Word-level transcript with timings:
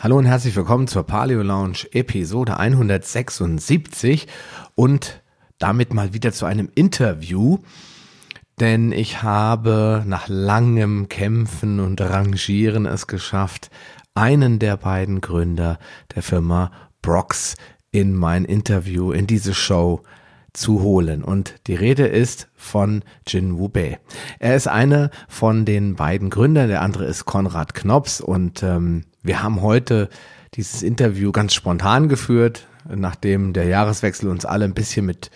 Hallo 0.00 0.16
und 0.16 0.26
herzlich 0.26 0.54
willkommen 0.54 0.86
zur 0.86 1.02
Paleo 1.02 1.42
Lounge 1.42 1.78
Episode 1.90 2.56
176 2.56 4.28
und 4.76 5.24
damit 5.58 5.92
mal 5.92 6.14
wieder 6.14 6.30
zu 6.30 6.46
einem 6.46 6.70
Interview, 6.76 7.58
denn 8.60 8.92
ich 8.92 9.24
habe 9.24 10.04
nach 10.06 10.28
langem 10.28 11.08
Kämpfen 11.08 11.80
und 11.80 12.00
Rangieren 12.00 12.86
es 12.86 13.08
geschafft, 13.08 13.70
einen 14.14 14.60
der 14.60 14.76
beiden 14.76 15.20
Gründer 15.20 15.80
der 16.14 16.22
Firma 16.22 16.70
Brox 17.02 17.56
in 17.90 18.14
mein 18.14 18.44
Interview, 18.44 19.10
in 19.10 19.26
diese 19.26 19.52
Show 19.52 20.04
zu 20.58 20.82
holen. 20.82 21.22
Und 21.22 21.54
die 21.66 21.74
Rede 21.74 22.06
ist 22.06 22.48
von 22.56 23.02
Jin 23.26 23.58
Wubei. 23.58 23.98
Er 24.38 24.56
ist 24.56 24.68
einer 24.68 25.10
von 25.28 25.64
den 25.64 25.94
beiden 25.94 26.30
Gründern, 26.30 26.68
der 26.68 26.82
andere 26.82 27.06
ist 27.06 27.24
Konrad 27.24 27.74
Knops 27.74 28.20
und 28.20 28.62
ähm, 28.62 29.04
wir 29.22 29.42
haben 29.42 29.62
heute 29.62 30.08
dieses 30.54 30.82
Interview 30.82 31.32
ganz 31.32 31.54
spontan 31.54 32.08
geführt, 32.08 32.66
nachdem 32.88 33.52
der 33.52 33.66
Jahreswechsel 33.66 34.28
uns 34.28 34.44
alle 34.44 34.64
ein 34.64 34.74
bisschen 34.74 35.06
mit 35.06 35.30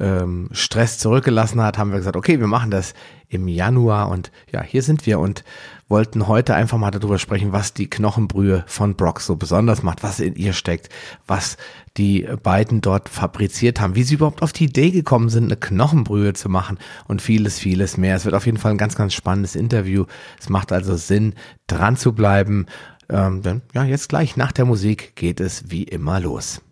ähm, 0.00 0.48
Stress 0.52 0.98
zurückgelassen 0.98 1.60
hat, 1.60 1.78
haben 1.78 1.90
wir 1.90 1.98
gesagt, 1.98 2.16
okay, 2.16 2.40
wir 2.40 2.46
machen 2.46 2.70
das 2.70 2.94
im 3.28 3.48
Januar 3.48 4.08
und 4.08 4.30
ja, 4.50 4.62
hier 4.62 4.82
sind 4.82 5.06
wir 5.06 5.18
und 5.18 5.44
wollten 5.88 6.28
heute 6.28 6.54
einfach 6.54 6.78
mal 6.78 6.90
darüber 6.90 7.18
sprechen, 7.18 7.52
was 7.52 7.74
die 7.74 7.88
Knochenbrühe 7.88 8.64
von 8.66 8.94
Brock 8.94 9.20
so 9.20 9.36
besonders 9.36 9.82
macht, 9.82 10.02
was 10.02 10.20
in 10.20 10.34
ihr 10.34 10.52
steckt, 10.52 10.88
was 11.26 11.56
die 11.96 12.26
beiden 12.42 12.80
dort 12.80 13.08
fabriziert 13.08 13.80
haben, 13.80 13.94
wie 13.94 14.02
sie 14.02 14.14
überhaupt 14.14 14.42
auf 14.42 14.52
die 14.52 14.64
Idee 14.64 14.90
gekommen 14.90 15.28
sind, 15.28 15.44
eine 15.44 15.56
Knochenbrühe 15.56 16.32
zu 16.32 16.48
machen 16.48 16.78
und 17.06 17.22
vieles, 17.22 17.58
vieles 17.58 17.96
mehr. 17.96 18.16
Es 18.16 18.24
wird 18.24 18.34
auf 18.34 18.46
jeden 18.46 18.58
Fall 18.58 18.72
ein 18.72 18.78
ganz, 18.78 18.96
ganz 18.96 19.14
spannendes 19.14 19.56
Interview. 19.56 20.06
Es 20.40 20.48
macht 20.48 20.72
also 20.72 20.96
Sinn, 20.96 21.34
dran 21.66 21.96
zu 21.96 22.12
bleiben. 22.12 22.66
Ähm, 23.08 23.42
denn 23.42 23.62
ja, 23.74 23.84
jetzt 23.84 24.08
gleich 24.08 24.36
nach 24.36 24.52
der 24.52 24.64
Musik 24.64 25.14
geht 25.16 25.40
es 25.40 25.70
wie 25.70 25.84
immer 25.84 26.20
los. 26.20 26.62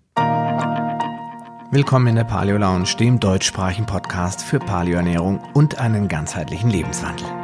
Willkommen 1.71 2.09
in 2.09 2.17
der 2.17 2.25
Paleo 2.25 2.59
Lounge, 2.59 2.97
dem 2.99 3.19
deutschsprachigen 3.19 3.87
Podcast 3.87 4.43
für 4.43 4.59
Paleoernährung 4.59 5.41
und 5.55 5.79
einen 5.79 6.07
ganzheitlichen 6.07 6.69
Lebenswandel. 6.69 7.42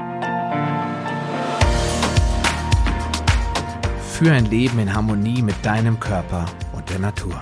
Für 4.18 4.32
ein 4.32 4.46
Leben 4.46 4.80
in 4.80 4.92
Harmonie 4.92 5.42
mit 5.42 5.54
deinem 5.64 6.00
Körper 6.00 6.44
und 6.74 6.90
der 6.90 6.98
Natur. 6.98 7.40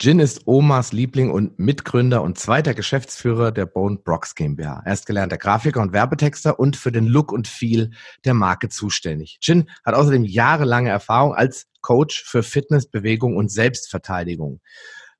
Jin 0.00 0.18
ist 0.18 0.48
Omas 0.48 0.90
Liebling 0.90 1.30
und 1.30 1.60
Mitgründer 1.60 2.22
und 2.22 2.40
zweiter 2.40 2.74
Geschäftsführer 2.74 3.52
der 3.52 3.66
Bone 3.66 3.98
Brox 3.98 4.34
GmbH. 4.34 4.82
Er 4.84 4.92
ist 4.92 5.06
gelernter 5.06 5.38
Grafiker 5.38 5.80
und 5.80 5.92
Werbetexter 5.92 6.58
und 6.58 6.74
für 6.74 6.90
den 6.90 7.06
Look 7.06 7.30
und 7.30 7.46
Feel 7.46 7.92
der 8.24 8.34
Marke 8.34 8.68
zuständig. 8.68 9.38
Jin 9.40 9.70
hat 9.84 9.94
außerdem 9.94 10.24
jahrelange 10.24 10.90
Erfahrung 10.90 11.34
als 11.36 11.68
Coach 11.82 12.24
für 12.24 12.42
Fitness, 12.42 12.90
Bewegung 12.90 13.36
und 13.36 13.48
Selbstverteidigung. 13.48 14.60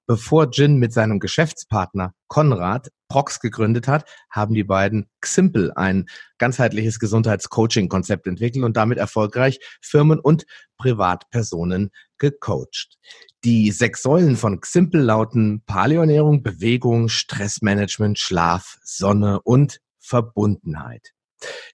Bevor 0.09 0.51
Jin 0.51 0.79
mit 0.79 0.93
seinem 0.93 1.21
Geschäftspartner 1.21 2.13
Konrad 2.27 2.89
Prox 3.11 3.41
gegründet 3.41 3.89
hat, 3.89 4.09
haben 4.31 4.55
die 4.55 4.65
beiden 4.65 5.11
Ximple 5.21 5.77
ein 5.77 6.07
ganzheitliches 6.39 6.99
Gesundheitscoaching-Konzept 6.99 8.27
entwickelt 8.27 8.65
und 8.65 8.79
damit 8.79 8.97
erfolgreich 8.97 9.59
Firmen 9.83 10.19
und 10.19 10.47
Privatpersonen 10.79 11.91
gecoacht. 12.17 12.99
Die 13.45 13.71
sechs 13.73 14.03
Säulen 14.03 14.37
von 14.37 14.61
Ximple 14.61 15.03
lauten 15.03 15.63
Paleoernährung, 15.67 16.43
Bewegung, 16.43 17.09
Stressmanagement, 17.09 18.19
Schlaf, 18.19 18.79
Sonne 18.83 19.41
und 19.43 19.81
Verbundenheit. 19.99 21.11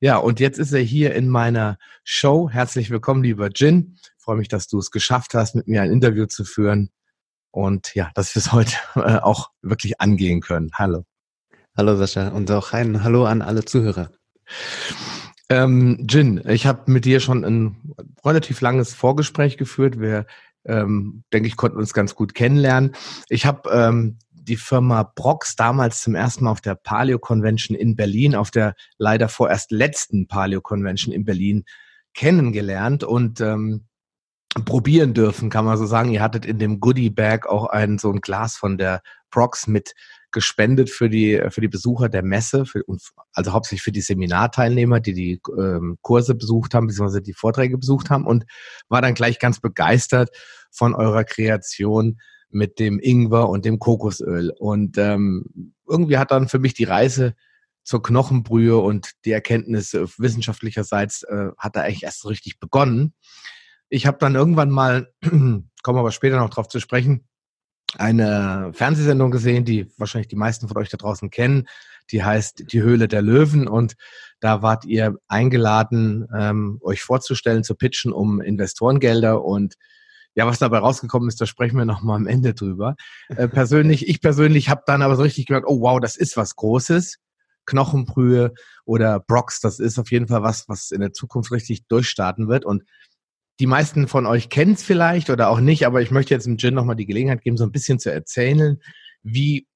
Ja, 0.01 0.17
und 0.17 0.41
jetzt 0.41 0.59
ist 0.59 0.73
er 0.73 0.81
hier 0.81 1.15
in 1.15 1.29
meiner 1.29 1.77
Show. 2.05 2.49
Herzlich 2.49 2.91
willkommen, 2.91 3.23
lieber 3.23 3.51
Jin. 3.55 3.99
Ich 4.01 4.25
freue 4.25 4.37
mich, 4.37 4.49
dass 4.49 4.69
du 4.69 4.79
es 4.79 4.91
geschafft 4.91 5.35
hast, 5.35 5.55
mit 5.55 5.69
mir 5.69 5.83
ein 5.83 5.91
Interview 5.91 6.27
zu 6.27 6.45
führen 6.45 6.91
und 7.51 7.95
ja, 7.95 8.11
dass 8.15 8.35
wir 8.35 8.41
es 8.41 8.53
heute 8.53 8.77
äh, 8.95 9.19
auch 9.19 9.51
wirklich 9.63 10.01
angehen 10.01 10.41
können. 10.41 10.71
Hallo. 10.75 11.05
Hallo 11.79 11.95
Sascha 11.95 12.29
und 12.29 12.51
auch 12.51 12.73
ein 12.73 13.05
Hallo 13.05 13.27
an 13.27 13.43
alle 13.43 13.63
Zuhörer. 13.63 14.11
Ähm, 15.51 16.07
Jin, 16.09 16.43
ich 16.49 16.67
habe 16.67 16.91
mit 16.91 17.05
dir 17.05 17.21
schon 17.21 17.45
ein 17.45 17.95
relativ 18.25 18.63
langes 18.63 18.95
Vorgespräch 18.95 19.59
geführt. 19.59 20.01
Wir, 20.01 20.25
ähm, 20.65 21.25
denke 21.35 21.49
ich, 21.49 21.57
konnten 21.57 21.77
uns 21.77 21.93
ganz 21.93 22.15
gut 22.15 22.33
kennenlernen. 22.33 22.97
Ich 23.29 23.45
habe 23.45 23.69
ähm, 23.71 24.19
die 24.33 24.57
Firma 24.57 25.03
Brox 25.03 25.55
damals 25.55 26.01
zum 26.01 26.15
ersten 26.15 26.45
Mal 26.45 26.53
auf 26.53 26.63
der 26.63 26.77
Paleo 26.77 27.19
Convention 27.19 27.77
in 27.77 27.95
Berlin, 27.95 28.35
auf 28.35 28.51
der 28.51 28.75
leider 28.97 29.29
vorerst 29.29 29.71
letzten 29.71 30.29
Paleo 30.29 30.63
Convention 30.63 31.13
in 31.13 31.27
Berlin 31.27 31.65
kennengelernt 32.15 33.05
und 33.05 33.43
ähm, 33.43 33.85
probieren 34.65 35.13
dürfen, 35.13 35.51
kann 35.51 35.67
man 35.67 35.77
so 35.77 35.85
sagen. 35.85 36.11
Ihr 36.11 36.23
hattet 36.23 36.47
in 36.47 36.59
dem 36.59 36.81
Goodie 36.81 37.11
Bag 37.11 37.47
auch 37.47 37.67
ein 37.67 37.99
so 37.99 38.11
ein 38.11 38.23
Glas 38.23 38.57
von 38.57 38.79
der 38.79 39.03
Prox 39.31 39.67
mit 39.67 39.93
gespendet 40.37 40.91
für 40.91 41.09
die 41.09 41.43
für 41.49 41.63
die 41.63 41.69
Besucher 41.69 42.11
der 42.11 42.23
Messe, 42.23 42.67
für, 42.67 42.83
also 43.33 43.53
hauptsächlich 43.55 43.83
für 43.83 43.91
die 43.91 44.03
Seminarteilnehmer, 44.03 45.01
die 45.01 45.15
die 45.15 45.41
ähm, 45.59 45.97
Kurse 46.03 46.35
besucht 46.35 46.75
haben 46.75 46.89
beziehungsweise 46.89 47.23
die 47.23 47.33
Vorträge 47.33 47.79
besucht 47.79 48.11
haben 48.11 48.27
und 48.27 48.45
war 48.91 49.01
dann 49.01 49.15
gleich 49.15 49.39
ganz 49.39 49.61
begeistert 49.61 50.29
von 50.71 50.95
eurer 50.95 51.25
Kreation 51.25 52.21
mit 52.51 52.79
dem 52.79 53.01
Ingwer 53.01 53.49
und 53.49 53.65
dem 53.65 53.79
Kokosöl 53.79 54.53
und 54.59 54.99
ähm, 54.99 55.73
irgendwie 55.89 56.19
hat 56.19 56.33
dann 56.33 56.49
für 56.49 56.59
mich 56.59 56.75
die 56.75 56.85
Reise 56.85 57.35
zur 57.83 58.03
Knochenbrühe 58.03 58.77
und 58.77 59.13
die 59.25 59.31
Erkenntnis 59.31 59.95
äh, 59.95 60.07
wissenschaftlicherseits 60.19 61.23
äh, 61.23 61.49
hat 61.57 61.77
da 61.77 61.81
eigentlich 61.81 62.03
erst 62.03 62.27
richtig 62.27 62.61
begonnen. 62.61 63.15
Ich 63.89 64.07
habe 64.07 64.19
dann 64.19 64.35
irgendwann 64.35 64.71
mal, 64.71 65.11
kommen 65.23 65.71
wir 65.83 66.01
aber 66.01 66.13
später 66.13 66.37
noch 66.37 66.51
drauf 66.51 66.69
zu 66.69 66.79
sprechen, 66.79 67.27
eine 67.95 68.71
Fernsehsendung 68.75 69.31
gesehen, 69.31 69.65
die 69.65 69.91
wahrscheinlich 69.97 70.29
die 70.29 70.37
meisten 70.37 70.69
von 70.69 70.77
euch 70.77 70.89
da 70.89 70.97
draußen 70.97 71.31
kennen. 71.31 71.67
Die 72.11 72.23
heißt 72.23 72.73
Die 72.73 72.83
Höhle 72.83 73.09
der 73.09 73.23
Löwen 73.23 73.67
und 73.67 73.95
da 74.41 74.63
wart 74.63 74.85
ihr 74.85 75.17
eingeladen, 75.29 76.27
ähm, 76.37 76.79
euch 76.83 77.03
vorzustellen, 77.03 77.65
zu 77.65 77.75
pitchen 77.75 78.13
um 78.13 78.41
Investorengelder 78.41 79.45
und 79.45 79.75
ja, 80.35 80.47
was 80.47 80.59
dabei 80.59 80.79
rausgekommen 80.79 81.29
ist, 81.29 81.41
da 81.41 81.47
sprechen 81.47 81.79
wir 81.79 81.87
noch 81.87 82.03
mal 82.03 82.17
am 82.17 82.27
Ende 82.27 82.53
drüber. 82.53 82.95
Äh, 83.29 83.49
persönlich, 83.49 84.07
ich 84.07 84.21
persönlich 84.21 84.69
habe 84.69 84.83
dann 84.85 85.01
aber 85.01 85.17
so 85.17 85.23
richtig 85.23 85.47
gemerkt, 85.47 85.67
oh 85.67 85.81
wow, 85.81 85.99
das 85.99 86.17
ist 86.17 86.37
was 86.37 86.57
Großes. 86.57 87.19
Knochenbrühe 87.65 88.53
oder 88.85 89.19
Brox, 89.19 89.61
das 89.61 89.81
ist 89.81 89.99
auf 89.99 90.11
jeden 90.11 90.29
Fall 90.29 90.43
was, 90.43 90.69
was 90.69 90.93
in 90.93 91.01
der 91.01 91.13
Zukunft 91.13 91.51
richtig 91.51 91.87
durchstarten 91.89 92.49
wird 92.49 92.65
und 92.65 92.85
die 93.61 93.67
meisten 93.67 94.09
von 94.09 94.27
euch 94.27 94.49
kennen 94.49 94.75
es 94.75 94.83
vielleicht 94.83 95.31
oder 95.31 95.49
auch 95.49 95.61
nicht, 95.61 95.87
aber 95.87 96.03
ich 96.03 96.11
möchte 96.11 96.35
jetzt 96.35 96.47
dem 96.47 96.59
Gin 96.59 96.75
nochmal 96.75 96.97
die 96.97 97.07
Gelegenheit 97.07 97.43
geben, 97.43 97.57
so 97.57 97.65
ein 97.65 97.73
bisschen 97.73 97.99
zu 97.99 98.13
erzählen, 98.13 98.81
wie 99.23 99.67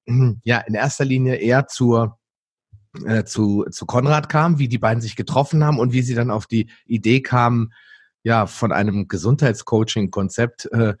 ja 0.43 0.59
in 0.59 0.75
erster 0.75 1.05
Linie 1.05 1.35
er 1.35 1.67
zur 1.67 2.19
äh, 3.05 3.23
zu, 3.23 3.65
zu 3.71 3.85
Konrad 3.85 4.29
kam, 4.29 4.59
wie 4.59 4.67
die 4.67 4.77
beiden 4.77 5.01
sich 5.01 5.15
getroffen 5.15 5.63
haben 5.63 5.79
und 5.79 5.93
wie 5.93 6.01
sie 6.01 6.15
dann 6.15 6.31
auf 6.31 6.45
die 6.45 6.69
Idee 6.85 7.21
kamen, 7.21 7.73
ja, 8.23 8.45
von 8.47 8.71
einem 8.71 9.07
Gesundheitscoaching-Konzept 9.07 10.65
äh, 10.71 10.95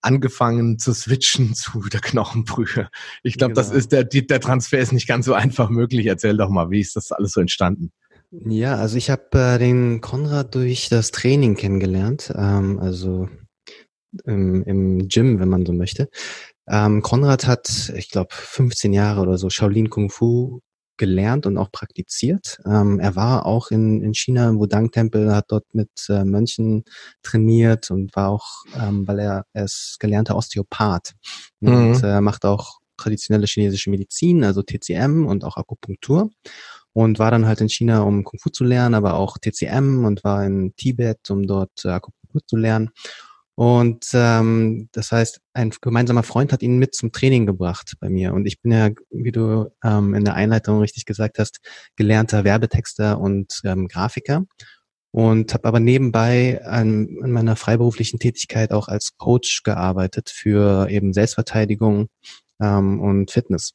angefangen 0.00 0.78
zu 0.78 0.92
switchen 0.94 1.54
zu 1.54 1.80
der 1.82 2.00
Knochenbrühe. 2.00 2.88
Ich 3.22 3.36
glaube, 3.36 3.54
genau. 3.54 3.66
das 3.66 3.76
ist 3.76 3.92
der, 3.92 4.04
der 4.04 4.40
Transfer 4.40 4.78
ist 4.78 4.92
nicht 4.92 5.06
ganz 5.06 5.26
so 5.26 5.34
einfach 5.34 5.68
möglich. 5.68 6.06
Erzähl 6.06 6.36
doch 6.36 6.48
mal, 6.48 6.70
wie 6.70 6.80
ist 6.80 6.96
das 6.96 7.12
alles 7.12 7.32
so 7.32 7.40
entstanden? 7.40 7.92
Ja, 8.30 8.76
also 8.76 8.96
ich 8.96 9.10
habe 9.10 9.38
äh, 9.38 9.58
den 9.58 10.00
Konrad 10.00 10.54
durch 10.54 10.88
das 10.88 11.10
Training 11.12 11.54
kennengelernt, 11.54 12.32
ähm, 12.36 12.78
also 12.80 13.28
im, 14.24 14.62
im 14.64 15.08
Gym, 15.08 15.38
wenn 15.38 15.48
man 15.48 15.64
so 15.64 15.72
möchte. 15.72 16.08
Ähm, 16.68 17.02
Konrad 17.02 17.46
hat, 17.46 17.92
ich 17.96 18.10
glaube, 18.10 18.30
15 18.32 18.92
Jahre 18.92 19.20
oder 19.20 19.38
so 19.38 19.50
Shaolin 19.50 19.90
Kung 19.90 20.10
Fu 20.10 20.60
gelernt 20.96 21.46
und 21.46 21.58
auch 21.58 21.70
praktiziert. 21.70 22.58
Ähm, 22.64 22.98
er 22.98 23.14
war 23.16 23.46
auch 23.46 23.70
in, 23.70 24.02
in 24.02 24.14
China 24.14 24.48
im 24.48 24.58
Wudang-Tempel, 24.58 25.34
hat 25.34 25.46
dort 25.48 25.66
mit 25.74 25.90
äh, 26.08 26.24
Mönchen 26.24 26.84
trainiert 27.22 27.90
und 27.90 28.16
war 28.16 28.30
auch, 28.30 28.64
ähm, 28.80 29.06
weil 29.06 29.18
er, 29.20 29.44
er 29.52 29.64
ist 29.64 29.98
gelernter 30.00 30.36
Osteopath 30.36 31.12
mhm. 31.60 31.74
und 31.74 32.02
äh, 32.02 32.20
macht 32.20 32.44
auch 32.44 32.78
traditionelle 32.96 33.46
chinesische 33.46 33.90
Medizin, 33.90 34.42
also 34.42 34.62
TCM 34.62 35.26
und 35.26 35.44
auch 35.44 35.58
Akupunktur 35.58 36.30
und 36.96 37.18
war 37.18 37.30
dann 37.30 37.46
halt 37.46 37.60
in 37.60 37.68
China, 37.68 38.00
um 38.04 38.24
Kung 38.24 38.40
Fu 38.40 38.48
zu 38.48 38.64
lernen, 38.64 38.94
aber 38.94 39.18
auch 39.18 39.36
TCM 39.36 40.06
und 40.06 40.24
war 40.24 40.46
in 40.46 40.74
Tibet, 40.76 41.30
um 41.30 41.46
dort 41.46 41.84
äh, 41.84 41.88
Akupunktur 41.88 42.40
zu 42.46 42.56
lernen. 42.56 42.88
Und 43.54 44.06
ähm, 44.14 44.88
das 44.92 45.12
heißt, 45.12 45.42
ein 45.52 45.74
gemeinsamer 45.82 46.22
Freund 46.22 46.54
hat 46.54 46.62
ihn 46.62 46.78
mit 46.78 46.94
zum 46.94 47.12
Training 47.12 47.44
gebracht 47.44 47.96
bei 48.00 48.08
mir. 48.08 48.32
Und 48.32 48.46
ich 48.46 48.62
bin 48.62 48.72
ja, 48.72 48.88
wie 49.10 49.30
du 49.30 49.70
ähm, 49.84 50.14
in 50.14 50.24
der 50.24 50.36
Einleitung 50.36 50.80
richtig 50.80 51.04
gesagt 51.04 51.38
hast, 51.38 51.58
gelernter 51.96 52.44
Werbetexter 52.44 53.20
und 53.20 53.60
ähm, 53.64 53.88
Grafiker. 53.88 54.46
Und 55.10 55.52
habe 55.52 55.68
aber 55.68 55.80
nebenbei 55.80 56.64
an, 56.64 57.18
an 57.22 57.30
meiner 57.30 57.56
freiberuflichen 57.56 58.18
Tätigkeit 58.18 58.72
auch 58.72 58.88
als 58.88 59.18
Coach 59.18 59.64
gearbeitet 59.64 60.30
für 60.30 60.88
eben 60.88 61.12
Selbstverteidigung 61.12 62.08
ähm, 62.58 63.00
und 63.00 63.30
Fitness. 63.30 63.74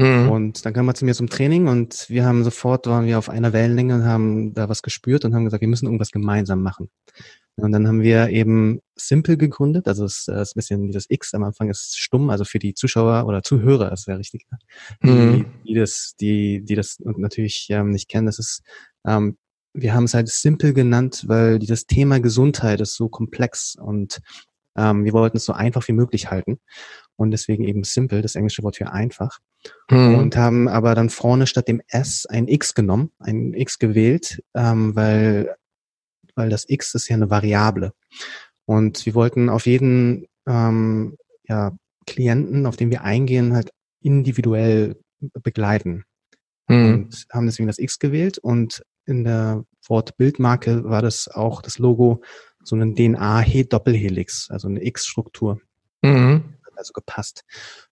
Mhm. 0.00 0.30
Und 0.30 0.64
dann 0.64 0.72
kam 0.72 0.88
er 0.88 0.94
zu 0.94 1.04
mir 1.04 1.14
zum 1.14 1.28
Training 1.28 1.68
und 1.68 2.06
wir 2.08 2.24
haben 2.24 2.42
sofort, 2.42 2.86
waren 2.86 3.06
wir 3.06 3.18
auf 3.18 3.28
einer 3.28 3.52
Wellenlänge 3.52 3.96
und 3.96 4.04
haben 4.04 4.54
da 4.54 4.68
was 4.68 4.82
gespürt 4.82 5.24
und 5.24 5.34
haben 5.34 5.44
gesagt, 5.44 5.60
wir 5.60 5.68
müssen 5.68 5.86
irgendwas 5.86 6.10
gemeinsam 6.10 6.62
machen. 6.62 6.88
Und 7.56 7.72
dann 7.72 7.86
haben 7.86 8.00
wir 8.00 8.30
eben 8.30 8.80
Simple 8.96 9.36
gegründet, 9.36 9.86
also 9.86 10.06
es 10.06 10.26
ist 10.28 10.28
ein 10.28 10.46
bisschen 10.54 10.88
wie 10.88 10.92
das 10.92 11.04
X 11.08 11.34
am 11.34 11.42
Anfang 11.42 11.68
ist 11.68 11.98
stumm, 11.98 12.30
also 12.30 12.44
für 12.44 12.58
die 12.58 12.72
Zuschauer 12.72 13.26
oder 13.26 13.42
Zuhörer, 13.42 13.90
das 13.90 14.06
wäre 14.06 14.18
richtig, 14.18 14.46
die, 15.02 15.10
mhm. 15.10 15.46
die 15.66 15.74
das, 15.74 16.14
die, 16.18 16.64
die 16.64 16.74
das 16.74 16.96
natürlich 17.00 17.66
ähm, 17.68 17.90
nicht 17.90 18.08
kennen, 18.08 18.24
das 18.24 18.38
ist, 18.38 18.62
ähm, 19.06 19.36
wir 19.74 19.92
haben 19.92 20.04
es 20.04 20.14
halt 20.14 20.28
Simple 20.28 20.72
genannt, 20.72 21.24
weil 21.26 21.58
dieses 21.58 21.86
Thema 21.86 22.20
Gesundheit 22.20 22.80
ist 22.80 22.94
so 22.94 23.10
komplex 23.10 23.76
und 23.76 24.20
ähm, 24.76 25.04
wir 25.04 25.12
wollten 25.12 25.36
es 25.36 25.44
so 25.44 25.52
einfach 25.52 25.86
wie 25.88 25.92
möglich 25.92 26.30
halten 26.30 26.58
und 27.20 27.32
deswegen 27.32 27.64
eben 27.64 27.84
Simple, 27.84 28.22
das 28.22 28.34
englische 28.34 28.62
Wort 28.62 28.76
für 28.76 28.90
einfach. 28.92 29.38
Mhm. 29.90 30.14
Und 30.14 30.36
haben 30.36 30.68
aber 30.68 30.94
dann 30.94 31.10
vorne 31.10 31.46
statt 31.46 31.68
dem 31.68 31.82
S 31.88 32.24
ein 32.24 32.48
X 32.48 32.74
genommen, 32.74 33.10
ein 33.18 33.52
X 33.52 33.78
gewählt, 33.78 34.42
ähm, 34.54 34.96
weil 34.96 35.54
weil 36.34 36.48
das 36.48 36.64
X 36.66 36.94
ist 36.94 37.08
ja 37.08 37.16
eine 37.16 37.28
Variable. 37.28 37.92
Und 38.64 39.04
wir 39.04 39.14
wollten 39.14 39.50
auf 39.50 39.66
jeden 39.66 40.26
ähm, 40.46 41.18
ja, 41.44 41.72
Klienten, 42.06 42.64
auf 42.64 42.76
den 42.76 42.90
wir 42.90 43.02
eingehen, 43.02 43.52
halt 43.52 43.70
individuell 44.00 44.96
begleiten. 45.42 46.04
Mhm. 46.68 46.84
Und 46.86 47.26
haben 47.32 47.46
deswegen 47.46 47.66
das 47.66 47.78
X 47.78 47.98
gewählt 47.98 48.38
und 48.38 48.82
in 49.04 49.24
der 49.24 49.64
Wortbildmarke 49.86 50.84
war 50.84 51.02
das 51.02 51.28
auch 51.28 51.60
das 51.60 51.78
Logo 51.78 52.22
so 52.62 52.76
eine 52.76 52.94
DNA-Doppelhelix, 52.94 54.48
also 54.50 54.68
eine 54.68 54.82
X-Struktur. 54.84 55.60
Mhm. 56.02 56.54
Also 56.80 56.92
gepasst. 56.92 57.42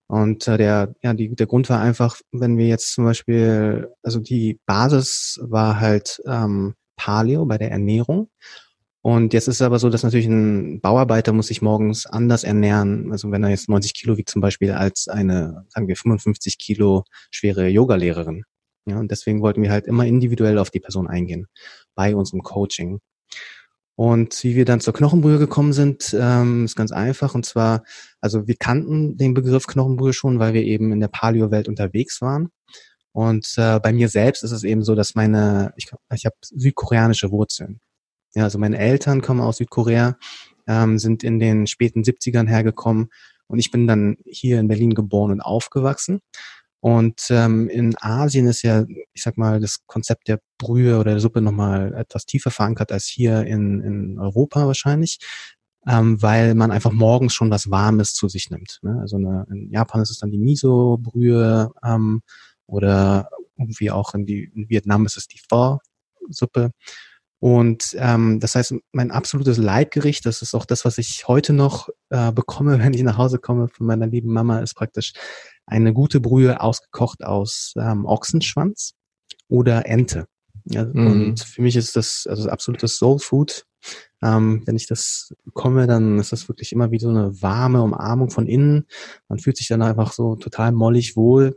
Und 0.07 0.49
äh, 0.49 0.57
der, 0.57 0.95
ja, 1.03 1.13
die, 1.13 1.35
der 1.35 1.47
Grund 1.47 1.69
war 1.69 1.81
einfach, 1.81 2.21
wenn 2.33 2.57
wir 2.57 2.67
jetzt 2.67 2.95
zum 2.95 3.05
Beispiel, 3.05 3.93
also 4.03 4.19
die 4.19 4.59
Basis 4.65 5.39
war 5.43 5.79
halt 5.79 6.23
ähm, 6.27 6.75
Paleo 6.97 7.45
bei 7.45 7.59
der 7.59 7.71
Ernährung. 7.71 8.31
Und 9.03 9.33
jetzt 9.33 9.47
ist 9.49 9.57
es 9.57 9.63
aber 9.63 9.79
so, 9.79 9.91
dass 9.91 10.03
natürlich 10.03 10.27
ein 10.27 10.81
Bauarbeiter 10.81 11.33
muss 11.33 11.49
sich 11.49 11.63
morgens 11.63 12.07
anders 12.07 12.45
ernähren, 12.45 13.13
also 13.13 13.31
wenn 13.31 13.45
er 13.45 13.51
jetzt 13.51 13.69
90 13.69 13.95
Kilo 13.95 14.17
wiegt 14.17 14.29
zum 14.29 14.43
Beispiel, 14.43 14.73
als 14.73 15.07
eine, 15.09 15.67
sagen 15.69 15.87
wir, 15.87 15.97
55 15.97 16.59
Kilo 16.59 17.05
schwere 17.31 17.69
Yogalehrerin. 17.69 18.45
Ja, 18.87 18.99
und 18.99 19.11
deswegen 19.11 19.43
wollten 19.43 19.63
wir 19.63 19.71
halt 19.71 19.87
immer 19.87 20.07
individuell 20.07 20.59
auf 20.59 20.71
die 20.71 20.81
Person 20.81 21.07
eingehen 21.07 21.47
bei 21.95 22.17
unserem 22.17 22.43
Coaching. 22.43 23.01
Und 23.99 24.45
wie 24.45 24.55
wir 24.55 24.65
dann 24.65 24.79
zur 24.79 24.95
Knochenbrühe 24.95 25.41
gekommen 25.41 25.73
sind, 25.73 26.17
ähm, 26.17 26.67
ist 26.67 26.77
ganz 26.77 26.93
einfach. 26.93 27.35
Und 27.35 27.45
zwar, 27.45 27.83
also 28.21 28.47
wir 28.47 28.55
kannten 28.55 29.17
den 29.17 29.35
Begriff 29.35 29.67
Knochenbrühe 29.67 30.13
schon, 30.13 30.39
weil 30.39 30.55
wir 30.55 30.63
eben 30.63 30.93
in 30.93 31.01
der 31.01 31.09
Paleo-Welt 31.09 31.67
unterwegs 31.67 32.23
waren. 32.23 32.51
Und 33.11 33.55
äh, 33.57 33.81
bei 33.81 33.93
mir 33.93 34.09
selbst 34.09 34.45
ist 34.45 34.53
es 34.53 34.63
eben 34.63 34.85
so, 34.85 34.95
dass 34.95 35.17
meine, 35.17 35.73
ich, 35.75 35.91
ich 36.15 36.27
habe 36.27 36.37
südkoreanische 36.43 37.33
Wurzeln. 37.33 37.81
Ja, 38.37 38.45
also 38.45 38.57
meine 38.61 38.79
Eltern 38.79 39.21
kommen 39.21 39.41
aus 39.41 39.57
Südkorea, 39.57 40.17
ähm, 40.69 41.01
sind 41.01 41.25
in 41.25 41.41
den 41.41 41.67
späten 41.67 42.03
70ern 42.03 42.47
hergekommen 42.47 43.09
und 43.49 43.59
ich 43.59 43.73
bin 43.73 43.89
dann 43.89 44.19
hier 44.25 44.61
in 44.61 44.69
Berlin 44.69 44.95
geboren 44.95 45.33
und 45.33 45.41
aufgewachsen. 45.41 46.21
Und 46.81 47.27
ähm, 47.31 47.69
in 47.69 47.97
Asien 48.01 48.47
ist 48.47 48.63
ja, 48.63 48.85
ich 49.13 49.23
sag 49.23 49.37
mal, 49.37 49.61
das 49.61 49.79
Konzept 49.87 50.29
der 50.29 50.41
Brühe 50.59 50.99
oder 50.99 51.13
der 51.13 51.21
Suppe 51.21 51.41
nochmal 51.41 51.93
etwas 51.95 52.25
tiefer 52.25 52.51
verankert 52.51 52.93
als 52.93 53.07
hier 53.07 53.45
in, 53.45 53.81
in 53.81 54.19
Europa 54.19 54.67
wahrscheinlich, 54.67 55.19
ähm, 55.87 56.23
weil 56.23 56.55
man 56.55 56.71
einfach 56.71 56.93
morgens 56.93 57.35
schon 57.35 57.51
was 57.51 57.71
Warmes 57.71 58.15
zu 58.15 58.29
sich 58.29 58.51
nimmt. 58.51 58.79
Ne? 58.83 58.99
Also 59.01 59.17
eine, 59.17 59.45
in 59.51 59.71
Japan 59.73 60.03
ist 60.03 60.11
es 60.11 60.19
dann 60.19 60.31
die 60.31 60.39
Miso-Brühe 60.39 61.71
ähm, 61.85 62.23
oder 62.67 63.29
irgendwie 63.57 63.91
auch 63.91 64.15
in, 64.15 64.25
die, 64.25 64.45
in 64.55 64.69
Vietnam 64.69 65.05
ist 65.05 65.17
es 65.17 65.27
die 65.27 65.41
Pho-Suppe. 65.49 66.71
Und 67.41 67.97
ähm, 67.99 68.41
das 68.41 68.57
heißt, 68.57 68.75
mein 68.93 69.11
absolutes 69.13 69.59
Leibgericht, 69.59 70.27
das 70.27 70.43
ist 70.43 70.55
auch 70.55 70.65
das, 70.65 70.85
was 70.85 70.99
ich 70.99 71.29
heute 71.29 71.53
noch 71.53 71.89
äh, 72.11 72.33
bekomme, 72.33 72.79
wenn 72.83 72.95
ich 72.95 73.03
nach 73.03 73.19
Hause 73.19 73.39
komme 73.39 73.69
von 73.69 73.87
meiner 73.87 74.07
lieben 74.07 74.33
Mama, 74.33 74.61
ist 74.61 74.75
praktisch 74.75 75.13
eine 75.67 75.93
gute 75.93 76.21
Brühe 76.21 76.61
ausgekocht 76.61 77.25
aus 77.25 77.75
ähm, 77.79 78.07
Ochsenschwanz 78.07 78.95
oder 79.49 79.87
Ente. 79.87 80.27
Ja, 80.65 80.85
mhm. 80.85 81.07
Und 81.07 81.41
für 81.41 81.63
mich 81.63 81.77
ist 81.77 81.97
das 81.97 82.27
also 82.29 82.49
absolutes 82.49 82.97
Soul 82.97 83.19
Food. 83.19 83.65
Ähm, 84.23 84.63
wenn 84.67 84.77
ich 84.77 84.87
das 84.87 85.33
bekomme, 85.45 85.87
dann 85.87 86.19
ist 86.19 86.33
das 86.33 86.49
wirklich 86.49 86.73
immer 86.73 86.91
wie 86.91 86.99
so 86.99 87.09
eine 87.09 87.41
warme 87.41 87.83
Umarmung 87.83 88.31
von 88.31 88.47
innen. 88.47 88.87
Man 89.29 89.39
fühlt 89.39 89.57
sich 89.57 89.69
dann 89.69 89.83
einfach 89.83 90.13
so 90.13 90.35
total 90.37 90.73
mollig 90.73 91.17
wohl. 91.17 91.55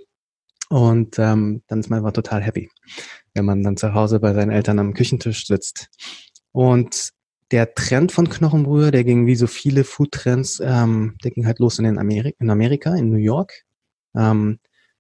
Und 0.69 1.19
ähm, 1.19 1.63
dann 1.68 1.81
ist 1.81 1.89
man 1.89 2.00
einfach 2.00 2.13
total 2.13 2.42
happy, 2.42 2.69
wenn 3.33 3.45
man 3.45 3.63
dann 3.63 3.78
zu 3.78 3.94
Hause 3.94 4.19
bei 4.19 4.33
seinen 4.33 4.51
Eltern 4.51 4.80
am 4.80 4.94
Küchentisch 4.94 5.48
sitzt. 5.48 5.89
Und 6.51 7.12
der 7.51 7.74
Trend 7.74 8.12
von 8.12 8.30
Knochenbrühe, 8.30 8.92
der 8.92 9.04
ging 9.04 9.25
wie 9.25 9.36
so 9.36 9.48
viele 9.48 9.83
Food-Trends, 9.83 10.62
ähm, 10.63 11.16
der 11.24 11.31
ging 11.31 11.45
halt 11.45 11.60
los 11.60 11.80
in, 11.80 11.86
den 11.86 11.98
Amerik 11.98 12.36
in 12.39 12.50
Amerika, 12.50 12.95
in 12.95 13.10
New 13.10 13.18
York. 13.18 13.63
Ähm, 14.16 14.60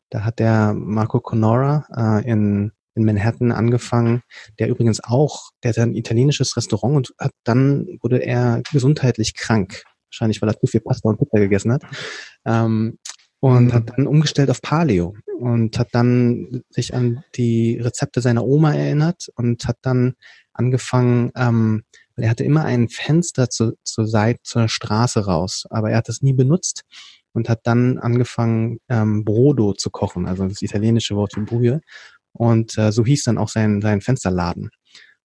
da 0.09 0.23
hat 0.23 0.39
der 0.39 0.73
Marco 0.73 1.19
Conora 1.21 1.85
äh, 1.95 2.29
in, 2.29 2.71
in 2.95 3.05
Manhattan 3.05 3.51
angefangen, 3.51 4.21
der 4.59 4.67
übrigens 4.69 5.01
auch, 5.01 5.51
der 5.63 5.71
hat 5.71 5.79
ein 5.79 5.95
italienisches 5.95 6.57
Restaurant 6.57 6.95
und 6.95 7.13
hat, 7.17 7.31
dann 7.45 7.87
wurde 8.01 8.17
er 8.17 8.61
gesundheitlich 8.71 9.33
krank. 9.33 9.83
Wahrscheinlich, 10.09 10.41
weil 10.41 10.49
er 10.49 10.59
zu 10.59 10.67
viel 10.67 10.81
Pasta 10.81 11.07
und 11.07 11.17
Pizza 11.17 11.39
gegessen 11.39 11.71
hat. 11.71 11.83
Ähm, 12.45 12.97
und 13.39 13.67
mhm. 13.67 13.73
hat 13.73 13.91
dann 13.95 14.07
umgestellt 14.07 14.49
auf 14.49 14.61
Paleo 14.61 15.15
und 15.41 15.79
hat 15.79 15.89
dann 15.93 16.63
sich 16.69 16.93
an 16.93 17.23
die 17.35 17.79
Rezepte 17.79 18.21
seiner 18.21 18.45
Oma 18.45 18.75
erinnert 18.75 19.29
und 19.35 19.67
hat 19.67 19.77
dann 19.81 20.13
angefangen, 20.53 21.31
ähm, 21.35 21.83
weil 22.15 22.25
er 22.25 22.29
hatte 22.29 22.43
immer 22.43 22.63
ein 22.63 22.89
Fenster 22.89 23.49
zu, 23.49 23.73
zur 23.83 24.05
Seite, 24.07 24.39
zur 24.43 24.69
Straße 24.69 25.25
raus, 25.25 25.65
aber 25.71 25.89
er 25.89 25.97
hat 25.97 26.09
das 26.09 26.21
nie 26.21 26.33
benutzt 26.33 26.83
und 27.33 27.49
hat 27.49 27.61
dann 27.63 27.97
angefangen, 27.97 28.79
ähm, 28.87 29.25
Brodo 29.25 29.73
zu 29.73 29.89
kochen, 29.89 30.27
also 30.27 30.47
das 30.47 30.61
italienische 30.61 31.15
Wort 31.15 31.33
für 31.33 31.41
Brühe. 31.41 31.81
Und 32.33 32.77
äh, 32.77 32.91
so 32.91 33.03
hieß 33.03 33.23
dann 33.23 33.39
auch 33.39 33.49
sein, 33.49 33.81
sein 33.81 34.01
Fensterladen 34.01 34.69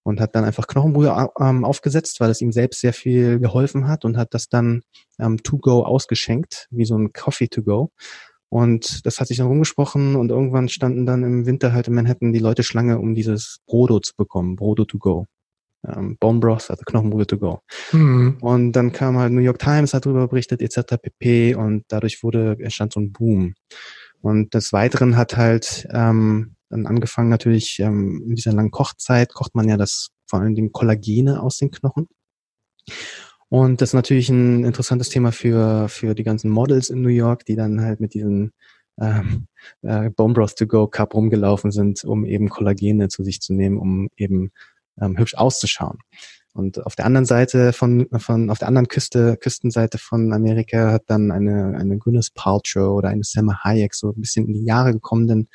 und 0.03 0.21
hat 0.21 0.35
dann 0.35 0.45
einfach 0.45 0.67
Knochenbrühe 0.67 1.29
ähm, 1.39 1.65
aufgesetzt, 1.65 2.21
weil 2.21 2.31
es 2.31 2.41
ihm 2.41 2.53
selbst 2.53 2.81
sehr 2.81 2.95
viel 2.95 3.39
geholfen 3.39 3.87
hat 3.87 4.07
und 4.07 4.17
hat 4.17 4.33
das 4.33 4.49
dann 4.49 4.81
ähm, 5.19 5.43
to 5.43 5.59
go 5.59 5.85
ausgeschenkt, 5.85 6.69
wie 6.71 6.87
so 6.87 6.97
ein 6.97 7.13
Coffee 7.13 7.49
to 7.49 7.63
go. 7.63 7.91
Und 8.57 9.05
das 9.05 9.21
hat 9.21 9.29
sich 9.29 9.37
dann 9.37 9.49
rumgesprochen 9.49 10.17
und 10.17 10.31
irgendwann 10.31 10.71
standen 10.71 11.05
dann 11.05 11.23
im 11.23 11.45
Winter 11.45 11.75
halt 11.75 11.89
in 11.89 11.95
Manhattan 11.95 12.33
die 12.33 12.39
Leute 12.39 12.63
Schlange, 12.63 12.99
um 12.99 13.15
dieses 13.15 13.59
Brodo 13.67 14.01
zu 14.01 14.15
bekommen, 14.17 14.57
Brodo 14.57 14.87
to 14.87 14.97
go. 14.97 15.27
Ähm, 15.87 16.17
Bone 16.19 16.41
Broth, 16.41 16.71
also 16.71 16.83
Knochenbrühe 16.87 17.27
to 17.27 17.37
go. 17.37 17.61
Mhm. 17.93 18.39
Und 18.41 18.73
dann 18.73 18.93
kam 18.93 19.19
halt 19.19 19.35
New 19.35 19.43
York 19.43 19.59
Times, 19.59 19.93
hat 19.93 20.07
darüber 20.07 20.27
berichtet, 20.27 20.63
etc. 20.63 20.97
pp. 20.97 21.55
Und 21.55 21.85
dadurch 21.89 22.23
wurde, 22.23 22.57
entstand 22.59 22.95
so 22.95 23.01
ein 23.01 23.13
Boom. 23.13 23.53
Und 24.23 24.55
des 24.55 24.73
Weiteren 24.73 25.19
hat 25.19 25.37
halt 25.37 25.87
ähm, 25.93 26.57
dann 26.71 26.87
angefangen 26.87 27.29
natürlich 27.29 27.79
ähm, 27.81 28.25
in 28.27 28.37
dieser 28.37 28.55
langen 28.55 28.71
Kochzeit 28.71 29.35
kocht 29.35 29.55
man 29.55 29.69
ja 29.69 29.77
das 29.77 30.13
vor 30.27 30.41
allen 30.41 30.55
Dingen 30.55 30.73
Kollagene 30.73 31.43
aus 31.43 31.59
den 31.59 31.71
Knochen. 31.71 32.09
Und 33.49 33.81
das 33.81 33.91
ist 33.91 33.95
natürlich 33.95 34.29
ein 34.29 34.65
interessantes 34.65 35.09
Thema 35.09 35.31
für, 35.33 35.89
für 35.89 36.15
die 36.15 36.25
ganzen 36.25 36.51
Models 36.51 36.91
in 36.91 37.03
New 37.03 37.09
York, 37.09 37.45
die 37.45 37.55
dann 37.55 37.81
halt 37.81 38.01
mit 38.01 38.15
diesen 38.15 38.53
ähm, 39.01 39.47
äh, 39.83 40.11
Bone 40.11 40.35
Broth 40.35 40.57
to 40.57 40.67
Go 40.67 40.89
Cup 40.89 41.15
rumgelaufen 41.15 41.71
sind, 41.71 42.05
um 42.05 42.25
eben 42.25 42.49
Kollagene 42.49 43.09
zu 43.09 43.23
sich 43.23 43.41
zu 43.41 43.55
nehmen, 43.55 43.79
um 43.79 44.09
eben 44.17 44.51
ähm, 45.01 45.17
hübsch 45.17 45.35
auszuschauen. 45.35 45.99
Und 46.55 46.85
auf 46.87 46.97
der 46.97 47.05
anderen 47.05 47.27
Seite 47.27 47.75
von, 47.75 48.09
von 48.17 48.51
auf 48.51 48.59
der 48.59 48.69
anderen 48.69 48.89
Küste, 48.89 49.37
Küstenseite 49.37 49.99
von 49.99 50.33
Amerika 50.33 50.91
hat 50.93 51.03
dann 51.07 51.31
eine, 51.31 51.77
eine 51.77 51.99
Gwyneth 51.99 52.33
Paltrow 52.35 52.97
oder 52.97 53.11
eine 53.11 53.25
Selma 53.25 53.63
Hayek 53.63 53.95
so 53.95 54.09
ein 54.11 54.21
bisschen 54.21 54.47
in 54.47 54.55
die 54.55 54.65
Jahre 54.65 54.93
gekommenen 54.93 55.49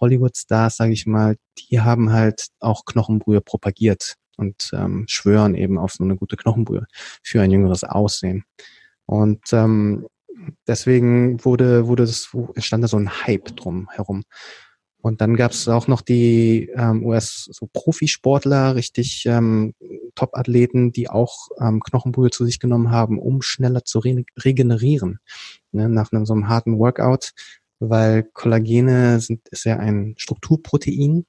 Hollywood-Stars, 0.00 0.76
sage 0.76 0.92
ich 0.92 1.06
mal, 1.06 1.36
die 1.58 1.80
haben 1.80 2.12
halt 2.12 2.48
auch 2.58 2.84
Knochenbrühe 2.84 3.40
propagiert 3.40 4.16
und 4.38 4.70
ähm, 4.72 5.04
schwören 5.08 5.54
eben 5.54 5.78
auf 5.78 5.92
so 5.92 6.04
eine 6.04 6.16
gute 6.16 6.36
Knochenbrühe 6.36 6.86
für 7.22 7.42
ein 7.42 7.50
jüngeres 7.50 7.84
Aussehen. 7.84 8.44
Und 9.06 9.52
ähm, 9.52 10.06
deswegen 10.66 11.44
wurde, 11.44 11.86
wurde 11.86 12.04
das, 12.04 12.30
entstand 12.54 12.84
da 12.84 12.88
so 12.88 12.96
ein 12.96 13.26
Hype 13.26 13.56
drum 13.56 13.88
herum. 13.90 14.24
Und 15.00 15.20
dann 15.20 15.36
gab 15.36 15.52
es 15.52 15.68
auch 15.68 15.86
noch 15.86 16.00
die 16.00 16.70
ähm, 16.74 17.04
US 17.04 17.48
so 17.52 17.68
richtig 17.74 19.24
ähm, 19.26 19.74
Top-Athleten, 20.14 20.90
die 20.90 21.08
auch 21.08 21.48
ähm, 21.60 21.80
Knochenbrühe 21.80 22.30
zu 22.30 22.44
sich 22.44 22.58
genommen 22.58 22.90
haben, 22.90 23.18
um 23.18 23.40
schneller 23.42 23.84
zu 23.84 24.00
re 24.00 24.24
regenerieren. 24.42 25.20
Ne, 25.70 25.88
nach 25.88 26.12
einem 26.12 26.26
so 26.26 26.32
einem 26.32 26.48
harten 26.48 26.78
Workout 26.78 27.32
weil 27.80 28.24
Kollagene 28.24 29.20
sind, 29.20 29.48
ist 29.48 29.64
ja 29.64 29.78
ein 29.78 30.14
Strukturprotein 30.16 31.26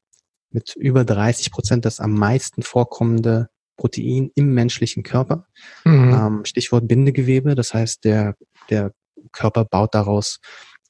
mit 0.52 0.76
über 0.76 1.06
30 1.06 1.52
Prozent 1.52 1.86
das 1.86 2.00
am 2.00 2.14
meisten 2.14 2.62
vorkommende 2.62 3.50
Protein 3.78 4.32
im 4.36 4.54
menschlichen 4.54 5.04
Körper. 5.04 5.46
Mhm. 5.86 6.14
Ähm, 6.14 6.46
Stichwort 6.46 6.88
Bindegewebe, 6.88 7.56
das 7.56 7.74
heißt, 7.74 8.04
der, 8.04 8.36
der 8.70 8.92
Körper 9.32 9.66
baut 9.66 9.96
daraus 9.96 10.40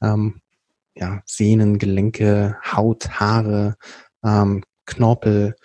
ähm, 0.01 0.41
ja, 0.95 1.21
Sehnen, 1.25 1.77
Gelenke, 1.77 2.57
Haut, 2.65 3.09
Haare, 3.19 3.75
ähm, 4.23 4.63
Knorpel 4.85 5.55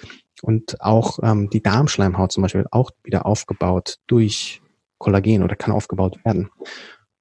und 0.43 0.81
auch 0.81 1.19
ähm, 1.23 1.49
die 1.51 1.63
Darmschleimhaut 1.63 2.33
zum 2.33 2.43
Beispiel 2.43 2.67
auch 2.71 2.91
wieder 3.03 3.27
aufgebaut 3.27 3.97
durch 4.07 4.61
Kollagen 4.99 5.43
oder 5.43 5.57
kann 5.57 5.73
aufgebaut 5.73 6.19
werden. 6.25 6.51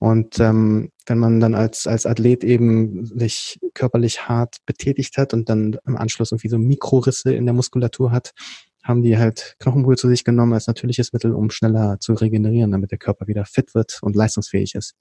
Und 0.03 0.37
ähm, 0.41 0.89
wenn 1.05 1.17
man 1.17 1.39
dann 1.39 1.55
als, 1.55 1.87
als 1.87 2.05
Athlet 2.05 2.43
eben 2.43 3.05
sich 3.05 3.57
körperlich 3.73 4.27
hart 4.27 4.57
betätigt 4.65 5.17
hat 5.17 5.33
und 5.33 5.47
dann 5.47 5.77
im 5.87 5.95
Anschluss 5.95 6.33
irgendwie 6.33 6.49
so 6.49 6.57
Mikrorisse 6.57 7.33
in 7.33 7.45
der 7.45 7.53
Muskulatur 7.53 8.11
hat, 8.11 8.33
haben 8.83 9.01
die 9.01 9.17
halt 9.17 9.55
Knochenbrühe 9.59 9.95
zu 9.95 10.09
sich 10.09 10.25
genommen 10.25 10.51
als 10.51 10.67
natürliches 10.67 11.13
Mittel, 11.13 11.33
um 11.33 11.49
schneller 11.51 12.01
zu 12.01 12.15
regenerieren, 12.15 12.73
damit 12.73 12.91
der 12.91 12.97
Körper 12.97 13.27
wieder 13.27 13.45
fit 13.45 13.75
wird 13.75 13.99
und 14.01 14.17
leistungsfähig 14.17 14.75
ist. 14.75 14.95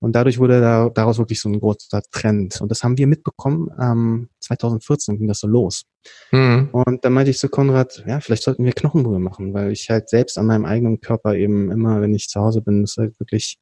Und 0.00 0.12
dadurch 0.12 0.38
wurde 0.38 0.60
da, 0.60 0.90
daraus 0.90 1.16
wirklich 1.16 1.40
so 1.40 1.48
ein 1.48 1.58
großer 1.58 2.02
Trend. 2.10 2.60
Und 2.60 2.70
das 2.70 2.84
haben 2.84 2.98
wir 2.98 3.06
mitbekommen. 3.06 3.70
Ähm, 3.80 4.28
2014 4.40 5.16
ging 5.16 5.28
das 5.28 5.40
so 5.40 5.46
los. 5.46 5.84
Mhm. 6.30 6.68
Und 6.72 7.04
da 7.04 7.08
meinte 7.08 7.30
ich 7.30 7.38
zu 7.38 7.48
Konrad, 7.48 8.04
ja, 8.06 8.20
vielleicht 8.20 8.42
sollten 8.42 8.64
wir 8.64 8.72
Knochenbrühe 8.72 9.18
machen, 9.18 9.54
weil 9.54 9.72
ich 9.72 9.88
halt 9.88 10.10
selbst 10.10 10.36
an 10.36 10.46
meinem 10.46 10.66
eigenen 10.66 11.00
Körper 11.00 11.34
eben 11.34 11.70
immer, 11.70 12.02
wenn 12.02 12.14
ich 12.14 12.28
zu 12.28 12.40
Hause 12.40 12.60
bin, 12.60 12.82
das 12.82 12.96
halt 12.98 13.18
wirklich, 13.18 13.58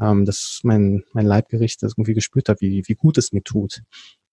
ähm, 0.00 0.24
das 0.24 0.60
mein, 0.62 1.04
mein 1.12 1.26
Leibgericht 1.26 1.82
das 1.82 1.92
irgendwie 1.92 2.14
gespürt 2.14 2.48
habe, 2.48 2.60
wie, 2.60 2.82
wie 2.86 2.94
gut 2.94 3.18
es 3.18 3.32
mir 3.32 3.42
tut. 3.42 3.82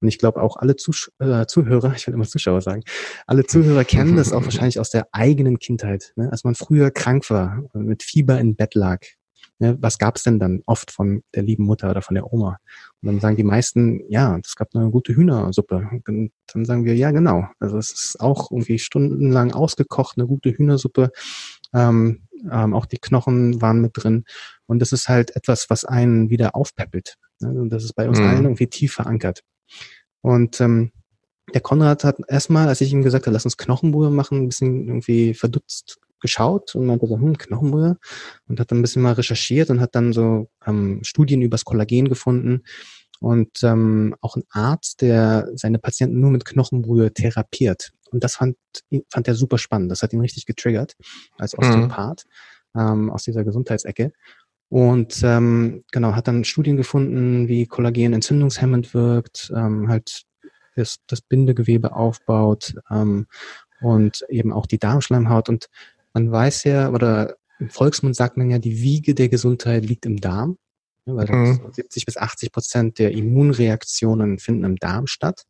Und 0.02 0.10
ich 0.10 0.18
glaube 0.18 0.42
auch 0.42 0.58
alle 0.58 0.76
Zusch 0.76 1.10
äh, 1.20 1.46
Zuhörer, 1.46 1.94
ich 1.96 2.08
will 2.08 2.14
immer 2.14 2.26
Zuschauer 2.26 2.62
sagen, 2.62 2.84
alle 3.26 3.46
Zuhörer 3.46 3.86
kennen 3.86 4.18
das 4.18 4.34
auch 4.34 4.44
wahrscheinlich 4.46 4.80
aus 4.80 4.90
der 4.90 5.08
eigenen 5.12 5.60
Kindheit. 5.60 6.14
Ne? 6.16 6.32
Als 6.32 6.44
man 6.44 6.56
früher 6.56 6.92
krank 6.92 7.30
war, 7.30 7.64
mit 7.74 8.04
Fieber 8.04 8.40
im 8.40 8.56
Bett 8.56 8.76
lag, 8.76 9.00
ne, 9.60 9.78
was 9.80 9.98
gab 9.98 10.18
es 10.18 10.24
denn 10.24 10.40
dann 10.40 10.62
oft 10.66 10.92
von 10.92 11.24
der 11.34 11.44
lieben 11.44 11.64
Mutter 11.64 11.90
oder 11.90 12.02
von 12.02 12.16
der 12.16 12.32
Oma? 12.32 12.58
Und 13.02 13.08
dann 13.08 13.20
sagen 13.20 13.38
die 13.38 13.44
meisten, 13.44 14.02
ja, 14.10 14.38
es 14.44 14.56
gab 14.56 14.76
eine 14.76 14.92
gute 14.92 15.16
Hühnersuppe. 15.16 15.90
Und 16.08 16.32
dann 16.54 16.66
sagen 16.66 16.86
wir, 16.86 16.96
ja, 16.96 17.12
genau. 17.12 17.46
Also 17.60 17.78
es 17.78 17.92
ist 17.92 18.20
auch 18.20 18.52
irgendwie 18.52 18.80
stundenlang 18.80 19.54
ausgekocht, 19.54 20.18
eine 20.18 20.28
gute 20.28 20.52
Hühnersuppe. 20.52 21.12
Ähm, 21.74 22.28
ähm, 22.52 22.74
auch 22.74 22.86
die 22.86 22.98
Knochen 22.98 23.62
waren 23.62 23.82
mit 23.82 23.92
drin. 23.96 24.26
Und 24.66 24.80
das 24.80 24.92
ist 24.92 25.10
halt 25.10 25.36
etwas, 25.36 25.70
was 25.70 25.86
einen 25.86 26.30
wieder 26.30 26.56
aufpeppelt. 26.56 27.16
Ne? 27.40 27.50
Und 27.50 27.70
das 27.70 27.84
ist 27.84 27.94
bei 27.94 28.08
uns 28.08 28.20
mhm. 28.20 28.26
allen 28.26 28.44
irgendwie 28.44 28.68
tief 28.68 28.94
verankert. 28.94 29.42
Und 30.22 30.60
ähm, 30.62 30.92
der 31.54 31.62
Konrad 31.62 32.04
hat 32.04 32.18
erstmal, 32.28 32.68
als 32.68 32.82
ich 32.82 32.92
ihm 32.92 33.04
gesagt 33.04 33.26
habe, 33.26 33.34
lass 33.34 33.46
uns 33.46 33.58
Knochenbrühe 33.58 34.10
machen, 34.10 34.44
ein 34.44 34.48
bisschen 34.48 34.88
irgendwie 34.88 35.34
verdutzt 35.34 36.00
geschaut 36.24 36.74
und 36.74 36.86
meinte 36.86 37.06
so, 37.06 37.20
hm, 37.20 37.38
Knochenbrühe 37.38 37.98
und 38.48 38.60
hat 38.60 38.72
dann 38.72 38.80
ein 38.80 38.82
bisschen 38.82 39.02
mal 39.02 39.14
recherchiert 39.14 39.70
und 39.70 39.82
hat 39.82 39.94
dann 39.94 40.14
so 40.14 40.50
ähm, 40.66 41.02
Studien 41.04 41.42
übers 41.42 41.66
Kollagen 41.66 42.08
gefunden 42.08 42.64
und 43.20 43.62
ähm, 43.64 44.16
auch 44.22 44.38
ein 44.38 44.44
Arzt, 44.50 45.02
der 45.02 45.50
seine 45.56 45.80
Patienten 45.80 46.20
nur 46.20 46.32
mit 46.32 46.46
Knochenbrühe 46.46 47.14
therapiert. 47.14 47.92
Und 48.14 48.24
das 48.24 48.36
fand, 48.36 48.56
fand 49.10 49.28
er 49.28 49.36
super 49.36 49.58
spannend. 49.58 49.92
Das 49.92 50.04
hat 50.04 50.14
ihn 50.14 50.22
richtig 50.22 50.46
getriggert 50.46 50.96
als. 51.38 51.58
Osteopath 51.58 52.24
mhm. 52.74 52.82
ähm, 52.82 53.12
aus 53.12 53.24
dieser 53.24 53.44
Gesundheitsecke. 53.44 54.12
Und 54.70 55.22
ähm, 55.24 55.84
genau, 55.92 56.16
hat 56.16 56.28
dann 56.28 56.44
Studien 56.44 56.78
gefunden, 56.78 57.48
wie 57.48 57.68
Kollagen 57.68 58.14
entzündungshemmend 58.14 58.94
wirkt, 58.94 59.52
ähm, 59.56 59.88
halt 59.88 60.24
das, 60.76 60.98
das 61.06 61.22
Bindegewebe 61.22 61.94
aufbaut 61.94 62.74
ähm, 62.90 63.28
und 63.82 64.26
eben 64.30 64.52
auch 64.52 64.66
die 64.66 64.80
Darmschleimhaut. 64.80 65.50
Und 65.50 65.70
man 66.14 66.32
weiß 66.32 66.64
ja, 66.64 66.90
oder 66.90 67.36
im 67.60 67.70
Volksmund 67.70 68.16
sagt 68.16 68.38
man 68.38 68.50
ja, 68.50 68.58
die 68.58 68.82
Wiege 68.82 69.14
der 69.14 69.30
Gesundheit 69.30 69.86
liegt 69.86 70.06
im 70.06 70.20
Darm, 70.20 70.58
ja, 71.06 71.16
weil 71.16 71.28
mhm. 71.28 71.72
70 71.72 72.06
bis 72.06 72.18
80 72.18 72.52
Prozent 72.52 73.00
der 73.00 73.12
Immunreaktionen 73.12 74.40
finden 74.40 74.64
im 74.64 74.76
Darm 74.78 75.08
statt. 75.08 75.44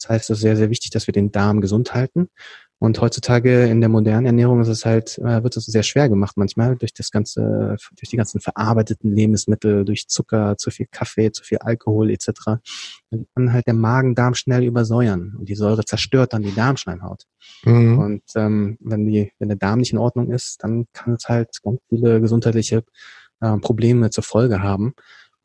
Das 0.00 0.08
heißt, 0.08 0.30
es 0.30 0.38
ist 0.38 0.42
sehr, 0.42 0.56
sehr 0.56 0.70
wichtig, 0.70 0.90
dass 0.90 1.06
wir 1.06 1.12
den 1.12 1.32
Darm 1.32 1.60
gesund 1.60 1.94
halten. 1.94 2.28
Und 2.80 3.00
heutzutage 3.00 3.66
in 3.66 3.80
der 3.80 3.88
modernen 3.88 4.26
Ernährung 4.26 4.60
ist 4.60 4.68
es 4.68 4.84
halt, 4.84 5.18
äh, 5.18 5.42
wird 5.42 5.56
es 5.56 5.64
sehr 5.64 5.82
schwer 5.82 6.08
gemacht 6.08 6.36
manchmal 6.36 6.76
durch 6.76 6.94
das 6.94 7.10
ganze, 7.10 7.76
durch 7.96 8.08
die 8.08 8.16
ganzen 8.16 8.40
verarbeiteten 8.40 9.12
Lebensmittel, 9.12 9.84
durch 9.84 10.06
Zucker, 10.06 10.56
zu 10.56 10.70
viel 10.70 10.86
Kaffee, 10.88 11.32
zu 11.32 11.42
viel 11.42 11.58
Alkohol 11.58 12.10
etc. 12.10 12.28
Dann 13.10 13.26
kann 13.34 13.52
halt 13.52 13.66
der 13.66 13.74
Magen-Darm 13.74 14.34
schnell 14.34 14.62
übersäuern 14.62 15.34
und 15.36 15.48
die 15.48 15.56
Säure 15.56 15.84
zerstört 15.84 16.32
dann 16.32 16.42
die 16.42 16.54
Darmschleimhaut. 16.54 17.24
Mhm. 17.64 17.98
Und 17.98 18.22
ähm, 18.36 18.78
wenn 18.80 19.06
die, 19.06 19.32
wenn 19.40 19.48
der 19.48 19.58
Darm 19.58 19.80
nicht 19.80 19.92
in 19.92 19.98
Ordnung 19.98 20.30
ist, 20.30 20.62
dann 20.62 20.86
kann 20.92 21.14
es 21.14 21.28
halt 21.28 21.60
ganz 21.64 21.80
viele 21.88 22.20
gesundheitliche 22.20 22.84
äh, 23.40 23.56
Probleme 23.56 24.10
zur 24.10 24.22
Folge 24.22 24.62
haben. 24.62 24.94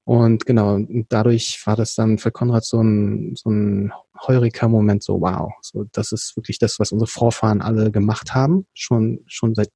Und 0.06 0.46
genau, 0.46 0.80
dadurch 1.08 1.62
war 1.66 1.78
das 1.78 1.96
dann 1.96 2.18
für 2.18 2.32
Konrad 2.32 2.66
so 2.66 2.82
ein, 2.82 3.36
so 3.36 3.50
ein 3.50 3.94
heuriger 4.28 4.68
Moment, 4.68 5.02
so 5.04 5.22
wow, 5.22 5.54
so 5.62 5.86
das 5.94 6.12
ist 6.12 6.36
wirklich 6.36 6.60
das, 6.60 6.80
was 6.80 6.92
unsere 6.92 7.08
Vorfahren 7.08 7.62
alle 7.62 7.90
gemacht 7.92 8.36
haben, 8.36 8.66
schon, 8.74 9.22
schon 9.28 9.56
seit 9.56 9.70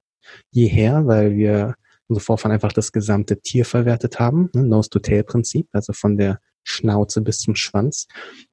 jeher, 0.50 1.06
weil 1.06 1.34
wir 1.36 1.74
unsere 2.08 2.24
Vorfahren 2.24 2.52
einfach 2.52 2.72
das 2.72 2.92
gesamte 2.92 3.40
Tier 3.40 3.64
verwertet 3.64 4.18
haben, 4.18 4.50
ne, 4.54 4.64
Nose-to-Tail-Prinzip, 4.64 5.68
also 5.72 5.92
von 5.92 6.16
der 6.16 6.40
Schnauze 6.62 7.22
bis 7.22 7.38
zum 7.38 7.54
Schwanz. 7.54 8.06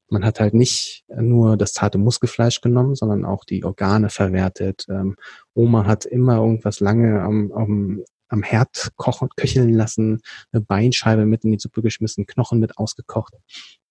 Man 0.10 0.24
hat 0.24 0.40
halt 0.40 0.54
nicht 0.54 1.04
nur 1.10 1.58
das 1.58 1.74
zarte 1.74 1.98
Muskelfleisch 1.98 2.62
genommen, 2.62 2.96
sondern 2.96 3.26
auch 3.26 3.44
die 3.44 3.66
Organe 3.66 4.10
verwertet. 4.10 4.86
Ähm, 4.90 5.16
Oma 5.54 5.86
hat 5.86 6.06
immer 6.06 6.38
irgendwas 6.38 6.80
lange 6.80 7.22
am, 7.22 7.52
am 7.52 8.04
am 8.36 8.44
Herd 8.44 8.92
kochen, 8.96 9.30
köcheln 9.36 9.74
lassen, 9.74 10.22
eine 10.52 10.62
Beinscheibe 10.62 11.26
mit 11.26 11.44
in 11.44 11.52
die 11.52 11.60
Suppe 11.60 11.82
geschmissen, 11.82 12.26
Knochen 12.28 12.60
mit 12.60 12.78
ausgekocht. 12.78 13.34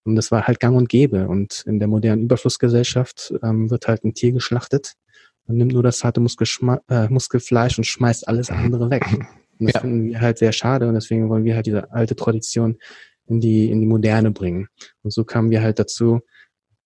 Und 0.04 0.16
das 0.16 0.30
war 0.30 0.46
halt 0.46 0.60
gang 0.60 0.76
und 0.76 0.88
gäbe. 0.88 1.28
Und 1.28 1.64
in 1.66 1.78
der 1.78 1.88
modernen 1.88 2.22
Überflussgesellschaft 2.22 3.34
ähm, 3.42 3.70
wird 3.70 3.88
halt 3.88 4.04
ein 4.04 4.14
Tier 4.14 4.32
geschlachtet. 4.32 4.92
Man 5.46 5.56
nimmt 5.56 5.72
nur 5.72 5.82
das 5.82 6.04
harte 6.04 6.20
äh, 6.20 7.08
Muskelfleisch 7.08 7.78
und 7.78 7.84
schmeißt 7.84 8.28
alles 8.28 8.50
andere 8.50 8.90
weg. 8.90 9.04
Und 9.60 9.66
das 9.66 9.74
ja. 9.74 9.80
finden 9.82 10.08
wir 10.08 10.20
halt 10.20 10.38
sehr 10.38 10.50
schade 10.50 10.88
und 10.88 10.94
deswegen 10.94 11.28
wollen 11.28 11.44
wir 11.44 11.54
halt 11.54 11.66
diese 11.66 11.92
alte 11.92 12.16
Tradition 12.16 12.76
in 13.28 13.38
die, 13.38 13.70
in 13.70 13.80
die 13.80 13.86
Moderne 13.86 14.32
bringen. 14.32 14.66
Und 15.04 15.12
so 15.12 15.22
kamen 15.22 15.52
wir 15.52 15.62
halt 15.62 15.78
dazu, 15.78 16.22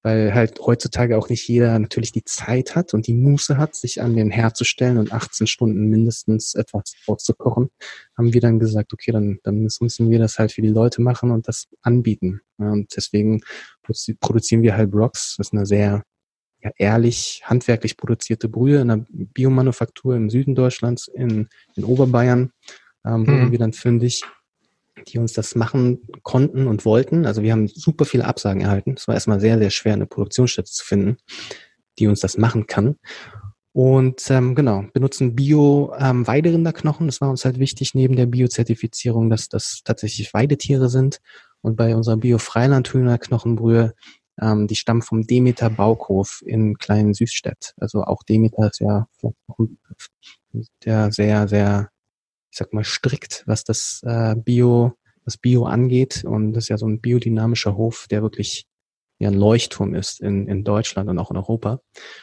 weil 0.08 0.32
halt 0.32 0.58
heutzutage 0.60 1.18
auch 1.18 1.28
nicht 1.28 1.46
jeder 1.46 1.78
natürlich 1.78 2.12
die 2.12 2.24
Zeit 2.24 2.74
hat 2.74 2.94
und 2.94 3.06
die 3.06 3.12
Muße 3.12 3.58
hat, 3.58 3.74
sich 3.74 4.00
an 4.00 4.16
den 4.16 4.30
Herd 4.30 4.56
zu 4.56 4.64
stellen 4.64 4.96
und 4.96 5.12
18 5.12 5.46
Stunden 5.46 5.90
mindestens 5.90 6.54
etwas 6.54 6.94
vorzukochen, 7.04 7.68
haben 8.16 8.32
wir 8.32 8.40
dann 8.40 8.58
gesagt, 8.58 8.94
okay, 8.94 9.12
dann, 9.12 9.38
dann 9.42 9.68
müssen 9.80 10.08
wir 10.08 10.18
das 10.18 10.38
halt 10.38 10.52
für 10.52 10.62
die 10.62 10.70
Leute 10.70 11.02
machen 11.02 11.30
und 11.30 11.46
das 11.46 11.66
anbieten. 11.82 12.40
und 12.56 12.90
deswegen 12.96 13.42
produzieren 14.20 14.62
wir 14.62 14.78
halt 14.78 14.94
Rocks. 14.94 15.34
Das 15.36 15.48
ist 15.48 15.52
eine 15.52 15.66
sehr 15.66 16.04
ja, 16.62 16.70
ehrlich, 16.78 17.42
handwerklich 17.44 17.98
produzierte 17.98 18.48
Brühe 18.48 18.80
in 18.80 18.90
einer 18.90 19.04
Biomanufaktur 19.10 20.16
im 20.16 20.30
Süden 20.30 20.54
Deutschlands, 20.54 21.08
in, 21.08 21.48
in 21.76 21.84
Oberbayern, 21.84 22.50
ähm, 23.04 23.26
wurden 23.26 23.44
mhm. 23.48 23.52
wir 23.52 23.58
dann 23.58 23.74
fündig 23.74 24.22
die 25.06 25.18
uns 25.18 25.32
das 25.32 25.54
machen 25.54 26.00
konnten 26.22 26.66
und 26.66 26.84
wollten. 26.84 27.26
Also 27.26 27.42
wir 27.42 27.52
haben 27.52 27.68
super 27.68 28.04
viele 28.04 28.24
Absagen 28.24 28.62
erhalten. 28.62 28.94
Es 28.96 29.06
war 29.06 29.14
erstmal 29.14 29.40
sehr, 29.40 29.58
sehr 29.58 29.70
schwer, 29.70 29.94
eine 29.94 30.06
Produktionsstätte 30.06 30.70
zu 30.70 30.84
finden, 30.84 31.16
die 31.98 32.06
uns 32.06 32.20
das 32.20 32.38
machen 32.38 32.66
kann. 32.66 32.96
Und 33.72 34.28
ähm, 34.30 34.54
genau, 34.54 34.84
benutzen 34.92 35.36
Bio-Weiderinderknochen. 35.36 37.04
Ähm, 37.04 37.08
das 37.08 37.20
war 37.20 37.30
uns 37.30 37.44
halt 37.44 37.58
wichtig, 37.58 37.94
neben 37.94 38.16
der 38.16 38.26
Bio-Zertifizierung, 38.26 39.30
dass 39.30 39.48
das 39.48 39.82
tatsächlich 39.84 40.34
Weidetiere 40.34 40.88
sind. 40.88 41.20
Und 41.60 41.76
bei 41.76 41.94
unserer 41.94 42.16
Bio-Freilandhühner-Knochenbrühe, 42.16 43.94
ähm, 44.40 44.66
die 44.66 44.76
stammen 44.76 45.02
vom 45.02 45.26
Demeter 45.26 45.70
Baukhof 45.70 46.42
in 46.44 46.78
Kleinen 46.78 47.14
Süßstedt. 47.14 47.74
Also 47.76 48.02
auch 48.02 48.22
Demeter 48.22 48.68
ist 48.68 48.80
ja 48.80 49.06
der 50.84 51.12
sehr, 51.12 51.46
sehr 51.48 51.90
ich 52.50 52.58
sag 52.58 52.72
mal, 52.72 52.84
strikt, 52.84 53.44
was 53.46 53.64
das 53.64 54.00
äh, 54.04 54.34
Bio, 54.36 54.94
das 55.24 55.36
Bio 55.36 55.64
angeht. 55.64 56.24
Und 56.24 56.52
das 56.52 56.64
ist 56.64 56.68
ja 56.68 56.78
so 56.78 56.86
ein 56.86 57.00
biodynamischer 57.00 57.76
Hof, 57.76 58.06
der 58.10 58.22
wirklich 58.22 58.66
ja 59.18 59.28
ein 59.28 59.34
Leuchtturm 59.34 59.94
ist 59.94 60.20
in, 60.20 60.46
in 60.46 60.64
Deutschland 60.64 61.10
und 61.10 61.18
auch 61.18 61.30
in 61.30 61.36
Europa. 61.36 61.80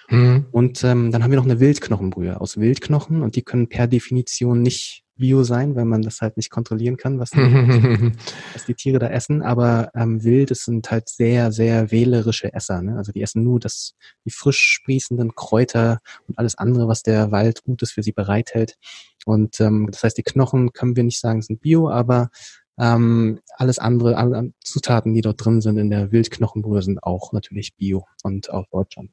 Mhm. 0.10 0.46
Und 0.52 0.84
ähm, 0.84 1.12
dann 1.12 1.24
haben 1.24 1.32
wir 1.32 1.38
noch 1.38 1.46
eine 1.46 1.60
Wildknochenbrühe 1.60 2.40
aus 2.40 2.58
Wildknochen 2.58 3.22
und 3.22 3.36
die 3.36 3.44
können 3.44 3.70
per 3.70 3.88
Definition 3.88 4.62
nicht 4.62 5.05
Bio 5.18 5.44
sein, 5.44 5.76
weil 5.76 5.86
man 5.86 6.02
das 6.02 6.22
halt 6.22 6.38
nicht 6.38 6.50
kontrollieren 6.50 6.98
kann, 6.98 7.20
was 7.20 7.32
die, 7.32 7.38
was 8.54 8.66
die 8.66 8.74
Tiere 8.74 9.00
da 9.00 9.08
essen. 9.08 9.42
Aber 9.42 9.92
ähm, 9.96 10.24
Wild, 10.24 10.52
es 10.52 10.66
sind 10.66 10.90
halt 10.92 11.10
sehr, 11.10 11.52
sehr 11.52 11.92
wählerische 11.92 12.54
Esser. 12.54 12.82
Ne? 12.82 12.98
Also 12.98 13.12
die 13.12 13.22
essen 13.22 13.44
nur 13.44 13.60
das, 13.60 13.96
die 14.26 14.32
frisch 14.32 14.60
sprießenden 14.60 15.36
Kräuter 15.36 16.00
und 16.28 16.38
alles 16.38 16.58
andere, 16.58 16.88
was 16.88 17.04
der 17.04 17.32
Wald 17.32 17.64
Gutes 17.64 17.92
für 17.92 18.04
sie 18.04 18.12
bereithält. 18.12 18.78
Und 19.26 19.60
ähm, 19.62 19.88
das 19.92 20.04
heißt, 20.04 20.18
die 20.18 20.24
Knochen 20.24 20.74
können 20.74 20.96
wir 20.96 21.04
nicht 21.04 21.20
sagen, 21.20 21.42
sind 21.42 21.62
Bio, 21.62 21.90
aber 21.90 22.30
ähm, 22.78 23.40
alles 23.56 23.80
andere, 23.80 24.18
alle 24.18 24.52
Zutaten, 24.64 25.14
die 25.14 25.22
dort 25.22 25.44
drin 25.44 25.62
sind 25.62 25.78
in 25.78 25.90
der 25.90 26.12
Wildknochenbrühe, 26.12 26.82
sind 26.82 27.04
auch 27.04 27.32
natürlich 27.32 27.76
Bio 27.76 28.06
und 28.24 28.50
auch 28.52 28.68
Deutschland. 28.68 29.12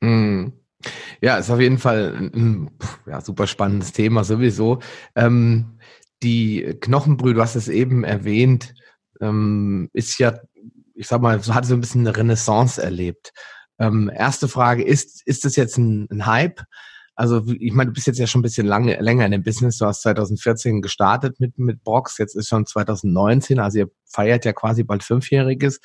Mm. 0.00 0.48
Ja, 1.20 1.38
ist 1.38 1.50
auf 1.50 1.60
jeden 1.60 1.78
Fall 1.78 2.30
ein 2.34 2.70
ja, 3.06 3.20
super 3.20 3.46
spannendes 3.46 3.92
Thema 3.92 4.24
sowieso. 4.24 4.80
Ähm, 5.14 5.78
die 6.22 6.76
Knochenbrühe, 6.80 7.34
du 7.34 7.40
hast 7.40 7.56
es 7.56 7.68
eben 7.68 8.04
erwähnt, 8.04 8.74
ähm, 9.20 9.88
ist 9.92 10.18
ja 10.18 10.38
ich 10.96 11.06
sag 11.06 11.20
mal, 11.20 11.38
hat 11.38 11.66
so 11.66 11.74
ein 11.74 11.80
bisschen 11.80 12.06
eine 12.06 12.16
Renaissance 12.16 12.82
erlebt. 12.82 13.32
Ähm, 13.78 14.10
erste 14.12 14.48
Frage, 14.48 14.82
ist, 14.82 15.26
ist 15.26 15.44
das 15.44 15.56
jetzt 15.56 15.76
ein, 15.76 16.08
ein 16.10 16.26
Hype? 16.26 16.62
Also 17.14 17.42
ich 17.46 17.72
meine, 17.72 17.90
du 17.90 17.94
bist 17.94 18.06
jetzt 18.06 18.18
ja 18.18 18.26
schon 18.26 18.40
ein 18.40 18.42
bisschen 18.42 18.66
lange, 18.66 19.00
länger 19.00 19.24
in 19.24 19.32
dem 19.32 19.42
Business. 19.42 19.78
Du 19.78 19.86
hast 19.86 20.02
2014 20.02 20.82
gestartet 20.82 21.38
mit, 21.40 21.58
mit 21.58 21.82
Brox, 21.82 22.18
jetzt 22.18 22.34
ist 22.34 22.48
schon 22.48 22.66
2019, 22.66 23.58
also 23.58 23.78
ihr 23.78 23.90
feiert 24.04 24.44
ja 24.44 24.52
quasi 24.52 24.82
bald 24.82 25.02
Fünfjähriges. 25.02 25.80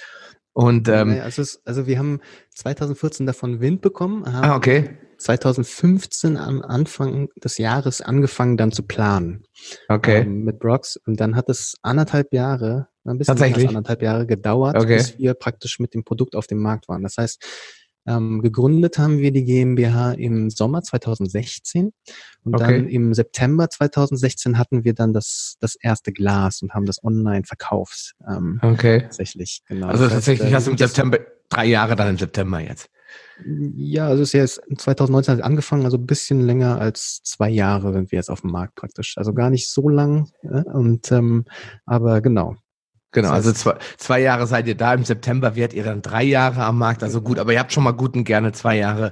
Und 0.54 0.88
ähm, 0.90 1.20
also, 1.22 1.42
es, 1.42 1.62
also 1.66 1.88
wir 1.88 1.98
haben 1.98 2.20
2014 2.56 3.26
davon 3.26 3.62
Wind 3.62 3.82
bekommen. 3.82 4.26
ah, 4.26 4.56
okay. 4.56 4.98
2015 5.22 6.36
am 6.36 6.64
Anfang 6.64 7.30
des 7.44 7.60
Jahres 7.60 8.02
angefangen 8.02 8.58
dann 8.58 8.72
zu 8.72 8.84
planen. 8.84 9.44
Okay. 9.88 10.22
Ähm, 10.22 10.44
mit 10.44 10.60
Brox. 10.60 10.98
Und 11.06 11.20
dann 11.20 11.36
hat 11.36 11.48
es 11.48 11.76
anderthalb 11.84 12.34
Jahre, 12.34 12.88
ein 13.06 13.18
bisschen 13.18 13.38
Tatsächlich? 13.38 13.68
anderthalb 13.70 14.02
Jahre 14.02 14.26
gedauert, 14.26 14.76
okay. 14.76 14.98
bis 14.98 15.20
wir 15.20 15.36
praktisch 15.36 15.80
mit 15.80 15.94
dem 15.94 16.04
Produkt 16.04 16.36
auf 16.36 16.48
dem 16.48 16.60
Markt 16.60 16.88
waren. 16.88 17.04
Das 17.04 17.18
heißt, 17.18 17.44
ähm, 18.06 18.42
gegründet 18.42 18.98
haben 18.98 19.20
wir 19.20 19.32
die 19.32 19.44
GmbH 19.44 20.14
im 20.14 20.50
Sommer 20.50 20.82
2016 20.82 21.94
und 22.44 22.56
okay. 22.56 22.64
dann 22.64 22.88
im 22.88 23.14
September 23.14 23.70
2016 23.70 24.58
hatten 24.58 24.84
wir 24.84 24.94
dann 24.94 25.14
das, 25.14 25.58
das 25.60 25.76
erste 25.76 26.12
Glas 26.12 26.62
und 26.62 26.74
haben 26.74 26.86
das 26.86 27.04
online 27.04 27.44
verkauft. 27.44 28.14
Ähm, 28.28 28.60
okay. 28.62 29.02
Tatsächlich, 29.02 29.62
genau. 29.68 29.88
Also 29.88 30.06
das 30.06 30.14
tatsächlich 30.14 30.48
heißt, 30.48 30.56
hast 30.56 30.68
du 30.68 30.72
im 30.72 30.78
September, 30.78 31.20
drei 31.50 31.66
Jahre 31.66 31.96
dann 31.96 32.10
im 32.10 32.18
September 32.18 32.60
jetzt. 32.60 32.90
Ja, 33.76 34.08
also 34.08 34.24
es 34.24 34.34
ist 34.34 34.58
ja 34.58 34.78
2019 34.78 35.38
hat 35.38 35.44
angefangen, 35.44 35.86
also 35.86 35.98
ein 35.98 36.06
bisschen 36.06 36.42
länger 36.42 36.80
als 36.80 37.22
zwei 37.24 37.50
Jahre 37.50 37.92
sind 37.92 38.12
wir 38.12 38.18
jetzt 38.18 38.30
auf 38.30 38.42
dem 38.42 38.52
Markt 38.52 38.76
praktisch. 38.76 39.18
Also 39.18 39.34
gar 39.34 39.50
nicht 39.50 39.70
so 39.70 39.90
lang. 39.90 40.30
Ja? 40.44 40.62
Und 40.62 41.12
ähm, 41.12 41.46
aber 41.86 42.22
genau, 42.22 42.56
Genau, 43.12 43.32
also 43.32 43.52
zwei, 43.52 43.78
zwei 43.98 44.22
Jahre 44.22 44.48
seid 44.48 44.68
ihr 44.68 44.76
da, 44.76 44.94
im 44.94 45.04
September 45.04 45.56
werdet 45.56 45.76
ihr 45.76 45.84
dann 45.84 46.02
drei 46.02 46.24
Jahre 46.24 46.64
am 46.64 46.78
Markt, 46.78 47.04
also 47.04 47.22
gut, 47.22 47.40
aber 47.40 47.52
ihr 47.52 47.60
habt 47.60 47.74
schon 47.74 47.84
mal 47.84 47.92
gut 47.92 48.16
und 48.16 48.24
gerne 48.24 48.54
zwei 48.54 48.78
Jahre 48.78 49.12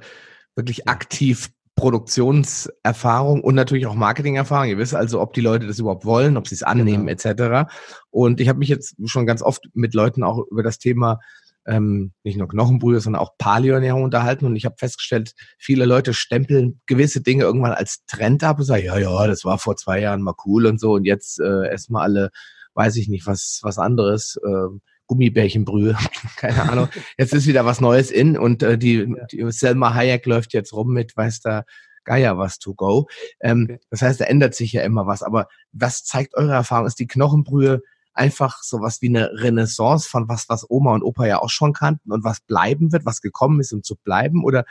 wirklich 0.56 0.88
aktiv 0.88 1.50
Produktionserfahrung 1.80 3.42
und 3.42 3.56
natürlich 3.56 3.88
auch 3.88 3.96
Marketingerfahrung. 3.96 4.68
Ihr 4.68 4.78
wisst 4.78 4.96
also, 4.96 5.22
ob 5.22 5.34
die 5.34 5.42
Leute 5.42 5.66
das 5.66 5.80
überhaupt 5.80 6.04
wollen, 6.04 6.36
ob 6.36 6.48
sie 6.48 6.56
es 6.56 6.64
annehmen 6.64 7.08
genau. 7.08 7.30
etc. 7.30 7.72
Und 8.10 8.42
ich 8.42 8.50
habe 8.50 8.60
mich 8.60 8.68
jetzt 8.68 8.96
schon 9.06 9.26
ganz 9.26 9.42
oft 9.42 9.64
mit 9.74 9.94
Leuten 9.94 10.24
auch 10.24 10.46
über 10.52 10.62
das 10.62 10.78
Thema 10.78 11.20
ähm, 11.66 12.12
nicht 12.24 12.38
nur 12.38 12.50
Knochenbrühe, 12.50 13.00
sondern 13.00 13.22
auch 13.22 13.38
Paleoernährung 13.38 14.04
unterhalten. 14.04 14.46
Und 14.46 14.58
ich 14.58 14.66
habe 14.66 14.76
festgestellt, 14.78 15.34
viele 15.58 15.86
Leute 15.86 16.14
stempeln 16.14 16.82
gewisse 16.86 17.22
Dinge 17.22 17.44
irgendwann 17.44 17.72
als 17.72 18.04
Trend 18.08 18.44
ab 18.44 18.60
und 18.60 18.66
sagen, 18.66 18.84
ja, 18.84 18.98
ja, 18.98 19.28
das 19.28 19.46
war 19.46 19.58
vor 19.58 19.78
zwei 19.78 20.02
Jahren 20.02 20.22
mal 20.22 20.36
cool 20.46 20.66
und 20.66 20.82
so. 20.82 20.94
Und 20.94 21.06
jetzt 21.06 21.40
äh, 21.40 21.70
erstmal 21.70 22.04
alle 22.04 22.32
weiß 22.74 22.96
ich 22.98 23.08
nicht, 23.08 23.28
was, 23.28 23.60
was 23.64 23.78
anderes, 23.78 24.40
äh, 24.44 24.78
Gummibärchenbrühe, 25.08 25.98
keine 26.38 26.70
Ahnung. 26.70 26.90
Jetzt 27.18 27.34
ist 27.34 27.48
wieder 27.48 27.66
was 27.66 27.82
Neues 27.82 28.12
in 28.12 28.38
und 28.38 28.64
äh, 28.64 28.78
die, 28.78 29.14
die 29.32 29.52
Selma 29.52 29.94
Hayek 29.94 30.26
läuft 30.26 30.54
jetzt 30.54 30.74
rum 30.74 30.94
mit, 30.94 31.18
weiß 31.18 31.42
da 31.42 31.64
Geier 32.04 32.38
was 32.38 32.60
to 32.60 32.74
go. 32.74 33.08
Ähm, 33.40 33.68
okay. 33.70 33.80
Das 33.90 34.02
heißt, 34.02 34.22
da 34.22 34.26
ändert 34.26 34.56
sich 34.56 34.74
ja 34.74 34.82
immer 34.84 35.06
was. 35.06 35.22
Aber 35.22 35.48
was 35.72 36.04
zeigt 36.04 36.36
eure 36.36 36.54
Erfahrung? 36.54 36.88
Ist 36.88 37.00
die 37.00 37.08
Knochenbrühe 37.08 37.82
einfach 38.14 38.64
sowas 38.64 39.02
wie 39.02 39.10
eine 39.10 39.32
Renaissance 39.34 40.10
von 40.10 40.28
was, 40.28 40.50
was 40.50 40.70
Oma 40.70 40.94
und 40.94 41.04
Opa 41.04 41.26
ja 41.26 41.40
auch 41.40 41.50
schon 41.50 41.74
kannten 41.74 42.12
und 42.12 42.24
was 42.24 42.42
bleiben 42.42 42.92
wird, 42.92 43.06
was 43.06 43.22
gekommen 43.22 43.60
ist, 43.60 43.74
um 43.74 43.84
zu 43.84 43.96
bleiben? 43.96 44.44
Oder 44.44 44.66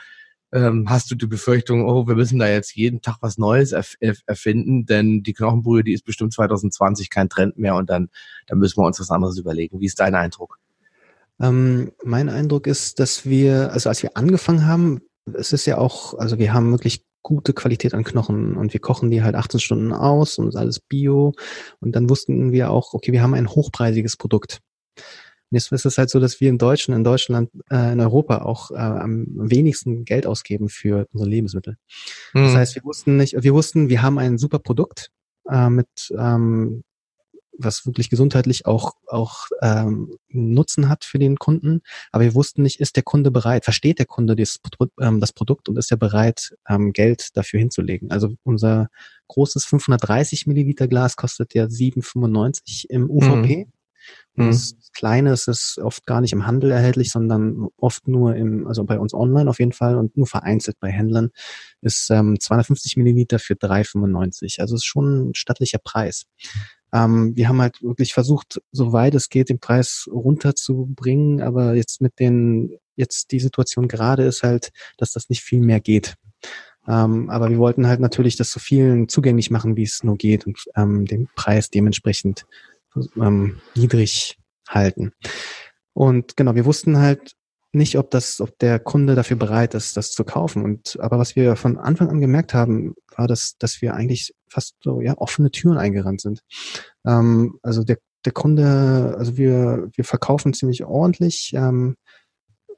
ähm, 0.51 0.89
hast 0.89 1.11
du 1.11 1.15
die 1.15 1.27
Befürchtung, 1.27 1.85
oh, 1.85 2.07
wir 2.07 2.15
müssen 2.15 2.39
da 2.39 2.47
jetzt 2.47 2.75
jeden 2.75 3.01
Tag 3.01 3.17
was 3.21 3.37
Neues 3.37 3.71
erf 3.71 3.95
erfinden, 4.25 4.85
denn 4.85 5.23
die 5.23 5.33
Knochenbrühe, 5.33 5.83
die 5.83 5.93
ist 5.93 6.05
bestimmt 6.05 6.33
2020 6.33 7.09
kein 7.09 7.29
Trend 7.29 7.57
mehr 7.57 7.75
und 7.75 7.89
dann, 7.89 8.09
dann 8.47 8.57
müssen 8.57 8.81
wir 8.81 8.85
uns 8.85 8.99
was 8.99 9.11
anderes 9.11 9.37
überlegen. 9.37 9.79
Wie 9.79 9.85
ist 9.85 9.99
dein 9.99 10.15
Eindruck? 10.15 10.59
Ähm, 11.39 11.91
mein 12.03 12.29
Eindruck 12.29 12.67
ist, 12.67 12.99
dass 12.99 13.25
wir, 13.25 13.71
also 13.71 13.89
als 13.89 14.03
wir 14.03 14.17
angefangen 14.17 14.65
haben, 14.65 15.01
es 15.33 15.53
ist 15.53 15.65
ja 15.65 15.77
auch, 15.77 16.17
also 16.17 16.39
wir 16.39 16.53
haben 16.53 16.71
wirklich 16.71 17.05
gute 17.21 17.53
Qualität 17.53 17.93
an 17.93 18.03
Knochen 18.03 18.55
und 18.55 18.73
wir 18.73 18.79
kochen 18.79 19.11
die 19.11 19.23
halt 19.23 19.35
18 19.35 19.59
Stunden 19.59 19.93
aus 19.93 20.37
und 20.37 20.47
ist 20.47 20.55
alles 20.55 20.79
bio 20.79 21.33
und 21.79 21.95
dann 21.95 22.09
wussten 22.09 22.51
wir 22.51 22.71
auch, 22.71 22.93
okay, 22.93 23.11
wir 23.11 23.21
haben 23.21 23.33
ein 23.33 23.49
hochpreisiges 23.49 24.17
Produkt. 24.17 24.59
Jetzt 25.51 25.71
ist 25.71 25.85
es 25.85 25.97
halt 25.97 26.09
so, 26.09 26.19
dass 26.19 26.39
wir 26.39 26.49
in 26.49 26.57
Deutschland, 26.57 26.97
in 26.99 27.03
Deutschland, 27.03 27.49
äh, 27.71 27.93
in 27.93 27.99
Europa 27.99 28.43
auch 28.43 28.71
äh, 28.71 28.75
am 28.75 29.25
wenigsten 29.29 30.05
Geld 30.05 30.27
ausgeben 30.27 30.69
für 30.69 31.07
unsere 31.11 31.29
Lebensmittel. 31.29 31.77
Mhm. 32.33 32.43
Das 32.43 32.55
heißt, 32.55 32.75
wir 32.75 32.83
wussten 32.83 33.17
nicht, 33.17 33.35
wir 33.41 33.53
wussten, 33.53 33.89
wir 33.89 34.01
haben 34.01 34.19
ein 34.19 34.37
super 34.37 34.59
Produkt 34.59 35.11
äh, 35.49 35.69
mit 35.69 35.87
ähm, 36.17 36.83
was 37.59 37.85
wirklich 37.85 38.09
gesundheitlich 38.09 38.65
auch 38.65 38.93
auch 39.07 39.47
ähm, 39.61 40.15
Nutzen 40.29 40.89
hat 40.89 41.03
für 41.03 41.19
den 41.19 41.37
Kunden, 41.37 41.81
aber 42.11 42.23
wir 42.23 42.35
wussten 42.35 42.63
nicht, 42.63 42.79
ist 42.79 42.95
der 42.95 43.03
Kunde 43.03 43.31
bereit, 43.31 43.65
versteht 43.65 43.99
der 43.99 44.05
Kunde 44.05 44.35
das, 44.35 44.59
ähm, 45.01 45.19
das 45.19 45.33
Produkt 45.33 45.67
und 45.69 45.77
ist 45.77 45.91
er 45.91 45.97
bereit, 45.97 46.55
ähm, 46.67 46.93
Geld 46.93 47.35
dafür 47.35 47.59
hinzulegen. 47.59 48.11
Also 48.11 48.33
unser 48.43 48.87
großes 49.27 49.65
530 49.65 50.47
Milliliter 50.47 50.87
Glas 50.87 51.15
kostet 51.15 51.53
ja 51.53 51.65
7,95 51.65 52.85
im 52.89 53.09
UVP. 53.09 53.65
Mhm. 53.65 53.71
Mhm. 54.35 54.47
Das 54.47 54.75
Kleine 54.93 55.31
ist 55.33 55.47
es 55.47 55.79
oft 55.81 56.05
gar 56.05 56.21
nicht 56.21 56.33
im 56.33 56.45
Handel 56.45 56.71
erhältlich, 56.71 57.11
sondern 57.11 57.67
oft 57.77 58.07
nur 58.07 58.35
im, 58.35 58.67
also 58.67 58.83
bei 58.83 58.99
uns 58.99 59.13
online 59.13 59.49
auf 59.49 59.59
jeden 59.59 59.71
Fall 59.71 59.97
und 59.97 60.17
nur 60.17 60.27
vereinzelt 60.27 60.77
bei 60.79 60.89
Händlern, 60.89 61.29
ist 61.81 62.09
ähm, 62.09 62.39
250 62.39 62.97
Milliliter 62.97 63.39
für 63.39 63.53
3,95. 63.53 64.59
Also 64.59 64.75
ist 64.75 64.85
schon 64.85 65.29
ein 65.29 65.35
stattlicher 65.35 65.79
Preis. 65.79 66.25
Ähm, 66.91 67.35
wir 67.35 67.47
haben 67.47 67.61
halt 67.61 67.81
wirklich 67.81 68.13
versucht, 68.13 68.61
soweit 68.71 69.13
es 69.15 69.29
geht, 69.29 69.49
den 69.49 69.59
Preis 69.59 70.07
runterzubringen, 70.11 71.41
aber 71.41 71.75
jetzt 71.75 72.01
mit 72.01 72.19
den, 72.19 72.77
jetzt 72.95 73.31
die 73.31 73.39
Situation 73.39 73.87
gerade 73.87 74.23
ist 74.23 74.43
halt, 74.43 74.71
dass 74.97 75.11
das 75.11 75.29
nicht 75.29 75.43
viel 75.43 75.59
mehr 75.59 75.79
geht. 75.79 76.15
Ähm, 76.87 77.29
aber 77.29 77.49
wir 77.49 77.59
wollten 77.59 77.87
halt 77.87 77.99
natürlich 77.99 78.35
das 78.35 78.49
so 78.49 78.59
vielen 78.59 79.07
zugänglich 79.07 79.51
machen, 79.51 79.75
wie 79.75 79.83
es 79.83 80.03
nur 80.03 80.17
geht 80.17 80.47
und 80.47 80.63
ähm, 80.75 81.05
den 81.05 81.27
Preis 81.35 81.69
dementsprechend 81.69 82.45
ähm, 83.15 83.59
niedrig 83.75 84.37
halten. 84.67 85.11
Und 85.93 86.37
genau, 86.37 86.55
wir 86.55 86.65
wussten 86.65 86.97
halt 86.97 87.35
nicht, 87.71 87.97
ob 87.97 88.09
das, 88.09 88.41
ob 88.41 88.57
der 88.59 88.79
Kunde 88.79 89.15
dafür 89.15 89.37
bereit 89.37 89.75
ist, 89.75 89.95
das 89.95 90.11
zu 90.11 90.23
kaufen. 90.23 90.63
Und 90.63 90.99
aber 90.99 91.19
was 91.19 91.35
wir 91.35 91.55
von 91.55 91.77
Anfang 91.77 92.09
an 92.09 92.19
gemerkt 92.19 92.53
haben, 92.53 92.95
war, 93.15 93.27
dass, 93.27 93.57
dass 93.57 93.81
wir 93.81 93.93
eigentlich 93.93 94.33
fast 94.47 94.75
so 94.83 95.01
ja 95.01 95.17
offene 95.17 95.51
Türen 95.51 95.77
eingerannt 95.77 96.21
sind. 96.21 96.41
Ähm, 97.05 97.59
also 97.61 97.83
der 97.83 97.97
der 98.25 98.33
Kunde, 98.33 99.15
also 99.17 99.37
wir 99.37 99.89
wir 99.95 100.03
verkaufen 100.03 100.53
ziemlich 100.53 100.83
ordentlich. 100.83 101.53
Ähm, 101.53 101.95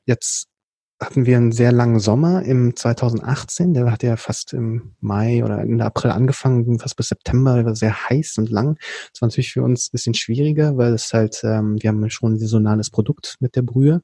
jetzt 0.06 0.48
hatten 1.02 1.26
wir 1.26 1.38
einen 1.38 1.52
sehr 1.52 1.72
langen 1.72 2.00
Sommer 2.00 2.44
im 2.44 2.76
2018. 2.76 3.74
Der 3.74 3.92
hat 3.92 4.04
ja 4.04 4.18
fast 4.18 4.54
im 4.54 4.94
Mai 5.00 5.44
oder 5.44 5.58
Ende 5.60 5.84
April 5.84 6.12
angefangen, 6.12 6.78
fast 6.80 6.96
bis 6.96 7.10
September, 7.10 7.56
der 7.56 7.66
war 7.66 7.76
sehr 7.76 8.10
heiß 8.10 8.38
und 8.38 8.50
lang. 8.50 8.78
Das 9.12 9.22
war 9.22 9.28
natürlich 9.28 9.52
für 9.52 9.64
uns 9.64 9.88
ein 9.88 9.92
bisschen 9.94 10.14
schwieriger, 10.14 10.78
weil 10.78 10.94
es 10.94 11.12
halt, 11.12 11.42
ähm, 11.44 11.82
wir 11.82 11.90
haben 11.90 12.08
schon 12.12 12.34
ein 12.34 12.40
saisonales 12.40 12.92
Produkt 12.92 13.38
mit 13.40 13.56
der 13.56 13.64
Brühe. 13.64 14.02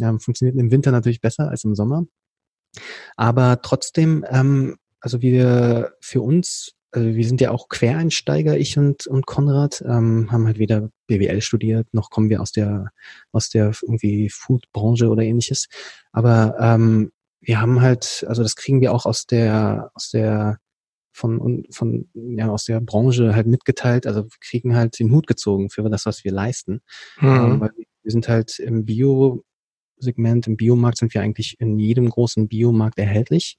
Ähm, 0.00 0.18
funktioniert 0.18 0.56
im 0.56 0.70
Winter 0.70 0.92
natürlich 0.92 1.20
besser 1.20 1.50
als 1.50 1.64
im 1.64 1.74
Sommer. 1.74 2.06
Aber 3.16 3.60
trotzdem, 3.60 4.24
ähm, 4.30 4.76
also 5.00 5.20
wir 5.20 5.92
für 6.00 6.22
uns 6.22 6.72
also 6.92 7.14
wir 7.14 7.26
sind 7.26 7.40
ja 7.40 7.50
auch 7.50 7.68
Quereinsteiger, 7.68 8.58
ich 8.58 8.76
und, 8.76 9.06
und 9.06 9.26
Konrad, 9.26 9.82
ähm, 9.86 10.30
haben 10.32 10.46
halt 10.46 10.58
weder 10.58 10.90
BWL 11.06 11.40
studiert, 11.40 11.86
noch 11.92 12.10
kommen 12.10 12.30
wir 12.30 12.40
aus 12.40 12.52
der, 12.52 12.90
aus 13.32 13.48
der 13.48 13.72
irgendwie 13.82 14.28
Food-Branche 14.28 15.08
oder 15.08 15.22
ähnliches. 15.22 15.68
Aber 16.12 16.56
ähm, 16.58 17.12
wir 17.40 17.60
haben 17.60 17.80
halt, 17.80 18.24
also 18.28 18.42
das 18.42 18.56
kriegen 18.56 18.80
wir 18.80 18.92
auch 18.92 19.06
aus 19.06 19.26
der, 19.26 19.90
aus 19.94 20.10
der, 20.10 20.58
von, 21.12 21.64
von, 21.70 22.08
ja, 22.14 22.48
aus 22.50 22.64
der 22.64 22.80
Branche 22.80 23.34
halt 23.34 23.46
mitgeteilt. 23.46 24.06
Also 24.06 24.24
wir 24.24 24.30
kriegen 24.40 24.74
halt 24.74 24.98
den 24.98 25.12
Hut 25.12 25.26
gezogen 25.26 25.70
für 25.70 25.88
das, 25.90 26.06
was 26.06 26.24
wir 26.24 26.32
leisten. 26.32 26.80
Mhm. 27.20 27.28
Ähm, 27.28 27.60
weil 27.60 27.70
wir 28.02 28.10
sind 28.10 28.28
halt 28.28 28.58
im 28.58 28.84
Bio-Segment, 28.84 30.46
im 30.46 30.56
Biomarkt 30.56 30.98
sind 30.98 31.14
wir 31.14 31.22
eigentlich 31.22 31.56
in 31.60 31.78
jedem 31.78 32.08
großen 32.08 32.48
Biomarkt 32.48 32.98
erhältlich 32.98 33.58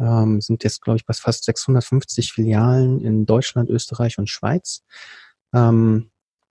ähm, 0.00 0.40
sind 0.40 0.64
jetzt, 0.64 0.82
glaube 0.82 0.98
ich, 0.98 1.06
bei 1.06 1.14
fast 1.14 1.44
650 1.44 2.32
Filialen 2.32 3.00
in 3.00 3.26
Deutschland, 3.26 3.70
Österreich 3.70 4.18
und 4.18 4.28
Schweiz 4.28 4.84
ähm, 5.52 6.10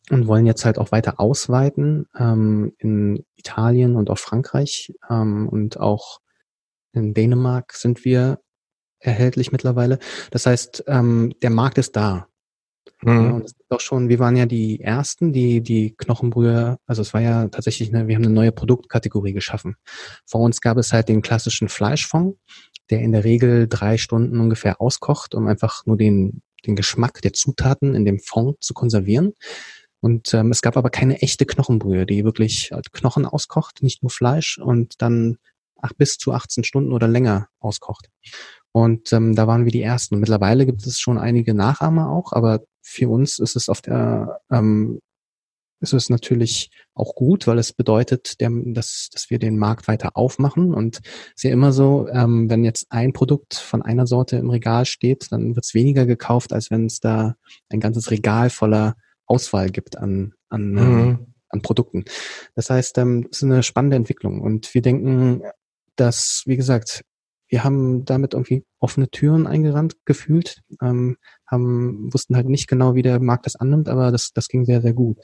und 0.10 0.28
wollen 0.28 0.46
jetzt 0.46 0.66
halt 0.66 0.78
auch 0.78 0.92
weiter 0.92 1.20
ausweiten 1.20 2.08
ähm, 2.18 2.74
in 2.78 3.26
Italien 3.36 3.96
und 3.96 4.10
auch 4.10 4.18
Frankreich 4.18 4.94
ähm, 5.10 5.48
und 5.48 5.80
auch 5.80 6.20
in 6.94 7.14
Dänemark 7.14 7.74
sind 7.74 8.04
wir 8.04 8.40
erhältlich 9.00 9.52
mittlerweile. 9.52 10.00
Das 10.30 10.46
heißt, 10.46 10.84
ähm, 10.88 11.34
der 11.42 11.50
Markt 11.50 11.78
ist 11.78 11.96
da. 11.96 12.28
Mhm. 13.04 13.10
Ja, 13.10 13.32
und 13.32 13.46
es 13.46 13.52
ist 13.52 13.72
auch 13.72 13.80
schon, 13.80 14.10
wir 14.10 14.20
waren 14.20 14.36
ja 14.36 14.46
die 14.46 14.80
ersten, 14.80 15.34
die 15.34 15.62
die 15.62 15.96
Knochenbrühe, 15.98 16.78
also 16.86 17.02
es 17.02 17.14
war 17.14 17.22
ja 17.22 17.48
tatsächlich, 17.48 17.94
eine, 17.94 18.08
wir 18.08 18.16
haben 18.16 18.24
eine 18.24 18.34
neue 18.34 18.52
Produktkategorie 18.52 19.34
geschaffen. 19.34 19.76
Vor 20.26 20.42
uns 20.42 20.62
gab 20.62 20.78
es 20.78 20.94
halt 20.94 21.10
den 21.10 21.22
klassischen 21.22 21.70
Fleischfond, 21.70 22.38
der 22.90 23.02
in 23.02 23.12
der 23.12 23.24
Regel 23.24 23.68
drei 23.68 23.98
Stunden 23.98 24.40
ungefähr 24.40 24.82
auskocht, 24.82 25.34
um 25.36 25.48
einfach 25.48 25.86
nur 25.86 25.98
den, 25.98 26.42
den 26.66 26.76
Geschmack 26.76 27.22
der 27.22 27.34
Zutaten 27.34 27.96
in 27.96 28.06
dem 28.06 28.20
Fond 28.20 28.64
zu 28.64 28.74
konservieren. 28.74 29.34
Und 30.02 30.34
ähm, 30.34 30.52
es 30.52 30.62
gab 30.62 30.78
aber 30.78 30.90
keine 30.90 31.22
echte 31.22 31.46
Knochenbrühe, 31.46 32.06
die 32.06 32.24
wirklich 32.24 32.72
halt 32.72 32.92
Knochen 32.92 33.26
auskocht, 33.26 33.84
nicht 33.84 34.02
nur 34.02 34.10
Fleisch 34.10 34.58
und 34.58 35.02
dann 35.02 35.38
ach, 35.82 35.94
bis 35.98 36.18
zu 36.18 36.34
18 36.34 36.64
Stunden 36.64 36.92
oder 36.92 37.08
länger 37.08 37.50
auskocht. 37.60 38.10
Und 38.72 39.12
ähm, 39.14 39.36
da 39.36 39.48
waren 39.48 39.66
wir 39.66 39.72
die 39.72 39.82
Ersten. 39.82 40.16
Und 40.16 40.22
mittlerweile 40.22 40.66
gibt 40.66 40.86
es 40.86 41.00
schon 41.00 41.18
einige 41.18 41.54
Nachahmer 41.54 42.10
auch, 42.10 42.32
aber 42.32 42.62
für 42.82 43.10
uns 43.10 43.40
ist 43.40 43.56
es 43.56 43.70
auf 43.70 43.82
der 43.82 44.42
ähm, 44.52 45.00
ist 45.82 45.94
es 45.94 46.10
natürlich 46.10 46.70
auch 46.94 47.16
gut, 47.16 47.48
weil 47.48 47.58
es 47.58 47.74
bedeutet, 47.74 48.40
der, 48.40 48.52
dass, 48.52 49.10
dass 49.12 49.30
wir 49.30 49.40
den 49.40 49.58
Markt 49.58 49.88
weiter 49.88 50.12
aufmachen. 50.16 50.74
Und 50.74 50.98
es 51.04 51.32
ist 51.38 51.44
ja 51.44 51.52
immer 51.52 51.74
so, 51.74 52.08
ähm, 52.10 52.50
wenn 52.50 52.64
jetzt 52.64 52.92
ein 52.92 53.14
Produkt 53.14 53.56
von 53.56 53.82
einer 53.82 54.06
Sorte 54.06 54.38
im 54.38 54.50
Regal 54.50 54.86
steht, 54.86 55.32
dann 55.32 55.56
wird 55.56 55.66
es 55.66 55.74
weniger 55.74 56.06
gekauft, 56.06 56.54
als 56.54 56.70
wenn 56.70 56.86
es 56.86 57.00
da 57.00 57.36
ein 57.70 57.80
ganzes 57.80 58.12
Regal 58.12 58.50
voller 58.50 58.96
Auswahl 59.26 59.70
gibt 59.70 59.98
an, 59.98 60.34
an, 60.50 60.62
ähm, 60.62 60.94
mhm. 60.94 61.00
ähm, 61.00 61.34
an 61.50 61.62
Produkten. 61.62 62.06
Das 62.56 62.70
heißt, 62.70 62.98
ähm, 63.00 63.28
es 63.32 63.40
ist 63.40 63.44
eine 63.44 63.64
spannende 63.64 63.98
Entwicklung. 63.98 64.42
Und 64.42 64.74
wir 64.74 64.84
denken, 64.84 65.42
dass, 65.96 66.44
wie 66.46 66.58
gesagt, 66.58 67.04
wir 67.48 67.64
haben 67.64 68.06
damit 68.06 68.34
irgendwie 68.34 68.64
offene 68.82 69.10
Türen 69.10 69.48
eingerannt 69.48 69.96
gefühlt, 70.06 70.62
ähm, 70.82 71.18
haben, 71.46 72.12
wussten 72.12 72.36
halt 72.36 72.50
nicht 72.50 72.68
genau, 72.68 72.96
wie 72.96 73.04
der 73.04 73.22
Markt 73.22 73.46
das 73.46 73.56
annimmt, 73.56 73.88
aber 73.88 74.12
das, 74.12 74.34
das 74.34 74.48
ging 74.48 74.66
sehr, 74.66 74.82
sehr 74.82 74.94
gut. 74.94 75.20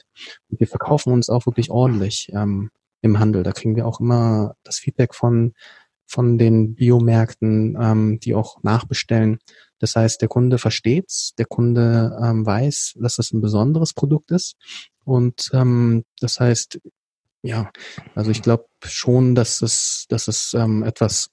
Und 0.48 0.60
wir 0.60 0.68
verkaufen 0.68 1.12
uns 1.12 1.28
auch 1.28 1.44
wirklich 1.44 1.70
ordentlich 1.70 2.30
ähm, 2.32 2.70
im 3.02 3.18
Handel. 3.18 3.42
Da 3.42 3.52
kriegen 3.52 3.76
wir 3.76 3.86
auch 3.86 4.00
immer 4.00 4.54
das 4.62 4.78
Feedback 4.78 5.14
von, 5.14 5.54
von 6.06 6.38
den 6.38 6.76
Biomärkten, 6.76 7.76
ähm, 7.80 8.20
die 8.20 8.34
auch 8.34 8.62
nachbestellen. 8.62 9.38
Das 9.80 9.96
heißt, 9.96 10.20
der 10.20 10.28
Kunde 10.28 10.58
versteht's, 10.58 11.34
der 11.36 11.46
Kunde 11.46 12.16
ähm, 12.22 12.46
weiß, 12.46 12.94
dass 13.00 13.16
das 13.16 13.32
ein 13.32 13.40
besonderes 13.40 13.92
Produkt 13.92 14.30
ist. 14.30 14.56
Und 15.04 15.50
ähm, 15.52 16.04
das 16.20 16.38
heißt, 16.38 16.80
ja, 17.42 17.70
also 18.14 18.30
ich 18.30 18.42
glaube 18.42 18.66
schon, 18.84 19.34
dass 19.34 19.62
es, 19.62 20.06
dass 20.08 20.28
es 20.28 20.54
ähm, 20.54 20.82
etwas 20.82 21.30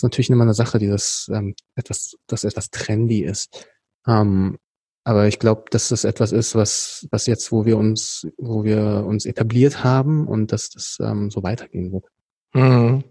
ist 0.00 0.02
natürlich 0.02 0.30
immer 0.30 0.44
eine 0.44 0.54
Sache, 0.54 0.78
die 0.78 0.86
das 0.86 1.30
ähm, 1.32 1.54
etwas, 1.74 2.16
das 2.26 2.44
etwas 2.44 2.70
trendy 2.70 3.22
ist. 3.22 3.68
Ähm, 4.06 4.58
aber 5.04 5.26
ich 5.28 5.38
glaube, 5.38 5.64
dass 5.70 5.88
das 5.88 6.04
etwas 6.04 6.32
ist, 6.32 6.54
was, 6.54 7.06
was 7.10 7.26
jetzt, 7.26 7.52
wo 7.52 7.64
wir 7.64 7.76
uns, 7.76 8.26
wo 8.38 8.64
wir 8.64 9.04
uns 9.06 9.26
etabliert 9.26 9.84
haben 9.84 10.26
und 10.26 10.52
dass 10.52 10.70
das 10.70 10.98
ähm, 11.00 11.30
so 11.30 11.42
weitergehen 11.42 11.92
wird. 11.92 12.04
Mhm. 12.54 13.04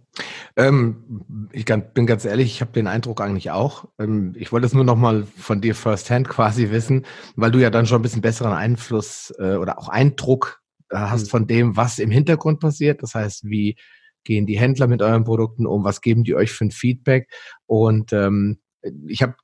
Ähm, 0.56 1.50
ich 1.52 1.66
bin 1.66 2.06
ganz 2.06 2.26
ehrlich, 2.26 2.48
ich 2.48 2.62
habe 2.62 2.72
den 2.72 2.88
Eindruck 2.88 3.22
eigentlich 3.22 3.52
auch. 3.52 3.86
Ähm, 4.00 4.34
ich 4.36 4.52
wollte 4.52 4.68
es 4.68 4.74
nur 4.74 4.84
noch 4.84 4.96
mal 4.96 5.26
von 5.38 5.62
dir 5.62 5.76
firsthand 5.76 6.28
quasi 6.30 6.72
wissen, 6.72 7.06
weil 7.36 7.52
du 7.52 7.60
ja 7.60 7.70
dann 7.70 7.86
schon 7.86 8.00
ein 8.00 8.04
bisschen 8.04 8.22
besseren 8.22 8.54
Einfluss 8.54 9.34
äh, 9.38 9.56
oder 9.56 9.78
auch 9.78 9.90
Eindruck 9.90 10.62
äh, 10.90 10.98
hast 10.98 11.26
mhm. 11.26 11.30
von 11.30 11.48
dem, 11.48 11.78
was 11.78 12.00
im 12.00 12.12
Hintergrund 12.12 12.60
passiert. 12.60 13.04
Das 13.04 13.14
heißt, 13.14 13.46
wie 13.46 13.78
gehen 14.24 14.46
die 14.46 14.60
Händler 14.60 14.88
mit 14.88 15.02
euren 15.02 15.24
Produkten 15.24 15.66
um, 15.66 15.84
was 15.84 16.02
geben 16.02 16.24
die 16.24 16.36
euch 16.36 16.52
für 16.52 16.66
ein 16.66 16.72
Feedback 16.72 17.30
und 17.66 18.14
ähm, 18.14 18.60
ich 19.08 19.22
habe 19.22 19.36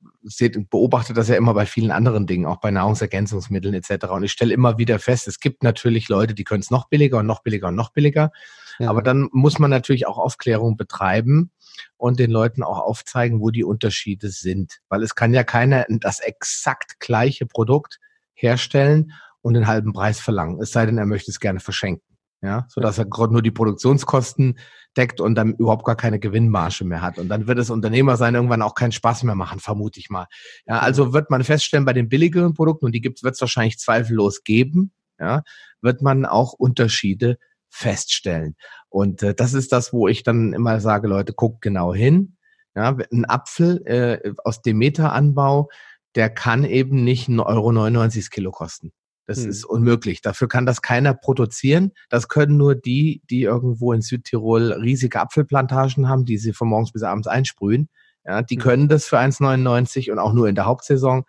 beobachtet 0.70 1.16
das 1.16 1.28
ja 1.28 1.36
immer 1.36 1.54
bei 1.54 1.66
vielen 1.66 1.90
anderen 1.90 2.26
Dingen, 2.26 2.46
auch 2.46 2.60
bei 2.60 2.70
Nahrungsergänzungsmitteln 2.70 3.74
etc. 3.74 4.06
Und 4.06 4.24
ich 4.24 4.32
stelle 4.32 4.54
immer 4.54 4.78
wieder 4.78 4.98
fest, 4.98 5.28
es 5.28 5.40
gibt 5.40 5.62
natürlich 5.62 6.08
Leute, 6.08 6.34
die 6.34 6.44
können 6.44 6.62
es 6.62 6.70
noch 6.70 6.88
billiger 6.88 7.18
und 7.18 7.26
noch 7.26 7.42
billiger 7.42 7.68
und 7.68 7.74
noch 7.74 7.92
billiger. 7.92 8.32
Ja. 8.78 8.88
Aber 8.88 9.02
dann 9.02 9.28
muss 9.32 9.58
man 9.58 9.70
natürlich 9.70 10.06
auch 10.06 10.18
Aufklärung 10.18 10.76
betreiben 10.76 11.50
und 11.96 12.18
den 12.18 12.30
Leuten 12.30 12.62
auch 12.62 12.78
aufzeigen, 12.78 13.40
wo 13.40 13.50
die 13.50 13.64
Unterschiede 13.64 14.30
sind. 14.30 14.78
Weil 14.88 15.02
es 15.02 15.14
kann 15.14 15.34
ja 15.34 15.44
keiner 15.44 15.84
das 15.88 16.20
exakt 16.20 16.98
gleiche 16.98 17.46
Produkt 17.46 17.98
herstellen 18.32 19.12
und 19.42 19.54
den 19.54 19.66
halben 19.66 19.92
Preis 19.92 20.18
verlangen. 20.18 20.60
Es 20.60 20.72
sei 20.72 20.86
denn, 20.86 20.98
er 20.98 21.06
möchte 21.06 21.30
es 21.30 21.40
gerne 21.40 21.60
verschenken 21.60 22.05
ja, 22.46 22.64
so 22.68 22.80
dass 22.80 22.98
er 22.98 23.06
gerade 23.06 23.32
nur 23.32 23.42
die 23.42 23.50
Produktionskosten 23.50 24.58
deckt 24.96 25.20
und 25.20 25.34
dann 25.34 25.54
überhaupt 25.54 25.84
gar 25.84 25.96
keine 25.96 26.18
Gewinnmarge 26.18 26.84
mehr 26.84 27.02
hat. 27.02 27.18
Und 27.18 27.28
dann 27.28 27.46
wird 27.46 27.58
es 27.58 27.70
Unternehmer 27.70 28.16
sein 28.16 28.34
irgendwann 28.34 28.62
auch 28.62 28.74
keinen 28.74 28.92
Spaß 28.92 29.24
mehr 29.24 29.34
machen, 29.34 29.60
vermute 29.60 30.00
ich 30.00 30.08
mal. 30.08 30.26
Ja, 30.66 30.78
also 30.78 31.12
wird 31.12 31.28
man 31.30 31.44
feststellen 31.44 31.84
bei 31.84 31.92
den 31.92 32.08
billigeren 32.08 32.54
Produkten 32.54 32.86
und 32.86 32.92
die 32.92 33.00
gibt 33.00 33.22
wird 33.22 33.34
es 33.34 33.40
wahrscheinlich 33.40 33.78
zweifellos 33.78 34.44
geben, 34.44 34.92
ja, 35.18 35.42
wird 35.82 36.02
man 36.02 36.24
auch 36.24 36.52
Unterschiede 36.52 37.38
feststellen. 37.68 38.56
Und 38.88 39.22
äh, 39.22 39.34
das 39.34 39.52
ist 39.52 39.72
das, 39.72 39.92
wo 39.92 40.08
ich 40.08 40.22
dann 40.22 40.52
immer 40.52 40.80
sage, 40.80 41.08
Leute, 41.08 41.34
guckt 41.34 41.60
genau 41.60 41.92
hin. 41.92 42.36
Ja, 42.74 42.96
ein 43.12 43.24
Apfel 43.24 43.82
äh, 43.86 44.32
aus 44.44 44.62
Demeter-Anbau, 44.62 45.68
der 46.14 46.30
kann 46.30 46.64
eben 46.64 47.04
nicht 47.04 47.28
1,99 47.28 47.42
Euro 47.44 48.28
Kilo 48.30 48.50
kosten. 48.50 48.92
Das 49.26 49.42
hm. 49.42 49.50
ist 49.50 49.64
unmöglich. 49.64 50.22
Dafür 50.22 50.48
kann 50.48 50.66
das 50.66 50.82
keiner 50.82 51.12
produzieren. 51.14 51.92
Das 52.08 52.28
können 52.28 52.56
nur 52.56 52.74
die, 52.74 53.22
die 53.28 53.42
irgendwo 53.42 53.92
in 53.92 54.00
Südtirol 54.00 54.72
riesige 54.72 55.20
Apfelplantagen 55.20 56.08
haben, 56.08 56.24
die 56.24 56.38
sie 56.38 56.52
von 56.52 56.68
morgens 56.68 56.92
bis 56.92 57.02
abends 57.02 57.26
einsprühen. 57.26 57.88
Ja, 58.24 58.42
die 58.42 58.56
hm. 58.56 58.62
können 58.62 58.88
das 58.88 59.06
für 59.06 59.18
1,99 59.18 60.10
und 60.10 60.18
auch 60.18 60.32
nur 60.32 60.48
in 60.48 60.54
der 60.54 60.66
Hauptsaison. 60.66 61.24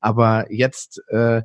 Aber 0.00 0.52
jetzt 0.52 1.00
äh, 1.08 1.42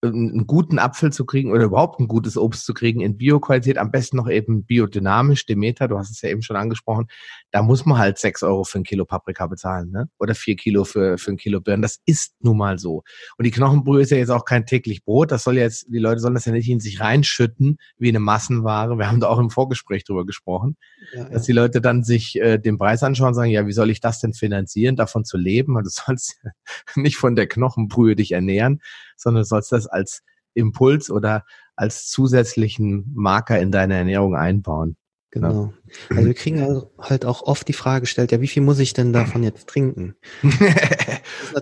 einen 0.00 0.46
guten 0.46 0.78
Apfel 0.78 1.12
zu 1.12 1.26
kriegen 1.26 1.50
oder 1.50 1.64
überhaupt 1.64 1.98
ein 1.98 2.06
gutes 2.06 2.36
Obst 2.36 2.64
zu 2.64 2.72
kriegen 2.72 3.00
in 3.00 3.16
Bioqualität, 3.16 3.78
am 3.78 3.90
besten 3.90 4.16
noch 4.16 4.28
eben 4.28 4.64
biodynamisch, 4.64 5.44
Demeter, 5.46 5.88
du 5.88 5.98
hast 5.98 6.10
es 6.10 6.22
ja 6.22 6.28
eben 6.28 6.42
schon 6.42 6.56
angesprochen, 6.56 7.06
da 7.50 7.62
muss 7.62 7.84
man 7.84 7.98
halt 7.98 8.18
sechs 8.18 8.42
Euro 8.44 8.62
für 8.62 8.78
ein 8.78 8.84
Kilo 8.84 9.04
Paprika 9.04 9.46
bezahlen, 9.48 9.90
ne? 9.90 10.08
Oder 10.18 10.36
vier 10.36 10.54
Kilo 10.54 10.84
für, 10.84 11.18
für 11.18 11.32
ein 11.32 11.36
Kilo 11.36 11.60
Birnen. 11.60 11.82
Das 11.82 12.00
ist 12.04 12.34
nun 12.40 12.58
mal 12.58 12.78
so. 12.78 13.02
Und 13.38 13.44
die 13.44 13.50
Knochenbrühe 13.50 14.02
ist 14.02 14.10
ja 14.10 14.18
jetzt 14.18 14.30
auch 14.30 14.44
kein 14.44 14.66
täglich 14.66 15.04
Brot. 15.04 15.32
Das 15.32 15.42
soll 15.42 15.56
jetzt, 15.56 15.86
die 15.88 15.98
Leute 15.98 16.20
sollen 16.20 16.34
das 16.34 16.44
ja 16.44 16.52
nicht 16.52 16.68
in 16.68 16.80
sich 16.80 17.00
reinschütten 17.00 17.78
wie 17.98 18.08
eine 18.08 18.20
Massenware. 18.20 18.98
Wir 18.98 19.10
haben 19.10 19.20
da 19.20 19.26
auch 19.28 19.38
im 19.38 19.50
Vorgespräch 19.50 20.04
drüber 20.04 20.24
gesprochen, 20.24 20.76
ja, 21.12 21.22
ja. 21.22 21.28
dass 21.30 21.42
die 21.42 21.52
Leute 21.52 21.80
dann 21.80 22.04
sich 22.04 22.40
äh, 22.40 22.58
den 22.58 22.78
Preis 22.78 23.02
anschauen 23.02 23.28
und 23.28 23.34
sagen, 23.34 23.50
ja, 23.50 23.66
wie 23.66 23.72
soll 23.72 23.90
ich 23.90 24.00
das 24.00 24.20
denn 24.20 24.32
finanzieren, 24.32 24.94
davon 24.94 25.24
zu 25.24 25.36
leben? 25.36 25.76
Und 25.76 25.84
du 25.84 25.90
sollst 25.90 26.40
nicht 26.94 27.16
von 27.16 27.34
der 27.34 27.48
Knochenbrühe 27.48 28.14
dich 28.14 28.32
ernähren, 28.32 28.80
sondern 29.18 29.42
du 29.42 29.46
sollst 29.46 29.72
das 29.72 29.86
als 29.86 30.22
Impuls 30.54 31.10
oder 31.10 31.44
als 31.76 32.08
zusätzlichen 32.08 33.12
Marker 33.14 33.58
in 33.60 33.70
deine 33.70 33.94
Ernährung 33.94 34.34
einbauen. 34.34 34.96
Genau. 35.30 35.48
genau. 35.48 35.72
Also 36.10 36.26
wir 36.26 36.34
kriegen 36.34 36.82
halt 36.98 37.24
auch 37.26 37.42
oft 37.42 37.68
die 37.68 37.74
Frage 37.74 38.02
gestellt, 38.02 38.32
ja, 38.32 38.40
wie 38.40 38.48
viel 38.48 38.62
muss 38.62 38.78
ich 38.78 38.94
denn 38.94 39.12
davon 39.12 39.42
jetzt 39.42 39.68
trinken? 39.68 40.14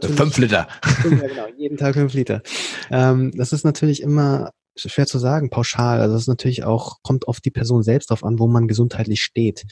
fünf 0.01 0.39
Liter. 0.39 0.69
Ja, 1.05 1.27
genau, 1.27 1.47
jeden 1.57 1.77
Tag 1.77 1.95
fünf 1.95 2.15
Liter. 2.15 2.43
Ähm, 2.91 3.33
das 3.35 3.53
ist 3.53 3.65
natürlich 3.65 4.03
immer 4.03 4.53
schwer 4.77 5.07
zu 5.07 5.19
sagen, 5.19 5.51
pauschal. 5.51 6.01
Also 6.01 6.15
das 6.15 6.23
ist 6.23 6.29
natürlich 6.29 6.65
auch, 6.65 6.99
kommt 7.03 7.27
auf 7.27 7.41
die 7.41 7.51
Person 7.51 7.83
selbst 7.83 8.11
drauf 8.11 8.25
an, 8.25 8.39
wo 8.39 8.47
man 8.47 8.69
gesundheitlich 8.69 9.23
steht. 9.23 9.65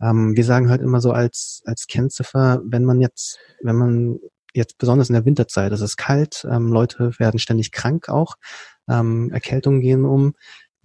Ähm, 0.00 0.36
wir 0.36 0.44
sagen 0.44 0.70
halt 0.70 0.82
immer 0.82 1.00
so 1.00 1.10
als, 1.10 1.62
als 1.64 1.86
Kennziffer, 1.86 2.60
wenn 2.64 2.84
man 2.84 3.00
jetzt, 3.00 3.38
wenn 3.62 3.76
man 3.76 4.18
jetzt 4.54 4.78
besonders 4.78 5.08
in 5.08 5.14
der 5.14 5.24
Winterzeit, 5.24 5.72
es 5.72 5.80
ist 5.80 5.96
kalt, 5.96 6.46
ähm, 6.50 6.68
Leute 6.68 7.12
werden 7.18 7.38
ständig 7.38 7.72
krank 7.72 8.08
auch, 8.08 8.36
ähm, 8.88 9.30
Erkältungen 9.32 9.80
gehen 9.80 10.04
um. 10.04 10.34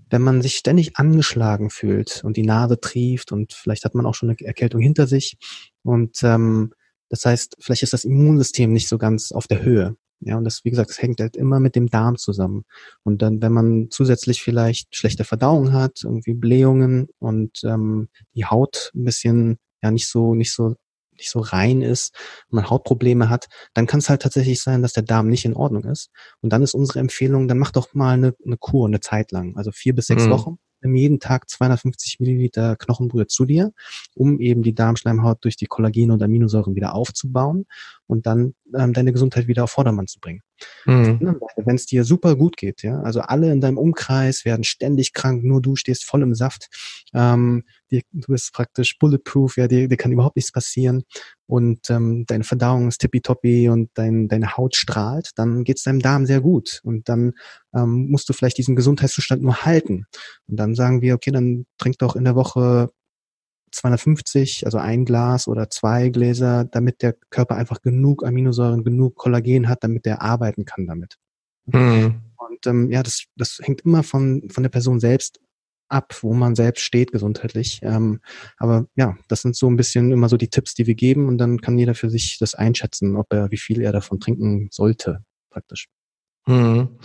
Wenn 0.10 0.22
man 0.24 0.42
sich 0.42 0.56
ständig 0.58 0.98
angeschlagen 0.98 1.70
fühlt 1.70 2.24
und 2.24 2.36
die 2.36 2.46
Nase 2.46 2.80
trieft 2.80 3.32
und 3.32 3.54
vielleicht 3.54 3.86
hat 3.86 3.94
man 3.94 4.06
auch 4.08 4.16
schon 4.16 4.30
eine 4.30 4.40
Erkältung 4.42 4.82
hinter 4.82 5.08
sich 5.08 5.38
und 5.84 6.18
ähm, 6.24 6.74
das 7.10 7.26
heißt, 7.26 7.58
vielleicht 7.60 7.84
ist 7.84 7.94
das 7.94 8.06
Immunsystem 8.06 8.72
nicht 8.72 8.88
so 8.88 8.98
ganz 8.98 9.32
auf 9.32 9.48
der 9.48 9.64
Höhe. 9.64 9.96
Ja, 10.22 10.38
und 10.38 10.44
das, 10.44 10.66
wie 10.66 10.70
gesagt, 10.70 10.90
das 10.90 11.02
hängt 11.02 11.22
halt 11.22 11.38
immer 11.38 11.60
mit 11.60 11.76
dem 11.76 11.88
Darm 11.88 12.18
zusammen. 12.18 12.66
Und 13.04 13.22
dann, 13.22 13.42
wenn 13.42 13.54
man 13.54 13.88
zusätzlich 13.90 14.44
vielleicht 14.44 14.96
schlechte 14.96 15.24
Verdauung 15.24 15.72
hat, 15.72 16.02
irgendwie 16.04 16.34
Blähungen 16.34 17.08
und 17.20 17.62
ähm, 17.64 18.10
die 18.36 18.46
Haut 18.46 18.92
ein 18.94 19.06
bisschen 19.06 19.60
ja 19.82 19.92
nicht 19.92 20.08
so 20.08 20.36
nicht 20.36 20.54
so 20.54 20.76
nicht 21.20 21.30
so 21.30 21.40
rein 21.40 21.82
ist 21.82 22.16
und 22.50 22.56
man 22.56 22.70
Hautprobleme 22.70 23.30
hat, 23.30 23.48
dann 23.74 23.86
kann 23.88 24.00
es 24.00 24.10
halt 24.10 24.22
tatsächlich 24.22 24.62
sein, 24.62 24.82
dass 24.82 24.94
der 24.94 25.04
Darm 25.04 25.30
nicht 25.30 25.46
in 25.46 25.54
Ordnung 25.54 25.84
ist. 25.84 26.10
Und 26.42 26.52
dann 26.52 26.64
ist 26.64 26.74
unsere 26.74 27.00
Empfehlung, 27.00 27.48
dann 27.48 27.60
mach 27.60 27.72
doch 27.72 27.94
mal 27.94 28.14
eine, 28.14 28.34
eine 28.44 28.58
Kur 28.58 28.88
eine 28.88 29.00
Zeit 29.00 29.32
lang, 29.32 29.56
also 29.56 29.72
vier 29.72 29.94
bis 29.94 30.08
sechs 30.08 30.26
mhm. 30.26 30.32
Wochen 30.32 30.58
nimm 30.82 30.96
jeden 30.96 31.20
Tag 31.20 31.50
250 31.50 32.20
Milliliter 32.20 32.76
Knochenbrühe 32.76 33.28
zu 33.28 33.46
dir, 33.46 33.74
um 34.16 34.40
eben 34.40 34.64
die 34.64 34.74
Darmschleimhaut 34.74 35.44
durch 35.44 35.56
die 35.56 35.66
Kollagene 35.66 36.14
und 36.14 36.24
Aminosäuren 36.24 36.76
wieder 36.76 36.96
aufzubauen 36.96 37.66
und 38.08 38.26
dann 38.26 38.56
ähm, 38.74 38.94
deine 38.94 39.14
Gesundheit 39.14 39.48
wieder 39.48 39.66
auf 39.66 39.72
Vordermann 39.72 40.08
zu 40.08 40.20
bringen. 40.20 40.42
Mhm. 40.86 41.40
Wenn 41.58 41.76
es 41.76 41.86
dir 41.86 42.04
super 42.04 42.36
gut 42.36 42.58
geht, 42.58 42.84
ja, 42.84 43.00
also 43.02 43.22
alle 43.22 43.52
in 43.52 43.62
deinem 43.62 43.78
Umkreis 43.78 44.46
werden 44.46 44.64
ständig 44.64 45.14
krank, 45.14 45.44
nur 45.44 45.62
du 45.62 45.76
stehst 45.76 46.06
voll 46.06 46.22
im 46.22 46.36
Saft, 46.36 46.68
ähm, 47.14 47.64
die, 47.92 48.04
du 48.12 48.34
bist 48.34 48.54
praktisch 48.54 48.98
bulletproof, 49.00 49.58
ja, 49.58 49.68
dir, 49.68 49.88
dir 49.88 49.98
kann 49.98 50.12
überhaupt 50.12 50.36
nichts 50.36 50.52
passieren 50.52 51.04
und 51.48 51.90
ähm, 51.90 52.26
deine 52.28 52.44
Verdauung 52.44 52.88
ist 52.88 53.00
tippitoppi 53.00 53.70
und 53.70 53.90
dein, 53.96 54.28
deine 54.28 54.56
Haut 54.56 54.76
strahlt, 54.76 55.32
dann 55.36 55.64
geht 55.64 55.78
es 55.78 55.84
deinem 55.84 56.00
Darm 56.00 56.26
sehr 56.26 56.42
gut 56.42 56.82
und 56.84 57.10
dann 57.10 57.34
ähm, 57.74 58.08
musst 58.10 58.30
du 58.30 58.34
vielleicht 58.34 58.58
diesen 58.58 58.76
Gesundheitszustand 58.76 59.42
nur 59.42 59.66
halten. 59.66 60.06
Und 60.48 60.58
dann 60.58 60.76
sagen 60.76 61.02
wir, 61.02 61.16
okay, 61.16 61.32
dann 61.32 61.66
trink 61.78 61.98
doch 61.98 62.16
in 62.16 62.24
der 62.24 62.36
Woche 62.36 62.90
250, 63.72 64.66
also 64.66 64.78
ein 64.78 65.06
Glas 65.06 65.48
oder 65.48 65.70
zwei 65.70 66.10
Gläser, 66.10 66.66
damit 66.66 67.02
der 67.02 67.14
Körper 67.30 67.56
einfach 67.56 67.82
genug 67.82 68.26
Aminosäuren, 68.26 68.84
genug 68.84 69.16
Kollagen 69.16 69.68
hat, 69.68 69.84
damit 69.84 70.06
der 70.06 70.22
arbeiten 70.22 70.66
kann 70.66 70.88
damit. 70.88 71.18
Mhm. 71.66 72.22
Und 72.38 72.68
ähm, 72.68 72.92
ja, 72.92 73.04
das, 73.04 73.26
das 73.36 73.60
hängt 73.62 73.82
immer 73.82 74.04
von, 74.04 74.50
von 74.50 74.64
der 74.64 74.70
Person 74.70 75.00
selbst 75.00 75.40
ab, 75.90 76.16
wo 76.22 76.34
man 76.34 76.56
selbst 76.56 76.82
steht 76.82 77.12
gesundheitlich. 77.12 77.80
Ähm, 77.84 78.22
aber 78.58 78.88
ja, 78.96 79.18
das 79.28 79.42
sind 79.42 79.56
so 79.56 79.68
ein 79.68 79.76
bisschen 79.76 80.12
immer 80.12 80.30
so 80.30 80.38
die 80.38 80.50
Tipps, 80.50 80.74
die 80.74 80.88
wir 80.88 80.96
geben 80.96 81.28
und 81.28 81.38
dann 81.38 81.62
kann 81.62 81.78
jeder 81.78 81.96
für 81.96 82.10
sich 82.10 82.38
das 82.40 82.56
einschätzen, 82.56 83.16
ob 83.16 83.34
er, 83.34 83.52
wie 83.52 83.58
viel 83.58 83.82
er 83.82 83.92
davon 83.92 84.20
trinken 84.20 84.70
sollte, 84.72 85.24
praktisch. 85.50 85.88
Hm. 86.46 87.00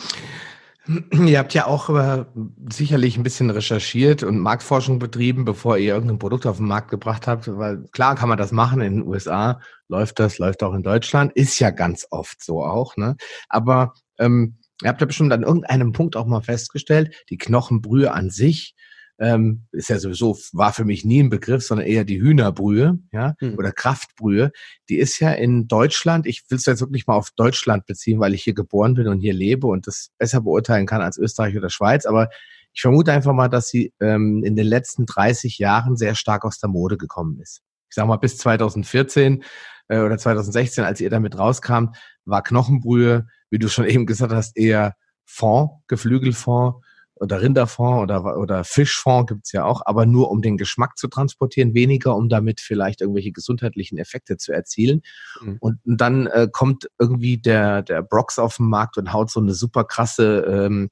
Ihr 1.12 1.38
habt 1.38 1.54
ja 1.54 1.66
auch 1.66 1.88
äh, 1.90 2.24
sicherlich 2.70 3.16
ein 3.16 3.22
bisschen 3.22 3.50
recherchiert 3.50 4.22
und 4.22 4.38
Marktforschung 4.38 4.98
betrieben, 4.98 5.44
bevor 5.44 5.78
ihr 5.78 5.94
irgendein 5.94 6.18
Produkt 6.18 6.46
auf 6.46 6.58
den 6.58 6.66
Markt 6.66 6.90
gebracht 6.90 7.26
habt, 7.26 7.48
weil 7.56 7.84
klar 7.92 8.14
kann 8.16 8.28
man 8.28 8.38
das 8.38 8.52
machen 8.52 8.80
in 8.82 8.96
den 8.96 9.06
USA, 9.06 9.60
läuft 9.88 10.18
das, 10.18 10.38
läuft 10.38 10.62
auch 10.62 10.74
in 10.74 10.82
Deutschland, 10.82 11.32
ist 11.32 11.58
ja 11.58 11.70
ganz 11.70 12.06
oft 12.10 12.42
so 12.42 12.62
auch, 12.62 12.96
ne? 12.96 13.16
Aber 13.48 13.94
ähm, 14.18 14.58
ihr 14.82 14.88
habt 14.88 15.00
ja 15.00 15.06
bestimmt 15.06 15.32
an 15.32 15.42
irgendeinem 15.42 15.92
Punkt 15.92 16.16
auch 16.16 16.26
mal 16.26 16.42
festgestellt, 16.42 17.14
die 17.30 17.38
Knochenbrühe 17.38 18.12
an 18.12 18.28
sich 18.30 18.74
ähm, 19.18 19.66
ist 19.72 19.90
ja 19.90 19.98
sowieso, 19.98 20.36
war 20.52 20.72
für 20.72 20.84
mich 20.84 21.04
nie 21.04 21.22
ein 21.22 21.30
Begriff, 21.30 21.64
sondern 21.64 21.86
eher 21.86 22.04
die 22.04 22.20
Hühnerbrühe, 22.20 22.98
ja, 23.12 23.34
mhm. 23.40 23.54
oder 23.54 23.72
Kraftbrühe. 23.72 24.50
Die 24.88 24.98
ist 24.98 25.20
ja 25.20 25.30
in 25.32 25.68
Deutschland, 25.68 26.26
ich 26.26 26.44
will 26.48 26.58
es 26.58 26.66
jetzt 26.66 26.80
wirklich 26.80 27.06
mal 27.06 27.14
auf 27.14 27.30
Deutschland 27.36 27.86
beziehen, 27.86 28.20
weil 28.20 28.34
ich 28.34 28.42
hier 28.42 28.54
geboren 28.54 28.94
bin 28.94 29.08
und 29.08 29.20
hier 29.20 29.34
lebe 29.34 29.66
und 29.66 29.86
das 29.86 30.10
besser 30.18 30.40
beurteilen 30.40 30.86
kann 30.86 31.00
als 31.00 31.16
Österreich 31.18 31.56
oder 31.56 31.70
Schweiz, 31.70 32.06
aber 32.06 32.28
ich 32.72 32.80
vermute 32.80 33.12
einfach 33.12 33.32
mal, 33.32 33.48
dass 33.48 33.68
sie 33.68 33.92
ähm, 34.00 34.42
in 34.44 34.56
den 34.56 34.66
letzten 34.66 35.06
30 35.06 35.58
Jahren 35.58 35.96
sehr 35.96 36.16
stark 36.16 36.44
aus 36.44 36.58
der 36.58 36.68
Mode 36.68 36.96
gekommen 36.96 37.38
ist. 37.40 37.62
Ich 37.88 37.94
sag 37.94 38.08
mal, 38.08 38.16
bis 38.16 38.36
2014 38.38 39.44
äh, 39.86 40.00
oder 40.00 40.18
2016, 40.18 40.82
als 40.82 41.00
ihr 41.00 41.08
damit 41.08 41.38
rauskam, 41.38 41.90
war 42.24 42.42
Knochenbrühe, 42.42 43.28
wie 43.50 43.60
du 43.60 43.68
schon 43.68 43.84
eben 43.88 44.06
gesagt 44.06 44.32
hast, 44.32 44.56
eher 44.56 44.96
Fond, 45.24 45.70
Geflügelfond 45.86 46.83
oder 47.16 47.40
Rinderfond 47.40 48.02
oder, 48.02 48.36
oder 48.36 48.64
Fischfond 48.64 49.28
gibt's 49.28 49.52
ja 49.52 49.64
auch, 49.64 49.82
aber 49.84 50.04
nur 50.04 50.30
um 50.30 50.42
den 50.42 50.56
Geschmack 50.56 50.98
zu 50.98 51.08
transportieren, 51.08 51.74
weniger 51.74 52.16
um 52.16 52.28
damit 52.28 52.60
vielleicht 52.60 53.00
irgendwelche 53.00 53.32
gesundheitlichen 53.32 53.98
Effekte 53.98 54.36
zu 54.36 54.52
erzielen. 54.52 55.02
Mhm. 55.40 55.56
Und, 55.60 55.78
dann 55.84 56.26
äh, 56.26 56.48
kommt 56.50 56.88
irgendwie 56.98 57.38
der, 57.38 57.82
der 57.82 58.02
Brox 58.02 58.38
auf 58.38 58.56
den 58.56 58.68
Markt 58.68 58.98
und 58.98 59.12
haut 59.12 59.30
so 59.30 59.40
eine 59.40 59.54
super 59.54 59.84
krasse 59.84 60.44
ähm, 60.48 60.90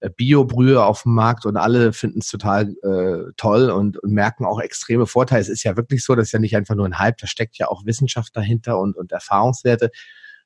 äh, 0.00 0.10
Bio-Brühe 0.10 0.84
auf 0.84 1.04
den 1.04 1.14
Markt 1.14 1.46
und 1.46 1.56
alle 1.56 1.92
finden 1.94 2.18
es 2.18 2.28
total 2.28 2.74
äh, 2.82 3.32
toll 3.36 3.70
und, 3.70 3.98
und 3.98 4.12
merken 4.12 4.44
auch 4.44 4.60
extreme 4.60 5.06
Vorteile. 5.06 5.40
Es 5.40 5.48
ist 5.48 5.64
ja 5.64 5.76
wirklich 5.76 6.04
so, 6.04 6.14
das 6.14 6.26
ist 6.26 6.32
ja 6.32 6.38
nicht 6.38 6.56
einfach 6.56 6.74
nur 6.74 6.86
ein 6.86 6.98
Hype, 6.98 7.16
da 7.18 7.26
steckt 7.26 7.56
ja 7.56 7.68
auch 7.68 7.86
Wissenschaft 7.86 8.36
dahinter 8.36 8.78
und, 8.78 8.96
und 8.96 9.12
Erfahrungswerte. 9.12 9.90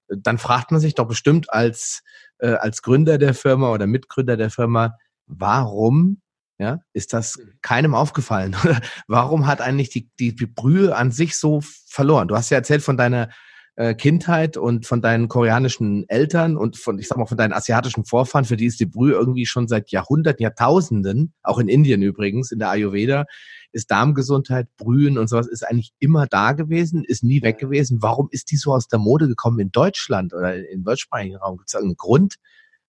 Dann 0.08 0.38
fragt 0.38 0.70
man 0.70 0.80
sich 0.80 0.94
doch 0.94 1.08
bestimmt 1.08 1.52
als, 1.52 2.02
äh, 2.38 2.52
als 2.52 2.82
Gründer 2.82 3.18
der 3.18 3.34
Firma 3.34 3.72
oder 3.72 3.86
Mitgründer 3.86 4.36
der 4.36 4.50
Firma, 4.50 4.94
warum 5.28 6.20
ja, 6.58 6.80
ist 6.92 7.12
das 7.12 7.36
mhm. 7.36 7.52
keinem 7.62 7.94
aufgefallen? 7.94 8.56
warum 9.06 9.46
hat 9.46 9.60
eigentlich 9.60 9.90
die, 9.90 10.10
die, 10.18 10.34
die 10.34 10.46
Brühe 10.46 10.96
an 10.96 11.12
sich 11.12 11.38
so 11.38 11.60
verloren? 11.86 12.28
Du 12.28 12.36
hast 12.36 12.50
ja 12.50 12.56
erzählt 12.56 12.82
von 12.82 12.96
deiner 12.96 13.28
äh, 13.76 13.94
Kindheit 13.94 14.56
und 14.56 14.86
von 14.86 15.00
deinen 15.00 15.28
koreanischen 15.28 16.08
Eltern 16.08 16.56
und 16.56 16.76
von, 16.76 16.98
ich 16.98 17.06
sag 17.06 17.16
mal, 17.16 17.26
von 17.26 17.38
deinen 17.38 17.52
asiatischen 17.52 18.04
Vorfahren, 18.04 18.44
für 18.44 18.56
die 18.56 18.66
ist 18.66 18.80
die 18.80 18.86
Brühe 18.86 19.12
irgendwie 19.12 19.46
schon 19.46 19.68
seit 19.68 19.92
Jahrhunderten, 19.92 20.42
Jahrtausenden, 20.42 21.32
auch 21.44 21.58
in 21.58 21.68
Indien 21.68 22.02
übrigens, 22.02 22.50
in 22.50 22.58
der 22.58 22.70
Ayurveda, 22.70 23.26
ist 23.70 23.90
Darmgesundheit, 23.92 24.66
Brühen 24.76 25.16
und 25.16 25.28
sowas 25.28 25.46
ist 25.46 25.62
eigentlich 25.62 25.92
immer 26.00 26.26
da 26.26 26.52
gewesen, 26.52 27.04
ist 27.04 27.22
nie 27.22 27.42
weg 27.42 27.58
gewesen. 27.58 27.98
Warum 28.00 28.28
ist 28.32 28.50
die 28.50 28.56
so 28.56 28.72
aus 28.72 28.88
der 28.88 28.98
Mode 28.98 29.28
gekommen 29.28 29.60
in 29.60 29.70
Deutschland 29.70 30.34
oder 30.34 30.56
im 30.56 30.82
deutschsprachigen 30.82 31.36
Raum? 31.36 31.58
Gibt 31.58 31.68
es 31.68 31.74
irgendeinen 31.74 31.98
Grund? 31.98 32.34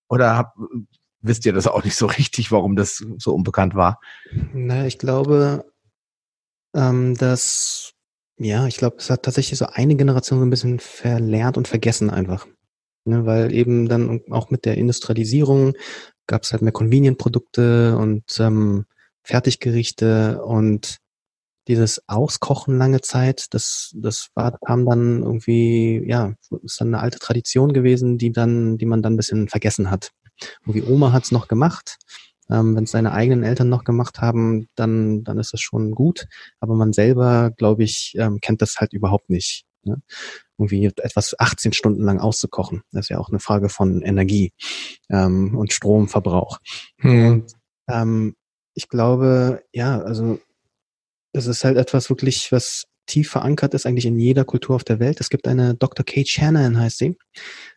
Oder 0.07 0.37
hab, 0.37 0.55
wisst 1.21 1.45
ihr 1.45 1.53
das 1.53 1.67
auch 1.67 1.83
nicht 1.83 1.95
so 1.95 2.05
richtig, 2.05 2.51
warum 2.51 2.75
das 2.75 3.03
so 3.17 3.33
unbekannt 3.33 3.75
war? 3.75 3.99
Naja, 4.53 4.85
ich 4.85 4.97
glaube, 4.97 5.65
ähm, 6.75 7.15
dass, 7.15 7.93
ja, 8.37 8.67
ich 8.67 8.77
glaube, 8.77 8.97
es 8.99 9.09
hat 9.09 9.23
tatsächlich 9.23 9.57
so 9.57 9.65
eine 9.65 9.95
Generation 9.95 10.39
so 10.39 10.45
ein 10.45 10.49
bisschen 10.49 10.79
verlernt 10.79 11.57
und 11.57 11.67
vergessen 11.67 12.09
einfach. 12.09 12.47
Ne, 13.05 13.25
weil 13.25 13.53
eben 13.53 13.87
dann 13.87 14.21
auch 14.29 14.49
mit 14.49 14.65
der 14.65 14.77
Industrialisierung 14.77 15.73
gab 16.27 16.43
es 16.43 16.51
halt 16.51 16.61
mehr 16.61 16.73
Convenient-Produkte 16.73 17.97
und 17.97 18.23
ähm, 18.39 18.85
Fertiggerichte 19.23 20.43
und 20.43 20.97
dieses 21.67 22.01
Auskochen 22.07 22.77
lange 22.77 23.01
Zeit, 23.01 23.53
das, 23.53 23.93
das 23.95 24.29
war, 24.33 24.57
kam 24.65 24.85
dann 24.85 25.21
irgendwie, 25.21 26.03
ja, 26.05 26.33
ist 26.63 26.81
dann 26.81 26.89
eine 26.89 26.99
alte 26.99 27.19
Tradition 27.19 27.73
gewesen, 27.73 28.17
die 28.17 28.31
dann, 28.31 28.77
die 28.77 28.85
man 28.85 29.01
dann 29.01 29.13
ein 29.13 29.17
bisschen 29.17 29.47
vergessen 29.47 29.91
hat. 29.91 30.11
Irgendwie 30.65 30.83
Oma 30.83 31.11
hat's 31.11 31.31
noch 31.31 31.47
gemacht. 31.47 31.97
Ähm, 32.49 32.75
Wenn 32.75 32.85
es 32.85 32.91
seine 32.91 33.11
eigenen 33.13 33.43
Eltern 33.43 33.69
noch 33.69 33.83
gemacht 33.83 34.21
haben, 34.21 34.67
dann, 34.75 35.23
dann 35.23 35.37
ist 35.37 35.53
das 35.53 35.61
schon 35.61 35.91
gut. 35.91 36.25
Aber 36.59 36.75
man 36.75 36.93
selber, 36.93 37.51
glaube 37.55 37.83
ich, 37.83 38.15
ähm, 38.17 38.39
kennt 38.41 38.61
das 38.61 38.77
halt 38.77 38.93
überhaupt 38.93 39.29
nicht. 39.29 39.65
Ne? 39.83 40.01
Irgendwie 40.57 40.85
etwas 40.85 41.35
18 41.37 41.73
Stunden 41.73 42.03
lang 42.03 42.19
auszukochen. 42.19 42.81
Das 42.91 43.05
ist 43.05 43.09
ja 43.09 43.19
auch 43.19 43.29
eine 43.29 43.39
Frage 43.39 43.69
von 43.69 44.01
Energie 44.01 44.51
ähm, 45.09 45.55
und 45.57 45.73
Stromverbrauch. 45.73 46.59
Hm. 46.97 47.31
Und 47.31 47.53
ähm, 47.87 48.35
ich 48.73 48.89
glaube, 48.89 49.63
ja, 49.73 50.01
also 50.01 50.39
das 51.33 51.47
ist 51.47 51.63
halt 51.63 51.77
etwas 51.77 52.09
wirklich, 52.09 52.51
was 52.51 52.85
tief 53.05 53.29
verankert 53.29 53.73
ist 53.73 53.85
eigentlich 53.85 54.05
in 54.05 54.19
jeder 54.19 54.45
Kultur 54.45 54.75
auf 54.75 54.83
der 54.83 54.99
Welt. 54.99 55.19
Es 55.19 55.29
gibt 55.29 55.47
eine 55.47 55.75
Dr. 55.75 56.05
Kate 56.05 56.27
Shannon, 56.27 56.79
heißt 56.79 56.99
sie. 56.99 57.17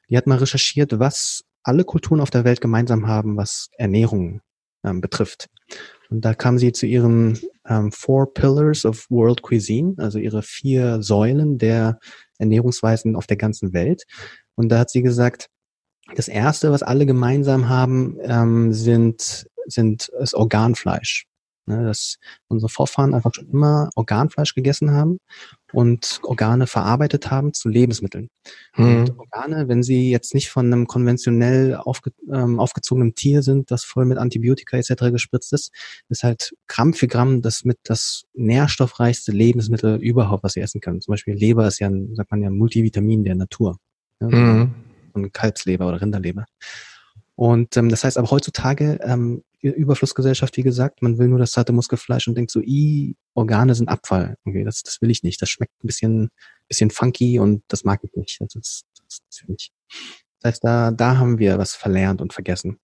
Die 0.08 0.16
hat 0.16 0.26
mal 0.26 0.38
recherchiert, 0.38 0.98
was 0.98 1.42
alle 1.62 1.84
Kulturen 1.84 2.20
auf 2.20 2.30
der 2.30 2.44
Welt 2.44 2.60
gemeinsam 2.60 3.06
haben, 3.06 3.36
was 3.36 3.68
Ernährung 3.76 4.40
ähm, 4.84 5.00
betrifft. 5.00 5.48
Und 6.10 6.24
da 6.24 6.34
kam 6.34 6.58
sie 6.58 6.72
zu 6.72 6.86
ihren 6.86 7.38
ähm, 7.66 7.92
Four 7.92 8.34
Pillars 8.34 8.84
of 8.84 9.06
World 9.10 9.42
Cuisine, 9.42 9.94
also 9.98 10.18
ihre 10.18 10.42
vier 10.42 11.02
Säulen 11.02 11.58
der 11.58 11.98
Ernährungsweisen 12.38 13.16
auf 13.16 13.26
der 13.26 13.36
ganzen 13.36 13.72
Welt. 13.72 14.04
Und 14.54 14.68
da 14.68 14.80
hat 14.80 14.90
sie 14.90 15.02
gesagt, 15.02 15.48
das 16.14 16.28
erste, 16.28 16.70
was 16.70 16.82
alle 16.82 17.06
gemeinsam 17.06 17.68
haben, 17.68 18.18
ähm, 18.22 18.72
sind, 18.72 19.46
sind 19.66 20.10
das 20.18 20.34
Organfleisch. 20.34 21.24
Ne, 21.64 21.84
dass 21.84 22.18
unsere 22.48 22.68
Vorfahren 22.68 23.14
einfach 23.14 23.32
schon 23.32 23.48
immer 23.48 23.88
Organfleisch 23.94 24.52
gegessen 24.56 24.90
haben 24.90 25.18
und 25.72 26.18
Organe 26.24 26.66
verarbeitet 26.66 27.30
haben 27.30 27.54
zu 27.54 27.68
Lebensmitteln. 27.68 28.30
Mhm. 28.76 28.96
Und 28.96 29.18
Organe, 29.20 29.68
wenn 29.68 29.84
sie 29.84 30.10
jetzt 30.10 30.34
nicht 30.34 30.50
von 30.50 30.66
einem 30.66 30.88
konventionell 30.88 31.76
aufge, 31.76 32.10
ähm, 32.32 32.58
aufgezogenen 32.58 33.14
Tier 33.14 33.42
sind, 33.42 33.70
das 33.70 33.84
voll 33.84 34.06
mit 34.06 34.18
Antibiotika 34.18 34.76
etc. 34.76 35.12
gespritzt 35.12 35.52
ist, 35.52 35.70
ist 36.08 36.24
halt 36.24 36.52
Gramm 36.66 36.94
für 36.94 37.06
Gramm 37.06 37.42
das 37.42 37.64
mit 37.64 37.78
das 37.84 38.24
nährstoffreichste 38.34 39.30
Lebensmittel 39.30 40.02
überhaupt, 40.02 40.42
was 40.42 40.54
sie 40.54 40.60
essen 40.60 40.80
können. 40.80 41.00
Zum 41.00 41.12
Beispiel 41.12 41.34
Leber 41.34 41.68
ist 41.68 41.78
ja, 41.78 41.88
ein, 41.88 42.16
sagt 42.16 42.32
man 42.32 42.42
ja, 42.42 42.50
Multivitamin 42.50 43.22
der 43.22 43.36
Natur. 43.36 43.78
Ja, 44.20 44.26
mhm. 44.26 44.74
Und 45.12 45.32
Kalbsleber 45.32 45.86
oder 45.86 46.00
Rinderleber. 46.00 46.44
Und 47.36 47.76
ähm, 47.76 47.88
das 47.88 48.02
heißt 48.02 48.18
aber 48.18 48.30
heutzutage 48.32 48.98
ähm, 49.02 49.44
Überflussgesellschaft, 49.68 50.56
wie 50.56 50.62
gesagt, 50.62 51.02
man 51.02 51.18
will 51.18 51.28
nur 51.28 51.38
das 51.38 51.52
zarte 51.52 51.72
Muskelfleisch 51.72 52.26
und 52.28 52.36
denkt 52.36 52.50
so, 52.50 52.60
i, 52.60 53.16
Organe 53.34 53.74
sind 53.74 53.88
Abfall. 53.88 54.36
Okay, 54.44 54.64
das, 54.64 54.82
das 54.82 55.00
will 55.00 55.10
ich 55.10 55.22
nicht. 55.22 55.40
Das 55.40 55.50
schmeckt 55.50 55.72
ein 55.82 55.86
bisschen, 55.86 56.30
bisschen 56.68 56.90
funky 56.90 57.38
und 57.38 57.62
das 57.68 57.84
mag 57.84 58.00
ich 58.02 58.12
nicht. 58.14 58.40
Das, 58.40 58.54
ist, 58.54 58.84
das, 58.96 59.20
das 59.28 59.48
will 59.48 59.56
ich. 59.58 59.72
Das 60.40 60.52
heißt, 60.54 60.64
da, 60.64 60.90
da 60.90 61.18
haben 61.18 61.38
wir 61.38 61.58
was 61.58 61.74
verlernt 61.74 62.20
und 62.20 62.32
vergessen. 62.32 62.78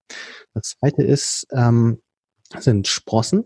Das 0.54 0.76
zweite 0.78 1.02
ist, 1.02 1.46
ähm, 1.52 2.00
sind 2.58 2.86
Sprossen, 2.86 3.44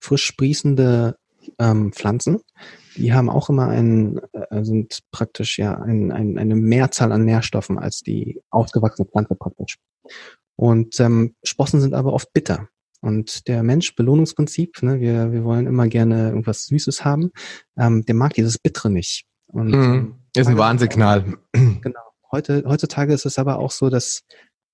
frisch 0.00 0.24
sprießende 0.24 1.16
ähm, 1.58 1.92
Pflanzen. 1.92 2.40
Die 2.96 3.12
haben 3.12 3.28
auch 3.28 3.50
immer 3.50 3.68
ein, 3.68 4.20
äh, 4.32 4.64
sind 4.64 5.00
praktisch 5.10 5.58
ja 5.58 5.78
ein, 5.78 6.10
ein, 6.12 6.38
eine 6.38 6.56
Mehrzahl 6.56 7.12
an 7.12 7.24
Nährstoffen 7.24 7.78
als 7.78 8.00
die 8.00 8.40
ausgewachsene 8.50 9.06
Pflanze 9.06 9.34
praktisch. 9.34 9.76
Und 10.56 10.98
ähm, 11.00 11.34
Sprossen 11.42 11.80
sind 11.80 11.94
aber 11.94 12.12
oft 12.12 12.32
bitter. 12.32 12.68
Und 13.00 13.46
der 13.46 13.62
Mensch, 13.62 13.94
Belohnungsprinzip, 13.94 14.82
ne, 14.82 15.00
wir, 15.00 15.32
wir 15.32 15.44
wollen 15.44 15.66
immer 15.66 15.86
gerne 15.86 16.28
irgendwas 16.28 16.64
Süßes 16.66 17.04
haben, 17.04 17.30
ähm, 17.78 18.04
der 18.04 18.14
mag 18.14 18.34
dieses 18.34 18.58
Bittere 18.58 18.90
nicht. 18.90 19.26
Und, 19.46 19.70
mhm. 19.70 20.14
Ist 20.34 20.48
ein 20.48 20.58
Warnsignal. 20.58 21.36
Genau. 21.82 22.00
Heute, 22.32 22.64
heutzutage 22.66 23.14
ist 23.14 23.24
es 23.24 23.38
aber 23.38 23.60
auch 23.60 23.70
so, 23.70 23.88
dass 23.88 24.24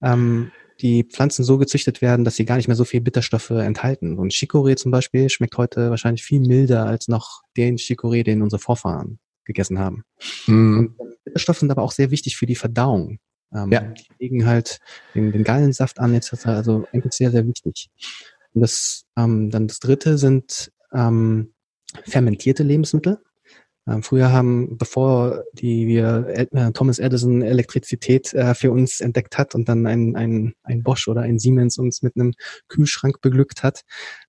ähm, 0.02 0.50
die 0.80 1.04
Pflanzen 1.04 1.44
so 1.44 1.58
gezüchtet 1.58 2.00
werden, 2.00 2.24
dass 2.24 2.36
sie 2.36 2.46
gar 2.46 2.56
nicht 2.56 2.66
mehr 2.66 2.76
so 2.76 2.84
viel 2.84 3.00
Bitterstoffe 3.00 3.50
enthalten. 3.50 4.18
Und 4.18 4.32
Chicorée 4.32 4.76
zum 4.76 4.90
Beispiel 4.90 5.28
schmeckt 5.28 5.56
heute 5.58 5.90
wahrscheinlich 5.90 6.22
viel 6.22 6.40
milder 6.40 6.86
als 6.86 7.08
noch 7.08 7.42
den 7.56 7.76
Chicorée, 7.76 8.24
den 8.24 8.42
unsere 8.42 8.60
Vorfahren 8.60 9.18
gegessen 9.44 9.78
haben. 9.78 10.04
Mhm. 10.46 10.78
Und 10.78 11.00
ähm, 11.00 11.14
Bitterstoffe 11.24 11.58
sind 11.58 11.70
aber 11.70 11.82
auch 11.82 11.92
sehr 11.92 12.10
wichtig 12.10 12.36
für 12.36 12.46
die 12.46 12.56
Verdauung. 12.56 13.18
Ähm, 13.54 13.70
ja. 13.70 13.80
Die 13.80 14.04
legen 14.18 14.46
halt 14.46 14.78
den, 15.14 15.32
den 15.32 15.44
Gallensaft 15.44 15.98
an, 16.00 16.14
etc. 16.14 16.46
Also 16.46 16.86
eigentlich 16.92 17.12
sehr, 17.12 17.30
sehr 17.30 17.46
wichtig. 17.46 17.90
Und 18.54 18.62
das, 18.62 19.04
ähm, 19.16 19.50
dann 19.50 19.68
das 19.68 19.80
dritte 19.80 20.18
sind 20.18 20.72
ähm, 20.92 21.52
fermentierte 22.04 22.62
Lebensmittel. 22.62 23.18
Ähm, 23.88 24.04
früher 24.04 24.30
haben, 24.30 24.78
bevor 24.78 25.42
die 25.54 25.88
wir 25.88 26.26
äh, 26.28 26.72
Thomas 26.72 27.00
Edison 27.00 27.42
Elektrizität 27.42 28.32
äh, 28.32 28.54
für 28.54 28.70
uns 28.70 29.00
entdeckt 29.00 29.38
hat 29.38 29.56
und 29.56 29.68
dann 29.68 29.86
ein, 29.86 30.14
ein, 30.14 30.54
ein 30.62 30.84
Bosch 30.84 31.08
oder 31.08 31.22
ein 31.22 31.40
Siemens 31.40 31.78
uns 31.78 32.00
mit 32.00 32.14
einem 32.14 32.32
Kühlschrank 32.68 33.20
beglückt 33.20 33.64
hat 33.64 33.82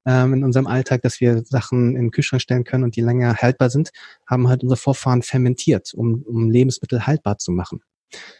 ähm, 0.07 0.33
in 0.33 0.43
unserem 0.43 0.65
Alltag, 0.65 1.03
dass 1.03 1.21
wir 1.21 1.43
Sachen 1.45 1.95
in 1.95 2.05
den 2.05 2.11
Kühlschrank 2.11 2.41
stellen 2.41 2.63
können 2.63 2.83
und 2.83 2.95
die 2.95 3.01
länger 3.01 3.35
haltbar 3.35 3.69
sind, 3.69 3.91
haben 4.27 4.47
halt 4.47 4.63
unsere 4.63 4.77
Vorfahren 4.77 5.21
fermentiert, 5.21 5.93
um, 5.93 6.23
um 6.23 6.49
Lebensmittel 6.49 7.05
haltbar 7.05 7.37
zu 7.37 7.51
machen. 7.51 7.83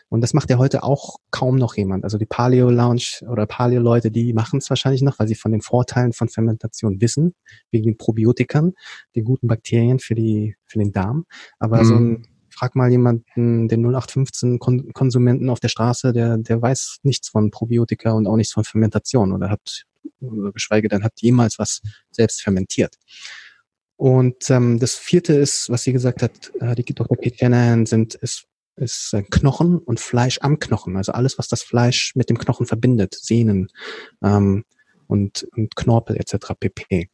Und 0.09 0.21
das 0.21 0.33
macht 0.33 0.49
ja 0.49 0.57
heute 0.57 0.83
auch 0.83 1.17
kaum 1.31 1.55
noch 1.55 1.75
jemand. 1.75 2.03
Also 2.03 2.17
die 2.17 2.25
Paleo 2.25 2.69
Lounge 2.69 3.21
oder 3.27 3.47
Paleo 3.47 3.81
Leute, 3.81 4.11
die 4.11 4.33
machen 4.33 4.59
es 4.59 4.69
wahrscheinlich 4.69 5.01
noch, 5.01 5.17
weil 5.17 5.27
sie 5.27 5.35
von 5.35 5.51
den 5.51 5.61
Vorteilen 5.61 6.13
von 6.13 6.29
Fermentation 6.29 7.01
wissen, 7.01 7.33
wegen 7.71 7.85
den 7.85 7.97
Probiotikern, 7.97 8.73
den 9.15 9.23
guten 9.23 9.47
Bakterien 9.47 9.99
für 9.99 10.13
die, 10.13 10.55
für 10.65 10.79
den 10.79 10.91
Darm. 10.91 11.25
Aber 11.57 11.79
mhm. 11.81 11.85
so 11.85 11.95
ein, 11.95 12.27
frag 12.49 12.75
mal 12.75 12.91
jemanden, 12.91 13.67
den 13.67 13.83
0815 13.83 14.59
Konsumenten 14.59 15.49
auf 15.49 15.59
der 15.59 15.69
Straße, 15.69 16.13
der, 16.13 16.37
der 16.37 16.61
weiß 16.61 16.99
nichts 17.03 17.29
von 17.29 17.49
Probiotika 17.49 18.11
und 18.11 18.27
auch 18.27 18.35
nichts 18.35 18.53
von 18.53 18.63
Fermentation 18.63 19.33
oder 19.33 19.49
hat, 19.49 19.85
geschweige 20.53 20.87
denn 20.87 21.03
hat 21.03 21.13
jemals 21.21 21.57
was 21.57 21.81
selbst 22.11 22.41
fermentiert. 22.43 22.97
Und 23.95 24.49
ähm, 24.49 24.79
das 24.79 24.95
vierte 24.95 25.33
ist, 25.33 25.69
was 25.69 25.83
sie 25.83 25.93
gesagt 25.93 26.21
hat, 26.21 26.51
äh, 26.59 26.75
die 26.75 26.83
Dr. 26.83 27.17
Kate 27.17 27.37
Shanahan 27.37 27.85
sind, 27.85 28.15
ist 28.15 28.45
ist 28.75 29.13
äh, 29.13 29.23
Knochen 29.23 29.77
und 29.77 29.99
Fleisch 29.99 30.39
am 30.41 30.59
Knochen. 30.59 30.97
Also 30.97 31.11
alles, 31.11 31.37
was 31.37 31.47
das 31.47 31.63
Fleisch 31.63 32.15
mit 32.15 32.29
dem 32.29 32.37
Knochen 32.37 32.65
verbindet, 32.65 33.15
Sehnen 33.15 33.69
ähm, 34.23 34.65
und, 35.07 35.47
und 35.55 35.75
Knorpel 35.75 36.17
etc. 36.17 36.53
pp. 36.59 37.09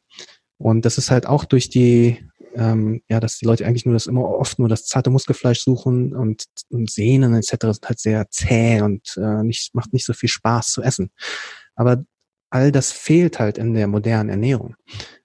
Und 0.58 0.84
das 0.84 0.98
ist 0.98 1.10
halt 1.10 1.26
auch 1.26 1.44
durch 1.44 1.70
die, 1.70 2.24
ähm, 2.54 3.02
ja, 3.08 3.20
dass 3.20 3.38
die 3.38 3.46
Leute 3.46 3.66
eigentlich 3.66 3.86
nur 3.86 3.94
das 3.94 4.06
immer 4.06 4.24
oft 4.24 4.58
nur 4.58 4.68
das 4.68 4.84
zarte 4.84 5.10
Muskelfleisch 5.10 5.60
suchen 5.60 6.14
und, 6.14 6.44
und 6.68 6.90
Sehnen 6.90 7.34
etc. 7.34 7.56
sind 7.60 7.88
halt 7.88 7.98
sehr 7.98 8.28
zäh 8.30 8.82
und 8.82 9.16
äh, 9.16 9.42
nicht, 9.42 9.74
macht 9.74 9.92
nicht 9.92 10.04
so 10.04 10.12
viel 10.12 10.28
Spaß 10.28 10.68
zu 10.68 10.82
essen. 10.82 11.10
Aber 11.74 12.04
all 12.50 12.72
das 12.72 12.92
fehlt 12.92 13.38
halt 13.38 13.58
in 13.58 13.74
der 13.74 13.86
modernen 13.86 14.28
Ernährung. 14.28 14.76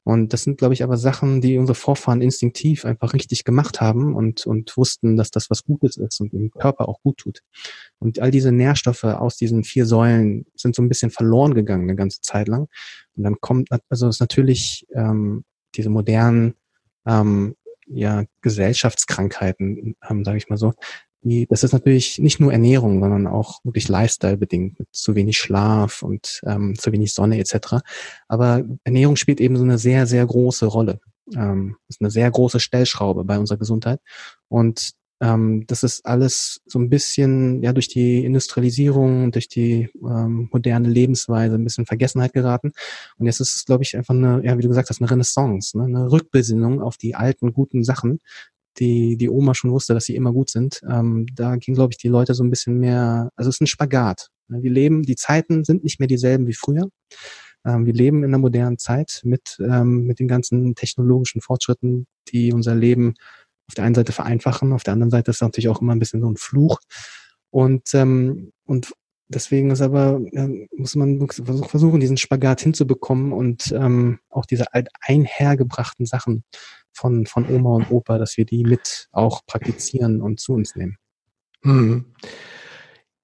Und 0.03 0.33
das 0.33 0.43
sind, 0.43 0.59
glaube 0.59 0.75
ich, 0.75 0.83
aber 0.83 0.97
Sachen, 0.97 1.41
die 1.41 1.57
unsere 1.57 1.75
Vorfahren 1.75 2.21
instinktiv 2.21 2.85
einfach 2.85 3.13
richtig 3.13 3.43
gemacht 3.43 3.81
haben 3.81 4.13
und, 4.13 4.45
und 4.45 4.77
wussten, 4.77 5.17
dass 5.17 5.31
das 5.31 5.49
was 5.49 5.63
Gutes 5.63 5.97
ist 5.97 6.21
und 6.21 6.31
dem 6.31 6.51
Körper 6.51 6.87
auch 6.87 7.01
gut 7.01 7.17
tut. 7.17 7.41
Und 7.97 8.19
all 8.19 8.29
diese 8.29 8.51
Nährstoffe 8.51 9.03
aus 9.03 9.35
diesen 9.35 9.63
vier 9.63 9.87
Säulen 9.87 10.45
sind 10.55 10.75
so 10.75 10.83
ein 10.83 10.89
bisschen 10.89 11.09
verloren 11.09 11.55
gegangen 11.55 11.83
eine 11.83 11.95
ganze 11.95 12.21
Zeit 12.21 12.47
lang. 12.47 12.67
Und 13.17 13.23
dann 13.23 13.37
kommt, 13.41 13.69
also 13.89 14.07
ist 14.07 14.19
natürlich 14.19 14.85
ähm, 14.93 15.43
diese 15.73 15.89
modernen 15.89 16.53
ähm, 17.07 17.55
ja, 17.87 18.25
Gesellschaftskrankheiten, 18.41 19.95
ähm, 20.07 20.23
sage 20.23 20.37
ich 20.37 20.49
mal 20.49 20.57
so, 20.57 20.73
die, 21.25 21.47
das 21.47 21.63
ist 21.63 21.73
natürlich 21.73 22.19
nicht 22.19 22.39
nur 22.39 22.51
Ernährung, 22.51 23.01
sondern 23.01 23.27
auch 23.27 23.59
wirklich 23.63 23.87
Lifestyle 23.87 24.37
bedingt, 24.37 24.79
mit 24.79 24.87
zu 24.91 25.15
wenig 25.15 25.37
Schlaf 25.37 26.03
und 26.03 26.41
ähm, 26.45 26.75
zu 26.77 26.91
wenig 26.91 27.13
Sonne 27.13 27.39
etc. 27.39 27.77
Aber 28.27 28.63
Ernährung 28.83 29.15
spielt 29.15 29.41
eben 29.41 29.57
so 29.57 29.63
eine 29.63 29.77
sehr, 29.77 30.05
sehr 30.07 30.25
große 30.25 30.65
Rolle. 30.65 30.99
Ähm, 31.35 31.77
ist 31.87 32.01
eine 32.01 32.11
sehr 32.11 32.29
große 32.29 32.59
Stellschraube 32.59 33.23
bei 33.25 33.39
unserer 33.39 33.57
Gesundheit. 33.57 33.99
Und 34.47 34.93
ähm, 35.21 35.65
das 35.67 35.83
ist 35.83 36.05
alles 36.05 36.61
so 36.65 36.77
ein 36.77 36.89
bisschen 36.89 37.63
ja 37.63 37.71
durch 37.71 37.87
die 37.87 38.25
Industrialisierung, 38.25 39.31
durch 39.31 39.47
die 39.47 39.89
ähm, 39.95 40.49
moderne 40.51 40.89
Lebensweise 40.89 41.55
ein 41.55 41.63
bisschen 41.63 41.85
Vergessenheit 41.85 42.33
geraten. 42.33 42.73
Und 43.17 43.25
jetzt 43.25 43.39
ist 43.39 43.55
es, 43.55 43.65
glaube 43.65 43.83
ich, 43.83 43.95
einfach 43.95 44.13
eine, 44.13 44.41
ja, 44.43 44.57
wie 44.57 44.61
du 44.61 44.67
gesagt 44.67 44.89
hast, 44.89 45.01
eine 45.01 45.09
Renaissance, 45.09 45.77
ne? 45.77 45.85
eine 45.85 46.11
Rückbesinnung 46.11 46.81
auf 46.81 46.97
die 46.97 47.15
alten 47.15 47.53
guten 47.53 47.83
Sachen, 47.83 48.19
die 48.79 49.17
die 49.17 49.29
Oma 49.29 49.53
schon 49.53 49.71
wusste, 49.71 49.93
dass 49.93 50.05
sie 50.05 50.15
immer 50.15 50.31
gut 50.31 50.49
sind. 50.49 50.81
Ähm, 50.89 51.25
da 51.33 51.55
ging, 51.55 51.75
glaube 51.75 51.93
ich, 51.93 51.97
die 51.97 52.07
Leute 52.07 52.33
so 52.33 52.43
ein 52.43 52.49
bisschen 52.49 52.79
mehr, 52.79 53.29
also 53.35 53.49
es 53.49 53.57
ist 53.57 53.61
ein 53.61 53.67
Spagat. 53.67 54.29
Wir 54.47 54.71
leben, 54.71 55.03
die 55.03 55.15
Zeiten 55.15 55.63
sind 55.63 55.83
nicht 55.83 55.99
mehr 55.99 56.07
dieselben 56.07 56.47
wie 56.47 56.53
früher. 56.53 56.89
Ähm, 57.65 57.85
wir 57.85 57.93
leben 57.93 58.19
in 58.19 58.29
einer 58.29 58.37
modernen 58.37 58.77
Zeit 58.77 59.21
mit, 59.23 59.57
ähm, 59.59 60.05
mit 60.05 60.19
den 60.19 60.27
ganzen 60.27 60.75
technologischen 60.75 61.41
Fortschritten, 61.41 62.05
die 62.29 62.53
unser 62.53 62.75
Leben 62.75 63.15
auf 63.67 63.73
der 63.73 63.85
einen 63.85 63.95
Seite 63.95 64.11
vereinfachen, 64.11 64.73
auf 64.73 64.83
der 64.83 64.93
anderen 64.93 65.09
Seite 65.09 65.31
ist 65.31 65.41
natürlich 65.41 65.69
auch 65.69 65.81
immer 65.81 65.95
ein 65.95 65.99
bisschen 65.99 66.21
so 66.21 66.29
ein 66.29 66.37
Fluch. 66.37 66.79
Und, 67.49 67.93
ähm, 67.93 68.51
und 68.65 68.93
deswegen 69.27 69.71
ist 69.71 69.81
aber, 69.81 70.21
äh, 70.33 70.67
muss 70.75 70.95
man 70.95 71.27
versuchen, 71.27 71.99
diesen 71.99 72.17
Spagat 72.17 72.61
hinzubekommen 72.61 73.33
und 73.33 73.71
ähm, 73.71 74.19
auch 74.29 74.45
diese 74.45 74.73
alt 74.73 74.89
einhergebrachten 75.01 76.05
Sachen 76.05 76.43
von, 76.95 77.25
von 77.25 77.47
Oma 77.49 77.75
und 77.75 77.91
Opa, 77.91 78.17
dass 78.17 78.37
wir 78.37 78.45
die 78.45 78.63
mit 78.63 79.07
auch 79.11 79.45
praktizieren 79.45 80.21
und 80.21 80.39
zu 80.39 80.53
uns 80.53 80.75
nehmen. 80.75 80.97
Mhm. 81.63 82.05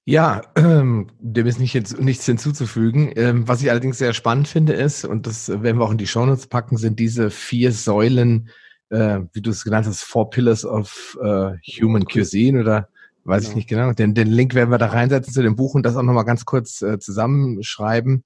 Ja, 0.03 0.41
ähm, 0.55 1.07
dem 1.19 1.45
ist 1.45 1.59
nicht 1.59 1.73
jetzt, 1.73 1.99
nichts 1.99 2.25
hinzuzufügen. 2.25 3.13
Ähm, 3.15 3.47
was 3.47 3.61
ich 3.61 3.69
allerdings 3.69 3.99
sehr 3.99 4.13
spannend 4.13 4.47
finde 4.47 4.73
ist, 4.73 5.05
und 5.05 5.27
das 5.27 5.47
werden 5.49 5.77
wir 5.77 5.85
auch 5.85 5.91
in 5.91 5.99
die 5.99 6.07
Shownotes 6.07 6.47
packen, 6.47 6.77
sind 6.77 6.99
diese 6.99 7.29
vier 7.29 7.71
Säulen, 7.71 8.49
äh, 8.89 9.19
wie 9.33 9.41
du 9.41 9.51
es 9.51 9.63
genannt 9.63 9.85
hast, 9.85 10.03
Four 10.03 10.31
Pillars 10.31 10.65
of 10.65 11.17
äh, 11.21 11.53
Human 11.79 12.05
Cuisine 12.05 12.59
oder 12.59 12.89
weiß 13.25 13.43
genau. 13.43 13.49
ich 13.49 13.55
nicht 13.55 13.69
genau. 13.69 13.93
Den, 13.93 14.15
den 14.15 14.27
Link 14.27 14.55
werden 14.55 14.71
wir 14.71 14.79
da 14.79 14.87
reinsetzen 14.87 15.33
zu 15.33 15.43
dem 15.43 15.55
Buch 15.55 15.75
und 15.75 15.83
das 15.83 15.95
auch 15.95 16.01
nochmal 16.01 16.25
ganz 16.25 16.45
kurz 16.45 16.81
äh, 16.81 16.97
zusammenschreiben. 16.97 18.23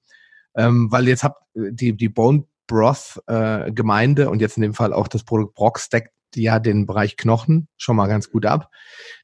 Ähm, 0.56 0.90
weil 0.90 1.06
jetzt 1.06 1.22
habt 1.22 1.42
die, 1.54 1.94
die 1.94 2.08
Bone 2.08 2.44
Broth 2.66 3.20
äh, 3.26 3.72
Gemeinde 3.72 4.30
und 4.30 4.40
jetzt 4.40 4.56
in 4.56 4.62
dem 4.62 4.74
Fall 4.74 4.92
auch 4.92 5.08
das 5.08 5.24
Produkt 5.24 5.54
Brock 5.54 5.80
deckt 5.92 6.10
ja 6.34 6.58
den 6.58 6.86
Bereich 6.86 7.16
Knochen 7.16 7.68
schon 7.76 7.96
mal 7.96 8.08
ganz 8.08 8.30
gut 8.30 8.46
ab. 8.46 8.70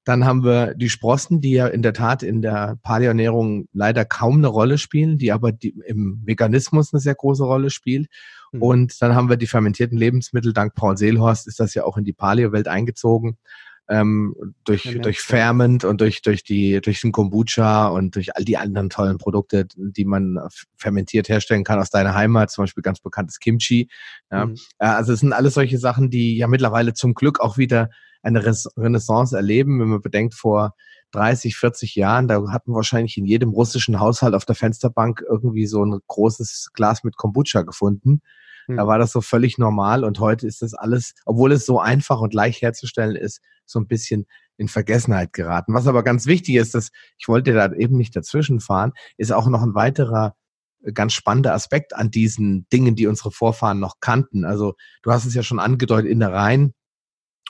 Dann 0.04 0.24
haben 0.24 0.44
wir 0.44 0.74
die 0.74 0.88
Sprossen, 0.88 1.40
die 1.40 1.52
ja 1.52 1.66
in 1.66 1.82
der 1.82 1.92
Tat 1.92 2.22
in 2.22 2.42
der 2.42 2.78
Paleoernährung 2.82 3.66
leider 3.72 4.04
kaum 4.04 4.38
eine 4.38 4.48
Rolle 4.48 4.78
spielen, 4.78 5.18
die 5.18 5.32
aber 5.32 5.52
die, 5.52 5.74
im 5.86 6.22
Veganismus 6.24 6.92
eine 6.92 7.00
sehr 7.00 7.14
große 7.14 7.44
Rolle 7.44 7.70
spielt. 7.70 8.08
Mhm. 8.52 8.62
Und 8.62 9.02
dann 9.02 9.14
haben 9.14 9.28
wir 9.28 9.36
die 9.36 9.46
fermentierten 9.46 9.98
Lebensmittel. 9.98 10.52
Dank 10.52 10.74
Paul 10.74 10.96
Seelhorst 10.96 11.46
ist 11.46 11.60
das 11.60 11.74
ja 11.74 11.84
auch 11.84 11.98
in 11.98 12.04
die 12.04 12.14
Paleo-Welt 12.14 12.68
eingezogen 12.68 13.36
ähm, 13.88 14.34
durch, 14.64 14.84
ja, 14.84 14.98
durch 14.98 15.20
Ferment 15.20 15.84
und 15.84 16.00
durch, 16.00 16.22
durch 16.22 16.44
die, 16.44 16.80
durch 16.80 17.00
den 17.00 17.12
Kombucha 17.12 17.88
und 17.88 18.14
durch 18.14 18.36
all 18.36 18.44
die 18.44 18.56
anderen 18.56 18.90
tollen 18.90 19.18
Produkte, 19.18 19.66
die 19.76 20.04
man 20.04 20.38
fermentiert 20.76 21.28
herstellen 21.28 21.64
kann 21.64 21.78
aus 21.78 21.90
deiner 21.90 22.14
Heimat, 22.14 22.50
zum 22.50 22.62
Beispiel 22.62 22.82
ganz 22.82 23.00
bekanntes 23.00 23.38
Kimchi. 23.38 23.88
Ja. 24.30 24.46
Mhm. 24.46 24.56
Also 24.78 25.12
es 25.12 25.20
sind 25.20 25.32
alles 25.32 25.54
solche 25.54 25.78
Sachen, 25.78 26.10
die 26.10 26.36
ja 26.36 26.46
mittlerweile 26.46 26.94
zum 26.94 27.14
Glück 27.14 27.40
auch 27.40 27.58
wieder 27.58 27.90
eine 28.22 28.44
Renaissance 28.44 29.36
erleben, 29.36 29.80
wenn 29.80 29.88
man 29.88 30.00
bedenkt, 30.00 30.34
vor 30.34 30.74
30, 31.10 31.56
40 31.56 31.94
Jahren, 31.94 32.28
da 32.28 32.42
hatten 32.50 32.70
wir 32.70 32.76
wahrscheinlich 32.76 33.16
in 33.18 33.26
jedem 33.26 33.50
russischen 33.50 34.00
Haushalt 34.00 34.34
auf 34.34 34.44
der 34.44 34.54
Fensterbank 34.54 35.22
irgendwie 35.28 35.66
so 35.66 35.84
ein 35.84 35.98
großes 36.06 36.70
Glas 36.72 37.04
mit 37.04 37.16
Kombucha 37.16 37.62
gefunden. 37.62 38.22
Da 38.68 38.82
hm. 38.82 38.86
war 38.86 38.98
das 38.98 39.12
so 39.12 39.20
völlig 39.20 39.58
normal 39.58 40.04
und 40.04 40.20
heute 40.20 40.46
ist 40.46 40.62
das 40.62 40.74
alles, 40.74 41.14
obwohl 41.24 41.52
es 41.52 41.66
so 41.66 41.80
einfach 41.80 42.20
und 42.20 42.34
leicht 42.34 42.62
herzustellen 42.62 43.16
ist, 43.16 43.40
so 43.66 43.80
ein 43.80 43.86
bisschen 43.86 44.26
in 44.56 44.68
Vergessenheit 44.68 45.32
geraten. 45.32 45.74
Was 45.74 45.86
aber 45.86 46.02
ganz 46.02 46.26
wichtig 46.26 46.56
ist, 46.56 46.74
dass 46.74 46.90
ich 47.18 47.28
wollte 47.28 47.52
da 47.52 47.72
eben 47.72 47.96
nicht 47.96 48.14
dazwischen 48.14 48.60
fahren, 48.60 48.92
ist 49.16 49.32
auch 49.32 49.48
noch 49.48 49.62
ein 49.62 49.74
weiterer 49.74 50.34
äh, 50.82 50.92
ganz 50.92 51.12
spannender 51.12 51.54
Aspekt 51.54 51.94
an 51.94 52.10
diesen 52.10 52.66
Dingen, 52.72 52.94
die 52.94 53.06
unsere 53.06 53.30
Vorfahren 53.30 53.80
noch 53.80 53.96
kannten. 54.00 54.44
Also 54.44 54.74
du 55.02 55.10
hast 55.10 55.26
es 55.26 55.34
ja 55.34 55.42
schon 55.42 55.58
angedeutet, 55.58 56.10
Innereien 56.10 56.74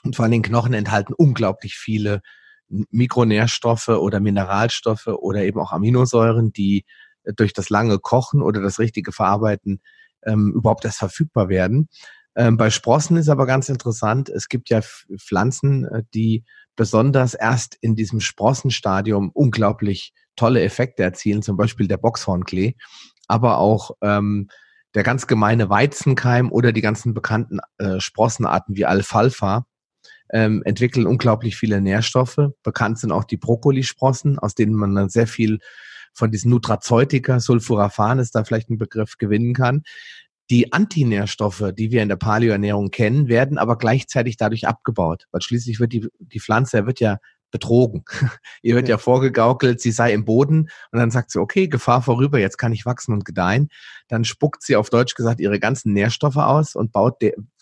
und 0.03 0.15
vor 0.15 0.25
allem 0.25 0.41
Knochen 0.41 0.73
enthalten 0.73 1.13
unglaublich 1.13 1.75
viele 1.75 2.21
Mikronährstoffe 2.67 3.89
oder 3.89 4.19
Mineralstoffe 4.19 5.07
oder 5.07 5.43
eben 5.43 5.59
auch 5.59 5.71
Aminosäuren, 5.71 6.51
die 6.53 6.85
äh, 7.23 7.33
durch 7.33 7.53
das 7.53 7.69
lange 7.69 7.99
Kochen 7.99 8.41
oder 8.41 8.61
das 8.61 8.79
richtige 8.79 9.11
Verarbeiten 9.11 9.81
ähm, 10.25 10.53
überhaupt 10.55 10.85
erst 10.85 10.99
verfügbar 10.99 11.49
werden. 11.49 11.89
Ähm, 12.35 12.57
bei 12.57 12.69
Sprossen 12.69 13.17
ist 13.17 13.29
aber 13.29 13.45
ganz 13.45 13.69
interessant, 13.69 14.29
es 14.29 14.49
gibt 14.49 14.69
ja 14.69 14.81
Pflanzen, 14.81 15.85
äh, 15.85 16.03
die 16.13 16.43
besonders 16.75 17.35
erst 17.35 17.77
in 17.81 17.95
diesem 17.95 18.19
Sprossenstadium 18.19 19.29
unglaublich 19.33 20.13
tolle 20.35 20.61
Effekte 20.63 21.03
erzielen, 21.03 21.43
zum 21.43 21.57
Beispiel 21.57 21.87
der 21.87 21.97
Boxhornklee, 21.97 22.75
aber 23.27 23.59
auch 23.59 23.91
ähm, 24.01 24.47
der 24.95 25.03
ganz 25.03 25.27
gemeine 25.27 25.69
Weizenkeim 25.69 26.51
oder 26.51 26.71
die 26.71 26.81
ganzen 26.81 27.13
bekannten 27.13 27.59
äh, 27.77 27.99
Sprossenarten 27.99 28.75
wie 28.75 28.85
Alfalfa 28.85 29.65
ähm, 30.31 30.63
entwickeln 30.65 31.05
unglaublich 31.05 31.55
viele 31.55 31.81
Nährstoffe. 31.81 32.39
Bekannt 32.63 32.99
sind 32.99 33.11
auch 33.11 33.23
die 33.23 33.37
Brokkolisprossen, 33.37 34.39
aus 34.39 34.55
denen 34.55 34.73
man 34.73 34.95
dann 34.95 35.09
sehr 35.09 35.27
viel 35.27 35.59
von 36.13 36.31
diesen 36.31 36.51
Nutrazeutika, 36.51 37.39
Sulforaphan 37.39 38.19
ist 38.19 38.35
da 38.35 38.43
vielleicht 38.43 38.69
ein 38.69 38.77
Begriff, 38.77 39.17
gewinnen 39.17 39.53
kann. 39.53 39.83
Die 40.49 40.73
Antinährstoffe, 40.73 41.71
die 41.73 41.91
wir 41.91 42.03
in 42.03 42.09
der 42.09 42.17
Paleoernährung 42.17 42.91
kennen, 42.91 43.27
werden 43.27 43.57
aber 43.57 43.77
gleichzeitig 43.77 44.37
dadurch 44.37 44.67
abgebaut, 44.67 45.25
weil 45.31 45.41
schließlich 45.41 45.79
wird 45.79 45.93
die, 45.93 46.07
die 46.19 46.39
Pflanze 46.39 46.85
wird 46.85 46.99
ja 46.99 47.17
betrogen. 47.53 48.03
Ihr 48.61 48.75
wird 48.75 48.89
ja. 48.89 48.95
ja 48.95 48.97
vorgegaukelt, 48.97 49.79
sie 49.79 49.91
sei 49.91 50.11
im 50.11 50.25
Boden 50.25 50.69
und 50.91 50.99
dann 50.99 51.11
sagt 51.11 51.31
sie, 51.31 51.39
okay, 51.39 51.67
Gefahr 51.67 52.01
vorüber, 52.01 52.39
jetzt 52.39 52.57
kann 52.57 52.73
ich 52.73 52.85
wachsen 52.85 53.13
und 53.13 53.23
gedeihen. 53.23 53.69
Dann 54.09 54.25
spuckt 54.25 54.63
sie 54.63 54.75
auf 54.75 54.89
Deutsch 54.89 55.15
gesagt 55.15 55.39
ihre 55.39 55.59
ganzen 55.59 55.93
Nährstoffe 55.93 56.37
aus 56.37 56.75
und 56.75 56.91
baut 56.91 57.21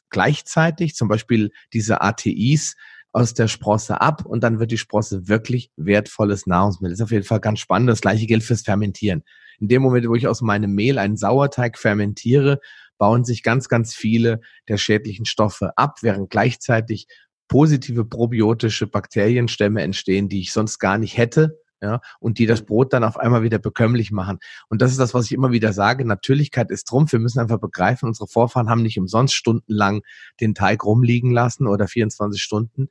gleichzeitig, 0.10 0.96
zum 0.96 1.08
Beispiel 1.08 1.52
diese 1.74 2.02
ATIs, 2.02 2.76
aus 3.14 3.34
der 3.34 3.48
Sprosse 3.48 4.00
ab 4.02 4.26
und 4.26 4.44
dann 4.44 4.60
wird 4.60 4.72
die 4.72 4.78
Sprosse 4.78 5.28
wirklich 5.28 5.72
wertvolles 5.76 6.48
Nahrungsmittel. 6.48 6.94
Das 6.94 7.00
ist 7.00 7.04
auf 7.04 7.12
jeden 7.12 7.26
Fall 7.26 7.40
ganz 7.40 7.60
spannend. 7.60 7.90
Das 7.90 8.02
gleiche 8.02 8.26
gilt 8.26 8.44
fürs 8.44 8.62
Fermentieren. 8.62 9.24
In 9.60 9.68
dem 9.68 9.82
Moment, 9.82 10.08
wo 10.08 10.16
ich 10.16 10.28
aus 10.28 10.42
meinem 10.42 10.74
Mehl 10.74 10.98
einen 10.98 11.18
Sauerteig 11.18 11.78
fermentiere, 11.78 12.60
bauen 12.98 13.26
sich 13.26 13.44
ganz, 13.44 13.68
ganz 13.68 13.94
viele 13.94 14.42
der 14.70 14.78
schädlichen 14.78 15.26
Stoffe 15.26 15.78
ab, 15.78 15.98
während 16.02 16.30
gleichzeitig 16.30 17.08
positive 17.48 18.06
probiotische 18.06 18.88
Bakterienstämme 18.88 19.82
entstehen, 19.82 20.30
die 20.30 20.40
ich 20.40 20.54
sonst 20.54 20.80
gar 20.80 20.98
nicht 20.98 21.18
hätte, 21.18 21.60
ja, 21.82 22.00
und 22.20 22.38
die 22.38 22.46
das 22.46 22.62
Brot 22.62 22.94
dann 22.94 23.04
auf 23.04 23.18
einmal 23.18 23.42
wieder 23.42 23.58
bekömmlich 23.58 24.12
machen. 24.12 24.40
Und 24.70 24.82
das 24.82 24.92
ist 24.92 25.00
das, 25.00 25.14
was 25.14 25.26
ich 25.26 25.32
immer 25.32 25.52
wieder 25.52 25.74
sage. 25.74 26.06
Natürlichkeit 26.06 26.70
ist 26.70 26.88
Trumpf. 26.88 27.12
Wir 27.12 27.20
müssen 27.20 27.40
einfach 27.40 27.60
begreifen, 27.60 28.08
unsere 28.08 28.28
Vorfahren 28.28 28.70
haben 28.70 28.84
nicht 28.84 29.00
umsonst 29.00 29.34
stundenlang 29.34 30.02
den 30.40 30.54
Teig 30.54 30.86
rumliegen 30.86 31.32
lassen 31.32 31.68
oder 31.68 31.88
24 31.88 32.42
Stunden. 32.42 32.90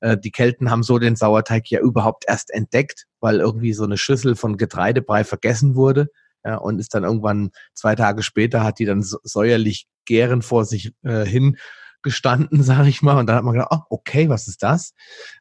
Äh, 0.00 0.18
die 0.18 0.32
Kelten 0.32 0.70
haben 0.70 0.82
so 0.82 0.98
den 0.98 1.16
Sauerteig 1.16 1.70
ja 1.70 1.80
überhaupt 1.80 2.24
erst 2.26 2.50
entdeckt, 2.50 3.06
weil 3.20 3.38
irgendwie 3.38 3.72
so 3.72 3.84
eine 3.84 3.96
Schüssel 3.96 4.34
von 4.34 4.56
Getreidebrei 4.56 5.24
vergessen 5.24 5.76
wurde. 5.76 6.08
Ja, 6.44 6.56
und 6.56 6.80
ist 6.80 6.92
dann 6.94 7.04
irgendwann 7.04 7.52
zwei 7.72 7.94
Tage 7.94 8.24
später 8.24 8.64
hat 8.64 8.80
die 8.80 8.84
dann 8.84 9.04
säuerlich 9.04 9.86
gären 10.04 10.42
vor 10.42 10.64
sich 10.64 10.92
äh, 11.04 11.24
hin 11.24 11.56
gestanden, 12.02 12.62
sage 12.64 12.88
ich 12.88 13.02
mal. 13.02 13.18
Und 13.18 13.26
dann 13.26 13.36
hat 13.36 13.44
man 13.44 13.54
gedacht, 13.54 13.70
oh, 13.70 13.82
okay, 13.90 14.28
was 14.28 14.48
ist 14.48 14.62
das? 14.64 14.94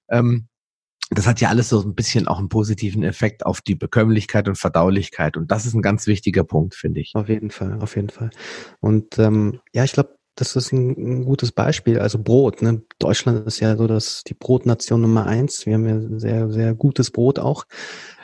Ähm, 0.09 0.47
das 1.13 1.27
hat 1.27 1.41
ja 1.41 1.49
alles 1.49 1.69
so 1.69 1.81
ein 1.81 1.93
bisschen 1.93 2.27
auch 2.27 2.39
einen 2.39 2.49
positiven 2.49 3.03
Effekt 3.03 3.45
auf 3.45 3.61
die 3.61 3.75
Bekömmlichkeit 3.75 4.47
und 4.47 4.57
Verdaulichkeit. 4.57 5.35
Und 5.35 5.51
das 5.51 5.65
ist 5.65 5.73
ein 5.73 5.81
ganz 5.81 6.07
wichtiger 6.07 6.45
Punkt, 6.45 6.73
finde 6.73 7.01
ich. 7.01 7.11
Auf 7.15 7.27
jeden 7.27 7.51
Fall, 7.51 7.79
auf 7.81 7.97
jeden 7.97 8.09
Fall. 8.09 8.29
Und 8.79 9.19
ähm, 9.19 9.59
ja, 9.73 9.83
ich 9.83 9.91
glaube, 9.91 10.15
das 10.35 10.55
ist 10.55 10.71
ein, 10.71 10.91
ein, 10.91 11.25
gutes 11.25 11.51
Beispiel. 11.51 11.99
Also 11.99 12.17
Brot. 12.17 12.61
Ne? 12.61 12.81
Deutschland 12.97 13.45
ist 13.45 13.59
ja 13.59 13.75
so 13.75 13.87
dass 13.87 14.23
die 14.23 14.33
Brotnation 14.33 15.01
Nummer 15.01 15.25
eins. 15.25 15.65
Wir 15.65 15.73
haben 15.73 15.87
ja 15.87 16.19
sehr, 16.19 16.49
sehr 16.49 16.73
gutes 16.73 17.11
Brot 17.11 17.39
auch. 17.39 17.65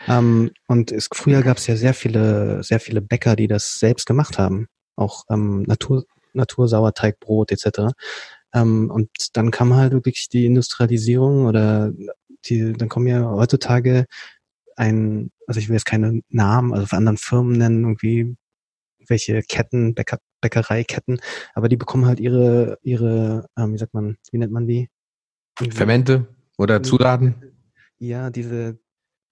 Ähm, 0.07 0.51
und 0.67 0.93
es, 0.93 1.09
früher 1.13 1.41
gab 1.41 1.57
es 1.57 1.67
ja 1.67 1.75
sehr 1.75 1.93
viele, 1.93 2.63
sehr 2.63 2.79
viele 2.79 3.01
Bäcker, 3.01 3.35
die 3.35 3.47
das 3.47 3.79
selbst 3.79 4.05
gemacht 4.05 4.37
haben. 4.37 4.67
Auch 4.95 5.25
ähm, 5.29 5.63
Natur, 5.63 6.05
Natursauerteigbrot 6.31 7.51
etc. 7.51 7.91
Ähm, 8.53 8.89
und 8.89 9.09
dann 9.33 9.51
kam 9.51 9.75
halt 9.75 9.91
wirklich 9.91 10.29
die 10.31 10.45
Industrialisierung 10.45 11.45
oder 11.45 11.91
die, 12.45 12.73
dann 12.73 12.89
kommen 12.89 13.07
ja 13.07 13.29
heutzutage 13.29 14.05
ein, 14.75 15.31
also 15.47 15.59
ich 15.59 15.69
will 15.69 15.75
jetzt 15.75 15.85
keine 15.85 16.21
Namen, 16.29 16.73
also 16.73 16.85
von 16.85 16.97
anderen 16.99 17.17
Firmen 17.17 17.57
nennen, 17.57 17.83
irgendwie 17.83 18.35
welche 19.07 19.41
Ketten, 19.41 19.95
Bäcker, 19.95 20.19
Bäckereiketten, 20.41 21.19
aber 21.53 21.69
die 21.69 21.77
bekommen 21.77 22.05
halt 22.05 22.19
ihre, 22.19 22.77
ihre, 22.83 23.47
ähm, 23.57 23.73
wie 23.73 23.77
sagt 23.77 23.93
man, 23.93 24.17
wie 24.31 24.37
nennt 24.37 24.51
man 24.51 24.67
die? 24.67 24.89
Fermente 25.71 26.27
oder 26.57 26.83
Zutaten? 26.83 27.35
Ja, 27.97 28.29
diese, 28.29 28.77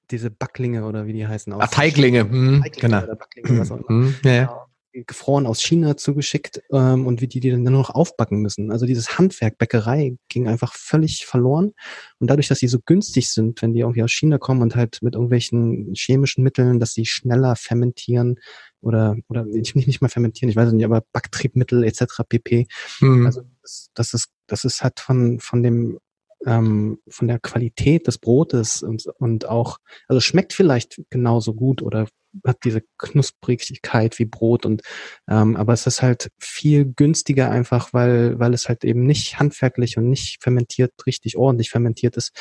diese 0.10 0.32
Backlinge 0.32 0.86
oder 0.86 1.06
wie 1.06 1.14
die 1.14 1.28
heißen. 1.28 1.54
Aus 1.54 1.62
ah, 1.62 1.68
Teiglinge, 1.68 2.22
hm, 2.22 2.62
Teiglinge 2.64 3.02
genau. 3.02 3.16
Backlinge, 3.16 3.50
immer. 3.50 3.88
Hm, 3.88 4.16
ja, 4.24 4.32
ja. 4.32 4.65
Gefroren 5.04 5.46
aus 5.46 5.62
China 5.62 5.98
zugeschickt 5.98 6.62
ähm, 6.72 7.06
und 7.06 7.22
wie 7.22 7.28
die 7.28 7.40
die 7.40 7.52
dann 7.52 7.64
nur 7.64 7.72
noch 7.72 7.90
aufbacken 7.90 8.40
müssen. 8.40 8.72
Also 8.72 8.86
dieses 8.86 9.18
Handwerk, 9.18 9.58
Bäckerei 9.58 10.18
ging 10.30 10.48
einfach 10.48 10.74
völlig 10.74 11.26
verloren. 11.26 11.74
Und 12.20 12.30
dadurch, 12.30 12.48
dass 12.48 12.60
sie 12.60 12.68
so 12.68 12.80
günstig 12.86 13.30
sind, 13.30 13.62
wenn 13.62 13.74
die 13.74 13.82
irgendwie 13.82 14.04
aus 14.04 14.12
China 14.12 14.38
kommen 14.38 14.62
und 14.62 14.76
halt 14.76 15.00
mit 15.02 15.16
irgendwelchen 15.16 15.94
chemischen 15.96 16.44
Mitteln, 16.44 16.80
dass 16.80 16.94
sie 16.94 17.06
schneller 17.06 17.56
fermentieren 17.56 18.40
oder 18.82 19.18
oder 19.28 19.46
ich 19.48 19.76
nicht 19.76 19.88
nicht 19.88 20.02
mal 20.02 20.10
fermentieren, 20.10 20.50
ich 20.50 20.56
weiß 20.56 20.72
nicht, 20.72 20.86
aber 20.86 21.04
Backtriebmittel 21.12 21.84
etc. 21.84 22.22
pp. 22.28 22.68
Mhm. 23.02 23.26
Also 23.26 23.42
das, 23.62 23.90
das 23.94 24.14
ist 24.14 24.30
das 24.48 24.64
ist 24.64 24.84
halt 24.84 25.00
von 25.00 25.40
von 25.40 25.64
dem 25.64 26.00
ähm, 26.46 27.00
von 27.08 27.28
der 27.28 27.40
Qualität 27.40 28.08
des 28.08 28.18
Brotes 28.18 28.84
und, 28.84 29.06
und 29.18 29.48
auch, 29.48 29.80
also 30.08 30.20
schmeckt 30.20 30.54
vielleicht 30.54 31.02
genauso 31.10 31.54
gut 31.54 31.82
oder 31.82 32.08
hat 32.46 32.58
diese 32.66 32.82
Knusprigkeit 32.98 34.20
wie 34.20 34.26
Brot 34.26 34.66
und 34.66 34.82
ähm, 35.30 35.56
aber 35.56 35.74
es 35.74 35.88
ist 35.88 36.02
halt 36.02 36.30
viel 36.38 36.86
günstiger 36.86 37.50
einfach, 37.50 37.94
weil 37.94 38.38
weil 38.40 38.54
es 38.54 38.68
halt 38.68 38.84
eben 38.84 39.06
nicht 39.06 39.40
handwerklich 39.40 39.98
und 39.98 40.10
nicht 40.10 40.44
fermentiert 40.44 40.92
richtig 41.06 41.38
ordentlich 41.38 41.70
fermentiert 41.70 42.18
ist. 42.18 42.32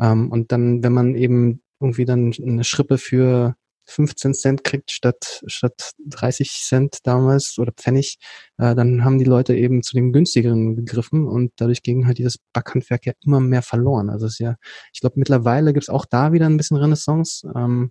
Ähm, 0.00 0.30
und 0.30 0.50
dann 0.50 0.82
wenn 0.82 0.92
man 0.92 1.14
eben 1.14 1.62
irgendwie 1.80 2.06
dann 2.06 2.32
eine 2.42 2.64
Schrippe 2.64 2.96
für 2.98 3.54
15 3.86 4.34
Cent 4.34 4.64
kriegt 4.64 4.90
statt, 4.90 5.42
statt 5.46 5.92
30 6.06 6.50
Cent 6.50 6.98
damals 7.04 7.58
oder 7.58 7.72
Pfennig, 7.72 8.18
äh, 8.58 8.74
dann 8.74 9.04
haben 9.04 9.18
die 9.18 9.24
Leute 9.24 9.54
eben 9.56 9.82
zu 9.82 9.94
dem 9.94 10.12
günstigeren 10.12 10.76
gegriffen 10.76 11.26
und 11.26 11.52
dadurch 11.56 11.82
ging 11.82 12.06
halt 12.06 12.18
dieses 12.18 12.38
Backhandwerk 12.52 13.06
ja 13.06 13.12
immer 13.24 13.40
mehr 13.40 13.62
verloren. 13.62 14.10
Also 14.10 14.26
es 14.26 14.34
ist 14.34 14.38
ja, 14.38 14.56
ich 14.92 15.00
glaube, 15.00 15.18
mittlerweile 15.18 15.72
gibt's 15.72 15.88
auch 15.88 16.06
da 16.06 16.32
wieder 16.32 16.46
ein 16.46 16.56
bisschen 16.56 16.76
Renaissance. 16.76 17.46
Ähm, 17.54 17.90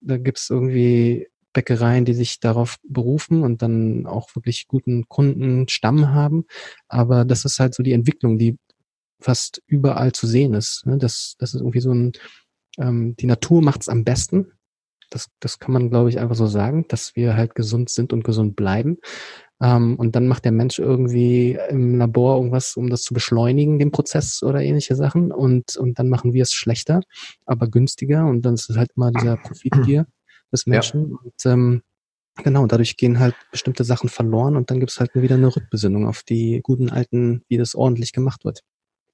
da 0.00 0.16
gibt's 0.18 0.50
irgendwie 0.50 1.28
Bäckereien, 1.52 2.04
die 2.04 2.14
sich 2.14 2.40
darauf 2.40 2.76
berufen 2.82 3.42
und 3.42 3.62
dann 3.62 4.06
auch 4.06 4.34
wirklich 4.34 4.66
guten 4.68 5.06
Kundenstamm 5.08 6.08
haben. 6.08 6.44
Aber 6.88 7.24
das 7.24 7.44
ist 7.44 7.58
halt 7.58 7.74
so 7.74 7.82
die 7.82 7.92
Entwicklung, 7.92 8.38
die 8.38 8.58
fast 9.20 9.62
überall 9.66 10.12
zu 10.12 10.26
sehen 10.26 10.54
ist. 10.54 10.84
Ne? 10.86 10.98
Das, 10.98 11.36
das 11.38 11.54
ist 11.54 11.60
irgendwie 11.60 11.80
so 11.80 11.92
ein, 11.92 12.12
ähm, 12.78 13.16
die 13.16 13.26
Natur 13.26 13.62
macht's 13.62 13.88
am 13.88 14.04
besten 14.04 14.52
das, 15.12 15.28
das 15.40 15.58
kann 15.58 15.72
man, 15.72 15.90
glaube 15.90 16.08
ich, 16.08 16.18
einfach 16.18 16.34
so 16.34 16.46
sagen, 16.46 16.86
dass 16.88 17.14
wir 17.16 17.36
halt 17.36 17.54
gesund 17.54 17.90
sind 17.90 18.12
und 18.12 18.24
gesund 18.24 18.56
bleiben. 18.56 18.98
Ähm, 19.60 19.96
und 19.96 20.16
dann 20.16 20.26
macht 20.26 20.44
der 20.44 20.52
Mensch 20.52 20.78
irgendwie 20.78 21.58
im 21.68 21.98
Labor 21.98 22.36
irgendwas, 22.36 22.76
um 22.76 22.90
das 22.90 23.02
zu 23.02 23.14
beschleunigen, 23.14 23.78
den 23.78 23.92
Prozess 23.92 24.42
oder 24.42 24.60
ähnliche 24.60 24.96
Sachen. 24.96 25.30
Und, 25.30 25.76
und 25.76 25.98
dann 25.98 26.08
machen 26.08 26.32
wir 26.32 26.42
es 26.42 26.52
schlechter, 26.52 27.00
aber 27.46 27.68
günstiger. 27.68 28.26
Und 28.26 28.42
dann 28.42 28.54
ist 28.54 28.70
es 28.70 28.76
halt 28.76 28.90
immer 28.96 29.12
dieser 29.12 29.36
Profitgier 29.36 30.06
des 30.50 30.66
Menschen. 30.66 31.10
Ja. 31.10 31.16
Und 31.22 31.46
ähm, 31.46 31.82
genau, 32.42 32.66
dadurch 32.66 32.96
gehen 32.96 33.20
halt 33.20 33.34
bestimmte 33.50 33.84
Sachen 33.84 34.08
verloren 34.08 34.56
und 34.56 34.70
dann 34.70 34.80
gibt 34.80 34.90
es 34.90 35.00
halt 35.00 35.14
wieder 35.14 35.36
eine 35.36 35.54
Rückbesinnung 35.54 36.06
auf 36.06 36.22
die 36.22 36.60
guten 36.62 36.90
alten, 36.90 37.42
wie 37.48 37.58
das 37.58 37.74
ordentlich 37.74 38.12
gemacht 38.12 38.44
wird. 38.44 38.62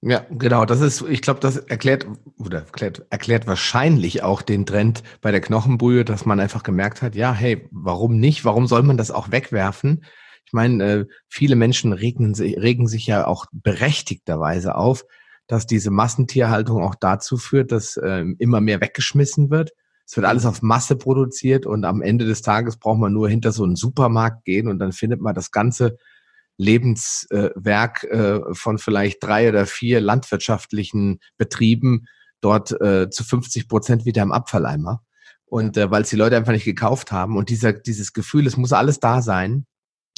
Ja, 0.00 0.24
genau. 0.30 0.64
Das 0.64 0.80
ist, 0.80 1.02
ich 1.08 1.22
glaube, 1.22 1.40
das 1.40 1.56
erklärt 1.56 2.06
oder 2.38 2.58
erklärt, 2.58 3.06
erklärt 3.10 3.46
wahrscheinlich 3.48 4.22
auch 4.22 4.42
den 4.42 4.64
Trend 4.64 5.02
bei 5.20 5.32
der 5.32 5.40
Knochenbrühe, 5.40 6.04
dass 6.04 6.24
man 6.24 6.38
einfach 6.38 6.62
gemerkt 6.62 7.02
hat, 7.02 7.16
ja, 7.16 7.32
hey, 7.32 7.66
warum 7.72 8.18
nicht? 8.20 8.44
Warum 8.44 8.68
soll 8.68 8.84
man 8.84 8.96
das 8.96 9.10
auch 9.10 9.32
wegwerfen? 9.32 10.04
Ich 10.46 10.52
meine, 10.52 10.84
äh, 10.84 11.06
viele 11.28 11.56
Menschen 11.56 11.92
regen, 11.92 12.32
regen 12.34 12.86
sich 12.86 13.06
ja 13.06 13.26
auch 13.26 13.46
berechtigterweise 13.50 14.76
auf, 14.76 15.04
dass 15.48 15.66
diese 15.66 15.90
Massentierhaltung 15.90 16.80
auch 16.82 16.94
dazu 16.94 17.36
führt, 17.36 17.72
dass 17.72 17.96
äh, 17.96 18.24
immer 18.38 18.60
mehr 18.60 18.80
weggeschmissen 18.80 19.50
wird. 19.50 19.72
Es 20.06 20.16
wird 20.16 20.26
alles 20.26 20.46
auf 20.46 20.62
Masse 20.62 20.96
produziert 20.96 21.66
und 21.66 21.84
am 21.84 22.02
Ende 22.02 22.24
des 22.24 22.40
Tages 22.40 22.76
braucht 22.78 22.98
man 23.00 23.12
nur 23.12 23.28
hinter 23.28 23.50
so 23.50 23.64
einen 23.64 23.76
Supermarkt 23.76 24.44
gehen 24.44 24.68
und 24.68 24.78
dann 24.78 24.92
findet 24.92 25.20
man 25.20 25.34
das 25.34 25.50
ganze 25.50 25.98
Lebenswerk 26.58 28.04
äh, 28.04 28.40
von 28.52 28.78
vielleicht 28.78 29.22
drei 29.22 29.48
oder 29.48 29.64
vier 29.64 30.00
landwirtschaftlichen 30.00 31.20
Betrieben 31.38 32.06
dort 32.40 32.78
äh, 32.80 33.08
zu 33.10 33.24
50 33.24 33.68
Prozent 33.68 34.04
wieder 34.04 34.22
im 34.22 34.32
Abfalleimer. 34.32 35.02
Und 35.46 35.76
äh, 35.76 35.90
weil 35.90 36.02
es 36.02 36.10
die 36.10 36.16
Leute 36.16 36.36
einfach 36.36 36.52
nicht 36.52 36.64
gekauft 36.64 37.10
haben 37.10 37.36
und 37.36 37.48
dieser, 37.48 37.72
dieses 37.72 38.12
Gefühl, 38.12 38.46
es 38.46 38.56
muss 38.56 38.72
alles 38.72 39.00
da 39.00 39.22
sein. 39.22 39.66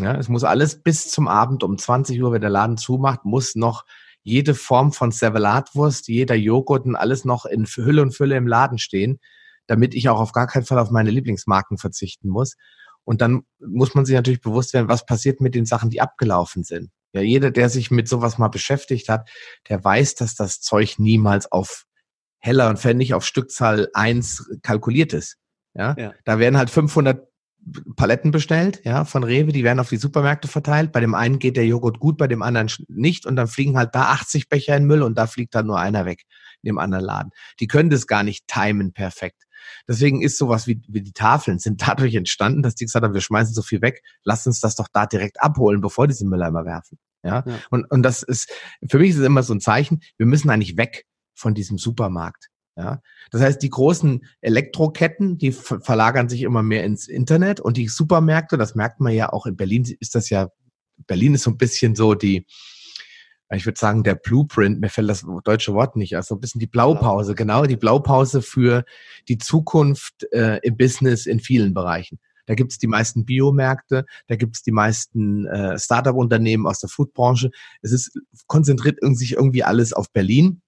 Ja, 0.01 0.17
es 0.17 0.29
muss 0.29 0.45
alles 0.45 0.83
bis 0.83 1.11
zum 1.11 1.29
Abend 1.29 1.63
um 1.63 1.77
20 1.77 2.21
Uhr, 2.23 2.33
wenn 2.33 2.41
der 2.41 2.51
Laden 2.51 2.79
zumacht, 2.79 3.25
muss 3.25 3.55
noch 3.55 3.85
jede 4.23 4.55
Form 4.55 4.93
von 4.93 5.13
Servelatwurst, 5.13 6.09
jeder 6.09 6.35
Joghurt 6.35 6.87
und 6.87 6.97
alles 6.97 7.25
noch 7.25 7.45
in 7.45 7.67
Hülle 7.67 8.03
und 8.03 8.15
Fülle 8.15 8.37
im 8.37 8.47
Laden 8.47 8.79
stehen, 8.79 9.21
damit 9.67 9.95
ich 9.95 10.09
auch 10.09 10.19
auf 10.19 10.33
gar 10.33 10.47
keinen 10.47 10.65
Fall 10.65 10.79
auf 10.79 10.91
meine 10.91 11.11
Lieblingsmarken 11.11 11.77
verzichten 11.77 12.29
muss. 12.29 12.57
Und 13.05 13.21
dann 13.21 13.43
muss 13.59 13.95
man 13.95 14.05
sich 14.05 14.15
natürlich 14.15 14.41
bewusst 14.41 14.75
werden, 14.75 14.89
was 14.89 15.07
passiert 15.07 15.41
mit 15.41 15.55
den 15.55 15.67
Sachen, 15.67 15.91
die 15.91 16.01
abgelaufen 16.01 16.65
sind. 16.65 16.91
Ja, 17.13 17.23
jeder, 17.23 17.51
der 17.51 17.69
sich 17.69 17.91
mit 17.91 18.09
sowas 18.09 18.39
mal 18.39 18.49
beschäftigt 18.49 19.09
hat, 19.09 19.29
der 19.69 19.83
weiß, 19.83 20.15
dass 20.15 20.35
das 20.37 20.61
Zeug 20.61 20.99
niemals 20.99 21.51
auf 21.51 21.85
Heller 22.39 22.69
und 22.69 22.79
Pfennig 22.79 23.15
auf 23.15 23.25
Stückzahl 23.25 23.89
eins 23.95 24.49
kalkuliert 24.63 25.13
ist. 25.13 25.37
Ja, 25.75 25.95
ja. 25.99 26.15
da 26.25 26.39
werden 26.39 26.57
halt 26.57 26.71
500 26.71 27.29
Paletten 27.97 28.31
bestellt, 28.31 28.81
ja, 28.85 29.05
von 29.05 29.23
Rewe, 29.23 29.53
die 29.53 29.65
werden 29.65 29.81
auf 29.81 29.91
die 29.91 29.99
Supermärkte 29.99 30.49
verteilt. 30.49 30.93
Bei 30.93 31.01
dem 31.01 31.15
einen 31.15 31.39
geht 31.39 31.57
der 31.57 31.67
Joghurt 31.67 32.01
gut, 32.01 32.17
bei 32.17 32.27
dem 32.27 32.43
anderen 32.43 32.71
nicht 32.89 33.27
und 33.27 33.37
dann 33.37 33.49
fliegen 33.49 33.77
halt 33.77 33.95
da 33.95 34.05
80 34.13 34.49
Becher 34.49 34.77
in 34.77 34.87
Müll 34.87 35.03
und 35.03 35.17
da 35.19 35.27
fliegt 35.27 35.55
dann 35.55 35.67
nur 35.67 35.79
einer 35.79 36.07
weg 36.07 36.23
in 36.63 36.69
dem 36.69 36.79
anderen 36.79 37.05
Laden. 37.05 37.31
Die 37.61 37.67
können 37.67 37.91
das 37.91 38.07
gar 38.07 38.23
nicht 38.23 38.47
timen 38.47 38.93
perfekt. 38.93 39.45
Deswegen 39.89 40.23
ist 40.23 40.39
sowas 40.39 40.67
wie, 40.67 40.81
wie 40.89 41.03
die 41.03 41.13
Tafeln 41.13 41.59
sind 41.59 41.87
dadurch 41.87 42.15
entstanden, 42.15 42.63
dass 42.63 42.75
die 42.75 42.85
gesagt 42.85 43.05
haben, 43.05 43.15
wir 43.15 43.21
schmeißen 43.21 43.55
so 43.55 43.63
viel 43.63 43.83
weg, 43.83 44.03
lass 44.25 44.47
uns 44.47 44.61
das 44.61 44.77
doch 44.77 44.89
da 44.93 45.07
direkt 45.07 45.41
abholen, 45.43 45.81
bevor 45.81 46.07
diese 46.07 46.27
Mülleimer 46.27 46.65
werfen. 46.65 46.99
Ja? 47.23 47.45
ja. 47.47 47.59
Und, 47.71 47.91
und 47.91 48.03
das 48.03 48.23
ist, 48.23 48.51
für 48.89 48.99
mich 48.99 49.11
ist 49.11 49.19
es 49.19 49.27
immer 49.27 49.43
so 49.43 49.55
ein 49.55 49.61
Zeichen, 49.61 50.01
wir 50.17 50.27
müssen 50.27 50.51
eigentlich 50.51 50.77
weg 50.77 51.07
von 51.35 51.55
diesem 51.55 51.79
Supermarkt. 51.79 52.49
Ja, 52.77 53.03
das 53.31 53.43
heißt, 53.43 53.63
die 53.63 53.69
großen 53.69 54.25
Elektroketten, 54.41 55.37
die 55.37 55.53
verlagern 55.53 56.29
sich 56.29 56.43
immer 56.43 56.63
mehr 56.63 56.85
ins 56.85 57.09
Internet 57.09 57.61
und 57.61 57.77
die 57.77 57.89
Supermärkte, 57.89 58.57
das 58.57 58.75
merkt 58.75 59.01
man 59.01 59.13
ja 59.13 59.31
auch 59.31 59.45
in 59.45 59.57
Berlin, 59.57 59.85
ist 59.99 60.15
das 60.15 60.31
ja, 60.31 60.49
Berlin 61.07 61.35
ist 61.35 61.43
so 61.43 61.51
ein 61.51 61.59
bisschen 61.59 61.95
so 61.95 62.15
die, 62.15 62.47
ich 63.57 63.67
würde 63.67 63.79
sagen, 63.79 64.05
der 64.05 64.15
Blueprint, 64.15 64.81
mir 64.81 64.89
fällt 64.89 65.11
das 65.11 65.27
deutsche 65.45 65.75
Wort 65.75 65.97
nicht, 65.97 66.15
also 66.17 66.37
ein 66.37 66.41
bisschen 66.41 66.61
die 66.61 66.69
Blaupause, 66.69 67.35
genau, 67.35 67.65
die 67.65 67.77
Blaupause 67.77 68.43
für 68.43 68.85
die 69.29 69.39
Zukunft 69.39 70.27
äh, 70.33 70.61
im 70.63 70.77
Business 70.77 71.27
in 71.27 71.41
vielen 71.41 71.75
Bereichen. 71.75 72.21
Da 72.47 72.55
gibt 72.55 72.73
es 72.73 72.79
die 72.79 72.87
meisten 72.87 73.25
Biomärkte, 73.25 74.07
da 74.29 74.37
gibt 74.37 74.57
es 74.57 74.63
die 74.63 74.73
meisten 74.73 75.47
äh, 75.47 75.79
Startup-Unternehmen 75.79 76.67
aus 76.67 76.81
der 76.81 76.89
Foodbranche. 76.89 77.51
Es 77.83 77.93
ist 77.93 78.19
konzentriert 78.47 78.99
sich 79.17 79.33
irgendwie 79.33 79.65
alles 79.65 79.93
auf 79.93 80.13
Berlin. 80.13 80.63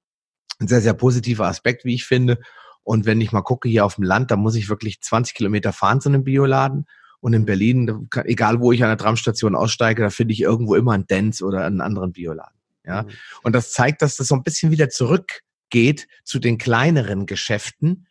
Ein 0.58 0.68
sehr, 0.68 0.80
sehr 0.80 0.94
positiver 0.94 1.46
Aspekt, 1.46 1.84
wie 1.84 1.94
ich 1.94 2.04
finde. 2.04 2.38
Und 2.84 3.06
wenn 3.06 3.20
ich 3.20 3.32
mal 3.32 3.42
gucke 3.42 3.68
hier 3.68 3.84
auf 3.84 3.96
dem 3.96 4.04
Land, 4.04 4.30
da 4.30 4.36
muss 4.36 4.54
ich 4.54 4.68
wirklich 4.68 5.00
20 5.00 5.34
Kilometer 5.34 5.72
fahren 5.72 6.00
zu 6.00 6.08
einem 6.08 6.24
Bioladen. 6.24 6.86
Und 7.20 7.32
in 7.34 7.46
Berlin, 7.46 8.08
egal 8.24 8.60
wo 8.60 8.72
ich 8.72 8.82
an 8.82 8.90
der 8.90 8.98
Tramstation 8.98 9.54
aussteige, 9.54 10.02
da 10.02 10.10
finde 10.10 10.34
ich 10.34 10.40
irgendwo 10.40 10.74
immer 10.74 10.92
einen 10.92 11.06
Dance 11.06 11.44
oder 11.44 11.64
einen 11.64 11.80
anderen 11.80 12.12
Bioladen. 12.12 12.61
Ja. 12.84 13.02
Mhm. 13.02 13.10
Und 13.42 13.54
das 13.54 13.72
zeigt, 13.72 14.02
dass 14.02 14.16
das 14.16 14.28
so 14.28 14.34
ein 14.34 14.42
bisschen 14.42 14.70
wieder 14.70 14.88
zurückgeht 14.88 16.08
zu 16.24 16.38
den 16.38 16.58
kleineren 16.58 17.26
Geschäften, 17.26 18.06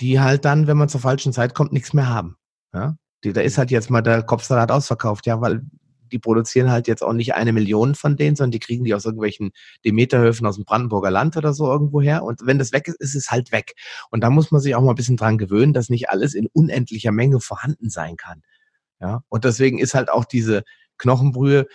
die 0.00 0.20
halt 0.20 0.44
dann, 0.44 0.66
wenn 0.66 0.76
man 0.76 0.88
zur 0.88 1.00
falschen 1.00 1.32
Zeit 1.32 1.54
kommt, 1.54 1.72
nichts 1.72 1.92
mehr 1.92 2.08
haben. 2.08 2.36
Ja. 2.72 2.96
Die, 3.22 3.32
da 3.32 3.40
ist 3.40 3.58
halt 3.58 3.70
jetzt 3.70 3.90
mal 3.90 4.02
der 4.02 4.22
Kopfsalat 4.22 4.70
ausverkauft, 4.70 5.26
ja, 5.26 5.40
weil 5.40 5.62
die 6.12 6.18
produzieren 6.18 6.70
halt 6.70 6.86
jetzt 6.86 7.02
auch 7.02 7.12
nicht 7.12 7.34
eine 7.34 7.52
Million 7.52 7.94
von 7.94 8.16
denen, 8.16 8.36
sondern 8.36 8.52
die 8.52 8.60
kriegen 8.60 8.84
die 8.84 8.94
aus 8.94 9.04
irgendwelchen 9.04 9.50
Demeterhöfen 9.84 10.46
aus 10.46 10.56
dem 10.56 10.64
Brandenburger 10.64 11.10
Land 11.10 11.36
oder 11.36 11.52
so 11.52 11.70
irgendwo 11.70 12.00
her. 12.00 12.22
Und 12.22 12.46
wenn 12.46 12.58
das 12.58 12.72
weg 12.72 12.88
ist, 12.88 13.00
ist 13.00 13.14
es 13.14 13.30
halt 13.30 13.52
weg. 13.52 13.74
Und 14.10 14.22
da 14.22 14.30
muss 14.30 14.50
man 14.50 14.60
sich 14.60 14.74
auch 14.74 14.82
mal 14.82 14.90
ein 14.90 14.96
bisschen 14.96 15.16
dran 15.16 15.38
gewöhnen, 15.38 15.72
dass 15.72 15.88
nicht 15.88 16.10
alles 16.10 16.34
in 16.34 16.46
unendlicher 16.52 17.12
Menge 17.12 17.40
vorhanden 17.40 17.90
sein 17.90 18.16
kann. 18.16 18.42
Ja, 19.00 19.22
und 19.28 19.44
deswegen 19.44 19.78
ist 19.78 19.94
halt 19.94 20.08
auch 20.10 20.24
diese 20.24 20.62
Knochenbrühe 20.98 21.66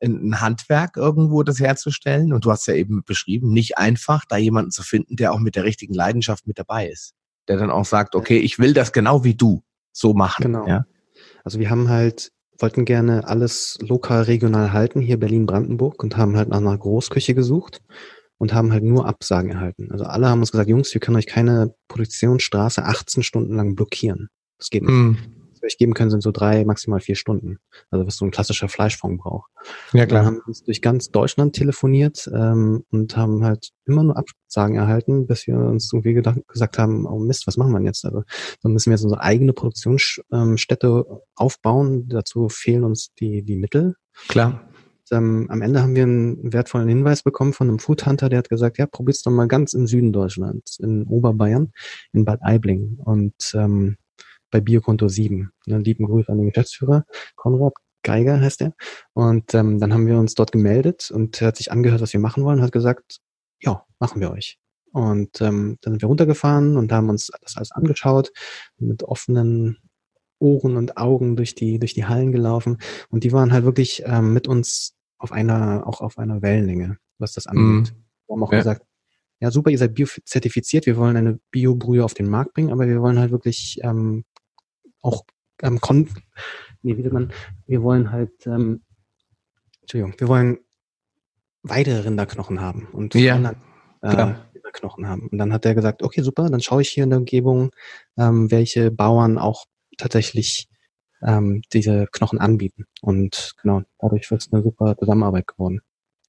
ein 0.00 0.40
Handwerk 0.40 0.96
irgendwo, 0.96 1.42
das 1.42 1.60
herzustellen. 1.60 2.32
Und 2.32 2.44
du 2.44 2.50
hast 2.50 2.66
ja 2.66 2.74
eben 2.74 3.02
beschrieben, 3.04 3.52
nicht 3.52 3.78
einfach, 3.78 4.24
da 4.28 4.36
jemanden 4.36 4.70
zu 4.70 4.82
finden, 4.82 5.16
der 5.16 5.32
auch 5.32 5.40
mit 5.40 5.56
der 5.56 5.64
richtigen 5.64 5.94
Leidenschaft 5.94 6.46
mit 6.46 6.58
dabei 6.58 6.88
ist. 6.88 7.14
Der 7.48 7.56
dann 7.56 7.70
auch 7.70 7.84
sagt, 7.84 8.14
okay, 8.14 8.38
ich 8.38 8.58
will 8.58 8.74
das 8.74 8.92
genau 8.92 9.24
wie 9.24 9.34
du 9.34 9.62
so 9.92 10.14
machen. 10.14 10.42
Genau. 10.42 10.66
Ja? 10.66 10.86
Also 11.44 11.58
wir 11.58 11.70
haben 11.70 11.88
halt, 11.88 12.30
wollten 12.58 12.84
gerne 12.84 13.26
alles 13.26 13.78
lokal, 13.80 14.22
regional 14.22 14.72
halten, 14.72 15.00
hier 15.00 15.18
Berlin-Brandenburg 15.18 16.02
und 16.02 16.16
haben 16.16 16.36
halt 16.36 16.48
nach 16.48 16.58
einer 16.58 16.76
Großküche 16.76 17.34
gesucht 17.34 17.80
und 18.38 18.52
haben 18.52 18.72
halt 18.72 18.84
nur 18.84 19.06
Absagen 19.06 19.50
erhalten. 19.50 19.90
Also 19.90 20.04
alle 20.04 20.28
haben 20.28 20.40
uns 20.40 20.52
gesagt, 20.52 20.68
Jungs, 20.68 20.92
wir 20.92 21.00
können 21.00 21.16
euch 21.16 21.26
keine 21.26 21.74
Produktionsstraße 21.88 22.84
18 22.84 23.22
Stunden 23.22 23.56
lang 23.56 23.74
blockieren. 23.74 24.28
Das 24.58 24.68
geht 24.68 24.82
nicht. 24.82 24.92
Hm 24.92 25.39
wir 25.60 25.66
euch 25.66 25.78
geben 25.78 25.94
können, 25.94 26.10
sind 26.10 26.22
so 26.22 26.30
drei, 26.30 26.64
maximal 26.64 27.00
vier 27.00 27.16
Stunden. 27.16 27.58
Also 27.90 28.06
was 28.06 28.16
so 28.16 28.24
ein 28.24 28.30
klassischer 28.30 28.68
Fleischfond 28.68 29.18
braucht. 29.18 29.50
Ja, 29.92 30.06
klar. 30.06 30.22
Wir 30.22 30.26
haben 30.26 30.40
uns 30.46 30.62
durch 30.64 30.82
ganz 30.82 31.10
Deutschland 31.10 31.54
telefoniert 31.54 32.30
ähm, 32.32 32.84
und 32.90 33.16
haben 33.16 33.44
halt 33.44 33.70
immer 33.86 34.02
nur 34.02 34.16
Absagen 34.16 34.76
erhalten, 34.76 35.26
bis 35.26 35.46
wir 35.46 35.56
uns 35.56 35.92
irgendwie 35.92 36.14
gedacht, 36.14 36.38
gesagt 36.48 36.78
haben, 36.78 37.06
oh 37.06 37.18
Mist, 37.18 37.46
was 37.46 37.56
machen 37.56 37.72
wir 37.72 37.80
jetzt? 37.82 38.04
Also 38.04 38.22
dann 38.62 38.72
müssen 38.72 38.90
wir 38.90 38.94
jetzt 38.94 39.04
unsere 39.04 39.22
eigene 39.22 39.52
Produktionsstätte 39.52 41.04
aufbauen. 41.34 42.08
Dazu 42.08 42.48
fehlen 42.48 42.84
uns 42.84 43.12
die, 43.18 43.42
die 43.42 43.56
Mittel. 43.56 43.96
Klar. 44.28 44.66
Ähm, 45.10 45.46
am 45.50 45.62
Ende 45.62 45.82
haben 45.82 45.96
wir 45.96 46.04
einen 46.04 46.52
wertvollen 46.52 46.88
Hinweis 46.88 47.22
bekommen 47.22 47.52
von 47.52 47.68
einem 47.68 47.78
Foodhunter, 47.78 48.28
der 48.28 48.38
hat 48.38 48.48
gesagt, 48.48 48.78
ja, 48.78 48.86
probier's 48.86 49.22
doch 49.22 49.32
mal 49.32 49.48
ganz 49.48 49.72
im 49.72 49.86
Süden 49.86 50.12
Deutschlands, 50.12 50.78
in 50.78 51.04
Oberbayern, 51.04 51.72
in 52.12 52.24
Bad 52.24 52.40
Aibling. 52.42 52.98
Und 53.04 53.34
ähm, 53.54 53.96
bei 54.50 54.60
Biokonto 54.60 55.08
7. 55.08 55.50
Einen 55.66 55.84
lieben 55.84 56.06
Gruß 56.06 56.28
an 56.28 56.38
den 56.38 56.48
Geschäftsführer, 56.48 57.04
Konrad 57.36 57.74
Geiger 58.02 58.40
heißt 58.40 58.62
er. 58.62 58.72
Und 59.12 59.54
ähm, 59.54 59.78
dann 59.78 59.92
haben 59.92 60.06
wir 60.06 60.18
uns 60.18 60.34
dort 60.34 60.52
gemeldet 60.52 61.10
und 61.10 61.40
er 61.40 61.48
hat 61.48 61.56
sich 61.56 61.70
angehört, 61.70 62.00
was 62.00 62.12
wir 62.12 62.20
machen 62.20 62.44
wollen, 62.44 62.58
und 62.58 62.64
hat 62.64 62.72
gesagt, 62.72 63.18
ja, 63.60 63.84
machen 63.98 64.20
wir 64.20 64.30
euch. 64.30 64.58
Und 64.92 65.40
ähm, 65.40 65.78
dann 65.82 65.92
sind 65.92 66.02
wir 66.02 66.08
runtergefahren 66.08 66.76
und 66.76 66.92
haben 66.92 67.10
uns 67.10 67.30
das 67.42 67.56
alles 67.56 67.70
angeschaut, 67.72 68.32
mit 68.78 69.02
offenen 69.04 69.78
Ohren 70.38 70.76
und 70.76 70.96
Augen 70.96 71.36
durch 71.36 71.54
die, 71.54 71.78
durch 71.78 71.94
die 71.94 72.06
Hallen 72.06 72.32
gelaufen. 72.32 72.78
Und 73.10 73.24
die 73.24 73.32
waren 73.32 73.52
halt 73.52 73.64
wirklich 73.64 74.02
ähm, 74.06 74.32
mit 74.32 74.48
uns 74.48 74.96
auf 75.18 75.32
einer, 75.32 75.86
auch 75.86 76.00
auf 76.00 76.18
einer 76.18 76.42
Wellenlänge, 76.42 76.96
was 77.18 77.34
das 77.34 77.46
angeht. 77.46 77.92
Mhm. 77.92 78.04
Wir 78.26 78.34
haben 78.34 78.42
auch 78.42 78.52
ja. 78.52 78.58
gesagt, 78.58 78.86
ja 79.38 79.50
super, 79.50 79.70
ihr 79.70 79.78
seid 79.78 79.94
biozertifiziert, 79.94 80.86
wir 80.86 80.96
wollen 80.96 81.16
eine 81.16 81.38
Biobrühe 81.50 82.04
auf 82.04 82.14
den 82.14 82.28
Markt 82.28 82.54
bringen, 82.54 82.72
aber 82.72 82.86
wir 82.88 83.00
wollen 83.00 83.18
halt 83.18 83.30
wirklich 83.30 83.78
ähm, 83.82 84.24
auch 85.02 85.24
ähm, 85.62 85.80
kon 85.80 86.08
nee, 86.82 86.96
wie 86.96 87.08
man, 87.08 87.32
wir 87.66 87.82
wollen 87.82 88.10
halt, 88.10 88.46
ähm, 88.46 88.82
Entschuldigung, 89.82 90.14
wir 90.18 90.28
wollen 90.28 90.58
weitere 91.62 92.00
Rinderknochen 92.00 92.60
haben 92.60 92.88
und 92.92 93.14
ja, 93.14 93.54
äh, 94.02 94.34
Rinderknochen 94.54 95.08
haben. 95.08 95.28
Und 95.28 95.38
dann 95.38 95.52
hat 95.52 95.66
er 95.66 95.74
gesagt, 95.74 96.02
okay, 96.02 96.22
super, 96.22 96.48
dann 96.48 96.60
schaue 96.60 96.82
ich 96.82 96.88
hier 96.90 97.04
in 97.04 97.10
der 97.10 97.18
Umgebung, 97.18 97.70
ähm, 98.16 98.50
welche 98.50 98.90
Bauern 98.90 99.38
auch 99.38 99.66
tatsächlich 99.98 100.68
ähm, 101.22 101.62
diese 101.72 102.06
Knochen 102.12 102.38
anbieten. 102.38 102.86
Und 103.02 103.54
genau, 103.60 103.82
dadurch 103.98 104.30
wird 104.30 104.42
es 104.42 104.52
eine 104.52 104.62
super 104.62 104.96
Zusammenarbeit 104.96 105.46
geworden. 105.46 105.80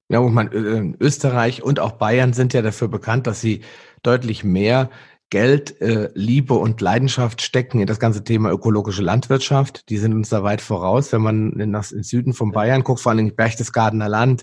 Ja, 0.08 0.18
und 0.18 0.34
man, 0.34 0.52
äh, 0.52 0.94
Österreich 1.02 1.62
und 1.62 1.80
auch 1.80 1.92
Bayern 1.92 2.34
sind 2.34 2.52
ja 2.52 2.60
dafür 2.60 2.88
bekannt, 2.88 3.26
dass 3.26 3.40
sie 3.40 3.62
deutlich 4.02 4.44
mehr 4.44 4.90
Geld, 5.32 5.80
äh, 5.80 6.10
Liebe 6.12 6.52
und 6.52 6.82
Leidenschaft 6.82 7.40
stecken 7.40 7.80
in 7.80 7.86
das 7.86 7.98
ganze 7.98 8.22
Thema 8.22 8.50
ökologische 8.50 9.00
Landwirtschaft. 9.00 9.88
Die 9.88 9.96
sind 9.96 10.12
uns 10.12 10.28
da 10.28 10.42
weit 10.42 10.60
voraus. 10.60 11.10
Wenn 11.10 11.22
man 11.22 11.58
in 11.58 11.72
das, 11.72 11.90
in 11.90 12.02
Süden 12.02 12.34
von 12.34 12.52
Bayern 12.52 12.84
guckt, 12.84 13.00
vor 13.00 13.12
allem 13.12 13.34
Berchtesgadener 13.34 14.10
Land 14.10 14.42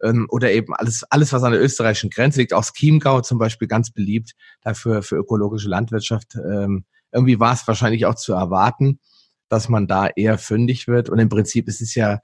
ähm, 0.00 0.28
oder 0.30 0.52
eben 0.52 0.72
alles, 0.76 1.02
alles, 1.10 1.32
was 1.32 1.42
an 1.42 1.50
der 1.50 1.60
österreichischen 1.60 2.10
Grenze 2.10 2.38
liegt, 2.38 2.54
auch 2.54 2.60
das 2.60 2.72
Chiemgau 2.72 3.20
zum 3.20 3.38
Beispiel 3.38 3.66
ganz 3.66 3.90
beliebt 3.90 4.34
dafür 4.62 5.02
für 5.02 5.16
ökologische 5.16 5.68
Landwirtschaft. 5.68 6.36
Ähm, 6.36 6.84
irgendwie 7.10 7.40
war 7.40 7.54
es 7.54 7.66
wahrscheinlich 7.66 8.06
auch 8.06 8.14
zu 8.14 8.32
erwarten, 8.32 9.00
dass 9.48 9.68
man 9.68 9.88
da 9.88 10.06
eher 10.06 10.38
fündig 10.38 10.86
wird. 10.86 11.10
Und 11.10 11.18
im 11.18 11.28
Prinzip 11.28 11.66
ist 11.66 11.80
es 11.80 11.96
ja 11.96 12.20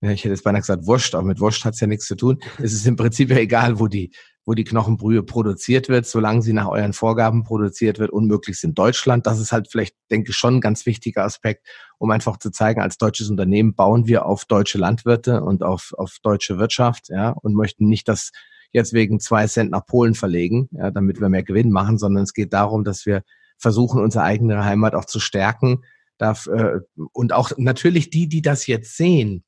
ich 0.00 0.24
hätte 0.24 0.34
jetzt 0.34 0.44
beinahe 0.44 0.60
gesagt, 0.60 0.86
Wurscht, 0.86 1.14
aber 1.14 1.26
mit 1.26 1.40
Wurscht 1.40 1.64
hat 1.64 1.74
es 1.74 1.80
ja 1.80 1.86
nichts 1.86 2.06
zu 2.06 2.16
tun. 2.16 2.38
Es 2.58 2.72
ist 2.72 2.86
im 2.86 2.96
Prinzip 2.96 3.30
ja 3.30 3.38
egal, 3.38 3.80
wo 3.80 3.86
die, 3.86 4.12
wo 4.44 4.54
die 4.54 4.64
Knochenbrühe 4.64 5.22
produziert 5.22 5.88
wird, 5.88 6.06
solange 6.06 6.42
sie 6.42 6.52
nach 6.52 6.68
euren 6.68 6.92
Vorgaben 6.92 7.44
produziert 7.44 7.98
wird, 7.98 8.10
unmöglichst 8.10 8.62
in 8.62 8.74
Deutschland. 8.74 9.26
Das 9.26 9.40
ist 9.40 9.52
halt 9.52 9.68
vielleicht, 9.70 9.96
denke 10.10 10.30
ich, 10.30 10.36
schon 10.36 10.56
ein 10.56 10.60
ganz 10.60 10.86
wichtiger 10.86 11.24
Aspekt, 11.24 11.66
um 11.98 12.10
einfach 12.10 12.36
zu 12.36 12.50
zeigen, 12.50 12.80
als 12.80 12.98
deutsches 12.98 13.30
Unternehmen 13.30 13.74
bauen 13.74 14.06
wir 14.06 14.26
auf 14.26 14.44
deutsche 14.44 14.78
Landwirte 14.78 15.42
und 15.42 15.62
auf, 15.62 15.94
auf 15.96 16.18
deutsche 16.22 16.58
Wirtschaft, 16.58 17.08
ja, 17.08 17.30
und 17.30 17.54
möchten 17.54 17.88
nicht 17.88 18.06
das 18.08 18.30
jetzt 18.72 18.92
wegen 18.92 19.18
zwei 19.18 19.46
Cent 19.46 19.70
nach 19.70 19.86
Polen 19.86 20.14
verlegen, 20.14 20.68
ja, 20.72 20.90
damit 20.90 21.20
wir 21.20 21.28
mehr 21.28 21.42
Gewinn 21.42 21.70
machen, 21.70 21.98
sondern 21.98 22.24
es 22.24 22.34
geht 22.34 22.52
darum, 22.52 22.84
dass 22.84 23.06
wir 23.06 23.22
versuchen, 23.58 24.02
unsere 24.02 24.24
eigene 24.24 24.64
Heimat 24.64 24.94
auch 24.94 25.06
zu 25.06 25.18
stärken. 25.18 25.82
Darf, 26.18 26.46
äh, 26.46 26.80
und 27.12 27.32
auch 27.32 27.52
natürlich 27.56 28.10
die, 28.10 28.28
die 28.28 28.42
das 28.42 28.66
jetzt 28.66 28.96
sehen, 28.96 29.44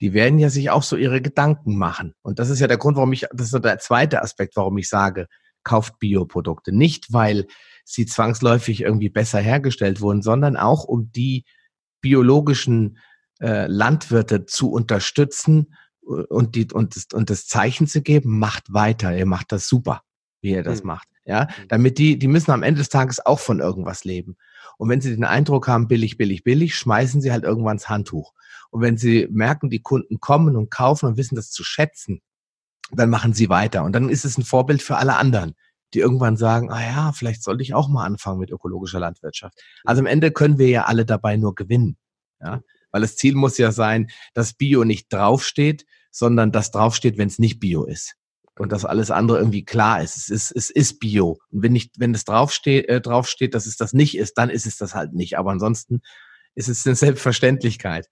die 0.00 0.12
werden 0.12 0.38
ja 0.38 0.50
sich 0.50 0.70
auch 0.70 0.82
so 0.82 0.96
ihre 0.96 1.20
Gedanken 1.20 1.76
machen. 1.76 2.14
Und 2.22 2.38
das 2.38 2.50
ist 2.50 2.60
ja 2.60 2.66
der 2.66 2.78
Grund, 2.78 2.96
warum 2.96 3.12
ich, 3.12 3.26
das 3.32 3.52
ist 3.52 3.64
der 3.64 3.78
zweite 3.78 4.22
Aspekt, 4.22 4.56
warum 4.56 4.78
ich 4.78 4.88
sage, 4.88 5.26
kauft 5.62 5.98
Bioprodukte. 5.98 6.72
Nicht, 6.72 7.12
weil 7.12 7.46
sie 7.84 8.06
zwangsläufig 8.06 8.82
irgendwie 8.82 9.10
besser 9.10 9.40
hergestellt 9.40 10.00
wurden, 10.00 10.22
sondern 10.22 10.56
auch 10.56 10.84
um 10.84 11.12
die 11.12 11.44
biologischen 12.00 12.98
äh, 13.40 13.66
Landwirte 13.66 14.46
zu 14.46 14.70
unterstützen 14.70 15.74
äh, 16.02 16.22
und, 16.28 16.54
die, 16.54 16.72
und, 16.72 16.96
das, 16.96 17.06
und 17.12 17.30
das 17.30 17.46
Zeichen 17.46 17.86
zu 17.86 18.02
geben, 18.02 18.38
macht 18.38 18.72
weiter, 18.72 19.16
ihr 19.16 19.26
macht 19.26 19.52
das 19.52 19.68
super, 19.68 20.02
wie 20.40 20.50
ihr 20.50 20.62
das 20.62 20.82
mhm. 20.82 20.88
macht. 20.88 21.08
Ja, 21.26 21.48
hm. 21.48 21.68
damit 21.68 21.98
die, 21.98 22.18
die 22.18 22.28
müssen 22.28 22.50
am 22.50 22.62
Ende 22.62 22.78
des 22.78 22.88
Tages 22.88 23.24
auch 23.24 23.38
von 23.38 23.60
irgendwas 23.60 24.04
leben. 24.04 24.36
Und 24.78 24.88
wenn 24.88 25.00
sie 25.00 25.14
den 25.14 25.24
Eindruck 25.24 25.68
haben, 25.68 25.86
billig, 25.86 26.16
billig, 26.16 26.42
billig, 26.42 26.74
schmeißen 26.74 27.20
sie 27.20 27.30
halt 27.30 27.44
irgendwann 27.44 27.76
das 27.76 27.88
Handtuch. 27.88 28.32
Und 28.70 28.82
wenn 28.82 28.96
sie 28.96 29.26
merken, 29.30 29.68
die 29.70 29.82
Kunden 29.82 30.20
kommen 30.20 30.56
und 30.56 30.70
kaufen 30.70 31.06
und 31.06 31.16
wissen 31.16 31.34
das 31.34 31.50
zu 31.50 31.64
schätzen, 31.64 32.20
dann 32.92 33.10
machen 33.10 33.32
sie 33.32 33.48
weiter. 33.48 33.84
Und 33.84 33.92
dann 33.92 34.08
ist 34.08 34.24
es 34.24 34.38
ein 34.38 34.44
Vorbild 34.44 34.82
für 34.82 34.96
alle 34.96 35.16
anderen, 35.16 35.54
die 35.94 36.00
irgendwann 36.00 36.36
sagen, 36.36 36.70
ah 36.70 36.82
ja, 36.82 37.12
vielleicht 37.12 37.42
sollte 37.42 37.62
ich 37.62 37.74
auch 37.74 37.88
mal 37.88 38.04
anfangen 38.04 38.38
mit 38.38 38.50
ökologischer 38.50 39.00
Landwirtschaft. 39.00 39.60
Also 39.84 40.00
am 40.00 40.06
Ende 40.06 40.30
können 40.30 40.58
wir 40.58 40.68
ja 40.68 40.84
alle 40.84 41.04
dabei 41.04 41.36
nur 41.36 41.54
gewinnen. 41.54 41.96
Ja? 42.40 42.62
Weil 42.92 43.02
das 43.02 43.16
Ziel 43.16 43.34
muss 43.34 43.58
ja 43.58 43.72
sein, 43.72 44.10
dass 44.34 44.54
Bio 44.54 44.84
nicht 44.84 45.12
draufsteht, 45.12 45.84
sondern 46.10 46.52
dass 46.52 46.70
draufsteht, 46.70 47.18
wenn 47.18 47.28
es 47.28 47.38
nicht 47.38 47.60
Bio 47.60 47.84
ist. 47.84 48.14
Und 48.58 48.72
dass 48.72 48.84
alles 48.84 49.10
andere 49.10 49.38
irgendwie 49.38 49.64
klar 49.64 50.02
ist. 50.02 50.16
Es 50.16 50.28
ist, 50.28 50.50
es 50.50 50.70
ist 50.70 50.98
Bio. 50.98 51.38
Und 51.50 51.62
wenn 51.62 51.72
nicht, 51.72 51.98
wenn 51.98 52.14
es 52.14 52.24
draufsteht, 52.24 52.88
äh, 52.88 53.00
draufsteht, 53.00 53.54
dass 53.54 53.66
es 53.66 53.76
das 53.76 53.94
nicht 53.94 54.16
ist, 54.16 54.36
dann 54.36 54.50
ist 54.50 54.66
es 54.66 54.76
das 54.76 54.94
halt 54.94 55.14
nicht. 55.14 55.38
Aber 55.38 55.50
ansonsten 55.50 56.02
ist 56.54 56.68
es 56.68 56.86
eine 56.86 56.96
Selbstverständlichkeit. 56.96 58.08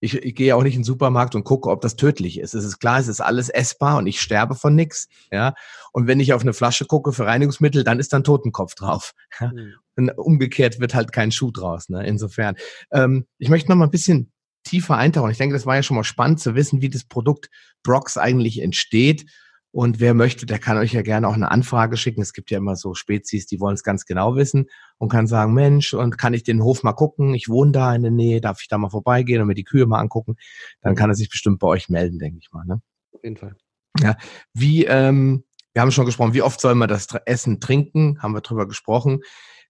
Ich, 0.00 0.14
ich 0.14 0.34
gehe 0.34 0.56
auch 0.56 0.62
nicht 0.62 0.74
in 0.74 0.80
den 0.80 0.84
Supermarkt 0.84 1.34
und 1.34 1.44
gucke, 1.44 1.70
ob 1.70 1.82
das 1.82 1.96
tödlich 1.96 2.38
ist. 2.38 2.54
Es 2.54 2.64
ist 2.64 2.78
klar, 2.78 2.98
es 2.98 3.08
ist 3.08 3.20
alles 3.20 3.48
essbar 3.50 3.98
und 3.98 4.06
ich 4.06 4.20
sterbe 4.20 4.54
von 4.54 4.74
nichts. 4.74 5.08
Ja. 5.30 5.54
Und 5.92 6.06
wenn 6.06 6.20
ich 6.20 6.32
auf 6.32 6.42
eine 6.42 6.54
Flasche 6.54 6.86
gucke 6.86 7.12
für 7.12 7.26
Reinigungsmittel, 7.26 7.84
dann 7.84 8.00
ist 8.00 8.12
dann 8.12 8.24
Totenkopf 8.24 8.74
drauf. 8.74 9.12
Ja? 9.38 9.52
Mhm. 9.52 9.74
Und 9.96 10.10
umgekehrt 10.18 10.80
wird 10.80 10.94
halt 10.94 11.12
kein 11.12 11.32
Schuh 11.32 11.50
draus. 11.50 11.88
Ne? 11.88 12.06
Insofern. 12.06 12.56
Ähm, 12.90 13.26
ich 13.38 13.50
möchte 13.50 13.68
noch 13.68 13.76
mal 13.76 13.84
ein 13.84 13.90
bisschen 13.90 14.32
tiefer 14.64 14.96
eintauchen. 14.96 15.30
Ich 15.30 15.38
denke, 15.38 15.54
das 15.54 15.66
war 15.66 15.76
ja 15.76 15.82
schon 15.82 15.96
mal 15.96 16.04
spannend 16.04 16.40
zu 16.40 16.54
wissen, 16.54 16.80
wie 16.80 16.90
das 16.90 17.04
Produkt 17.04 17.50
Brox 17.82 18.16
eigentlich 18.16 18.60
entsteht. 18.60 19.26
Und 19.72 20.00
wer 20.00 20.14
möchte, 20.14 20.46
der 20.46 20.58
kann 20.58 20.78
euch 20.78 20.92
ja 20.92 21.02
gerne 21.02 21.28
auch 21.28 21.34
eine 21.34 21.50
Anfrage 21.50 21.96
schicken. 21.96 22.20
Es 22.22 22.32
gibt 22.32 22.50
ja 22.50 22.58
immer 22.58 22.74
so 22.74 22.94
Spezies, 22.94 23.46
die 23.46 23.60
wollen 23.60 23.74
es 23.74 23.84
ganz 23.84 24.04
genau 24.04 24.34
wissen 24.34 24.66
und 24.98 25.10
kann 25.10 25.28
sagen, 25.28 25.54
Mensch, 25.54 25.94
und 25.94 26.18
kann 26.18 26.34
ich 26.34 26.42
den 26.42 26.62
Hof 26.62 26.82
mal 26.82 26.92
gucken? 26.92 27.34
Ich 27.34 27.48
wohne 27.48 27.70
da 27.72 27.94
in 27.94 28.02
der 28.02 28.10
Nähe, 28.10 28.40
darf 28.40 28.60
ich 28.60 28.68
da 28.68 28.78
mal 28.78 28.90
vorbeigehen 28.90 29.40
und 29.40 29.48
mir 29.48 29.54
die 29.54 29.64
Kühe 29.64 29.86
mal 29.86 30.00
angucken? 30.00 30.36
Dann 30.80 30.96
kann 30.96 31.10
er 31.10 31.14
sich 31.14 31.30
bestimmt 31.30 31.60
bei 31.60 31.68
euch 31.68 31.88
melden, 31.88 32.18
denke 32.18 32.38
ich 32.40 32.50
mal. 32.50 32.64
Ne? 32.64 32.82
Auf 33.12 33.22
jeden 33.22 33.36
Fall. 33.36 33.54
Ja, 34.00 34.16
wie, 34.54 34.86
ähm, 34.86 35.44
wir 35.72 35.82
haben 35.82 35.92
schon 35.92 36.06
gesprochen, 36.06 36.34
wie 36.34 36.42
oft 36.42 36.60
soll 36.60 36.74
man 36.74 36.88
das 36.88 37.06
Essen 37.26 37.60
trinken? 37.60 38.20
Haben 38.20 38.34
wir 38.34 38.40
drüber 38.40 38.66
gesprochen 38.66 39.20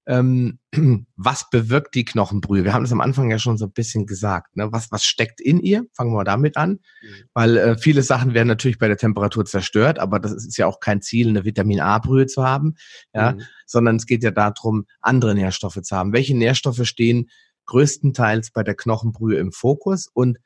ähm, 0.06 0.58
was 1.16 1.48
bewirkt 1.50 1.94
die 1.94 2.04
Knochenbrühe? 2.04 2.64
Wir 2.64 2.72
haben 2.72 2.84
das 2.84 2.92
am 2.92 3.00
Anfang 3.00 3.30
ja 3.30 3.38
schon 3.38 3.58
so 3.58 3.66
ein 3.66 3.72
bisschen 3.72 4.06
gesagt. 4.06 4.56
Ne? 4.56 4.72
Was, 4.72 4.90
was 4.90 5.04
steckt 5.04 5.40
in 5.40 5.60
ihr? 5.60 5.84
Fangen 5.92 6.12
wir 6.12 6.24
damit 6.24 6.56
an. 6.56 6.80
Mhm. 7.02 7.06
Weil 7.34 7.56
äh, 7.56 7.78
viele 7.78 8.02
Sachen 8.02 8.34
werden 8.34 8.48
natürlich 8.48 8.78
bei 8.78 8.88
der 8.88 8.96
Temperatur 8.96 9.44
zerstört, 9.44 9.98
aber 9.98 10.18
das 10.18 10.32
ist 10.32 10.56
ja 10.56 10.66
auch 10.66 10.80
kein 10.80 11.02
Ziel, 11.02 11.28
eine 11.28 11.44
Vitamin 11.44 11.80
A-Brühe 11.80 12.26
zu 12.26 12.44
haben, 12.44 12.74
ja, 13.14 13.32
mhm. 13.32 13.42
sondern 13.66 13.96
es 13.96 14.06
geht 14.06 14.22
ja 14.22 14.30
darum, 14.30 14.86
andere 15.00 15.34
Nährstoffe 15.34 15.80
zu 15.82 15.96
haben. 15.96 16.12
Welche 16.12 16.36
Nährstoffe 16.36 16.84
stehen 16.84 17.30
größtenteils 17.66 18.50
bei 18.50 18.62
der 18.62 18.74
Knochenbrühe 18.74 19.38
im 19.38 19.52
Fokus 19.52 20.08
und 20.12 20.38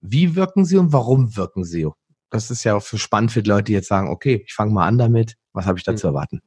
wie 0.00 0.34
wirken 0.34 0.64
sie 0.64 0.78
und 0.78 0.92
warum 0.92 1.36
wirken 1.36 1.64
sie? 1.64 1.86
Das 2.30 2.50
ist 2.50 2.64
ja 2.64 2.76
auch 2.76 2.82
für 2.82 2.96
spannend 2.96 3.32
für 3.32 3.42
die 3.42 3.50
Leute, 3.50 3.64
die 3.64 3.72
jetzt 3.72 3.88
sagen, 3.88 4.08
okay, 4.08 4.44
ich 4.46 4.54
fange 4.54 4.72
mal 4.72 4.86
an 4.86 4.96
damit. 4.96 5.36
Was 5.52 5.66
habe 5.66 5.78
ich 5.78 5.84
da 5.84 5.92
mhm. 5.92 5.96
zu 5.96 6.06
erwarten? 6.06 6.40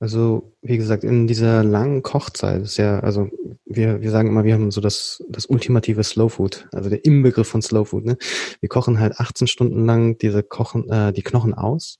Also, 0.00 0.52
wie 0.60 0.76
gesagt, 0.76 1.04
in 1.04 1.26
dieser 1.26 1.62
langen 1.62 2.02
Kochzeit 2.02 2.62
ist 2.62 2.76
ja, 2.76 3.00
also 3.00 3.30
wir, 3.64 4.02
wir 4.02 4.10
sagen 4.10 4.28
immer, 4.28 4.44
wir 4.44 4.54
haben 4.54 4.70
so 4.70 4.80
das, 4.80 5.22
das 5.28 5.46
ultimative 5.46 6.02
Slow 6.02 6.28
Food, 6.28 6.68
also 6.72 6.90
der 6.90 7.04
Inbegriff 7.04 7.48
von 7.48 7.62
Slow 7.62 7.84
Food. 7.84 8.04
Ne? 8.04 8.16
Wir 8.60 8.68
kochen 8.68 8.98
halt 9.00 9.18
18 9.18 9.46
Stunden 9.46 9.84
lang 9.86 10.18
diese 10.18 10.42
Kochen, 10.42 10.90
äh, 10.90 11.12
die 11.12 11.22
Knochen 11.22 11.54
aus. 11.54 11.98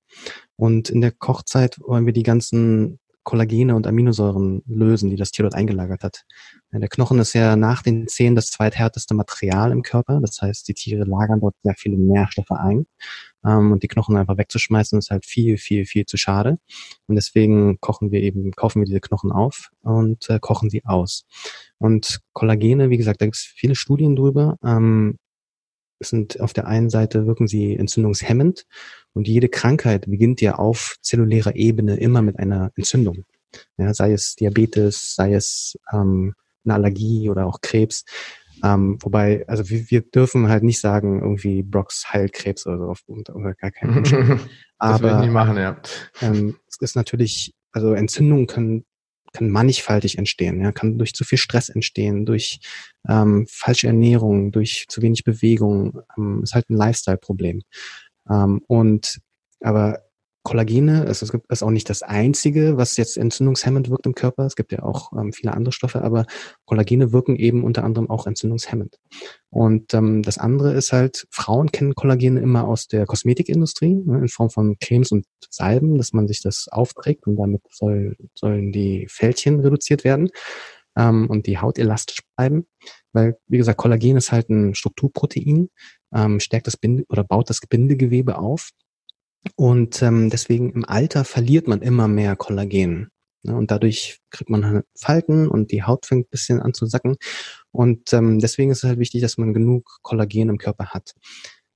Und 0.56 0.90
in 0.90 1.00
der 1.00 1.12
Kochzeit 1.12 1.78
wollen 1.80 2.06
wir 2.06 2.12
die 2.12 2.22
ganzen 2.22 2.98
Kollagene 3.24 3.74
und 3.74 3.86
Aminosäuren 3.86 4.62
lösen, 4.66 5.10
die 5.10 5.16
das 5.16 5.30
Tier 5.30 5.44
dort 5.44 5.54
eingelagert 5.54 6.04
hat. 6.04 6.24
Der 6.72 6.88
Knochen 6.88 7.18
ist 7.18 7.32
ja 7.32 7.56
nach 7.56 7.82
den 7.82 8.06
Zähnen 8.06 8.36
das 8.36 8.46
zweithärteste 8.46 9.14
Material 9.14 9.72
im 9.72 9.82
Körper. 9.82 10.20
Das 10.20 10.40
heißt, 10.42 10.68
die 10.68 10.74
Tiere 10.74 11.04
lagern 11.04 11.40
dort 11.40 11.54
sehr 11.62 11.74
viele 11.74 11.96
Nährstoffe 11.96 12.50
ein. 12.50 12.86
Ähm, 13.44 13.72
und 13.72 13.82
die 13.82 13.88
Knochen 13.88 14.16
einfach 14.16 14.38
wegzuschmeißen, 14.38 14.98
ist 14.98 15.10
halt 15.10 15.26
viel, 15.26 15.58
viel, 15.58 15.86
viel 15.86 16.06
zu 16.06 16.16
schade. 16.16 16.58
Und 17.06 17.16
deswegen 17.16 17.80
kochen 17.80 18.10
wir 18.10 18.20
eben, 18.20 18.52
kaufen 18.52 18.80
wir 18.80 18.86
diese 18.86 19.00
Knochen 19.00 19.32
auf 19.32 19.70
und 19.82 20.28
äh, 20.30 20.38
kochen 20.40 20.70
sie 20.70 20.84
aus. 20.84 21.24
Und 21.78 22.20
Kollagene, 22.32 22.90
wie 22.90 22.98
gesagt, 22.98 23.20
da 23.20 23.26
gibt 23.26 23.36
es 23.36 23.42
viele 23.42 23.74
Studien 23.74 24.16
drüber. 24.16 24.56
Ähm, 24.64 25.18
sind 26.00 26.40
auf 26.40 26.52
der 26.52 26.66
einen 26.66 26.90
Seite 26.90 27.26
wirken 27.26 27.46
sie 27.46 27.74
entzündungshemmend 27.76 28.66
und 29.12 29.28
jede 29.28 29.48
Krankheit 29.48 30.06
beginnt 30.06 30.40
ja 30.40 30.56
auf 30.56 30.96
zellulärer 31.00 31.56
Ebene 31.56 31.96
immer 31.96 32.20
mit 32.20 32.38
einer 32.38 32.72
Entzündung. 32.76 33.24
Ja, 33.78 33.94
sei 33.94 34.12
es 34.12 34.34
Diabetes, 34.34 35.14
sei 35.14 35.34
es 35.34 35.78
ähm, 35.92 36.34
eine 36.64 36.74
Allergie 36.74 37.30
oder 37.30 37.46
auch 37.46 37.60
Krebs. 37.60 38.04
Ähm, 38.64 38.96
wobei, 39.02 39.44
also 39.46 39.68
wir, 39.68 39.90
wir 39.90 40.00
dürfen 40.00 40.48
halt 40.48 40.62
nicht 40.62 40.80
sagen, 40.80 41.20
irgendwie 41.20 41.62
Brox 41.62 42.12
heilt 42.12 42.32
Krebs 42.32 42.66
oder 42.66 42.78
so, 42.78 42.84
auf, 42.86 43.02
oder 43.06 43.54
gar 43.54 43.70
keinen. 43.70 44.40
Aber, 44.78 44.98
das 45.08 45.18
ich 45.18 45.24
nicht 45.26 45.32
machen, 45.32 45.58
ja. 45.58 45.76
Ähm, 46.22 46.56
es 46.66 46.78
ist 46.80 46.96
natürlich, 46.96 47.54
also 47.72 47.92
Entzündungen 47.92 48.46
können 48.46 48.84
kann 49.34 49.50
mannigfaltig 49.50 50.16
entstehen. 50.16 50.62
Ja, 50.62 50.72
kann 50.72 50.96
durch 50.96 51.12
zu 51.12 51.24
viel 51.24 51.38
Stress 51.38 51.68
entstehen, 51.68 52.24
durch 52.24 52.60
ähm, 53.06 53.46
falsche 53.50 53.88
Ernährung, 53.88 54.52
durch 54.52 54.86
zu 54.88 55.02
wenig 55.02 55.24
Bewegung. 55.24 56.00
Ähm, 56.16 56.42
ist 56.42 56.54
halt 56.54 56.70
ein 56.70 56.76
Lifestyle-Problem. 56.76 57.62
Ähm, 58.30 58.62
und 58.66 59.18
aber 59.60 59.98
Kollagene 60.44 61.04
es, 61.06 61.22
es 61.22 61.32
gibt, 61.32 61.50
ist 61.50 61.62
auch 61.62 61.70
nicht 61.70 61.88
das 61.88 62.02
einzige, 62.02 62.76
was 62.76 62.98
jetzt 62.98 63.16
entzündungshemmend 63.16 63.88
wirkt 63.88 64.04
im 64.04 64.14
Körper. 64.14 64.44
Es 64.44 64.56
gibt 64.56 64.72
ja 64.72 64.82
auch 64.82 65.10
ähm, 65.14 65.32
viele 65.32 65.54
andere 65.54 65.72
Stoffe, 65.72 66.02
aber 66.02 66.26
Kollagene 66.66 67.12
wirken 67.12 67.36
eben 67.36 67.64
unter 67.64 67.82
anderem 67.82 68.10
auch 68.10 68.26
entzündungshemmend. 68.26 68.98
Und 69.48 69.94
ähm, 69.94 70.22
das 70.22 70.36
andere 70.36 70.74
ist 70.74 70.92
halt, 70.92 71.26
Frauen 71.30 71.72
kennen 71.72 71.94
Kollagene 71.94 72.40
immer 72.40 72.68
aus 72.68 72.88
der 72.88 73.06
Kosmetikindustrie, 73.06 73.94
ne, 73.94 74.18
in 74.18 74.28
Form 74.28 74.50
von 74.50 74.76
Cremes 74.78 75.12
und 75.12 75.24
Salben, 75.48 75.96
dass 75.96 76.12
man 76.12 76.28
sich 76.28 76.42
das 76.42 76.68
aufträgt 76.70 77.26
und 77.26 77.36
damit 77.36 77.62
soll, 77.70 78.14
sollen 78.34 78.70
die 78.70 79.06
Fältchen 79.08 79.60
reduziert 79.60 80.04
werden 80.04 80.28
ähm, 80.94 81.30
und 81.30 81.46
die 81.46 81.58
Haut 81.58 81.78
elastisch 81.78 82.20
bleiben. 82.36 82.66
Weil, 83.14 83.38
wie 83.46 83.58
gesagt, 83.58 83.78
Kollagen 83.78 84.18
ist 84.18 84.30
halt 84.30 84.50
ein 84.50 84.74
Strukturprotein, 84.74 85.70
ähm, 86.14 86.38
stärkt 86.38 86.66
das 86.66 86.76
Binde 86.76 87.04
oder 87.08 87.24
baut 87.24 87.48
das 87.48 87.60
Bindegewebe 87.60 88.36
auf 88.36 88.70
und 89.56 90.02
ähm, 90.02 90.30
deswegen 90.30 90.72
im 90.72 90.84
Alter 90.84 91.24
verliert 91.24 91.68
man 91.68 91.82
immer 91.82 92.08
mehr 92.08 92.36
Kollagen. 92.36 93.10
Ne? 93.42 93.54
Und 93.54 93.70
dadurch 93.70 94.20
kriegt 94.30 94.50
man 94.50 94.64
halt 94.64 94.86
Falten 94.98 95.48
und 95.48 95.70
die 95.70 95.82
Haut 95.82 96.06
fängt 96.06 96.30
bisschen 96.30 96.60
an 96.60 96.74
zu 96.74 96.86
sacken. 96.86 97.16
Und 97.70 98.12
ähm, 98.12 98.38
deswegen 98.38 98.70
ist 98.70 98.84
es 98.84 98.88
halt 98.88 98.98
wichtig, 98.98 99.20
dass 99.22 99.38
man 99.38 99.54
genug 99.54 99.98
Kollagen 100.02 100.48
im 100.48 100.58
Körper 100.58 100.86
hat. 100.86 101.14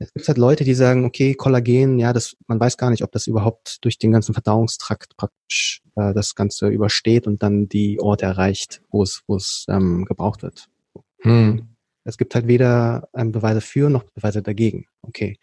Es 0.00 0.12
gibt 0.12 0.28
halt 0.28 0.38
Leute, 0.38 0.62
die 0.62 0.74
sagen, 0.74 1.04
okay, 1.04 1.34
Kollagen, 1.34 1.98
ja, 1.98 2.12
das, 2.12 2.36
man 2.46 2.60
weiß 2.60 2.76
gar 2.76 2.90
nicht, 2.90 3.02
ob 3.02 3.10
das 3.10 3.26
überhaupt 3.26 3.84
durch 3.84 3.98
den 3.98 4.12
ganzen 4.12 4.32
Verdauungstrakt 4.32 5.16
praktisch 5.16 5.82
äh, 5.96 6.14
das 6.14 6.36
Ganze 6.36 6.68
übersteht 6.68 7.26
und 7.26 7.42
dann 7.42 7.68
die 7.68 7.98
Orte 8.00 8.26
erreicht, 8.26 8.80
wo 8.90 9.02
es, 9.02 9.22
wo 9.26 9.36
es 9.36 9.66
ähm, 9.68 10.04
gebraucht 10.04 10.42
wird. 10.42 10.68
Hm. 11.22 11.68
Es 12.08 12.16
gibt 12.16 12.34
halt 12.34 12.46
weder 12.46 13.08
ähm, 13.14 13.32
Beweise 13.32 13.60
für 13.60 13.90
noch 13.90 14.04
Beweise 14.14 14.42
dagegen. 14.42 14.86
Okay. 15.02 15.38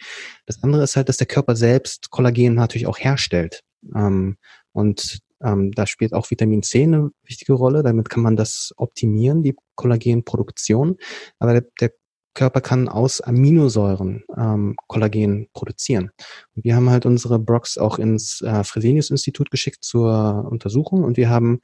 Das 0.45 0.63
andere 0.63 0.83
ist 0.83 0.95
halt, 0.95 1.09
dass 1.09 1.17
der 1.17 1.27
Körper 1.27 1.55
selbst 1.55 2.09
Kollagen 2.09 2.55
natürlich 2.55 2.87
auch 2.87 2.97
herstellt. 2.97 3.61
Ähm, 3.95 4.37
und 4.71 5.19
ähm, 5.43 5.71
da 5.71 5.85
spielt 5.85 6.13
auch 6.13 6.31
Vitamin 6.31 6.63
C 6.63 6.83
eine 6.83 7.11
wichtige 7.23 7.53
Rolle. 7.53 7.83
Damit 7.83 8.09
kann 8.09 8.23
man 8.23 8.35
das 8.35 8.73
optimieren, 8.77 9.43
die 9.43 9.55
Kollagenproduktion. 9.75 10.97
Aber 11.39 11.53
der, 11.53 11.65
der 11.79 11.91
Körper 12.33 12.61
kann 12.61 12.89
aus 12.89 13.21
Aminosäuren 13.21 14.23
ähm, 14.35 14.75
Kollagen 14.87 15.47
produzieren. 15.53 16.09
Und 16.55 16.65
wir 16.65 16.75
haben 16.75 16.89
halt 16.89 17.05
unsere 17.05 17.39
Brox 17.39 17.77
auch 17.77 17.99
ins 17.99 18.41
äh, 18.41 18.63
Fresenius-Institut 18.63 19.51
geschickt 19.51 19.83
zur 19.83 20.47
Untersuchung 20.49 21.03
und 21.03 21.15
wir 21.15 21.29
haben 21.29 21.61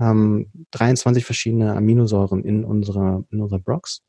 ähm, 0.00 0.50
23 0.72 1.24
verschiedene 1.24 1.74
Aminosäuren 1.74 2.44
in 2.44 2.64
unserer, 2.64 3.24
in 3.30 3.40
unserer 3.40 3.60
Brox. 3.60 4.02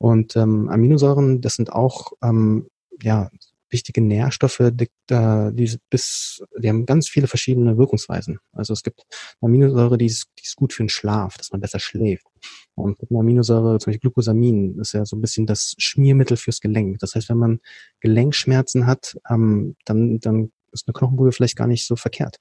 Und 0.00 0.34
ähm, 0.34 0.70
Aminosäuren, 0.70 1.42
das 1.42 1.54
sind 1.56 1.72
auch 1.72 2.12
ähm, 2.22 2.68
ja, 3.02 3.28
wichtige 3.68 4.00
Nährstoffe, 4.00 4.70
die, 4.72 4.88
äh, 5.10 5.52
die 5.52 5.78
bis, 5.90 6.42
die 6.58 6.70
haben 6.70 6.86
ganz 6.86 7.06
viele 7.06 7.26
verschiedene 7.26 7.76
Wirkungsweisen. 7.76 8.38
Also 8.52 8.72
es 8.72 8.82
gibt 8.82 9.02
Aminosäure, 9.42 9.98
die 9.98 10.06
ist, 10.06 10.26
die 10.38 10.44
ist 10.44 10.56
gut 10.56 10.72
für 10.72 10.82
den 10.82 10.88
Schlaf, 10.88 11.36
dass 11.36 11.52
man 11.52 11.60
besser 11.60 11.80
schläft. 11.80 12.26
Und 12.74 12.98
eine 13.10 13.20
Aminosäure, 13.20 13.78
zum 13.78 13.90
Beispiel 13.90 14.00
Glucosamin, 14.00 14.78
ist 14.78 14.94
ja 14.94 15.04
so 15.04 15.16
ein 15.16 15.20
bisschen 15.20 15.44
das 15.44 15.74
Schmiermittel 15.76 16.38
fürs 16.38 16.60
Gelenk. 16.60 16.98
Das 17.00 17.14
heißt, 17.14 17.28
wenn 17.28 17.36
man 17.36 17.60
Gelenkschmerzen 18.00 18.86
hat, 18.86 19.18
ähm, 19.28 19.76
dann, 19.84 20.18
dann 20.20 20.50
ist 20.72 20.88
eine 20.88 20.94
Knochenbrühe 20.94 21.32
vielleicht 21.32 21.56
gar 21.56 21.66
nicht 21.66 21.86
so 21.86 21.94
verkehrt. 21.94 22.38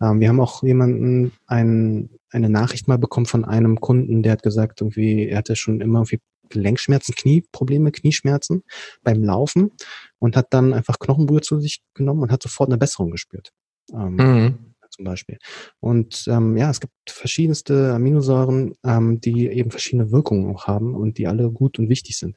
Ähm, 0.00 0.18
wir 0.18 0.28
haben 0.28 0.40
auch 0.40 0.64
jemanden 0.64 1.32
ein, 1.46 2.10
eine 2.30 2.50
Nachricht 2.50 2.88
mal 2.88 2.98
bekommen 2.98 3.26
von 3.26 3.44
einem 3.44 3.80
Kunden, 3.80 4.24
der 4.24 4.32
hat 4.32 4.42
gesagt, 4.42 4.80
irgendwie, 4.80 5.28
er 5.28 5.38
hatte 5.38 5.54
schon 5.54 5.80
immer 5.80 6.00
irgendwie 6.00 6.20
Gelenkschmerzen, 6.50 7.14
Knieprobleme, 7.14 7.92
Knieschmerzen 7.92 8.62
beim 9.02 9.22
Laufen 9.22 9.72
und 10.18 10.36
hat 10.36 10.48
dann 10.50 10.74
einfach 10.74 10.98
Knochenbrühe 10.98 11.40
zu 11.40 11.60
sich 11.60 11.82
genommen 11.94 12.22
und 12.22 12.32
hat 12.32 12.42
sofort 12.42 12.68
eine 12.68 12.78
Besserung 12.78 13.10
gespürt. 13.10 13.52
Ähm, 13.92 14.16
mhm 14.16 14.76
zum 14.96 15.04
Beispiel. 15.04 15.38
Und 15.80 16.24
ähm, 16.28 16.56
ja, 16.56 16.70
es 16.70 16.80
gibt 16.80 16.92
verschiedenste 17.08 17.92
Aminosäuren, 17.94 18.74
ähm, 18.84 19.20
die 19.20 19.48
eben 19.48 19.70
verschiedene 19.70 20.10
Wirkungen 20.10 20.54
auch 20.54 20.66
haben 20.66 20.94
und 20.94 21.18
die 21.18 21.26
alle 21.26 21.50
gut 21.50 21.78
und 21.78 21.88
wichtig 21.88 22.18
sind. 22.18 22.36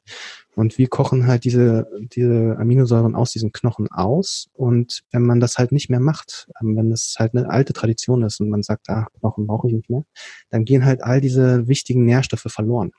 Und 0.56 0.78
wir 0.78 0.88
kochen 0.88 1.28
halt 1.28 1.46
diese, 1.46 1.88
diese 2.14 2.58
Aminosäuren 2.60 3.16
aus 3.16 3.32
diesen 3.32 3.52
Knochen 3.52 3.88
aus. 3.92 4.50
Und 4.54 5.02
wenn 5.12 5.24
man 5.24 5.40
das 5.40 5.58
halt 5.58 5.72
nicht 5.72 5.90
mehr 5.90 6.02
macht, 6.02 6.50
ähm, 6.62 6.76
wenn 6.76 6.90
das 6.90 7.16
halt 7.18 7.34
eine 7.34 7.50
alte 7.50 7.74
Tradition 7.74 8.24
ist 8.24 8.40
und 8.40 8.50
man 8.50 8.64
sagt, 8.64 8.90
ah, 8.90 9.08
Knochen 9.20 9.48
brauche 9.48 9.68
ich 9.68 9.74
nicht 9.74 9.90
mehr, 9.90 10.04
dann 10.50 10.66
gehen 10.66 10.86
halt 10.86 11.04
all 11.04 11.22
diese 11.22 11.68
wichtigen 11.68 12.06
Nährstoffe 12.06 12.48
verloren. 12.48 12.92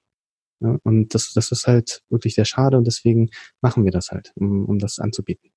Ja, 0.60 0.76
und 0.82 1.14
das, 1.14 1.32
das 1.32 1.50
ist 1.52 1.66
halt 1.66 2.02
wirklich 2.10 2.34
sehr 2.34 2.44
schade 2.44 2.76
und 2.76 2.86
deswegen 2.86 3.30
machen 3.60 3.84
wir 3.84 3.92
das 3.92 4.10
halt, 4.10 4.32
um, 4.34 4.66
um 4.66 4.78
das 4.78 4.98
anzubieten. 4.98 5.50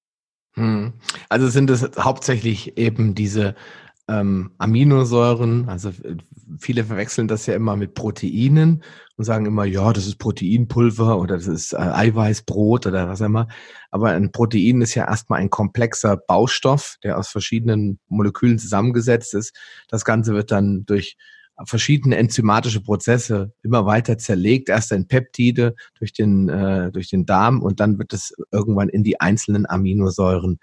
Hm. 0.53 0.93
Also 1.29 1.47
sind 1.49 1.69
es 1.69 1.89
hauptsächlich 1.97 2.77
eben 2.77 3.15
diese 3.15 3.55
ähm, 4.07 4.51
Aminosäuren, 4.57 5.69
also 5.69 5.89
äh, 5.89 6.17
viele 6.59 6.83
verwechseln 6.83 7.27
das 7.27 7.45
ja 7.45 7.55
immer 7.55 7.77
mit 7.77 7.93
Proteinen 7.93 8.83
und 9.15 9.23
sagen 9.23 9.45
immer, 9.45 9.63
ja, 9.63 9.93
das 9.93 10.07
ist 10.07 10.17
Proteinpulver 10.17 11.17
oder 11.17 11.37
das 11.37 11.47
ist 11.47 11.73
äh, 11.73 11.77
Eiweißbrot 11.77 12.85
oder 12.85 13.07
was 13.07 13.21
immer. 13.21 13.47
Aber 13.91 14.09
ein 14.09 14.31
Protein 14.31 14.81
ist 14.81 14.95
ja 14.95 15.07
erstmal 15.07 15.39
ein 15.39 15.49
komplexer 15.49 16.17
Baustoff, 16.17 16.97
der 17.03 17.17
aus 17.17 17.29
verschiedenen 17.29 17.99
Molekülen 18.07 18.59
zusammengesetzt 18.59 19.33
ist. 19.33 19.55
Das 19.87 20.03
Ganze 20.03 20.33
wird 20.33 20.51
dann 20.51 20.85
durch 20.85 21.15
verschiedene 21.65 22.17
enzymatische 22.17 22.81
Prozesse 22.81 23.53
immer 23.63 23.85
weiter 23.85 24.17
zerlegt, 24.17 24.69
erst 24.69 24.91
in 24.91 25.07
Peptide 25.07 25.75
durch 25.97 26.13
den, 26.13 26.49
äh, 26.49 26.91
durch 26.91 27.09
den 27.09 27.25
Darm 27.25 27.61
und 27.61 27.79
dann 27.79 27.97
wird 27.97 28.13
es 28.13 28.33
irgendwann 28.51 28.89
in 28.89 29.03
die 29.03 29.19
einzelnen 29.21 29.69
Aminosäuren 29.69 30.59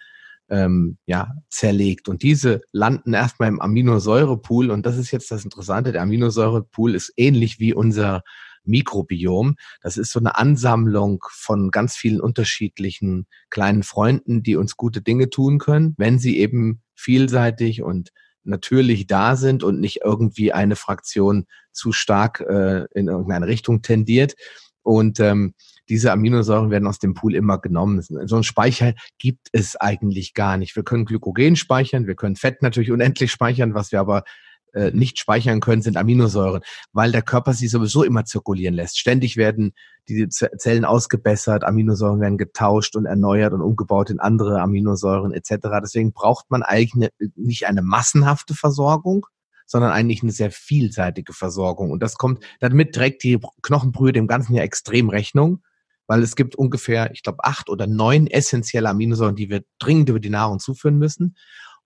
ähm, 0.49 0.99
ja, 1.07 1.33
zerlegt. 1.49 2.09
Und 2.09 2.23
diese 2.23 2.61
landen 2.73 3.15
erstmal 3.15 3.49
im 3.49 3.61
Aminosäurepool 3.61 4.71
und 4.71 4.85
das 4.85 4.97
ist 4.97 5.13
jetzt 5.13 5.31
das 5.31 5.45
Interessante, 5.45 5.93
der 5.93 6.03
Aminosäurepool 6.03 6.95
ist 6.95 7.13
ähnlich 7.17 7.61
wie 7.61 7.73
unser 7.73 8.23
Mikrobiom. 8.65 9.57
Das 9.81 9.97
ist 9.97 10.13
so 10.13 10.19
eine 10.19 10.37
Ansammlung 10.37 11.25
von 11.31 11.71
ganz 11.71 11.97
vielen 11.97 12.21
unterschiedlichen 12.21 13.27
kleinen 13.49 13.83
Freunden, 13.83 14.43
die 14.43 14.57
uns 14.57 14.77
gute 14.77 15.03
Dinge 15.03 15.31
tun 15.31 15.59
können, 15.59 15.95
wenn 15.97 16.19
sie 16.19 16.39
eben 16.39 16.83
vielseitig 16.95 17.83
und 17.83 18.11
natürlich 18.45 19.07
da 19.07 19.37
sind 19.37 19.63
und 19.63 19.81
nicht 19.81 20.01
irgendwie 20.05 20.53
eine 20.53 20.77
Fraktion 20.77 21.47
zu 21.73 21.93
stark 21.93 22.41
äh, 22.41 22.87
in 22.95 23.09
irgendeine 23.09 23.47
Richtung 23.47 23.83
tendiert. 23.83 24.35
Und 24.83 25.21
ähm, 25.21 25.55
diese 25.89 26.13
Aminosäuren 26.13 26.71
werden 26.71 26.87
aus 26.87 26.99
dem 26.99 27.15
Pool 27.15 27.35
immer 27.35 27.59
genommen. 27.59 28.01
So 28.01 28.37
ein 28.37 28.45
Speicher 28.45 28.95
gibt 29.19 29.49
es 29.53 29.77
eigentlich 29.77 30.35
gar 30.35 30.57
nicht. 30.57 30.77
Wir 30.77 30.85
können 30.85 31.05
Glykogen 31.05 31.57
speichern, 31.57 32.07
wir 32.07 32.15
können 32.15 32.37
Fett 32.37 32.63
natürlich 32.63 32.93
unendlich 32.93 33.31
speichern, 33.31 33.75
was 33.75 33.93
wir 33.93 34.01
aber 34.01 34.23
äh, 34.75 34.91
nicht 34.93 35.19
speichern 35.19 35.61
können, 35.61 35.83
sind 35.83 35.97
Aminosäuren, 35.97 36.63
weil 36.93 37.13
der 37.13 37.23
Körper 37.23 37.55
sie 37.55 37.69
sowieso 37.69 38.03
immer 38.03 38.25
zirkulieren 38.25 38.75
lässt. 38.75 38.99
Ständig 38.99 39.37
werden 39.37 39.73
die 40.09 40.29
Zellen 40.29 40.85
ausgebessert, 40.85 41.65
Aminosäuren 41.65 42.21
werden 42.21 42.39
getauscht 42.39 42.97
und 42.97 43.07
erneuert 43.07 43.53
und 43.53 43.63
umgebaut 43.63 44.11
in 44.11 44.21
andere 44.21 44.61
Aminosäuren 44.61 45.33
etc. 45.33 45.69
Deswegen 45.83 46.13
braucht 46.13 46.51
man 46.51 46.63
eigentlich 46.63 46.95
eine, 46.95 47.31
nicht 47.37 47.67
eine 47.67 47.83
massenhafte 47.83 48.55
Versorgung, 48.55 49.27
sondern 49.67 49.93
eigentlich 49.93 50.23
eine 50.23 50.33
sehr 50.33 50.51
vielseitige 50.51 51.33
Versorgung. 51.33 51.91
Und 51.91 52.03
das 52.03 52.17
kommt, 52.17 52.43
damit 52.59 52.95
trägt 52.95 53.23
die 53.23 53.39
Knochenbrühe 53.63 54.13
dem 54.13 54.27
Ganzen 54.27 54.55
ja 54.55 54.63
extrem 54.63 55.09
Rechnung, 55.09 55.63
weil 56.09 56.25
es 56.25 56.35
gibt 56.35 56.57
ungefähr, 56.57 57.13
ich 57.13 57.23
glaube, 57.23 57.45
acht 57.45 57.71
oder 57.71 57.87
neun 57.87 58.27
essentielle 58.27 58.89
Aminosäuren, 58.89 59.37
die 59.37 59.49
wir 59.49 59.63
dringend 59.79 60.09
über 60.09 60.19
die 60.19 60.31
Nahrung 60.31 60.59
zuführen 60.59 60.99
müssen 60.99 61.37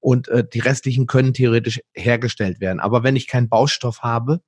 und 0.05 0.29
äh, 0.29 0.45
die 0.47 0.61
restlichen 0.61 1.07
können 1.07 1.33
theoretisch 1.33 1.81
hergestellt 1.95 2.61
werden. 2.61 2.79
Aber 2.79 3.03
wenn 3.03 3.17
ich 3.17 3.27
keinen 3.27 3.49
Baustoff 3.49 4.03
habe, 4.03 4.41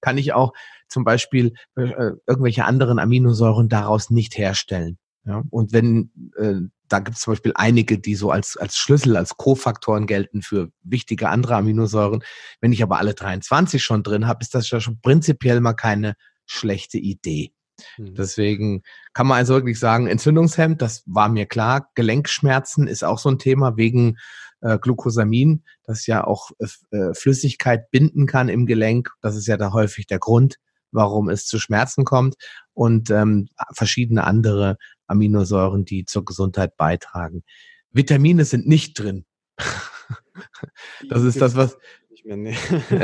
kann 0.00 0.16
ich 0.16 0.32
auch 0.32 0.54
zum 0.88 1.04
Beispiel 1.04 1.52
äh, 1.76 2.12
irgendwelche 2.26 2.64
anderen 2.64 2.98
Aminosäuren 2.98 3.68
daraus 3.68 4.08
nicht 4.08 4.38
herstellen. 4.38 4.96
Ja? 5.26 5.42
Und 5.50 5.74
wenn 5.74 6.10
äh, 6.38 6.60
da 6.88 7.00
gibt 7.00 7.16
es 7.16 7.22
zum 7.22 7.32
Beispiel 7.32 7.52
einige, 7.54 7.98
die 7.98 8.14
so 8.14 8.30
als, 8.30 8.56
als 8.56 8.76
Schlüssel, 8.76 9.16
als 9.16 9.36
Kofaktoren 9.36 10.06
gelten 10.06 10.42
für 10.42 10.70
wichtige 10.82 11.28
andere 11.28 11.56
Aminosäuren. 11.56 12.22
Wenn 12.60 12.72
ich 12.72 12.82
aber 12.82 12.98
alle 12.98 13.14
23 13.14 13.82
schon 13.82 14.02
drin 14.02 14.26
habe, 14.26 14.42
ist 14.42 14.54
das 14.54 14.70
ja 14.70 14.80
schon 14.80 15.00
prinzipiell 15.00 15.60
mal 15.60 15.74
keine 15.74 16.14
schlechte 16.46 16.98
Idee. 16.98 17.52
Mhm. 17.98 18.14
Deswegen 18.14 18.82
kann 19.12 19.26
man 19.26 19.38
also 19.38 19.54
wirklich 19.54 19.78
sagen, 19.78 20.06
Entzündungshemd, 20.06 20.80
das 20.80 21.02
war 21.06 21.28
mir 21.28 21.46
klar. 21.46 21.90
Gelenkschmerzen 21.94 22.86
ist 22.86 23.02
auch 23.04 23.18
so 23.18 23.30
ein 23.30 23.38
Thema 23.38 23.76
wegen 23.76 24.16
äh, 24.64 24.78
Glucosamin, 24.78 25.62
das 25.84 26.06
ja 26.06 26.26
auch 26.26 26.50
äh, 26.58 26.96
äh, 26.96 27.14
Flüssigkeit 27.14 27.90
binden 27.90 28.26
kann 28.26 28.48
im 28.48 28.66
Gelenk. 28.66 29.10
Das 29.20 29.36
ist 29.36 29.46
ja 29.46 29.56
da 29.56 29.72
häufig 29.72 30.06
der 30.06 30.18
Grund, 30.18 30.56
warum 30.90 31.28
es 31.28 31.46
zu 31.46 31.58
Schmerzen 31.58 32.04
kommt 32.04 32.36
und 32.72 33.10
ähm, 33.10 33.48
verschiedene 33.72 34.24
andere 34.24 34.78
Aminosäuren, 35.06 35.84
die 35.84 36.06
zur 36.06 36.24
Gesundheit 36.24 36.76
beitragen. 36.76 37.44
Vitamine 37.92 38.44
sind 38.44 38.66
nicht 38.66 38.98
drin. 38.98 39.26
das 41.08 41.22
ist 41.22 41.40
das, 41.40 41.54
was 41.54 41.76
mehr. 42.24 42.36
Nee. 42.36 42.54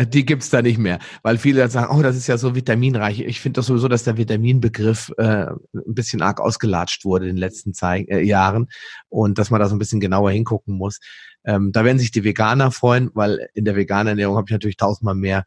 Die 0.07 0.25
gibt's 0.25 0.51
da 0.51 0.63
nicht 0.63 0.79
mehr, 0.79 0.99
weil 1.23 1.39
viele 1.39 1.61
dann 1.61 1.71
sagen, 1.71 1.97
oh, 1.97 2.03
das 2.03 2.17
ist 2.17 2.27
ja 2.27 2.39
so 2.39 2.55
vitaminreich. 2.55 3.21
Ich 3.21 3.41
finde 3.41 3.61
doch 3.61 3.67
sowieso, 3.67 3.89
dass 3.89 4.05
der 4.05 4.17
Vitaminbegriff 4.17 5.13
äh, 5.19 5.47
ein 5.47 5.95
bisschen 5.95 6.23
arg 6.23 6.41
ausgelatscht 6.41 7.05
wurde 7.05 7.27
in 7.27 7.37
den 7.37 7.41
letzten 7.41 7.75
Zei 7.75 8.03
äh, 8.09 8.23
Jahren 8.23 8.69
und 9.09 9.39
dass 9.39 9.51
man 9.51 9.61
da 9.61 9.69
so 9.69 9.75
ein 9.75 9.79
bisschen 9.79 10.01
genauer 10.01 10.31
hingucken 10.31 10.77
muss. 10.77 10.99
Ähm, 11.45 11.73
da 11.73 11.85
werden 11.85 11.99
sich 11.99 12.11
die 12.11 12.25
Veganer 12.25 12.71
freuen, 12.71 13.11
weil 13.15 13.49
in 13.55 13.65
der 13.65 13.77
veganen 13.77 14.09
Ernährung 14.09 14.37
habe 14.37 14.47
ich 14.49 14.53
natürlich 14.53 14.77
tausendmal 14.77 15.15
mehr 15.15 15.45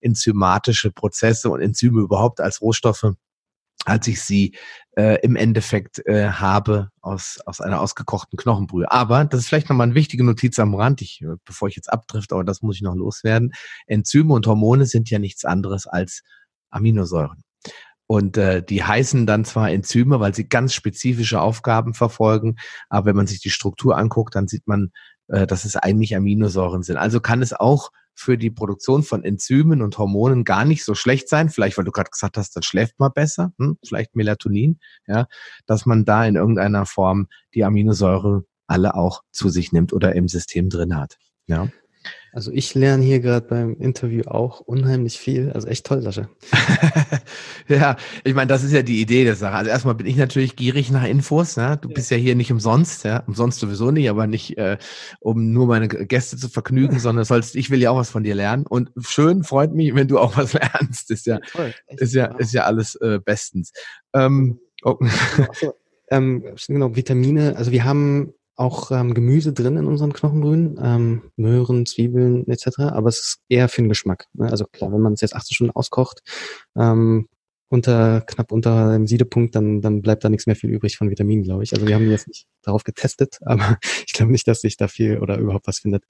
enzymatische 0.00 0.90
Prozesse 0.90 1.50
und 1.50 1.60
Enzyme 1.60 2.00
überhaupt 2.00 2.40
als 2.40 2.60
Rohstoffe 2.60 3.14
als 3.84 4.06
ich 4.08 4.22
sie 4.22 4.56
äh, 4.96 5.20
im 5.22 5.36
Endeffekt 5.36 6.04
äh, 6.06 6.28
habe 6.28 6.90
aus, 7.00 7.38
aus 7.44 7.60
einer 7.60 7.80
ausgekochten 7.80 8.36
Knochenbrühe. 8.36 8.90
Aber 8.90 9.24
das 9.24 9.40
ist 9.40 9.48
vielleicht 9.48 9.68
nochmal 9.68 9.86
eine 9.86 9.94
wichtige 9.94 10.24
Notiz 10.24 10.58
am 10.58 10.74
Rand, 10.74 11.02
ich, 11.02 11.20
äh, 11.22 11.36
bevor 11.44 11.68
ich 11.68 11.76
jetzt 11.76 11.92
abdrift, 11.92 12.32
aber 12.32 12.44
das 12.44 12.62
muss 12.62 12.76
ich 12.76 12.82
noch 12.82 12.94
loswerden. 12.94 13.52
Enzyme 13.86 14.32
und 14.32 14.46
Hormone 14.46 14.86
sind 14.86 15.10
ja 15.10 15.18
nichts 15.18 15.44
anderes 15.44 15.86
als 15.86 16.22
Aminosäuren. 16.70 17.42
Und 18.08 18.36
äh, 18.36 18.62
die 18.62 18.84
heißen 18.84 19.26
dann 19.26 19.44
zwar 19.44 19.70
Enzyme, 19.70 20.20
weil 20.20 20.34
sie 20.34 20.48
ganz 20.48 20.72
spezifische 20.72 21.40
Aufgaben 21.40 21.92
verfolgen, 21.92 22.56
aber 22.88 23.06
wenn 23.06 23.16
man 23.16 23.26
sich 23.26 23.40
die 23.40 23.50
Struktur 23.50 23.98
anguckt, 23.98 24.36
dann 24.36 24.46
sieht 24.46 24.66
man, 24.66 24.92
äh, 25.28 25.46
dass 25.46 25.64
es 25.64 25.76
eigentlich 25.76 26.16
Aminosäuren 26.16 26.82
sind. 26.82 26.96
Also 26.96 27.20
kann 27.20 27.42
es 27.42 27.52
auch 27.52 27.90
für 28.16 28.38
die 28.38 28.50
Produktion 28.50 29.02
von 29.02 29.22
Enzymen 29.22 29.82
und 29.82 29.98
Hormonen 29.98 30.44
gar 30.44 30.64
nicht 30.64 30.84
so 30.84 30.94
schlecht 30.94 31.28
sein. 31.28 31.50
Vielleicht, 31.50 31.76
weil 31.76 31.84
du 31.84 31.92
gerade 31.92 32.10
gesagt 32.10 32.36
hast, 32.36 32.56
dann 32.56 32.62
schläft 32.62 32.98
man 32.98 33.12
besser, 33.12 33.52
hm? 33.58 33.78
vielleicht 33.86 34.16
Melatonin, 34.16 34.80
ja, 35.06 35.26
dass 35.66 35.86
man 35.86 36.04
da 36.04 36.24
in 36.24 36.36
irgendeiner 36.36 36.86
Form 36.86 37.28
die 37.54 37.64
Aminosäure 37.64 38.44
alle 38.66 38.94
auch 38.94 39.22
zu 39.30 39.48
sich 39.48 39.72
nimmt 39.72 39.92
oder 39.92 40.14
im 40.14 40.28
System 40.28 40.70
drin 40.70 40.96
hat. 40.96 41.18
Ja. 41.46 41.68
Also 42.36 42.52
ich 42.52 42.74
lerne 42.74 43.02
hier 43.02 43.20
gerade 43.20 43.46
beim 43.46 43.76
Interview 43.80 44.24
auch 44.26 44.60
unheimlich 44.60 45.18
viel. 45.18 45.52
Also 45.52 45.68
echt 45.68 45.86
toll, 45.86 46.02
Sascha. 46.02 46.28
ja, 47.66 47.96
ich 48.24 48.34
meine, 48.34 48.48
das 48.48 48.62
ist 48.62 48.72
ja 48.72 48.82
die 48.82 49.00
Idee 49.00 49.24
der 49.24 49.36
Sache. 49.36 49.54
Also 49.54 49.70
erstmal 49.70 49.94
bin 49.94 50.06
ich 50.06 50.16
natürlich 50.16 50.54
gierig 50.54 50.90
nach 50.90 51.06
Infos. 51.06 51.54
Ja? 51.56 51.76
Du 51.76 51.88
ja. 51.88 51.94
bist 51.94 52.10
ja 52.10 52.18
hier 52.18 52.34
nicht 52.34 52.52
umsonst, 52.52 53.06
ja, 53.06 53.20
umsonst 53.26 53.58
sowieso 53.58 53.90
nicht, 53.90 54.10
aber 54.10 54.26
nicht, 54.26 54.58
äh, 54.58 54.76
um 55.20 55.54
nur 55.54 55.66
meine 55.66 55.88
Gäste 55.88 56.36
zu 56.36 56.50
vergnügen, 56.50 56.98
sondern 57.00 57.24
sollst, 57.24 57.56
ich 57.56 57.70
will 57.70 57.80
ja 57.80 57.90
auch 57.90 57.96
was 57.96 58.10
von 58.10 58.22
dir 58.22 58.34
lernen. 58.34 58.66
Und 58.66 58.90
schön, 58.98 59.42
freut 59.42 59.72
mich, 59.72 59.94
wenn 59.94 60.06
du 60.06 60.18
auch 60.18 60.36
was 60.36 60.52
lernst. 60.74 61.10
Ist 61.10 61.24
ja, 61.24 61.38
toll, 61.38 61.72
ist 61.86 62.12
ja, 62.12 62.26
ist 62.36 62.52
ja 62.52 62.64
alles 62.64 62.96
äh, 62.96 63.18
bestens. 63.18 63.72
Ähm, 64.12 64.60
oh. 64.84 64.98
ähm, 66.10 66.44
genau, 66.68 66.94
Vitamine. 66.94 67.56
Also 67.56 67.72
wir 67.72 67.84
haben 67.84 68.34
auch 68.56 68.90
ähm, 68.90 69.14
Gemüse 69.14 69.52
drin 69.52 69.76
in 69.76 69.86
unseren 69.86 70.12
Knochenbrühen, 70.12 70.78
ähm, 70.82 71.22
Möhren, 71.36 71.86
Zwiebeln 71.86 72.46
etc. 72.48 72.78
Aber 72.92 73.08
es 73.08 73.18
ist 73.18 73.38
eher 73.48 73.68
für 73.68 73.82
den 73.82 73.88
Geschmack. 73.88 74.26
Ne? 74.32 74.50
Also 74.50 74.64
klar, 74.66 74.92
wenn 74.92 75.00
man 75.00 75.12
es 75.12 75.20
jetzt 75.20 75.36
18 75.36 75.54
Stunden 75.54 75.76
auskocht, 75.76 76.22
ähm, 76.76 77.28
unter 77.68 78.20
knapp 78.20 78.52
unter 78.52 78.92
dem 78.92 79.06
Siedepunkt, 79.06 79.54
dann, 79.54 79.80
dann 79.80 80.02
bleibt 80.02 80.24
da 80.24 80.28
nichts 80.28 80.46
mehr 80.46 80.56
viel 80.56 80.70
übrig 80.70 80.96
von 80.96 81.10
Vitaminen, 81.10 81.44
glaube 81.44 81.64
ich. 81.64 81.72
Also 81.72 81.86
wir 81.86 81.94
haben 81.94 82.08
jetzt 82.10 82.28
nicht 82.28 82.46
darauf 82.62 82.84
getestet, 82.84 83.38
aber 83.44 83.78
ich 84.06 84.12
glaube 84.12 84.32
nicht, 84.32 84.46
dass 84.46 84.60
sich 84.60 84.76
da 84.76 84.88
viel 84.88 85.18
oder 85.18 85.38
überhaupt 85.38 85.66
was 85.66 85.80
findet. 85.80 86.04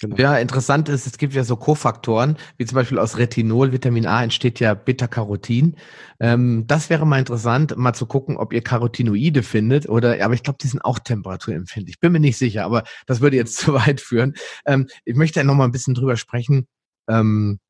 Genau. 0.00 0.16
Ja, 0.16 0.38
interessant 0.38 0.88
ist, 0.88 1.06
es 1.06 1.18
gibt 1.18 1.34
ja 1.34 1.44
so 1.44 1.56
Kofaktoren, 1.56 2.36
wie 2.56 2.64
zum 2.64 2.76
Beispiel 2.76 2.98
aus 2.98 3.16
Retinol, 3.16 3.72
Vitamin 3.72 4.06
A 4.06 4.22
entsteht 4.24 4.60
ja 4.60 4.74
Beta-Carotin. 4.74 5.76
Ähm, 6.20 6.64
das 6.66 6.90
wäre 6.90 7.06
mal 7.06 7.20
interessant, 7.20 7.76
mal 7.76 7.94
zu 7.94 8.06
gucken, 8.06 8.36
ob 8.36 8.52
ihr 8.52 8.62
Carotinoide 8.62 9.42
findet 9.42 9.88
oder, 9.88 10.22
aber 10.24 10.34
ich 10.34 10.42
glaube, 10.42 10.58
die 10.60 10.66
sind 10.66 10.84
auch 10.84 10.98
temperaturempfindlich. 10.98 12.00
Bin 12.00 12.12
mir 12.12 12.20
nicht 12.20 12.38
sicher, 12.38 12.64
aber 12.64 12.82
das 13.06 13.20
würde 13.20 13.36
jetzt 13.36 13.56
zu 13.58 13.74
weit 13.74 14.00
führen. 14.00 14.34
Ähm, 14.66 14.88
ich 15.04 15.14
möchte 15.14 15.40
ja 15.40 15.44
noch 15.44 15.54
mal 15.54 15.64
ein 15.64 15.72
bisschen 15.72 15.94
drüber 15.94 16.16
sprechen. 16.16 16.66
Ähm, 17.08 17.60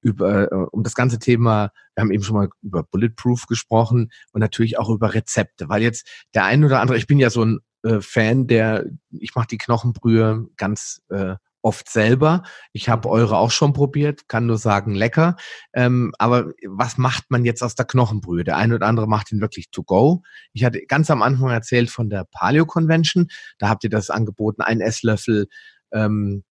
über 0.00 0.52
äh, 0.52 0.66
um 0.70 0.82
das 0.82 0.94
ganze 0.94 1.18
Thema, 1.18 1.70
wir 1.94 2.02
haben 2.02 2.10
eben 2.10 2.22
schon 2.22 2.36
mal 2.36 2.48
über 2.62 2.82
Bulletproof 2.82 3.46
gesprochen 3.46 4.10
und 4.32 4.40
natürlich 4.40 4.78
auch 4.78 4.90
über 4.90 5.14
Rezepte, 5.14 5.68
weil 5.68 5.82
jetzt 5.82 6.08
der 6.34 6.44
ein 6.44 6.64
oder 6.64 6.80
andere, 6.80 6.98
ich 6.98 7.06
bin 7.06 7.18
ja 7.18 7.30
so 7.30 7.44
ein 7.44 7.60
äh, 7.82 8.00
Fan, 8.00 8.46
der 8.46 8.86
ich 9.10 9.34
mache 9.34 9.48
die 9.48 9.58
Knochenbrühe 9.58 10.46
ganz 10.56 11.02
äh, 11.10 11.36
oft 11.62 11.88
selber. 11.88 12.42
Ich 12.72 12.88
habe 12.88 13.08
eure 13.08 13.36
auch 13.38 13.50
schon 13.50 13.72
probiert, 13.72 14.28
kann 14.28 14.46
nur 14.46 14.58
sagen, 14.58 14.94
lecker. 14.94 15.36
Ähm, 15.72 16.12
aber 16.18 16.52
was 16.66 16.98
macht 16.98 17.30
man 17.30 17.44
jetzt 17.44 17.62
aus 17.62 17.74
der 17.74 17.86
Knochenbrühe? 17.86 18.44
Der 18.44 18.56
eine 18.56 18.74
oder 18.74 18.86
andere 18.86 19.06
macht 19.06 19.32
ihn 19.32 19.40
wirklich 19.40 19.70
to 19.70 19.82
go. 19.84 20.22
Ich 20.52 20.64
hatte 20.64 20.84
ganz 20.86 21.10
am 21.10 21.22
Anfang 21.22 21.50
erzählt 21.50 21.90
von 21.90 22.10
der 22.10 22.24
Paleo 22.30 22.66
Convention. 22.66 23.28
Da 23.58 23.68
habt 23.68 23.84
ihr 23.84 23.90
das 23.90 24.10
angeboten, 24.10 24.62
ein 24.62 24.80
Esslöffel 24.80 25.46
ähm, 25.92 26.42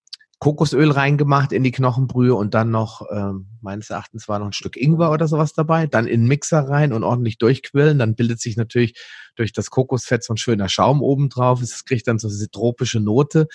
Kokosöl 0.42 0.90
reingemacht 0.90 1.52
in 1.52 1.64
die 1.64 1.72
Knochenbrühe 1.72 2.34
und 2.34 2.56
dann 2.56 2.72
noch, 2.72 3.06
ähm, 3.12 3.46
meines 3.62 3.92
Erachtens 3.92 4.28
war 4.28 4.40
noch 4.40 4.48
ein 4.48 4.54
Stück 4.54 4.76
Ingwer 4.76 5.12
oder 5.12 5.28
sowas 5.28 5.54
dabei, 5.54 5.86
dann 5.86 6.08
in 6.08 6.22
den 6.22 6.28
Mixer 6.28 6.68
rein 6.68 6.94
und 6.94 7.04
ordentlich 7.04 7.38
durchquillen. 7.38 8.00
Dann 8.00 8.16
bildet 8.16 8.42
sich 8.42 8.58
natürlich 8.58 9.00
durch 9.36 9.54
das 9.54 9.70
Kokosfett 9.70 10.24
so 10.24 10.34
ein 10.34 10.38
schöner 10.38 10.68
Schaum 10.68 11.04
oben 11.04 11.30
drauf. 11.30 11.62
Es 11.62 11.86
kriegt 11.86 12.08
dann 12.08 12.18
so 12.18 12.28
diese 12.28 12.50
tropische 12.50 13.00
Note 13.00 13.50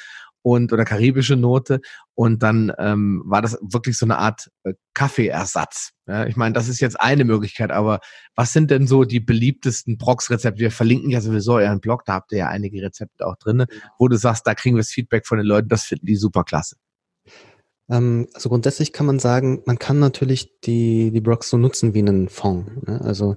und 0.46 0.72
oder 0.72 0.84
karibische 0.84 1.34
Note 1.34 1.80
und 2.14 2.44
dann 2.44 2.72
ähm, 2.78 3.20
war 3.26 3.42
das 3.42 3.58
wirklich 3.62 3.98
so 3.98 4.06
eine 4.06 4.18
Art 4.18 4.48
äh, 4.62 4.74
Kaffeeersatz. 4.94 5.90
Ja, 6.06 6.24
ich 6.26 6.36
meine, 6.36 6.52
das 6.52 6.68
ist 6.68 6.78
jetzt 6.78 7.00
eine 7.00 7.24
Möglichkeit, 7.24 7.72
aber 7.72 7.98
was 8.36 8.52
sind 8.52 8.70
denn 8.70 8.86
so 8.86 9.02
die 9.02 9.18
beliebtesten 9.18 9.98
Prox-Rezepte? 9.98 10.60
Wir 10.60 10.70
verlinken 10.70 11.10
ja 11.10 11.20
sowieso 11.20 11.54
euren 11.54 11.80
Blog, 11.80 12.04
da 12.04 12.12
habt 12.12 12.30
ihr 12.30 12.38
ja 12.38 12.48
einige 12.48 12.80
Rezepte 12.80 13.26
auch 13.26 13.34
drin, 13.34 13.64
wo 13.98 14.06
du 14.06 14.16
sagst, 14.16 14.46
da 14.46 14.54
kriegen 14.54 14.76
wir 14.76 14.82
das 14.82 14.90
Feedback 14.90 15.26
von 15.26 15.38
den 15.38 15.48
Leuten, 15.48 15.68
das 15.68 15.82
finden 15.82 16.06
die 16.06 16.14
super 16.14 16.44
klasse. 16.44 16.76
Ähm, 17.90 18.28
also 18.32 18.48
grundsätzlich 18.48 18.92
kann 18.92 19.06
man 19.06 19.18
sagen, 19.18 19.64
man 19.66 19.80
kann 19.80 19.98
natürlich 19.98 20.60
die, 20.60 21.10
die 21.10 21.20
Brox 21.20 21.50
so 21.50 21.56
nutzen 21.56 21.92
wie 21.92 21.98
einen 21.98 22.28
Fond. 22.28 22.86
Ne? 22.86 23.00
Also 23.00 23.34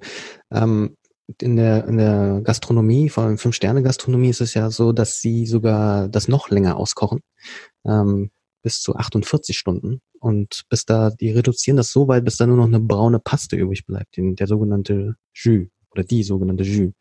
ähm, 0.51 0.95
in 1.41 1.55
der, 1.55 1.87
in 1.87 1.97
der 1.97 2.41
Gastronomie, 2.43 3.09
vor 3.09 3.23
allem 3.23 3.37
Fünf-Sterne-Gastronomie, 3.37 4.29
ist 4.29 4.41
es 4.41 4.53
ja 4.53 4.69
so, 4.69 4.91
dass 4.91 5.21
sie 5.21 5.45
sogar 5.45 6.07
das 6.07 6.27
noch 6.27 6.49
länger 6.49 6.77
auskochen. 6.77 7.21
Ähm, 7.85 8.31
bis 8.61 8.81
zu 8.81 8.95
48 8.95 9.57
Stunden. 9.57 10.01
Und 10.19 10.63
bis 10.69 10.85
da, 10.85 11.11
die 11.11 11.31
reduzieren 11.31 11.77
das 11.77 11.91
so 11.91 12.07
weit, 12.07 12.25
bis 12.25 12.37
da 12.37 12.45
nur 12.45 12.57
noch 12.57 12.65
eine 12.65 12.79
braune 12.79 13.19
Paste 13.19 13.55
übrig 13.55 13.85
bleibt, 13.85 14.17
den, 14.17 14.35
der 14.35 14.47
sogenannte 14.47 15.15
Jus 15.33 15.67
oder 15.91 16.03
die 16.03 16.23
sogenannte 16.23 16.63
Jus. 16.63 16.93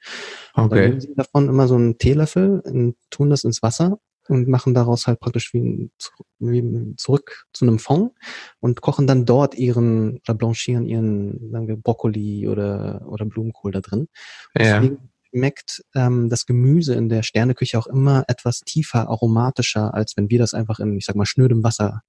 Okay. 0.55 0.62
Und 0.62 0.72
dann 0.72 0.81
nehmen 0.81 1.01
sie 1.01 1.14
davon 1.14 1.49
immer 1.49 1.66
so 1.66 1.74
einen 1.74 1.99
Teelöffel 1.99 2.61
und 2.61 2.97
tun 3.11 3.31
das 3.31 3.45
ins 3.45 3.62
Wasser 3.62 3.99
und 4.29 4.49
machen 4.49 4.74
daraus 4.74 5.07
halt 5.07 5.20
praktisch 5.20 5.53
wie, 5.55 5.91
wie 6.39 6.95
zurück 6.97 7.47
zu 7.53 7.66
einem 7.66 7.79
Fond 7.79 8.12
und 8.61 8.81
kochen 8.81 9.07
dann 9.07 9.24
dort 9.24 9.55
ihren 9.55 10.18
oder 10.18 10.35
blanchieren 10.35 10.87
ihren 10.87 11.51
sagen 11.51 11.68
wir, 11.68 11.76
Brokkoli 11.76 12.49
oder 12.49 13.07
oder 13.09 13.24
Blumenkohl 13.24 13.72
da 13.72 13.81
drin. 13.81 14.09
Ja. 14.55 14.81
Deswegen 14.81 15.11
schmeckt 15.31 15.85
ähm, 15.95 16.29
das 16.29 16.47
Gemüse 16.47 16.95
in 16.95 17.09
der 17.09 17.22
Sterneküche 17.22 17.79
auch 17.79 17.87
immer 17.87 18.24
etwas 18.29 18.61
tiefer, 18.61 19.09
aromatischer, 19.09 19.95
als 19.95 20.16
wenn 20.16 20.31
wir 20.31 20.39
das 20.39 20.55
einfach 20.55 20.81
in, 20.81 20.97
ich 20.97 21.05
sag 21.05 21.16
mal, 21.16 21.26
schnödem 21.26 21.62
Wasser 21.62 22.03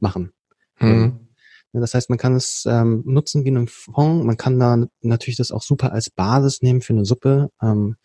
machen. 0.00 0.32
Mhm. 0.80 1.28
Das 1.72 1.94
heißt, 1.94 2.08
man 2.08 2.18
kann 2.18 2.36
es 2.36 2.64
ähm, 2.68 3.02
nutzen 3.04 3.44
wie 3.44 3.48
einen 3.48 3.66
Fond. 3.66 4.24
Man 4.24 4.36
kann 4.36 4.60
da 4.60 4.86
natürlich 5.00 5.38
das 5.38 5.50
auch 5.50 5.62
super 5.62 5.92
als 5.92 6.08
Basis 6.08 6.62
nehmen 6.62 6.82
für 6.82 6.92
eine 6.92 7.04
Suppe. 7.04 7.50
Ähm, 7.60 7.96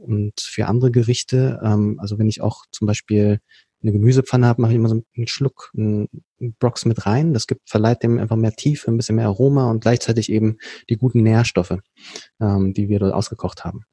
und 0.00 0.40
für 0.40 0.66
andere 0.66 0.90
Gerichte. 0.90 1.60
Ähm, 1.62 1.98
also 2.00 2.18
wenn 2.18 2.28
ich 2.28 2.40
auch 2.40 2.64
zum 2.70 2.86
Beispiel 2.86 3.40
eine 3.82 3.92
Gemüsepfanne 3.92 4.46
habe, 4.46 4.60
mache 4.60 4.72
ich 4.72 4.76
immer 4.76 4.88
so 4.88 5.02
einen 5.16 5.26
Schluck 5.26 5.70
einen 5.76 6.08
Brox 6.58 6.84
mit 6.84 7.06
rein. 7.06 7.32
Das 7.32 7.46
gibt, 7.46 7.68
verleiht 7.68 8.02
dem 8.02 8.18
einfach 8.18 8.36
mehr 8.36 8.52
Tiefe, 8.52 8.90
ein 8.90 8.96
bisschen 8.96 9.16
mehr 9.16 9.26
Aroma 9.26 9.70
und 9.70 9.80
gleichzeitig 9.80 10.30
eben 10.30 10.58
die 10.88 10.96
guten 10.96 11.22
Nährstoffe, 11.22 11.78
ähm, 12.40 12.74
die 12.74 12.88
wir 12.88 12.98
dort 12.98 13.14
ausgekocht 13.14 13.64
haben. 13.64 13.84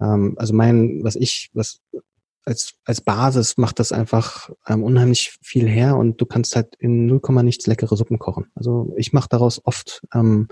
Ähm, 0.00 0.34
also 0.36 0.54
mein, 0.54 1.00
was 1.02 1.16
ich, 1.16 1.50
was 1.54 1.80
als, 2.44 2.74
als 2.84 3.00
Basis 3.00 3.56
macht 3.56 3.78
das 3.78 3.92
einfach 3.92 4.50
ähm, 4.66 4.82
unheimlich 4.82 5.38
viel 5.42 5.68
her 5.68 5.96
und 5.96 6.20
du 6.20 6.26
kannst 6.26 6.56
halt 6.56 6.74
in 6.78 7.06
0, 7.06 7.20
nichts 7.42 7.66
leckere 7.66 7.96
Suppen 7.96 8.18
kochen. 8.18 8.46
Also 8.54 8.92
ich 8.96 9.12
mache 9.12 9.28
daraus 9.28 9.64
oft 9.64 10.02
ähm, 10.14 10.48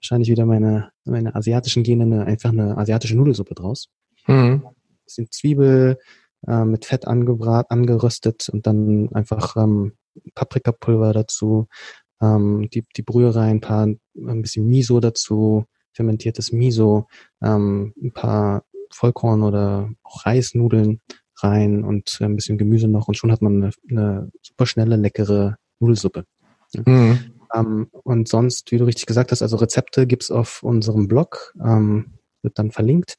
wahrscheinlich 0.00 0.30
wieder 0.30 0.46
meine, 0.46 0.90
meine 1.04 1.34
asiatischen 1.34 1.82
Gene 1.82 2.04
eine, 2.04 2.26
einfach 2.26 2.50
eine 2.50 2.76
asiatische 2.76 3.16
Nudelsuppe 3.16 3.54
draus. 3.54 3.88
Mhm. 4.28 4.62
Bisschen 5.04 5.30
Zwiebel 5.30 5.98
äh, 6.46 6.64
mit 6.64 6.84
Fett 6.84 7.06
angebrat, 7.06 7.70
angeröstet 7.70 8.48
und 8.48 8.66
dann 8.66 9.08
einfach 9.12 9.56
ähm, 9.56 9.92
Paprikapulver 10.34 11.12
dazu, 11.12 11.66
ähm, 12.20 12.68
die, 12.72 12.84
die 12.96 13.02
Brühe 13.02 13.34
rein, 13.34 13.56
ein 13.56 13.60
paar, 13.60 13.86
ein 13.86 14.42
bisschen 14.42 14.66
Miso 14.66 15.00
dazu, 15.00 15.64
fermentiertes 15.92 16.52
Miso, 16.52 17.06
ähm, 17.42 17.92
ein 18.00 18.12
paar 18.12 18.64
Vollkorn 18.92 19.42
oder 19.42 19.90
auch 20.02 20.26
Reisnudeln 20.26 21.00
rein 21.36 21.84
und 21.84 22.18
ein 22.20 22.36
bisschen 22.36 22.58
Gemüse 22.58 22.88
noch 22.88 23.08
und 23.08 23.16
schon 23.16 23.32
hat 23.32 23.42
man 23.42 23.62
eine, 23.62 23.70
eine 23.90 24.30
super 24.42 24.66
schnelle, 24.66 24.96
leckere 24.96 25.56
Nudelsuppe. 25.78 26.24
Mhm. 26.74 27.32
Ähm, 27.54 27.88
und 27.90 28.28
sonst, 28.28 28.70
wie 28.72 28.78
du 28.78 28.84
richtig 28.84 29.06
gesagt 29.06 29.30
hast, 29.30 29.42
also 29.42 29.56
Rezepte 29.56 30.06
gibt's 30.06 30.30
auf 30.30 30.62
unserem 30.62 31.08
Blog, 31.08 31.54
ähm, 31.64 32.18
wird 32.42 32.58
dann 32.58 32.70
verlinkt 32.70 33.16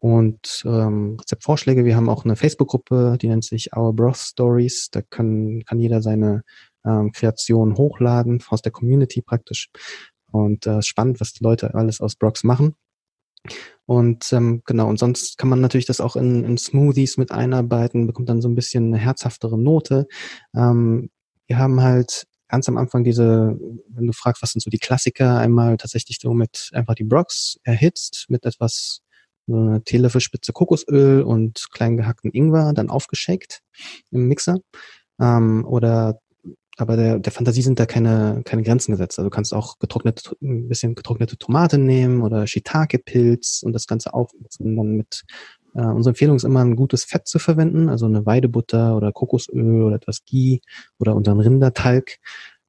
und 0.00 0.62
ähm, 0.64 1.16
Rezeptvorschläge. 1.20 1.84
Wir 1.84 1.94
haben 1.94 2.08
auch 2.08 2.24
eine 2.24 2.34
Facebook-Gruppe, 2.34 3.18
die 3.20 3.28
nennt 3.28 3.44
sich 3.44 3.76
Our 3.76 3.94
Broth 3.94 4.16
Stories. 4.16 4.88
Da 4.90 5.02
kann, 5.02 5.62
kann 5.66 5.78
jeder 5.78 6.00
seine 6.02 6.42
ähm, 6.84 7.12
Kreation 7.12 7.76
hochladen, 7.76 8.42
aus 8.48 8.62
der 8.62 8.72
Community 8.72 9.20
praktisch. 9.20 9.70
Und 10.32 10.66
äh, 10.66 10.80
spannend, 10.82 11.20
was 11.20 11.34
die 11.34 11.44
Leute 11.44 11.74
alles 11.74 12.00
aus 12.00 12.16
Brox 12.16 12.44
machen. 12.44 12.74
Und 13.84 14.32
ähm, 14.32 14.62
genau, 14.64 14.88
und 14.88 14.98
sonst 14.98 15.36
kann 15.36 15.48
man 15.48 15.60
natürlich 15.60 15.86
das 15.86 16.00
auch 16.00 16.16
in, 16.16 16.44
in 16.44 16.56
Smoothies 16.56 17.16
mit 17.18 17.30
einarbeiten, 17.30 18.06
bekommt 18.06 18.28
dann 18.28 18.40
so 18.40 18.48
ein 18.48 18.54
bisschen 18.54 18.86
eine 18.86 18.98
herzhaftere 18.98 19.58
Note. 19.58 20.06
Ähm, 20.54 21.10
wir 21.46 21.58
haben 21.58 21.82
halt 21.82 22.26
ganz 22.48 22.68
am 22.68 22.78
Anfang 22.78 23.04
diese, 23.04 23.58
wenn 23.88 24.06
du 24.06 24.12
fragst, 24.12 24.42
was 24.42 24.52
sind 24.52 24.62
so 24.62 24.70
die 24.70 24.78
Klassiker, 24.78 25.38
einmal 25.38 25.76
tatsächlich 25.76 26.18
so 26.20 26.32
mit 26.32 26.70
einfach 26.72 26.94
die 26.94 27.04
Brox 27.04 27.58
erhitzt, 27.64 28.26
mit 28.28 28.46
etwas 28.46 29.02
eine 29.56 29.82
Teelöffelspitze 29.84 30.52
Kokosöl 30.52 31.22
und 31.22 31.68
klein 31.72 31.96
gehackten 31.96 32.30
Ingwer, 32.30 32.72
dann 32.72 32.90
aufgeschickt 32.90 33.60
im 34.10 34.28
Mixer. 34.28 34.58
Ähm, 35.20 35.64
oder 35.66 36.20
aber 36.80 36.96
der, 36.96 37.18
der 37.18 37.32
Fantasie 37.32 37.62
sind 37.62 37.78
da 37.78 37.84
keine, 37.84 38.42
keine 38.44 38.62
Grenzen 38.62 38.92
gesetzt. 38.92 39.18
Also 39.18 39.28
du 39.28 39.34
kannst 39.34 39.52
auch 39.52 39.78
getrocknete, 39.78 40.34
ein 40.40 40.68
bisschen 40.68 40.94
getrocknete 40.94 41.36
Tomate 41.36 41.76
nehmen 41.76 42.22
oder 42.22 42.46
Shiitake-Pilz 42.46 43.62
und 43.62 43.74
das 43.74 43.86
Ganze 43.86 44.14
aufmixen. 44.14 44.76
Dann 44.76 44.96
mit 44.96 45.24
äh, 45.74 45.82
unsere 45.82 46.12
Empfehlung 46.12 46.36
ist 46.36 46.44
immer 46.44 46.60
ein 46.60 46.76
gutes 46.76 47.04
Fett 47.04 47.26
zu 47.26 47.38
verwenden, 47.38 47.88
also 47.88 48.06
eine 48.06 48.24
Weidebutter 48.24 48.96
oder 48.96 49.12
Kokosöl 49.12 49.82
oder 49.82 49.96
etwas 49.96 50.24
Ghee 50.24 50.60
oder 50.98 51.14
unseren 51.14 51.40
Rindertalg. 51.40 52.16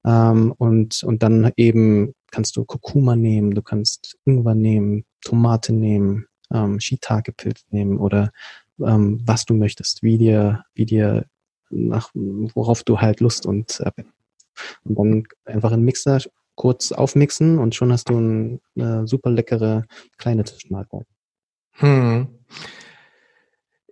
Ähm, 0.05 0.53
und, 0.57 1.03
und 1.03 1.23
dann 1.23 1.51
eben 1.55 2.13
kannst 2.31 2.57
du 2.57 2.65
Kurkuma 2.65 3.15
nehmen, 3.15 3.51
du 3.51 3.61
kannst 3.61 4.17
Ingwer 4.25 4.55
nehmen, 4.55 5.05
Tomate 5.21 5.73
nehmen, 5.73 6.25
ähm, 6.53 6.79
Shiitake-Pilz 6.79 7.65
nehmen 7.69 7.97
oder 7.97 8.31
ähm, 8.79 9.21
was 9.25 9.45
du 9.45 9.53
möchtest, 9.53 10.03
wie 10.03 10.17
dir, 10.17 10.63
wie 10.73 10.85
dir 10.85 11.25
nach, 11.69 12.09
worauf 12.13 12.83
du 12.83 12.99
halt 12.99 13.19
Lust 13.19 13.45
und, 13.45 13.79
äh, 13.79 13.91
und 14.83 14.97
dann 14.97 15.23
einfach 15.45 15.71
einen 15.71 15.85
Mixer 15.85 16.19
kurz 16.55 16.91
aufmixen 16.91 17.57
und 17.57 17.75
schon 17.75 17.91
hast 17.91 18.09
du 18.09 18.19
ein, 18.19 18.61
eine 18.75 19.07
super 19.07 19.31
leckere 19.31 19.85
kleine 20.17 20.43
Tischmahlzeit. 20.43 21.07
Hm. 21.73 22.27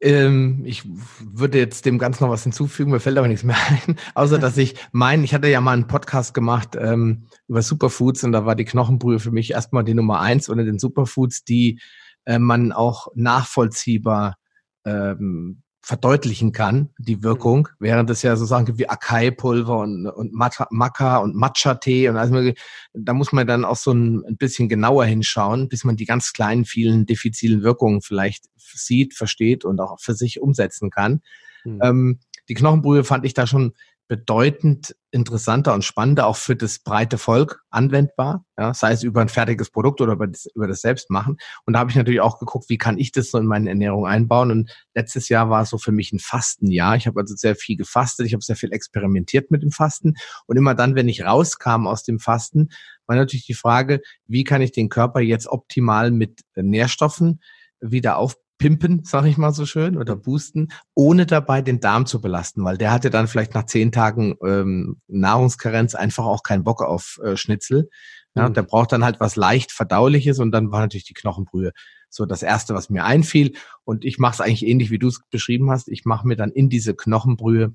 Ähm, 0.01 0.62
ich 0.66 0.84
würde 1.20 1.57
jetzt 1.57 1.86
dem 1.86 1.97
Ganzen 1.97 2.24
noch 2.24 2.32
was 2.32 2.43
hinzufügen, 2.43 2.91
mir 2.91 3.01
fällt 3.01 3.18
aber 3.18 3.28
nichts 3.28 3.43
mehr 3.43 3.57
ein, 3.88 3.97
außer 4.16 4.38
dass 4.38 4.57
ich 4.57 4.76
meinen, 4.91 5.24
ich 5.24 5.34
hatte 5.34 5.49
ja 5.49 5.60
mal 5.62 5.74
einen 5.74 5.88
Podcast 5.88 6.34
gemacht 6.34 6.78
ähm, 6.80 7.26
über 7.47 7.62
Superfoods 7.62 8.24
und 8.24 8.32
da 8.32 8.45
war 8.45 8.55
die 8.55 8.66
Knochenbrühe 8.66 9.20
für 9.20 9.32
mich 9.32 9.51
erstmal 9.51 9.84
die 9.84 9.93
Nummer 9.93 10.22
eins 10.22 10.47
unter 10.47 10.64
den 10.64 10.80
Superfoods, 10.80 11.43
die 11.43 11.80
äh, 12.26 12.39
man 12.39 12.72
auch 12.72 13.07
nachvollziehbar 13.15 14.38
ähm, 14.86 15.63
verdeutlichen 15.82 16.51
kann, 16.51 16.89
die 16.99 17.24
Wirkung, 17.24 17.70
mhm. 17.80 17.86
während 17.86 18.09
es 18.09 18.22
ja 18.22 18.36
so 18.36 18.45
Sachen 18.45 18.65
gibt 18.65 18.80
wie 18.80 18.89
Akai-Pulver 18.89 19.80
und, 19.80 20.07
und 20.07 20.34
Maca 20.34 21.17
und 21.17 21.36
Matcha-Tee 21.36 22.09
und 22.09 22.17
also 22.17 22.51
da 22.93 23.13
muss 23.13 23.32
man 23.32 23.47
dann 23.47 23.65
auch 23.65 23.76
so 23.76 23.91
ein, 23.91 24.24
ein, 24.26 24.38
bisschen 24.38 24.70
genauer 24.70 25.05
hinschauen, 25.05 25.70
bis 25.70 25.84
man 25.86 25.95
die 25.95 26.05
ganz 26.05 26.34
kleinen, 26.34 26.65
vielen 26.65 27.05
diffizilen 27.05 27.63
Wirkungen 27.63 28.01
vielleicht 28.01 28.45
sieht, 28.57 29.15
versteht 29.15 29.65
und 29.65 29.80
auch 29.80 29.99
für 29.99 30.13
sich 30.13 30.41
umsetzen 30.41 30.89
kann. 30.89 31.22
Mhm. 31.63 31.80
Ähm, 31.82 32.20
die 32.49 32.55
Knochenbrühe 32.55 33.03
fand 33.03 33.26
ich 33.26 33.34
da 33.34 33.47
schon 33.47 33.74
bedeutend 34.10 34.95
interessanter 35.12 35.74
und 35.76 35.86
spannender 35.86 36.26
auch 36.26 36.36
für 36.36 36.55
das 36.55 36.80
breite 36.80 37.20
Volk 37.20 37.62
anwendbar, 37.70 38.43
ja, 38.57 38.74
sei 38.74 38.91
es 38.91 39.03
über 39.03 39.22
ein 39.22 39.30
fertiges 39.30 39.70
Produkt 39.70 40.01
oder 40.01 40.14
über 40.14 40.26
das, 40.26 40.47
über 40.55 40.68
das 40.68 40.82
Selbstmachen. 40.82 41.38
Und 41.66 41.74
da 41.74 41.80
habe 41.80 41.91
ich 41.91 41.95
natürlich 41.95 42.20
auch 42.20 42.39
geguckt, 42.39 42.70
wie 42.70 42.80
kann 42.80 42.97
ich 42.97 43.12
das 43.12 43.30
so 43.30 43.38
in 43.38 43.45
meine 43.45 43.70
Ernährung 43.70 44.07
einbauen. 44.07 44.49
Und 44.49 44.72
letztes 44.95 45.30
Jahr 45.30 45.51
war 45.51 45.64
so 45.66 45.78
für 45.78 45.91
mich 45.91 46.12
ein 46.12 46.20
Fastenjahr. 46.20 46.95
Ich 46.95 47.05
habe 47.05 47.20
also 47.20 47.36
sehr 47.36 47.55
viel 47.55 47.78
gefastet, 47.78 48.26
ich 48.26 48.34
habe 48.34 48.43
sehr 48.43 48.55
viel 48.55 48.74
experimentiert 48.74 49.51
mit 49.51 49.62
dem 49.62 49.72
Fasten. 49.72 50.16
Und 50.47 50.57
immer 50.57 50.74
dann, 50.74 50.95
wenn 50.95 51.07
ich 51.07 51.24
rauskam 51.24 51.86
aus 51.86 52.03
dem 52.03 52.20
Fasten, 52.20 52.70
war 53.05 53.16
natürlich 53.16 53.45
die 53.45 53.53
Frage, 53.53 54.01
wie 54.26 54.43
kann 54.43 54.64
ich 54.64 54.72
den 54.72 54.89
Körper 54.89 55.20
jetzt 55.20 55.47
optimal 55.47 56.10
mit 56.10 56.41
Nährstoffen 56.55 57.41
wieder 57.80 58.18
aufbauen 58.18 58.48
pimpen, 58.60 59.01
sag 59.03 59.26
ich 59.26 59.38
mal 59.38 59.53
so 59.53 59.66
schön, 59.66 59.97
oder 59.97 60.16
boosten, 60.16 60.68
ohne 60.93 61.26
dabei 61.26 61.64
den 61.64 61.80
Darm 61.80 62.05
zu 62.05 62.22
belasten, 62.22 62.64
weil 62.64 62.78
der 62.78 62.91
hatte 62.91 63.10
dann 63.10 63.28
vielleicht 63.28 63.55
nach 63.55 63.66
zehn 63.66 63.91
Tagen 63.91 64.36
ähm, 64.45 65.01
Nahrungskarenz 65.07 65.95
einfach 65.95 66.26
auch 66.26 66.43
keinen 66.43 66.64
Bock 66.64 66.84
auf 66.84 67.20
äh, 67.24 67.36
Schnitzel. 67.36 67.89
Ja, 68.36 68.49
mhm. 68.49 68.53
Der 68.53 68.64
braucht 68.64 68.91
dann 68.91 69.03
halt 69.03 69.20
was 69.20 69.36
leicht 69.36 69.72
verdauliches 69.72 70.38
und 70.38 70.51
dann 70.51 70.72
war 70.72 70.82
natürlich 70.82 71.05
die 71.05 71.16
Knochenbrühe 71.16 71.72
so 72.10 72.26
das 72.26 72.43
erste, 72.43 72.76
was 72.76 72.89
mir 72.89 73.05
einfiel. 73.05 73.53
Und 73.86 74.05
ich 74.05 74.20
mache 74.20 74.34
es 74.34 74.41
eigentlich 74.41 74.68
ähnlich, 74.68 74.91
wie 74.91 74.99
du 74.99 75.07
es 75.07 75.22
beschrieben 75.32 75.72
hast. 75.72 75.88
Ich 75.88 76.05
mache 76.05 76.28
mir 76.28 76.36
dann 76.36 76.51
in 76.51 76.70
diese 76.70 76.95
Knochenbrühe 76.95 77.74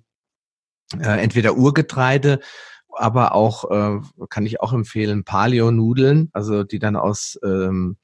äh, 1.01 1.23
entweder 1.23 1.57
Urgetreide, 1.57 2.41
aber 2.97 3.35
auch 3.35 3.71
äh, 3.71 4.01
kann 4.29 4.47
ich 4.47 4.61
auch 4.61 4.73
empfehlen 4.73 5.25
Paleo-Nudeln, 5.25 6.29
also 6.33 6.63
die 6.63 6.79
dann 6.79 6.95
aus 6.95 7.39
ähm, 7.43 7.97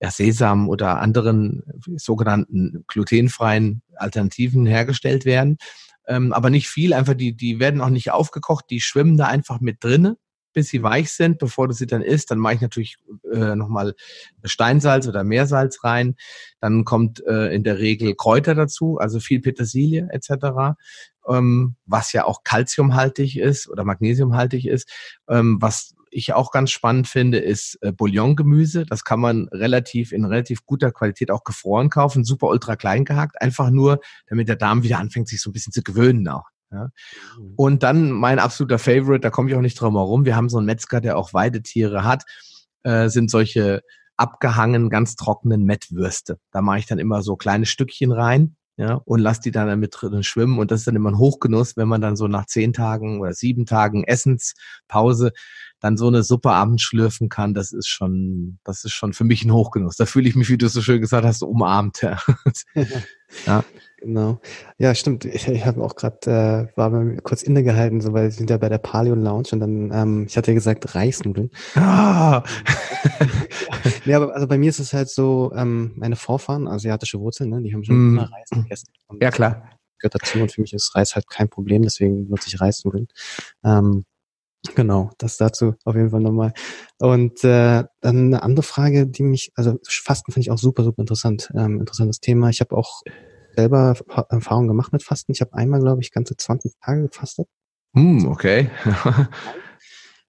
ja, 0.00 0.10
Sesam 0.10 0.68
oder 0.68 0.98
anderen 1.00 1.62
sogenannten 1.96 2.84
glutenfreien 2.88 3.82
Alternativen 3.96 4.66
hergestellt 4.66 5.24
werden. 5.24 5.58
Ähm, 6.06 6.32
aber 6.32 6.50
nicht 6.50 6.68
viel, 6.68 6.94
einfach 6.94 7.14
die, 7.14 7.34
die 7.36 7.60
werden 7.60 7.80
auch 7.80 7.90
nicht 7.90 8.10
aufgekocht, 8.10 8.66
die 8.70 8.80
schwimmen 8.80 9.16
da 9.16 9.26
einfach 9.26 9.60
mit 9.60 9.84
drinne. 9.84 10.16
bis 10.52 10.68
sie 10.68 10.82
weich 10.82 11.12
sind, 11.12 11.38
bevor 11.38 11.68
du 11.68 11.74
sie 11.74 11.86
dann 11.86 12.02
isst. 12.02 12.30
Dann 12.30 12.38
mache 12.38 12.54
ich 12.54 12.60
natürlich 12.60 12.96
äh, 13.32 13.54
nochmal 13.54 13.94
Steinsalz 14.42 15.06
oder 15.06 15.22
Meersalz 15.22 15.84
rein. 15.84 16.16
Dann 16.60 16.84
kommt 16.84 17.24
äh, 17.26 17.54
in 17.54 17.62
der 17.62 17.78
Regel 17.78 18.14
Kräuter 18.16 18.54
dazu, 18.54 18.98
also 18.98 19.20
viel 19.20 19.40
Petersilie 19.40 20.08
etc., 20.10 20.76
ähm, 21.28 21.76
was 21.86 22.12
ja 22.12 22.24
auch 22.24 22.42
kalziumhaltig 22.42 23.38
ist 23.38 23.68
oder 23.68 23.84
magnesiumhaltig 23.84 24.66
ist. 24.66 24.90
Ähm, 25.28 25.58
was 25.60 25.94
ich 26.10 26.32
auch 26.32 26.50
ganz 26.50 26.70
spannend 26.70 27.08
finde, 27.08 27.38
ist 27.38 27.78
äh, 27.82 27.92
Bouillongemüse. 27.92 28.84
Das 28.86 29.04
kann 29.04 29.20
man 29.20 29.48
relativ 29.48 30.12
in 30.12 30.24
relativ 30.24 30.66
guter 30.66 30.92
Qualität 30.92 31.30
auch 31.30 31.44
gefroren 31.44 31.90
kaufen, 31.90 32.24
super 32.24 32.48
ultra 32.48 32.76
klein 32.76 33.04
gehackt, 33.04 33.40
einfach 33.40 33.70
nur, 33.70 34.00
damit 34.26 34.48
der 34.48 34.56
Darm 34.56 34.82
wieder 34.82 34.98
anfängt, 34.98 35.28
sich 35.28 35.40
so 35.40 35.50
ein 35.50 35.52
bisschen 35.52 35.72
zu 35.72 35.82
gewöhnen 35.82 36.26
auch. 36.28 36.46
Ja. 36.72 36.90
Mhm. 37.38 37.54
Und 37.56 37.82
dann 37.82 38.10
mein 38.10 38.38
absoluter 38.38 38.78
Favorite, 38.78 39.20
da 39.20 39.30
komme 39.30 39.50
ich 39.50 39.56
auch 39.56 39.60
nicht 39.60 39.80
drum 39.80 39.96
herum. 39.96 40.24
Wir 40.24 40.36
haben 40.36 40.48
so 40.48 40.58
einen 40.58 40.66
Metzger, 40.66 41.00
der 41.00 41.16
auch 41.16 41.34
Weidetiere 41.34 42.04
hat, 42.04 42.24
äh, 42.82 43.08
sind 43.08 43.30
solche 43.30 43.82
abgehangen, 44.16 44.90
ganz 44.90 45.16
trockenen 45.16 45.64
Mettwürste. 45.64 46.38
Da 46.50 46.60
mache 46.60 46.78
ich 46.78 46.86
dann 46.86 46.98
immer 46.98 47.22
so 47.22 47.36
kleine 47.36 47.66
Stückchen 47.66 48.12
rein 48.12 48.56
ja, 48.76 48.94
und 48.94 49.20
lass 49.20 49.40
die 49.40 49.50
dann 49.50 49.78
mit 49.78 49.94
drin 49.96 50.22
schwimmen. 50.22 50.58
Und 50.58 50.70
das 50.70 50.80
ist 50.80 50.86
dann 50.86 50.96
immer 50.96 51.10
ein 51.10 51.18
Hochgenuss, 51.18 51.76
wenn 51.76 51.88
man 51.88 52.00
dann 52.00 52.16
so 52.16 52.28
nach 52.28 52.46
zehn 52.46 52.72
Tagen 52.72 53.20
oder 53.20 53.34
sieben 53.34 53.66
Tagen 53.66 54.04
Essenspause 54.04 55.32
dann 55.80 55.96
so 55.96 56.08
eine 56.08 56.22
Suppe 56.22 56.50
abends 56.50 56.82
schlürfen 56.82 57.28
kann. 57.28 57.54
Das 57.54 57.72
ist 57.72 57.88
schon, 57.88 58.58
das 58.64 58.84
ist 58.84 58.92
schon 58.92 59.12
für 59.12 59.24
mich 59.24 59.44
ein 59.44 59.52
Hochgenuss. 59.52 59.96
Da 59.96 60.06
fühle 60.06 60.28
ich 60.28 60.36
mich, 60.36 60.48
wie 60.48 60.58
du 60.58 60.68
so 60.68 60.82
schön 60.82 61.00
gesagt 61.00 61.24
hast, 61.24 61.42
umarmt. 61.42 62.02
Ja. 62.02 62.18
Genau. 64.00 64.40
Ja, 64.78 64.94
stimmt. 64.94 65.26
Ich, 65.26 65.46
ich 65.46 65.66
habe 65.66 65.82
auch 65.82 65.94
gerade, 65.94 66.70
äh, 66.72 66.76
war 66.76 66.90
mal 66.90 67.18
kurz 67.22 67.42
innegehalten, 67.42 68.00
so 68.00 68.12
weil 68.12 68.24
wir 68.24 68.30
sind 68.30 68.48
ja 68.48 68.56
bei 68.56 68.68
der 68.68 68.78
Paleo 68.78 69.14
Lounge 69.14 69.48
und 69.52 69.60
dann, 69.60 69.90
ähm, 69.92 70.26
ich 70.26 70.36
hatte 70.36 70.50
ja 70.50 70.54
gesagt 70.54 70.94
Reisnudeln. 70.94 71.50
Ah. 71.74 72.42
ja, 74.06 74.16
aber 74.16 74.34
also 74.34 74.46
bei 74.46 74.56
mir 74.56 74.70
ist 74.70 74.80
es 74.80 74.94
halt 74.94 75.10
so, 75.10 75.52
ähm, 75.54 75.92
meine 75.96 76.16
Vorfahren, 76.16 76.66
asiatische 76.66 77.20
Wurzeln, 77.20 77.50
ne, 77.50 77.62
die 77.62 77.74
haben 77.74 77.84
schon 77.84 77.96
mm. 77.96 78.12
immer 78.12 78.32
Reis 78.32 78.48
gegessen. 78.50 78.88
Ja, 79.20 79.30
klar. 79.30 79.70
Gehört 79.98 80.14
dazu 80.14 80.38
und 80.40 80.50
für 80.50 80.62
mich 80.62 80.72
ist 80.72 80.94
Reis 80.94 81.14
halt 81.14 81.28
kein 81.28 81.50
Problem, 81.50 81.82
deswegen 81.82 82.28
nutze 82.28 82.48
ich 82.48 82.60
Reisnudeln. 82.60 83.08
Ähm, 83.64 84.04
Genau, 84.74 85.10
das 85.16 85.38
dazu 85.38 85.74
auf 85.84 85.94
jeden 85.94 86.10
Fall 86.10 86.20
nochmal. 86.20 86.52
Und 86.98 87.42
äh, 87.44 87.84
dann 88.02 88.26
eine 88.26 88.42
andere 88.42 88.62
Frage, 88.62 89.06
die 89.06 89.22
mich, 89.22 89.52
also 89.54 89.78
Fasten 89.88 90.32
finde 90.32 90.42
ich 90.42 90.50
auch 90.50 90.58
super, 90.58 90.84
super 90.84 91.00
interessant. 91.00 91.50
Ähm, 91.56 91.80
interessantes 91.80 92.20
Thema. 92.20 92.50
Ich 92.50 92.60
habe 92.60 92.76
auch 92.76 93.00
selber 93.54 93.96
Erfahrungen 94.28 94.68
gemacht 94.68 94.92
mit 94.92 95.02
Fasten. 95.02 95.32
Ich 95.32 95.40
habe 95.40 95.54
einmal, 95.54 95.80
glaube 95.80 96.02
ich, 96.02 96.12
ganze 96.12 96.36
20 96.36 96.74
Tage 96.80 97.02
gefastet. 97.08 97.48
Hm, 97.94 98.26
okay. 98.26 98.70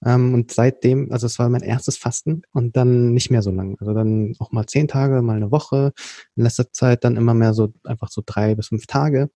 ähm, 0.05 0.34
und 0.34 0.51
seitdem, 0.51 1.11
also 1.11 1.28
es 1.28 1.38
war 1.38 1.49
mein 1.49 1.61
erstes 1.61 1.97
Fasten 1.97 2.41
und 2.53 2.76
dann 2.76 3.13
nicht 3.13 3.30
mehr 3.30 3.41
so 3.41 3.51
lang. 3.51 3.78
Also 3.80 3.93
dann 3.93 4.34
auch 4.39 4.51
mal 4.51 4.65
zehn 4.65 4.88
Tage, 4.88 5.22
mal 5.22 5.38
eine 5.38 5.51
Woche. 5.51 5.93
In 6.36 6.43
letzter 6.43 6.72
Zeit 6.72 7.03
dann 7.03 7.17
immer 7.17 7.34
mehr 7.34 7.53
so 7.53 7.74
einfach 7.84 8.09
so 8.09 8.24
drei 8.26 8.55
bis 8.55 8.67
fünf 8.67 8.88
Tage. 8.88 9.30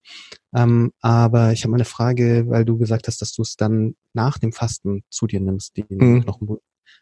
Ähm, 0.55 0.91
aber 1.01 1.51
ich 1.51 1.63
habe 1.63 1.71
mal 1.71 1.77
eine 1.77 1.85
Frage, 1.85 2.45
weil 2.47 2.65
du 2.65 2.77
gesagt 2.77 3.07
hast, 3.07 3.21
dass 3.21 3.33
du 3.33 3.43
es 3.43 3.55
dann 3.55 3.95
nach 4.13 4.39
dem 4.39 4.53
Fasten 4.53 5.03
zu 5.09 5.27
dir 5.27 5.39
nimmst, 5.39 5.77
die 5.77 5.85
mhm. 5.89 6.23
Knochen. 6.23 6.57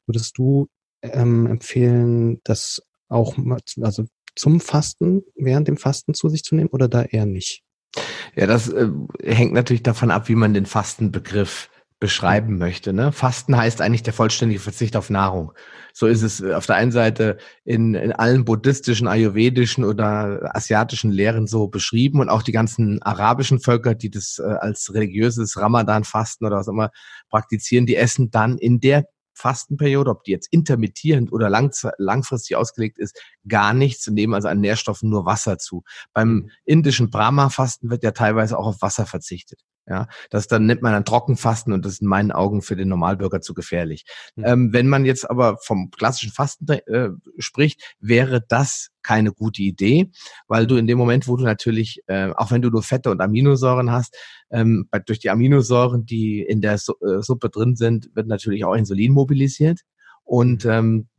Würdest 0.05 0.37
du 0.37 0.67
ähm, 1.01 1.47
empfehlen, 1.47 2.41
das 2.43 2.81
auch, 3.07 3.37
also 3.81 4.05
zum 4.35 4.59
Fasten, 4.59 5.23
während 5.35 5.67
dem 5.67 5.77
Fasten 5.77 6.13
zu 6.13 6.29
sich 6.29 6.43
zu 6.43 6.55
nehmen 6.55 6.69
oder 6.69 6.87
da 6.87 7.03
eher 7.03 7.25
nicht? 7.25 7.63
Ja, 8.35 8.47
das 8.47 8.69
äh, 8.69 8.89
hängt 9.23 9.53
natürlich 9.53 9.83
davon 9.83 10.11
ab, 10.11 10.27
wie 10.27 10.35
man 10.35 10.53
den 10.53 10.65
Fastenbegriff 10.65 11.69
beschreiben 12.03 12.57
möchte. 12.57 12.91
Ne? 12.91 13.13
Fasten 13.13 13.55
heißt 13.55 13.79
eigentlich 13.79 14.03
der 14.03 14.11
vollständige 14.11 14.59
Verzicht 14.59 14.97
auf 14.97 15.09
Nahrung. 15.09 15.53
So 15.93 16.07
ist 16.07 16.21
es 16.21 16.41
äh, 16.41 16.53
auf 16.53 16.65
der 16.65 16.75
einen 16.75 16.91
Seite 16.91 17.37
in, 17.63 17.93
in 17.93 18.11
allen 18.11 18.43
buddhistischen, 18.43 19.07
ayurvedischen 19.07 19.85
oder 19.85 20.53
asiatischen 20.53 21.11
Lehren 21.11 21.47
so 21.47 21.67
beschrieben 21.67 22.19
und 22.19 22.27
auch 22.27 22.43
die 22.43 22.51
ganzen 22.51 23.01
arabischen 23.03 23.61
Völker, 23.61 23.95
die 23.95 24.09
das 24.09 24.37
äh, 24.39 24.43
als 24.43 24.93
religiöses 24.93 25.57
Ramadan-Fasten 25.57 26.45
oder 26.45 26.57
was 26.57 26.67
immer 26.67 26.89
praktizieren, 27.29 27.85
die 27.85 27.95
essen 27.95 28.31
dann 28.31 28.57
in 28.57 28.81
der 28.81 29.05
Fastenperiode, 29.33 30.11
ob 30.11 30.23
die 30.23 30.31
jetzt 30.31 30.47
intermittierend 30.51 31.31
oder 31.31 31.49
lang, 31.49 31.73
langfristig 31.97 32.55
ausgelegt 32.55 32.99
ist, 32.99 33.19
gar 33.47 33.73
nichts 33.73 34.07
und 34.07 34.13
nehmen 34.13 34.33
also 34.33 34.47
an 34.47 34.59
Nährstoffen 34.59 35.09
nur 35.09 35.25
Wasser 35.25 35.57
zu. 35.57 35.83
Beim 36.13 36.29
mhm. 36.29 36.51
indischen 36.65 37.09
Brahma-Fasten 37.09 37.89
wird 37.89 38.03
ja 38.03 38.11
teilweise 38.11 38.57
auch 38.57 38.67
auf 38.67 38.81
Wasser 38.81 39.05
verzichtet. 39.05 39.61
Ja, 39.85 40.07
das 40.29 40.47
dann 40.47 40.65
nimmt 40.65 40.81
man 40.81 40.93
ein 40.93 41.03
Trockenfasten 41.03 41.73
und 41.73 41.83
das 41.83 41.93
ist 41.93 42.01
in 42.01 42.07
meinen 42.07 42.31
Augen 42.31 42.61
für 42.61 42.77
den 42.77 42.87
Normalbürger 42.87 43.41
zu 43.41 43.53
gefährlich. 43.53 44.05
Mhm. 44.35 44.43
Ähm, 44.45 44.73
wenn 44.73 44.87
man 44.87 45.03
jetzt 45.03 45.29
aber 45.29 45.57
vom 45.57 45.91
klassischen 45.91 46.31
Fasten 46.31 46.69
äh, 46.69 47.09
spricht, 47.37 47.95
wäre 47.99 48.41
das 48.47 48.89
keine 49.01 49.33
gute 49.33 49.61
Idee, 49.61 50.09
weil 50.47 50.67
du 50.67 50.77
in 50.77 50.87
dem 50.87 50.97
Moment, 50.97 51.27
wo 51.27 51.35
du 51.35 51.43
natürlich, 51.43 52.01
äh, 52.07 52.31
auch 52.35 52.51
wenn 52.51 52.61
du 52.61 52.69
nur 52.69 52.81
Fette 52.81 53.11
und 53.11 53.19
Aminosäuren 53.19 53.91
hast, 53.91 54.15
ähm, 54.51 54.87
durch 55.05 55.19
die 55.19 55.29
Aminosäuren, 55.29 56.05
die 56.05 56.41
in 56.41 56.61
der 56.61 56.77
Su 56.77 56.93
äh, 57.01 57.21
Suppe 57.21 57.49
drin 57.49 57.75
sind, 57.75 58.09
wird 58.15 58.27
natürlich 58.27 58.63
auch 58.63 58.75
Insulin 58.75 59.11
mobilisiert 59.11 59.81
und 60.23 60.65
ähm, 60.65 61.09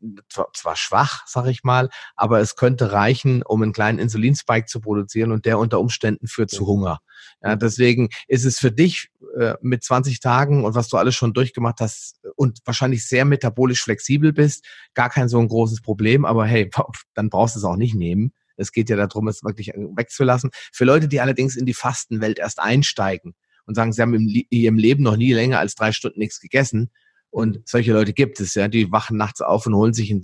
zwar 0.54 0.76
schwach, 0.76 1.24
sag 1.26 1.46
ich 1.46 1.62
mal, 1.62 1.90
aber 2.16 2.40
es 2.40 2.56
könnte 2.56 2.92
reichen, 2.92 3.42
um 3.42 3.62
einen 3.62 3.72
kleinen 3.72 3.98
Insulinspike 3.98 4.66
zu 4.66 4.80
produzieren 4.80 5.30
und 5.30 5.44
der 5.44 5.58
unter 5.58 5.78
Umständen 5.78 6.26
führt 6.26 6.50
zu 6.50 6.66
Hunger. 6.66 7.00
Ja, 7.42 7.56
deswegen 7.56 8.08
ist 8.26 8.44
es 8.44 8.58
für 8.58 8.72
dich 8.72 9.10
äh, 9.38 9.54
mit 9.60 9.84
20 9.84 10.20
Tagen 10.20 10.64
und 10.64 10.74
was 10.74 10.88
du 10.88 10.96
alles 10.96 11.14
schon 11.14 11.34
durchgemacht 11.34 11.80
hast 11.80 12.20
und 12.36 12.60
wahrscheinlich 12.64 13.06
sehr 13.06 13.24
metabolisch 13.24 13.82
flexibel 13.82 14.32
bist, 14.32 14.64
gar 14.94 15.10
kein 15.10 15.28
so 15.28 15.38
ein 15.38 15.48
großes 15.48 15.82
Problem, 15.82 16.24
aber 16.24 16.46
hey, 16.46 16.70
dann 17.14 17.28
brauchst 17.28 17.56
du 17.56 17.58
es 17.58 17.64
auch 17.64 17.76
nicht 17.76 17.94
nehmen. 17.94 18.32
Es 18.56 18.72
geht 18.72 18.88
ja 18.88 18.96
darum, 18.96 19.28
es 19.28 19.42
wirklich 19.42 19.72
wegzulassen. 19.74 20.50
Für 20.72 20.84
Leute, 20.84 21.08
die 21.08 21.20
allerdings 21.20 21.56
in 21.56 21.66
die 21.66 21.74
Fastenwelt 21.74 22.38
erst 22.38 22.60
einsteigen 22.60 23.34
und 23.66 23.74
sagen, 23.74 23.92
sie 23.92 24.00
haben 24.00 24.14
in 24.14 24.44
ihrem 24.50 24.76
Leben 24.76 25.02
noch 25.02 25.16
nie 25.16 25.32
länger 25.32 25.58
als 25.58 25.74
drei 25.74 25.92
Stunden 25.92 26.20
nichts 26.20 26.40
gegessen, 26.40 26.90
und 27.34 27.68
solche 27.68 27.92
Leute 27.92 28.12
gibt 28.12 28.38
es, 28.38 28.54
ja, 28.54 28.68
die 28.68 28.92
wachen 28.92 29.16
nachts 29.16 29.40
auf 29.40 29.66
und 29.66 29.74
holen 29.74 29.92
sich 29.92 30.12
einen, 30.12 30.22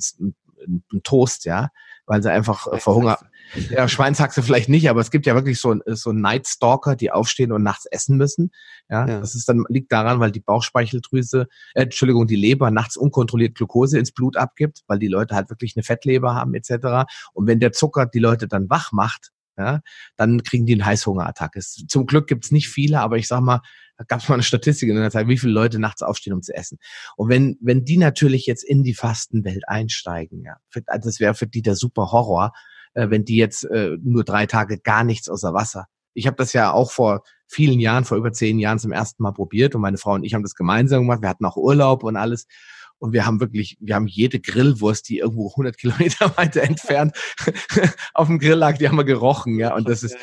einen 0.64 1.02
Toast, 1.02 1.44
ja, 1.44 1.70
weil 2.06 2.22
sie 2.22 2.30
einfach 2.30 2.68
äh, 2.68 2.78
verhungern. 2.78 3.16
Ja, 3.68 3.88
Schweinshaxe 3.88 4.44
vielleicht 4.44 4.68
nicht, 4.68 4.88
aber 4.88 5.00
es 5.00 5.10
gibt 5.10 5.26
ja 5.26 5.34
wirklich 5.34 5.60
so, 5.60 5.74
so 5.86 6.12
Night 6.12 6.46
Stalker, 6.46 6.94
die 6.94 7.10
aufstehen 7.10 7.50
und 7.50 7.64
nachts 7.64 7.86
essen 7.86 8.16
müssen. 8.16 8.52
Ja, 8.88 9.08
ja, 9.08 9.18
das 9.18 9.34
ist 9.34 9.48
dann 9.48 9.64
liegt 9.68 9.90
daran, 9.90 10.20
weil 10.20 10.30
die 10.30 10.38
Bauchspeicheldrüse, 10.38 11.48
äh, 11.74 11.82
Entschuldigung, 11.82 12.28
die 12.28 12.36
Leber 12.36 12.70
nachts 12.70 12.96
unkontrolliert 12.96 13.56
Glucose 13.56 13.98
ins 13.98 14.12
Blut 14.12 14.36
abgibt, 14.36 14.82
weil 14.86 15.00
die 15.00 15.08
Leute 15.08 15.34
halt 15.34 15.50
wirklich 15.50 15.74
eine 15.74 15.82
Fettleber 15.82 16.36
haben 16.36 16.54
etc. 16.54 17.10
Und 17.32 17.48
wenn 17.48 17.58
der 17.58 17.72
Zucker 17.72 18.06
die 18.06 18.20
Leute 18.20 18.46
dann 18.46 18.70
wach 18.70 18.92
macht, 18.92 19.32
ja, 19.58 19.80
dann 20.16 20.44
kriegen 20.44 20.64
die 20.64 20.74
eine 20.74 20.86
Heißhungerattacke. 20.86 21.58
Zum 21.60 22.06
Glück 22.06 22.28
gibt's 22.28 22.52
nicht 22.52 22.68
viele, 22.68 23.00
aber 23.00 23.16
ich 23.16 23.26
sag 23.26 23.40
mal, 23.40 23.62
gab 24.08 24.20
es 24.20 24.28
mal 24.28 24.34
eine 24.34 24.42
Statistik 24.42 24.88
in 24.88 24.96
der 24.96 25.10
Zeit, 25.10 25.28
wie 25.28 25.38
viele 25.38 25.52
Leute 25.52 25.78
nachts 25.78 26.02
aufstehen, 26.02 26.32
um 26.32 26.42
zu 26.42 26.54
essen. 26.54 26.78
Und 27.16 27.28
wenn, 27.28 27.58
wenn 27.60 27.84
die 27.84 27.96
natürlich 27.96 28.46
jetzt 28.46 28.64
in 28.64 28.82
die 28.82 28.94
Fastenwelt 28.94 29.68
einsteigen, 29.68 30.42
ja, 30.44 30.56
also 30.86 31.08
das 31.08 31.20
wäre 31.20 31.34
für 31.34 31.46
die 31.46 31.62
der 31.62 31.76
super 31.76 32.12
Horror, 32.12 32.52
äh, 32.94 33.10
wenn 33.10 33.24
die 33.24 33.36
jetzt 33.36 33.64
äh, 33.64 33.96
nur 34.02 34.24
drei 34.24 34.46
Tage 34.46 34.78
gar 34.78 35.04
nichts 35.04 35.28
außer 35.28 35.54
Wasser. 35.54 35.86
Ich 36.14 36.26
habe 36.26 36.36
das 36.36 36.52
ja 36.52 36.72
auch 36.72 36.90
vor 36.90 37.22
vielen 37.46 37.80
Jahren, 37.80 38.04
vor 38.04 38.18
über 38.18 38.32
zehn 38.32 38.58
Jahren 38.58 38.78
zum 38.78 38.92
ersten 38.92 39.22
Mal 39.22 39.32
probiert 39.32 39.74
und 39.74 39.80
meine 39.80 39.98
Frau 39.98 40.14
und 40.14 40.24
ich 40.24 40.34
haben 40.34 40.42
das 40.42 40.54
gemeinsam 40.54 41.02
gemacht. 41.02 41.22
Wir 41.22 41.28
hatten 41.28 41.44
auch 41.44 41.56
Urlaub 41.56 42.02
und 42.02 42.16
alles. 42.16 42.46
Und 42.98 43.14
wir 43.14 43.24
haben 43.24 43.40
wirklich, 43.40 43.78
wir 43.80 43.94
haben 43.94 44.06
jede 44.06 44.40
Grillwurst, 44.40 45.08
die 45.08 45.18
irgendwo 45.18 45.48
100 45.48 45.78
Kilometer 45.78 46.32
weiter 46.36 46.62
entfernt 46.62 47.16
auf 48.14 48.26
dem 48.26 48.38
Grill 48.38 48.56
lag, 48.56 48.76
die 48.76 48.88
haben 48.88 48.98
wir 48.98 49.04
gerochen, 49.04 49.58
ja. 49.58 49.74
Und 49.74 49.88
das 49.88 50.02
ist, 50.02 50.16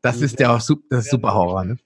das 0.00 0.20
ist 0.20 0.38
der 0.38 0.48
das 0.48 0.70
ist 0.70 1.10
super 1.10 1.34
Horror. 1.34 1.64
Ne? 1.64 1.76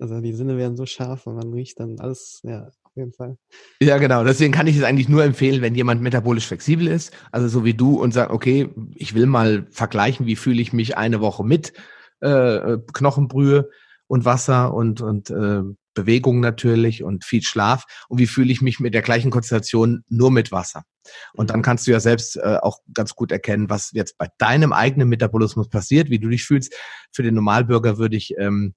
Also 0.00 0.20
die 0.20 0.32
Sinne 0.32 0.56
werden 0.56 0.76
so 0.76 0.86
scharf 0.86 1.26
und 1.26 1.36
man 1.36 1.52
riecht 1.52 1.78
dann 1.78 1.98
alles, 2.00 2.40
ja, 2.42 2.68
auf 2.82 2.96
jeden 2.96 3.12
Fall. 3.12 3.36
Ja, 3.80 3.98
genau. 3.98 4.24
Deswegen 4.24 4.52
kann 4.52 4.66
ich 4.66 4.76
es 4.76 4.82
eigentlich 4.82 5.08
nur 5.08 5.22
empfehlen, 5.22 5.62
wenn 5.62 5.74
jemand 5.74 6.02
metabolisch 6.02 6.46
flexibel 6.46 6.86
ist, 6.88 7.12
also 7.32 7.48
so 7.48 7.64
wie 7.64 7.74
du 7.74 8.00
und 8.00 8.12
sagt, 8.12 8.30
okay, 8.32 8.70
ich 8.94 9.14
will 9.14 9.26
mal 9.26 9.66
vergleichen, 9.70 10.26
wie 10.26 10.36
fühle 10.36 10.62
ich 10.62 10.72
mich 10.72 10.96
eine 10.96 11.20
Woche 11.20 11.44
mit 11.44 11.72
äh, 12.20 12.78
Knochenbrühe 12.92 13.68
und 14.06 14.24
Wasser 14.24 14.74
und, 14.74 15.00
und 15.00 15.30
äh, 15.30 15.62
Bewegung 15.94 16.40
natürlich 16.40 17.02
und 17.02 17.24
viel 17.24 17.42
Schlaf 17.42 17.84
und 18.08 18.18
wie 18.18 18.26
fühle 18.26 18.52
ich 18.52 18.62
mich 18.62 18.80
mit 18.80 18.94
der 18.94 19.02
gleichen 19.02 19.30
Konzentration 19.30 20.04
nur 20.08 20.30
mit 20.30 20.52
Wasser. 20.52 20.84
Und 21.34 21.50
dann 21.50 21.60
mhm. 21.60 21.64
kannst 21.64 21.86
du 21.86 21.90
ja 21.90 22.00
selbst 22.00 22.36
äh, 22.36 22.58
auch 22.62 22.78
ganz 22.94 23.14
gut 23.14 23.32
erkennen, 23.32 23.70
was 23.70 23.90
jetzt 23.92 24.16
bei 24.16 24.28
deinem 24.38 24.72
eigenen 24.72 25.08
Metabolismus 25.08 25.68
passiert, 25.68 26.10
wie 26.10 26.18
du 26.18 26.28
dich 26.28 26.44
fühlst. 26.44 26.74
Für 27.12 27.22
den 27.22 27.34
Normalbürger 27.34 27.98
würde 27.98 28.16
ich 28.16 28.34
ähm, 28.38 28.74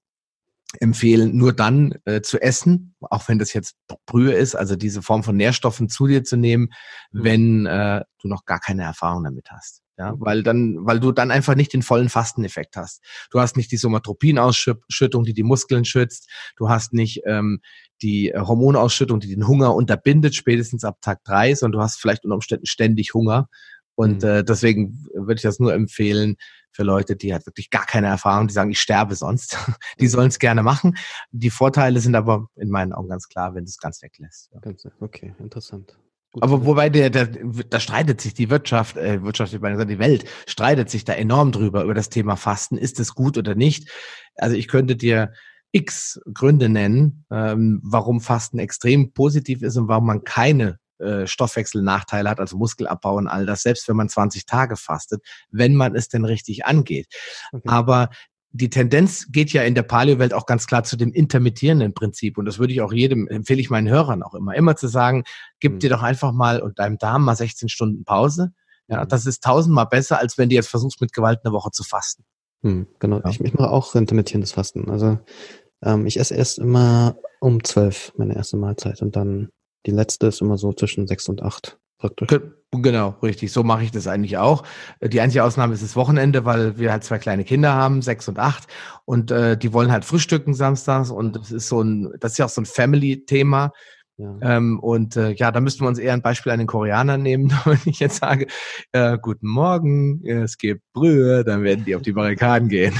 empfehlen, 0.80 1.36
nur 1.36 1.52
dann 1.52 1.94
äh, 2.04 2.20
zu 2.20 2.40
essen, 2.40 2.94
auch 3.00 3.28
wenn 3.28 3.38
das 3.38 3.52
jetzt 3.52 3.76
Brühe 4.06 4.32
ist, 4.32 4.54
also 4.54 4.76
diese 4.76 5.02
Form 5.02 5.22
von 5.22 5.36
Nährstoffen 5.36 5.88
zu 5.88 6.06
dir 6.06 6.24
zu 6.24 6.36
nehmen, 6.36 6.70
mhm. 7.12 7.24
wenn 7.24 7.66
äh, 7.66 8.02
du 8.20 8.28
noch 8.28 8.44
gar 8.44 8.60
keine 8.60 8.82
Erfahrung 8.82 9.24
damit 9.24 9.50
hast. 9.50 9.82
Ja, 9.96 10.14
weil 10.18 10.42
dann, 10.42 10.84
weil 10.84 10.98
du 10.98 11.12
dann 11.12 11.30
einfach 11.30 11.54
nicht 11.54 11.72
den 11.72 11.82
vollen 11.82 12.08
Fasteneffekt 12.08 12.76
hast. 12.76 13.00
Du 13.30 13.38
hast 13.38 13.56
nicht 13.56 13.70
die 13.70 13.76
Somatropinausschüttung, 13.76 15.22
die 15.22 15.34
die 15.34 15.44
Muskeln 15.44 15.84
schützt. 15.84 16.28
Du 16.56 16.68
hast 16.68 16.92
nicht 16.92 17.22
ähm, 17.26 17.60
die 18.02 18.30
äh, 18.30 18.40
Hormonausschüttung, 18.40 19.20
die 19.20 19.28
den 19.28 19.46
Hunger 19.46 19.72
unterbindet, 19.72 20.34
spätestens 20.34 20.82
ab 20.82 20.98
Tag 21.00 21.22
drei, 21.22 21.54
sondern 21.54 21.78
du 21.78 21.84
hast 21.84 22.00
vielleicht 22.00 22.24
unter 22.24 22.34
Umständen 22.34 22.66
ständig 22.66 23.14
Hunger. 23.14 23.48
Und 23.94 24.22
mhm. 24.22 24.28
äh, 24.28 24.42
deswegen 24.42 25.06
würde 25.14 25.36
ich 25.36 25.42
das 25.42 25.60
nur 25.60 25.72
empfehlen 25.72 26.36
für 26.74 26.82
Leute, 26.82 27.16
die 27.16 27.32
halt 27.32 27.46
wirklich 27.46 27.70
gar 27.70 27.86
keine 27.86 28.08
Erfahrung, 28.08 28.48
die 28.48 28.54
sagen, 28.54 28.70
ich 28.70 28.80
sterbe 28.80 29.14
sonst. 29.14 29.56
die 30.00 30.08
sollen 30.08 30.28
es 30.28 30.38
gerne 30.38 30.62
machen. 30.62 30.96
Die 31.30 31.50
Vorteile 31.50 32.00
sind 32.00 32.14
aber 32.14 32.48
in 32.56 32.68
meinen 32.68 32.92
Augen 32.92 33.08
ganz 33.08 33.28
klar, 33.28 33.54
wenn 33.54 33.64
du 33.64 33.68
es 33.68 33.78
ganz 33.78 34.02
weglässt. 34.02 34.50
Ja. 34.52 34.60
Okay, 35.00 35.34
interessant. 35.38 35.96
Gut, 36.32 36.42
aber 36.42 36.66
wobei 36.66 36.90
der, 36.90 37.10
der, 37.10 37.26
da 37.26 37.78
streitet 37.78 38.20
sich 38.20 38.34
die 38.34 38.50
Wirtschaft, 38.50 38.96
äh, 38.96 39.22
Wirtschaft, 39.22 39.52
die 39.52 39.62
Welt 39.62 40.24
streitet 40.46 40.90
sich 40.90 41.04
da 41.04 41.12
enorm 41.12 41.52
drüber 41.52 41.84
über 41.84 41.94
das 41.94 42.08
Thema 42.08 42.36
Fasten. 42.36 42.76
Ist 42.76 42.98
es 42.98 43.14
gut 43.14 43.38
oder 43.38 43.54
nicht? 43.54 43.88
Also 44.34 44.56
ich 44.56 44.66
könnte 44.66 44.96
dir 44.96 45.32
x 45.70 46.20
Gründe 46.32 46.68
nennen, 46.68 47.24
ähm, 47.30 47.80
warum 47.84 48.20
Fasten 48.20 48.58
extrem 48.58 49.12
positiv 49.12 49.62
ist 49.62 49.76
und 49.76 49.86
warum 49.86 50.06
man 50.06 50.24
keine 50.24 50.78
äh, 50.98 51.26
Stoffwechselnachteile 51.26 52.30
hat, 52.30 52.40
also 52.40 52.56
Muskelabbau 52.56 53.16
und 53.16 53.28
all 53.28 53.46
das, 53.46 53.62
selbst 53.62 53.88
wenn 53.88 53.96
man 53.96 54.08
20 54.08 54.46
Tage 54.46 54.76
fastet, 54.76 55.22
wenn 55.50 55.74
man 55.74 55.94
es 55.94 56.08
denn 56.08 56.24
richtig 56.24 56.66
angeht. 56.66 57.08
Okay. 57.52 57.68
Aber 57.68 58.10
die 58.56 58.70
Tendenz 58.70 59.26
geht 59.32 59.52
ja 59.52 59.64
in 59.64 59.74
der 59.74 59.82
Paleo-Welt 59.82 60.32
auch 60.32 60.46
ganz 60.46 60.68
klar 60.68 60.84
zu 60.84 60.96
dem 60.96 61.12
intermittierenden 61.12 61.92
Prinzip. 61.92 62.38
Und 62.38 62.44
das 62.44 62.60
würde 62.60 62.72
ich 62.72 62.80
auch 62.82 62.92
jedem, 62.92 63.26
empfehle 63.26 63.60
ich 63.60 63.68
meinen 63.68 63.88
Hörern 63.88 64.22
auch 64.22 64.34
immer, 64.34 64.54
immer 64.54 64.76
zu 64.76 64.86
sagen, 64.86 65.24
gib 65.58 65.72
mhm. 65.72 65.78
dir 65.80 65.90
doch 65.90 66.02
einfach 66.02 66.32
mal 66.32 66.62
und 66.62 66.78
deinem 66.78 66.96
Darm 66.98 67.24
mal 67.24 67.34
16 67.34 67.68
Stunden 67.68 68.04
Pause. 68.04 68.52
Ja, 68.86 69.02
mhm. 69.02 69.08
das 69.08 69.26
ist 69.26 69.42
tausendmal 69.42 69.86
besser, 69.86 70.20
als 70.20 70.38
wenn 70.38 70.50
du 70.50 70.54
jetzt 70.54 70.68
versuchst, 70.68 71.00
mit 71.00 71.12
Gewalt 71.12 71.40
eine 71.42 71.52
Woche 71.52 71.72
zu 71.72 71.82
fasten. 71.82 72.24
Mhm, 72.62 72.86
genau. 73.00 73.18
Ja. 73.18 73.30
Ich, 73.30 73.40
ich 73.40 73.54
mache 73.54 73.70
auch 73.70 73.96
intermittierendes 73.96 74.52
Fasten. 74.52 74.88
Also 74.88 75.18
ähm, 75.82 76.06
ich 76.06 76.20
esse 76.20 76.34
erst 76.34 76.60
immer 76.60 77.16
um 77.40 77.64
zwölf 77.64 78.12
meine 78.16 78.36
erste 78.36 78.56
Mahlzeit 78.56 79.02
und 79.02 79.16
dann 79.16 79.50
die 79.86 79.90
letzte 79.90 80.26
ist 80.28 80.40
immer 80.40 80.56
so 80.56 80.72
zwischen 80.72 81.06
sechs 81.06 81.28
und 81.28 81.42
acht 81.42 81.78
praktisch. 81.98 82.40
Genau, 82.72 83.14
richtig. 83.22 83.52
So 83.52 83.62
mache 83.62 83.84
ich 83.84 83.92
das 83.92 84.06
eigentlich 84.06 84.36
auch. 84.36 84.64
Die 85.00 85.20
einzige 85.20 85.44
Ausnahme 85.44 85.74
ist 85.74 85.82
das 85.82 85.96
Wochenende, 85.96 86.44
weil 86.44 86.78
wir 86.78 86.90
halt 86.90 87.04
zwei 87.04 87.18
kleine 87.18 87.44
Kinder 87.44 87.72
haben, 87.72 88.02
sechs 88.02 88.28
und 88.28 88.38
acht, 88.38 88.66
und 89.04 89.30
äh, 89.30 89.56
die 89.56 89.72
wollen 89.72 89.92
halt 89.92 90.04
frühstücken 90.04 90.54
samstags 90.54 91.10
und 91.10 91.36
das 91.36 91.52
ist 91.52 91.68
so 91.68 91.80
ein, 91.80 92.12
das 92.18 92.32
ist 92.32 92.38
ja 92.38 92.46
auch 92.46 92.50
so 92.50 92.60
ein 92.60 92.66
Family-Thema. 92.66 93.72
Ja. 94.16 94.36
Ähm, 94.42 94.78
und 94.78 95.16
äh, 95.16 95.30
ja, 95.32 95.50
da 95.50 95.60
müssten 95.60 95.82
wir 95.82 95.88
uns 95.88 95.98
eher 95.98 96.12
ein 96.12 96.22
Beispiel 96.22 96.52
an 96.52 96.58
den 96.58 96.68
Koreanern 96.68 97.22
nehmen, 97.22 97.52
wenn 97.64 97.80
ich 97.84 98.00
jetzt 98.00 98.18
sage, 98.18 98.46
äh, 98.92 99.18
guten 99.20 99.48
Morgen, 99.48 100.24
es 100.26 100.58
gibt 100.58 100.82
Brühe, 100.92 101.44
dann 101.44 101.62
werden 101.62 101.84
die 101.84 101.96
auf 101.96 102.02
die 102.02 102.12
Barrikaden 102.12 102.68
gehen. 102.68 102.94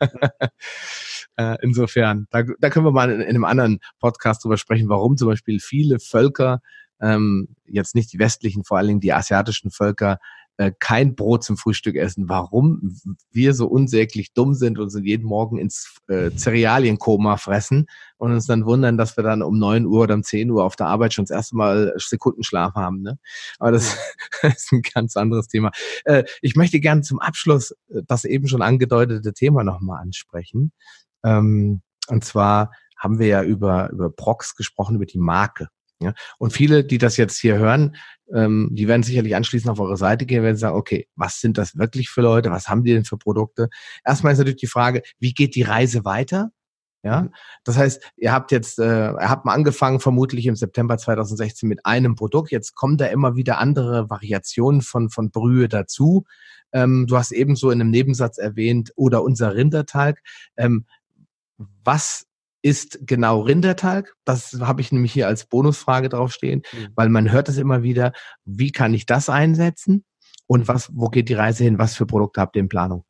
äh, 1.36 1.56
insofern, 1.62 2.26
da, 2.30 2.42
da 2.58 2.70
können 2.70 2.86
wir 2.86 2.92
mal 2.92 3.10
in, 3.10 3.20
in 3.20 3.28
einem 3.28 3.44
anderen 3.44 3.80
Podcast 4.00 4.44
drüber 4.44 4.56
sprechen, 4.56 4.88
warum 4.88 5.16
zum 5.16 5.28
Beispiel 5.28 5.60
viele 5.60 5.98
Völker 5.98 6.60
ähm, 7.00 7.48
jetzt 7.66 7.94
nicht 7.94 8.12
die 8.12 8.18
westlichen, 8.18 8.64
vor 8.64 8.78
allen 8.78 8.88
Dingen 8.88 9.00
die 9.00 9.12
asiatischen 9.12 9.70
Völker, 9.70 10.18
äh, 10.56 10.72
kein 10.78 11.16
Brot 11.16 11.42
zum 11.42 11.56
Frühstück 11.56 11.96
essen. 11.96 12.28
Warum 12.28 12.96
wir 13.32 13.54
so 13.54 13.66
unsäglich 13.66 14.32
dumm 14.34 14.54
sind 14.54 14.78
und 14.78 14.90
sind 14.90 15.04
jeden 15.04 15.26
Morgen 15.26 15.58
ins 15.58 15.96
äh, 16.08 16.30
Cerealienkoma 16.30 17.38
fressen 17.38 17.86
und 18.18 18.32
uns 18.32 18.46
dann 18.46 18.64
wundern, 18.64 18.96
dass 18.96 19.16
wir 19.16 19.24
dann 19.24 19.42
um 19.42 19.58
neun 19.58 19.84
Uhr 19.84 20.02
oder 20.02 20.14
um 20.14 20.22
zehn 20.22 20.50
Uhr 20.50 20.62
auf 20.62 20.76
der 20.76 20.86
Arbeit 20.86 21.12
schon 21.12 21.24
das 21.24 21.32
erste 21.32 21.56
Mal 21.56 21.92
Sekundenschlaf 21.96 22.74
haben. 22.74 23.02
Ne? 23.02 23.18
Aber 23.58 23.72
das, 23.72 23.96
das 24.42 24.54
ist 24.54 24.72
ein 24.72 24.82
ganz 24.82 25.16
anderes 25.16 25.48
Thema. 25.48 25.72
Äh, 26.04 26.22
ich 26.40 26.54
möchte 26.54 26.78
gerne 26.78 27.02
zum 27.02 27.18
Abschluss 27.18 27.72
äh, 27.88 28.02
das 28.06 28.24
eben 28.24 28.46
schon 28.46 28.62
angedeutete 28.62 29.32
Thema 29.32 29.64
nochmal 29.64 30.02
ansprechen. 30.02 30.72
Ähm, 31.24 31.82
und 32.08 32.24
zwar 32.24 32.70
haben 32.96 33.18
wir 33.18 33.26
ja 33.26 33.42
über, 33.42 33.90
über 33.90 34.10
Prox 34.10 34.54
gesprochen, 34.54 34.96
über 34.96 35.06
die 35.06 35.18
Marke. 35.18 35.68
Ja? 36.00 36.14
Und 36.38 36.52
viele, 36.52 36.84
die 36.84 36.98
das 36.98 37.16
jetzt 37.16 37.38
hier 37.38 37.58
hören, 37.58 37.96
ähm, 38.32 38.68
die 38.72 38.88
werden 38.88 39.02
sicherlich 39.02 39.36
anschließend 39.36 39.70
auf 39.70 39.80
eure 39.80 39.96
Seite 39.96 40.26
gehen, 40.26 40.42
werden 40.42 40.56
sagen, 40.56 40.76
okay, 40.76 41.08
was 41.16 41.40
sind 41.40 41.58
das 41.58 41.76
wirklich 41.76 42.10
für 42.10 42.22
Leute? 42.22 42.50
Was 42.50 42.68
haben 42.68 42.84
die 42.84 42.92
denn 42.92 43.04
für 43.04 43.18
Produkte? 43.18 43.68
Erstmal 44.04 44.32
ist 44.32 44.38
natürlich 44.38 44.60
die 44.60 44.66
Frage, 44.66 45.02
wie 45.18 45.34
geht 45.34 45.54
die 45.54 45.62
Reise 45.62 46.04
weiter? 46.04 46.50
Ja, 47.02 47.22
mhm. 47.22 47.34
das 47.64 47.76
heißt, 47.76 48.02
ihr 48.16 48.32
habt 48.32 48.50
jetzt, 48.50 48.78
äh, 48.78 49.10
ihr 49.12 49.28
habt 49.28 49.44
mal 49.44 49.52
angefangen, 49.52 50.00
vermutlich 50.00 50.46
im 50.46 50.56
September 50.56 50.96
2016 50.96 51.68
mit 51.68 51.84
einem 51.84 52.14
Produkt. 52.14 52.50
Jetzt 52.50 52.74
kommen 52.74 52.96
da 52.96 53.06
immer 53.06 53.36
wieder 53.36 53.58
andere 53.58 54.08
Variationen 54.08 54.80
von 54.80 55.10
von 55.10 55.30
Brühe 55.30 55.68
dazu. 55.68 56.24
Ähm, 56.72 57.06
du 57.06 57.18
hast 57.18 57.32
ebenso 57.32 57.70
in 57.70 57.80
einem 57.80 57.90
Nebensatz 57.90 58.38
erwähnt 58.38 58.90
oder 58.96 59.22
unser 59.22 59.54
Rindertalg. 59.54 60.20
Ähm, 60.56 60.86
was 61.56 62.26
ist 62.62 63.00
genau 63.02 63.42
Rindertalg? 63.42 64.14
Das 64.24 64.58
habe 64.60 64.80
ich 64.80 64.90
nämlich 64.90 65.12
hier 65.12 65.28
als 65.28 65.46
Bonusfrage 65.46 66.08
draufstehen, 66.08 66.62
mhm. 66.72 66.88
weil 66.94 67.08
man 67.10 67.30
hört 67.30 67.48
es 67.48 67.58
immer 67.58 67.82
wieder. 67.82 68.12
Wie 68.44 68.72
kann 68.72 68.94
ich 68.94 69.06
das 69.06 69.28
einsetzen? 69.28 70.04
Und 70.46 70.68
was, 70.68 70.90
wo 70.94 71.08
geht 71.08 71.28
die 71.28 71.34
Reise 71.34 71.64
hin? 71.64 71.78
Was 71.78 71.94
für 71.94 72.06
Produkte 72.06 72.40
habt 72.40 72.56
ihr 72.56 72.60
in 72.60 72.68
Planung? 72.68 73.04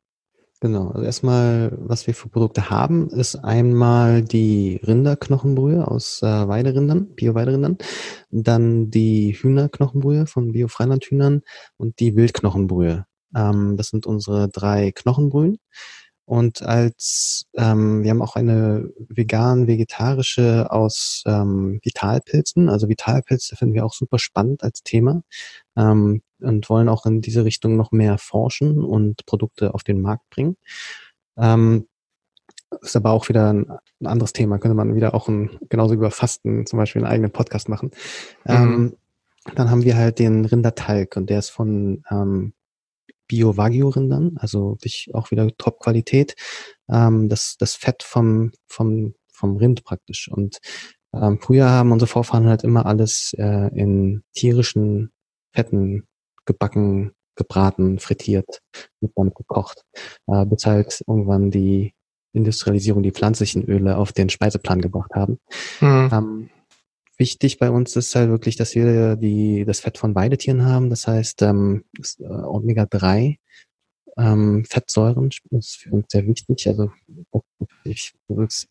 Genau, 0.61 0.89
also 0.89 1.05
erstmal, 1.05 1.77
was 1.79 2.07
wir 2.07 2.15
für 2.15 2.29
Produkte 2.31 2.71
haben, 2.71 3.11
ist 3.11 3.37
einmal 3.37 4.23
die 4.23 4.81
Rinderknochenbrühe 4.83 5.87
aus 5.87 6.23
äh, 6.23 6.49
Weiderindern, 6.49 7.15
Bio-Weiderindern, 7.15 7.77
dann 8.31 8.91
die 8.91 9.33
Hühnerknochenbrühe 9.33 10.27
von 10.27 10.53
Bio-Freilandhühnern 10.53 11.43
und 11.77 12.01
die 12.01 12.17
Wildknochenbrühe. 12.17 13.05
Ähm, 13.37 13.77
das 13.77 13.89
sind 13.89 14.07
unsere 14.07 14.49
drei 14.49 14.91
Knochenbrühen. 14.93 15.59
Und 16.27 16.63
als 16.63 17.47
ähm, 17.55 18.03
wir 18.03 18.11
haben 18.11 18.23
auch 18.23 18.37
eine 18.37 18.91
vegan-vegetarische 18.97 20.71
aus 20.71 21.23
ähm, 21.27 21.81
Vitalpilzen. 21.83 22.69
Also 22.69 22.89
Vitalpilze 22.89 23.57
finden 23.57 23.75
wir 23.75 23.85
auch 23.85 23.93
super 23.93 24.19
spannend 24.19 24.63
als 24.63 24.83
Thema 24.83 25.23
ähm, 25.77 26.23
und 26.41 26.71
wollen 26.71 26.89
auch 26.89 27.05
in 27.05 27.21
diese 27.21 27.45
Richtung 27.45 27.77
noch 27.77 27.93
mehr 27.93 28.17
forschen 28.17 28.83
und 28.83 29.27
Produkte 29.27 29.75
auf 29.75 29.83
den 29.83 30.01
Markt 30.01 30.29
bringen. 30.31 30.57
Ähm, 31.37 31.87
ist 32.81 32.97
aber 32.97 33.11
auch 33.11 33.29
wieder 33.29 33.53
ein, 33.53 33.71
ein 34.01 34.07
anderes 34.07 34.33
Thema. 34.33 34.59
Könnte 34.59 34.75
man 34.75 34.95
wieder 34.95 35.15
auch 35.15 35.29
ein, 35.29 35.59
genauso 35.69 35.95
über 35.95 36.11
Fasten 36.11 36.67
zum 36.67 36.79
Beispiel 36.79 37.03
einen 37.03 37.13
eigenen 37.13 37.33
Podcast 37.33 37.69
machen. 37.69 37.91
Mhm. 38.45 38.55
Ähm, 38.55 38.97
dann 39.55 39.71
haben 39.71 39.85
wir 39.85 39.97
halt 39.97 40.19
den 40.19 40.47
Rindertalg 40.47 41.17
und 41.17 41.29
der 41.29 41.39
ist 41.39 41.51
von 41.51 42.03
ähm, 42.11 42.55
Bio-Wagyu-Rindern, 43.29 44.37
also 44.37 44.73
wirklich 44.73 45.11
auch 45.15 45.31
wieder 45.31 45.49
Top-Qualität. 45.57 46.35
Ähm, 46.89 47.29
das, 47.29 47.57
das 47.59 47.75
Fett 47.75 48.03
vom, 48.03 48.53
vom, 48.67 49.15
vom 49.33 49.57
Rind 49.57 49.85
praktisch. 49.85 50.29
Und 50.31 50.59
ähm, 51.15 51.39
früher 51.41 51.71
haben 51.71 51.93
unsere 51.93 52.09
Vorfahren 52.09 52.47
halt 52.47 52.65
immer 52.65 52.87
alles 52.87 53.35
äh, 53.39 53.69
in 53.75 54.23
tierischen 54.35 55.13
Fetten 55.53 56.07
gebacken, 56.45 57.13
gebraten, 57.37 57.99
frittiert, 57.99 58.61
mit 59.01 59.13
damit 59.17 59.35
gekocht, 59.35 59.83
äh, 60.27 60.45
bis 60.47 60.67
halt 60.67 61.03
irgendwann 61.07 61.51
die 61.51 61.95
Industrialisierung, 62.33 63.03
die 63.03 63.13
pflanzlichen 63.13 63.65
Öle 63.65 63.97
auf 63.97 64.13
den 64.13 64.29
Speiseplan 64.29 64.81
gebracht 64.81 65.13
haben. 65.15 65.39
Mhm. 65.81 66.11
Ähm, 66.13 66.51
wichtig 67.19 67.59
bei 67.59 67.71
uns 67.71 67.97
ist 67.97 68.15
halt 68.15 68.31
wirklich, 68.31 68.57
dass 68.57 68.75
wir 68.75 69.17
die, 69.17 69.65
das 69.65 69.81
Fett 69.81 69.99
von 69.99 70.15
Weidetieren 70.15 70.65
haben. 70.65 70.91
Das 70.91 71.07
heißt, 71.07 71.43
ähm, 71.43 71.85
äh, 72.19 72.25
Omega-3 72.25 73.39
ähm, 74.17 74.65
Fettsäuren 74.65 75.31
ist 75.51 75.77
für 75.77 75.91
uns 75.91 76.07
sehr 76.09 76.27
wichtig. 76.27 76.69
Also 76.69 76.91
ich, 77.85 78.15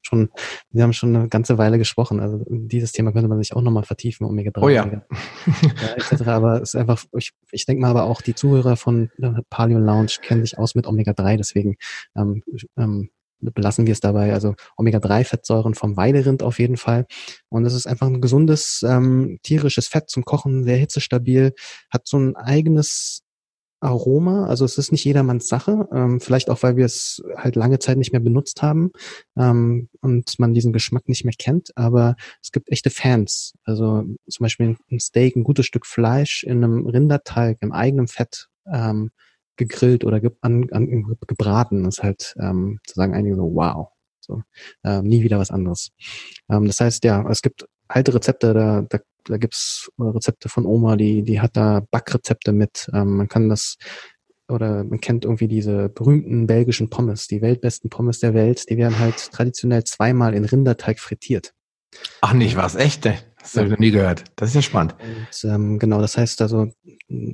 schon, 0.02 0.30
wir 0.70 0.84
haben 0.84 0.94
schon 0.94 1.16
eine 1.16 1.28
ganze 1.28 1.58
Weile 1.58 1.78
gesprochen. 1.78 2.20
Also 2.20 2.44
dieses 2.48 2.92
Thema 2.92 3.12
könnte 3.12 3.28
man 3.28 3.40
sich 3.40 3.54
auch 3.54 3.62
nochmal 3.62 3.84
vertiefen, 3.84 4.26
Omega-3, 4.26 4.62
oh 4.62 4.70
ja. 4.70 4.84
Omega, 4.84 5.06
ja, 5.62 5.94
etc. 5.96 6.22
Aber 6.28 6.62
es 6.62 6.74
ist 6.74 6.76
einfach, 6.76 7.04
ich, 7.18 7.32
ich 7.52 7.66
denke 7.66 7.82
mal 7.82 7.90
aber 7.90 8.04
auch 8.04 8.22
die 8.22 8.36
Zuhörer 8.36 8.78
von 8.78 9.10
Paleo 9.50 9.80
Lounge 9.80 10.14
kennen 10.22 10.42
sich 10.42 10.58
aus 10.58 10.76
mit 10.76 10.88
Omega-3, 10.88 11.38
deswegen 11.38 11.76
ähm, 12.16 12.44
ähm, 12.78 13.10
belassen 13.52 13.86
wir 13.86 13.94
es 13.94 14.00
dabei. 14.00 14.34
Also 14.34 14.56
Omega-3-Fettsäuren 14.78 15.76
vom 15.76 15.98
Weiderind 15.98 16.44
auf 16.44 16.60
jeden 16.60 16.78
Fall. 16.78 17.06
Und 17.50 17.66
es 17.66 17.74
ist 17.74 17.88
einfach 17.88 18.08
ein 18.08 18.22
gesundes 18.22 18.84
ähm, 18.88 19.40
tierisches 19.44 19.88
Fett 19.88 20.10
zum 20.10 20.26
Kochen, 20.26 20.64
sehr 20.64 20.78
hitzestabil, 20.78 21.54
hat 21.90 22.08
so 22.08 22.18
ein 22.18 22.36
eigenes 22.36 23.24
Aroma. 23.84 24.46
Also 24.48 24.66
es 24.66 24.78
ist 24.78 24.92
nicht 24.92 25.04
jedermanns 25.04 25.48
Sache. 25.48 25.88
Ähm, 25.92 26.20
vielleicht 26.20 26.50
auch, 26.50 26.64
weil 26.64 26.78
wir 26.78 26.86
es 26.86 27.22
halt 27.36 27.56
lange 27.56 27.80
Zeit 27.80 27.98
nicht 27.98 28.14
mehr 28.14 28.22
benutzt 28.22 28.62
haben 28.62 28.92
ähm, 29.38 29.90
und 30.02 30.40
man 30.40 30.54
diesen 30.54 30.74
Geschmack 30.74 31.10
nicht 31.10 31.26
mehr 31.26 31.34
kennt. 31.38 31.72
Aber 31.76 32.16
es 32.42 32.52
gibt 32.52 32.72
echte 32.72 32.90
Fans. 32.90 33.54
Also 33.66 34.06
zum 34.28 34.44
Beispiel 34.44 34.78
ein 34.90 35.00
Steak, 35.00 35.36
ein 35.36 35.44
gutes 35.44 35.66
Stück 35.66 35.86
Fleisch 35.86 36.44
in 36.44 36.64
einem 36.64 36.88
Rinderteig 36.88 37.58
im 37.62 37.72
eigenen 37.72 38.08
Fett. 38.08 38.48
Ähm, 38.66 39.12
gegrillt 39.56 40.04
oder 40.04 40.20
ge 40.20 40.32
an, 40.42 40.68
an, 40.72 41.18
gebraten. 41.28 41.86
Ist 41.86 42.04
halt 42.04 42.36
ähm, 42.40 42.80
zu 42.86 42.96
sagen 42.96 43.14
einige 43.14 43.36
so, 43.36 43.44
wow. 43.54 43.90
So, 44.20 44.42
ähm, 44.86 45.04
nie 45.04 45.22
wieder 45.24 45.38
was 45.38 45.52
anderes. 45.52 45.92
Ähm, 46.50 46.66
das 46.66 46.80
heißt, 46.80 47.04
ja, 47.04 47.30
es 47.30 47.42
gibt 47.42 47.66
alte 47.90 48.14
Rezepte, 48.14 48.54
da, 48.54 48.82
da, 48.82 49.00
da 49.26 49.38
gibt's 49.38 49.90
Rezepte 50.00 50.48
von 50.48 50.66
Oma, 50.66 50.96
die, 50.96 51.24
die 51.24 51.42
hat 51.42 51.58
da 51.58 51.82
Backrezepte 51.92 52.54
mit. 52.54 52.90
Ähm, 52.94 53.18
man 53.18 53.28
kann 53.28 53.50
das 53.50 53.78
oder 54.50 54.84
man 54.84 55.00
kennt 55.00 55.26
irgendwie 55.26 55.48
diese 55.48 55.90
berühmten 55.90 56.48
belgischen 56.48 56.90
Pommes, 56.90 57.28
die 57.28 57.42
weltbesten 57.42 57.90
Pommes 57.90 58.20
der 58.20 58.34
Welt, 58.34 58.70
die 58.70 58.78
werden 58.78 59.00
halt 59.00 59.32
traditionell 59.32 59.84
zweimal 59.84 60.34
in 60.34 60.46
Rinderteig 60.46 61.00
frittiert. 61.00 61.54
Ach 62.22 62.34
nicht, 62.34 62.56
was 62.56 62.76
echt? 62.76 63.06
Das 63.44 63.58
habe 63.58 63.66
ich 63.68 63.72
noch 63.72 63.80
nie 63.80 63.92
gehört. 63.92 64.24
Das 64.38 64.50
ist 64.50 64.56
ja 64.56 64.62
spannend. 64.62 64.96
Und, 65.00 65.50
ähm, 65.50 65.78
genau, 65.78 66.00
das 66.00 66.18
heißt 66.18 66.42
also 66.42 66.70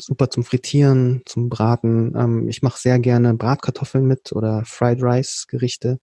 super 0.01 0.29
zum 0.29 0.43
Frittieren, 0.43 1.21
zum 1.25 1.49
Braten. 1.49 2.13
Ähm, 2.17 2.49
ich 2.49 2.61
mache 2.61 2.79
sehr 2.79 2.99
gerne 2.99 3.35
Bratkartoffeln 3.35 4.05
mit 4.05 4.31
oder 4.33 4.63
Fried 4.65 5.01
Rice 5.01 5.45
Gerichte. 5.47 5.99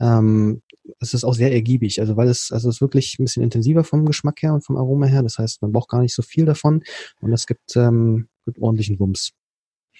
Ähm, 0.00 0.62
es 1.00 1.14
ist 1.14 1.24
auch 1.24 1.34
sehr 1.34 1.52
ergiebig, 1.52 2.00
also 2.00 2.16
weil 2.16 2.28
es, 2.28 2.52
also 2.52 2.68
es 2.68 2.76
ist 2.76 2.80
wirklich 2.80 3.18
ein 3.18 3.24
bisschen 3.24 3.42
intensiver 3.42 3.84
vom 3.84 4.06
Geschmack 4.06 4.42
her 4.42 4.54
und 4.54 4.64
vom 4.64 4.76
Aroma 4.76 5.06
her. 5.06 5.22
Das 5.22 5.38
heißt, 5.38 5.62
man 5.62 5.72
braucht 5.72 5.88
gar 5.88 6.02
nicht 6.02 6.14
so 6.14 6.22
viel 6.22 6.44
davon 6.44 6.82
und 7.20 7.32
es 7.32 7.46
gibt, 7.46 7.74
ähm, 7.76 8.28
gibt 8.44 8.60
ordentlichen 8.60 9.00
Wumms. 9.00 9.32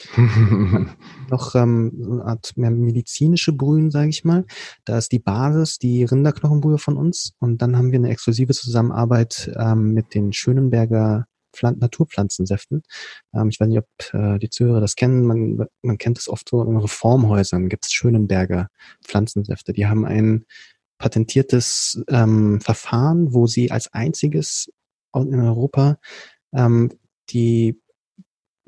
noch 1.30 1.54
ähm, 1.54 1.92
eine 2.04 2.24
Art 2.24 2.52
mehr 2.56 2.70
medizinische 2.70 3.52
Brühen, 3.52 3.90
sage 3.90 4.10
ich 4.10 4.24
mal. 4.24 4.44
Da 4.84 4.98
ist 4.98 5.12
die 5.12 5.18
Basis 5.18 5.78
die 5.78 6.04
Rinderknochenbrühe 6.04 6.78
von 6.78 6.96
uns 6.96 7.32
und 7.38 7.62
dann 7.62 7.76
haben 7.76 7.90
wir 7.90 7.98
eine 7.98 8.10
exklusive 8.10 8.52
Zusammenarbeit 8.52 9.50
ähm, 9.58 9.92
mit 9.92 10.14
den 10.14 10.32
Schönenberger 10.32 11.26
Pflan 11.52 11.78
Naturpflanzensäften. 11.78 12.82
Ähm, 13.34 13.48
ich 13.48 13.60
weiß 13.60 13.68
nicht, 13.68 13.78
ob 13.78 14.14
äh, 14.14 14.38
die 14.38 14.50
Zuhörer 14.50 14.80
das 14.80 14.94
kennen. 14.94 15.24
Man, 15.24 15.66
man 15.82 15.98
kennt 15.98 16.18
es 16.18 16.28
oft 16.28 16.48
so 16.48 16.62
in 16.62 16.76
Reformhäusern 16.76 17.68
gibt 17.68 17.86
es 17.86 17.92
Schönenberger 17.92 18.68
Pflanzensäfte. 19.04 19.72
Die 19.72 19.86
haben 19.86 20.04
ein 20.04 20.44
patentiertes 20.98 22.02
ähm, 22.08 22.60
Verfahren, 22.60 23.32
wo 23.32 23.46
sie 23.46 23.70
als 23.70 23.92
einziges 23.92 24.70
in 25.14 25.40
Europa 25.40 25.98
ähm, 26.52 26.90
die 27.30 27.80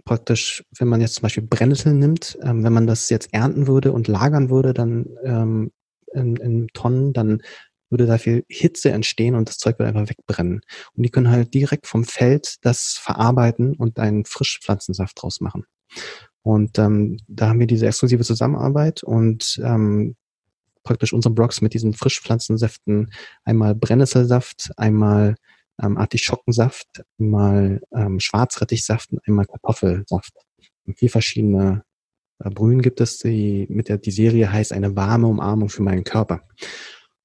praktisch, 0.05 0.65
wenn 0.79 0.89
man 0.89 1.01
jetzt 1.01 1.15
zum 1.15 1.23
Beispiel 1.23 1.47
Brennnesseln 1.47 1.99
nimmt, 1.99 2.39
ähm, 2.43 2.65
wenn 2.65 2.73
man 2.73 2.87
das 2.87 3.09
jetzt 3.11 3.33
ernten 3.33 3.67
würde 3.67 3.93
und 3.93 4.09
lagern 4.09 4.51
würde, 4.51 4.75
dann 4.75 5.07
ähm, 5.25 5.71
in, 6.13 6.37
in 6.37 6.69
Tonnen, 6.73 7.13
dann 7.13 7.43
würde 7.91 8.07
da 8.07 8.19
viel 8.19 8.45
Hitze 8.49 8.91
entstehen 8.91 9.35
und 9.35 9.49
das 9.49 9.59
Zeug 9.59 9.79
würde 9.79 9.89
einfach 9.89 10.09
wegbrennen. 10.09 10.61
Und 10.95 11.03
die 11.03 11.11
können 11.11 11.31
halt 11.31 11.55
direkt 11.55 11.87
vom 11.87 12.05
Feld 12.05 12.57
das 12.63 12.99
verarbeiten 13.01 13.75
und 13.75 13.99
einen 13.99 14.25
Frischpflanzensaft 14.25 15.21
draus 15.21 15.41
machen. 15.41 15.65
Und 16.43 16.79
ähm, 16.79 17.19
da 17.27 17.49
haben 17.49 17.61
wir 17.61 17.67
diese 17.67 17.87
exklusive 17.87 18.25
Zusammenarbeit 18.25 19.03
und 19.03 19.61
ähm, 19.63 20.17
praktisch 20.85 21.13
unsere 21.13 21.35
Blocks 21.35 21.61
mit 21.61 21.75
diesen 21.75 21.93
Frischpflanzensäften 21.93 23.13
einmal 23.45 23.75
Brennnesselsaft, 23.75 24.71
einmal 24.77 25.35
ähm, 25.83 25.97
Artischockensaft, 25.97 27.05
einmal 27.19 27.81
ähm, 27.95 28.21
Schwarzrettichsaft 28.21 29.13
und 29.13 29.21
einmal 29.27 29.47
Kartoffelsaft. 29.47 30.33
Und 30.87 30.99
vier 30.99 31.11
verschiedene 31.11 31.85
äh, 32.39 32.51
Brühen 32.51 32.83
gibt 32.83 33.01
es, 33.01 33.19
die 33.19 33.67
mit 33.69 33.89
der 33.89 33.99
die 33.99 34.11
Serie 34.11 34.53
heißt 34.53 34.73
eine 34.73 34.97
warme 34.97 35.27
Umarmung 35.27 35.69
für 35.69 35.83
meinen 35.83 36.05
Körper. 36.05 36.43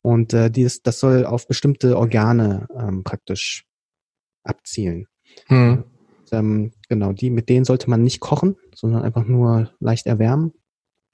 Und 0.01 0.33
äh, 0.33 0.51
dieses, 0.51 0.81
das 0.83 0.99
soll 0.99 1.25
auf 1.25 1.47
bestimmte 1.47 1.97
Organe 1.97 2.67
ähm, 2.77 3.03
praktisch 3.03 3.65
abzielen. 4.43 5.07
Hm. 5.47 5.83
Und, 6.19 6.33
ähm, 6.33 6.73
genau, 6.89 7.11
die, 7.13 7.29
mit 7.29 7.49
denen 7.49 7.65
sollte 7.65 7.89
man 7.89 8.03
nicht 8.03 8.19
kochen, 8.19 8.55
sondern 8.73 9.03
einfach 9.03 9.25
nur 9.25 9.73
leicht 9.79 10.05
erwärmen 10.05 10.53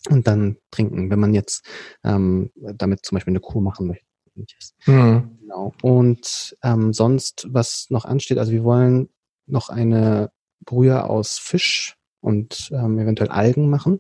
und 0.10 0.28
dann 0.28 0.58
trinken, 0.72 1.10
wenn 1.10 1.20
man 1.20 1.34
jetzt 1.34 1.66
ähm, 2.04 2.52
damit 2.56 3.06
zum 3.06 3.16
Beispiel 3.16 3.32
eine 3.32 3.40
Kur 3.40 3.62
machen 3.62 3.88
möchte 3.88 4.11
ähnliches. 4.36 4.76
Mhm. 4.86 5.38
Genau. 5.42 5.74
Und 5.82 6.58
ähm, 6.64 6.94
sonst, 6.94 7.48
was 7.50 7.88
noch 7.90 8.06
ansteht, 8.06 8.38
also 8.38 8.52
wir 8.52 8.64
wollen 8.64 9.10
noch 9.48 9.70
eine 9.70 10.32
Brühe 10.64 11.04
aus 11.04 11.38
Fisch 11.38 11.98
und 12.22 12.70
ähm, 12.74 13.00
eventuell 13.00 13.30
Algen 13.30 13.70
machen. 13.70 14.00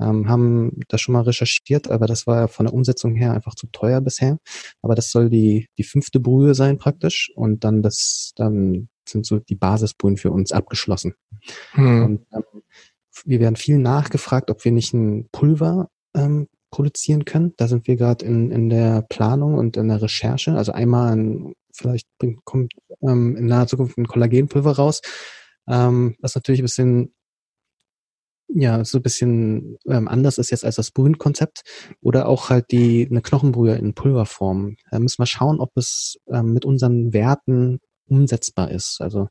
Ähm, 0.00 0.28
haben 0.28 0.80
das 0.88 1.00
schon 1.00 1.12
mal 1.12 1.22
recherchiert, 1.22 1.90
aber 1.90 2.06
das 2.06 2.26
war 2.26 2.48
von 2.48 2.66
der 2.66 2.74
Umsetzung 2.74 3.14
her 3.14 3.32
einfach 3.34 3.54
zu 3.54 3.68
teuer 3.68 4.00
bisher. 4.00 4.38
Aber 4.82 4.94
das 4.94 5.10
soll 5.10 5.30
die, 5.30 5.68
die 5.78 5.84
fünfte 5.84 6.18
Brühe 6.18 6.54
sein 6.54 6.78
praktisch 6.78 7.30
und 7.36 7.62
dann 7.62 7.82
das, 7.82 8.32
dann 8.34 8.88
sind 9.06 9.26
so 9.26 9.38
die 9.38 9.54
Basisbrühen 9.54 10.16
für 10.16 10.30
uns 10.30 10.52
abgeschlossen. 10.52 11.14
Hm. 11.72 12.04
Und 12.04 12.26
ähm, 12.32 12.62
wir 13.24 13.40
werden 13.40 13.56
viel 13.56 13.78
nachgefragt, 13.78 14.50
ob 14.50 14.64
wir 14.64 14.72
nicht 14.72 14.94
ein 14.94 15.28
Pulver 15.30 15.88
ähm, 16.16 16.48
produzieren 16.70 17.24
können. 17.24 17.54
Da 17.56 17.68
sind 17.68 17.86
wir 17.86 17.96
gerade 17.96 18.24
in, 18.24 18.50
in 18.50 18.68
der 18.68 19.02
Planung 19.02 19.54
und 19.54 19.76
in 19.76 19.88
der 19.88 20.02
Recherche. 20.02 20.52
Also 20.52 20.72
einmal 20.72 21.16
ein, 21.16 21.54
vielleicht 21.72 22.06
bringt, 22.18 22.44
kommt 22.44 22.72
ähm, 23.02 23.36
in 23.36 23.46
naher 23.46 23.66
Zukunft 23.66 23.98
ein 23.98 24.06
Kollagenpulver 24.06 24.72
raus, 24.72 25.00
ähm, 25.68 26.16
was 26.20 26.34
natürlich 26.34 26.60
ein 26.60 26.64
bisschen 26.64 27.14
ja, 28.52 28.84
so 28.84 28.98
ein 28.98 29.02
bisschen 29.02 29.78
ähm, 29.86 30.08
anders 30.08 30.38
ist 30.38 30.50
jetzt 30.50 30.64
als 30.64 30.76
das 30.76 30.90
Brühenkonzept 30.90 31.62
oder 32.00 32.26
auch 32.26 32.50
halt 32.50 32.72
die 32.72 33.06
eine 33.08 33.22
Knochenbrühe 33.22 33.76
in 33.76 33.94
Pulverform. 33.94 34.76
Da 34.90 34.98
müssen 34.98 35.22
wir 35.22 35.26
schauen, 35.26 35.60
ob 35.60 35.70
es 35.76 36.18
ähm, 36.28 36.52
mit 36.52 36.64
unseren 36.64 37.12
Werten 37.12 37.78
umsetzbar 38.08 38.70
ist. 38.70 39.00
Also 39.00 39.28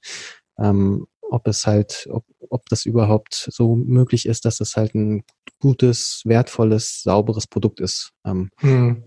ähm, 0.58 1.08
ob 1.22 1.48
es 1.48 1.68
halt, 1.68 2.08
ob, 2.10 2.26
ob 2.50 2.68
das 2.70 2.86
überhaupt 2.86 3.50
so 3.52 3.76
möglich 3.76 4.26
ist, 4.26 4.46
dass 4.46 4.60
es 4.62 4.76
halt 4.76 4.96
ein 4.96 5.24
gutes, 5.60 6.22
wertvolles, 6.26 7.02
sauberes 7.04 7.48
Produkt 7.48 7.80
ist. 7.80 8.12
Ähm, 8.26 8.50
hm. 8.58 9.04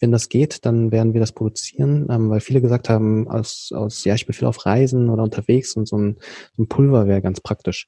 Wenn 0.00 0.12
das 0.12 0.28
geht, 0.28 0.66
dann 0.66 0.90
werden 0.90 1.14
wir 1.14 1.20
das 1.20 1.32
produzieren, 1.32 2.08
ähm, 2.10 2.28
weil 2.28 2.40
viele 2.40 2.60
gesagt 2.60 2.88
haben, 2.88 3.28
aus, 3.28 3.70
aus, 3.72 4.04
ja, 4.04 4.14
ich 4.14 4.26
bin 4.26 4.34
viel 4.34 4.48
auf 4.48 4.66
Reisen 4.66 5.08
oder 5.08 5.22
unterwegs 5.22 5.74
und 5.76 5.86
so 5.86 5.96
ein, 5.96 6.16
so 6.56 6.62
ein 6.62 6.68
Pulver 6.68 7.06
wäre 7.06 7.22
ganz 7.22 7.40
praktisch. 7.40 7.86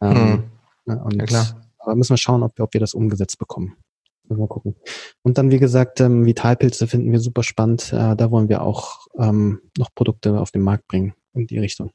Ähm, 0.00 0.16
hm. 0.16 0.44
ja, 0.86 0.94
und, 1.02 1.14
ja, 1.16 1.24
klar. 1.24 1.60
Aber 1.78 1.96
müssen 1.96 2.12
wir 2.12 2.18
schauen, 2.18 2.42
ob, 2.42 2.58
ob 2.58 2.72
wir 2.72 2.80
das 2.80 2.94
umgesetzt 2.94 3.38
bekommen. 3.38 3.76
Mal 4.28 4.48
gucken. 4.48 4.74
Und 5.22 5.36
dann, 5.36 5.50
wie 5.50 5.58
gesagt, 5.58 6.00
ähm, 6.00 6.24
Vitalpilze 6.24 6.86
finden 6.86 7.12
wir 7.12 7.20
super 7.20 7.42
spannend. 7.42 7.92
Äh, 7.92 8.16
da 8.16 8.30
wollen 8.30 8.48
wir 8.48 8.62
auch 8.62 9.06
ähm, 9.18 9.60
noch 9.76 9.94
Produkte 9.94 10.40
auf 10.40 10.50
den 10.50 10.62
Markt 10.62 10.86
bringen 10.88 11.14
in 11.34 11.46
die 11.46 11.58
Richtung. 11.58 11.90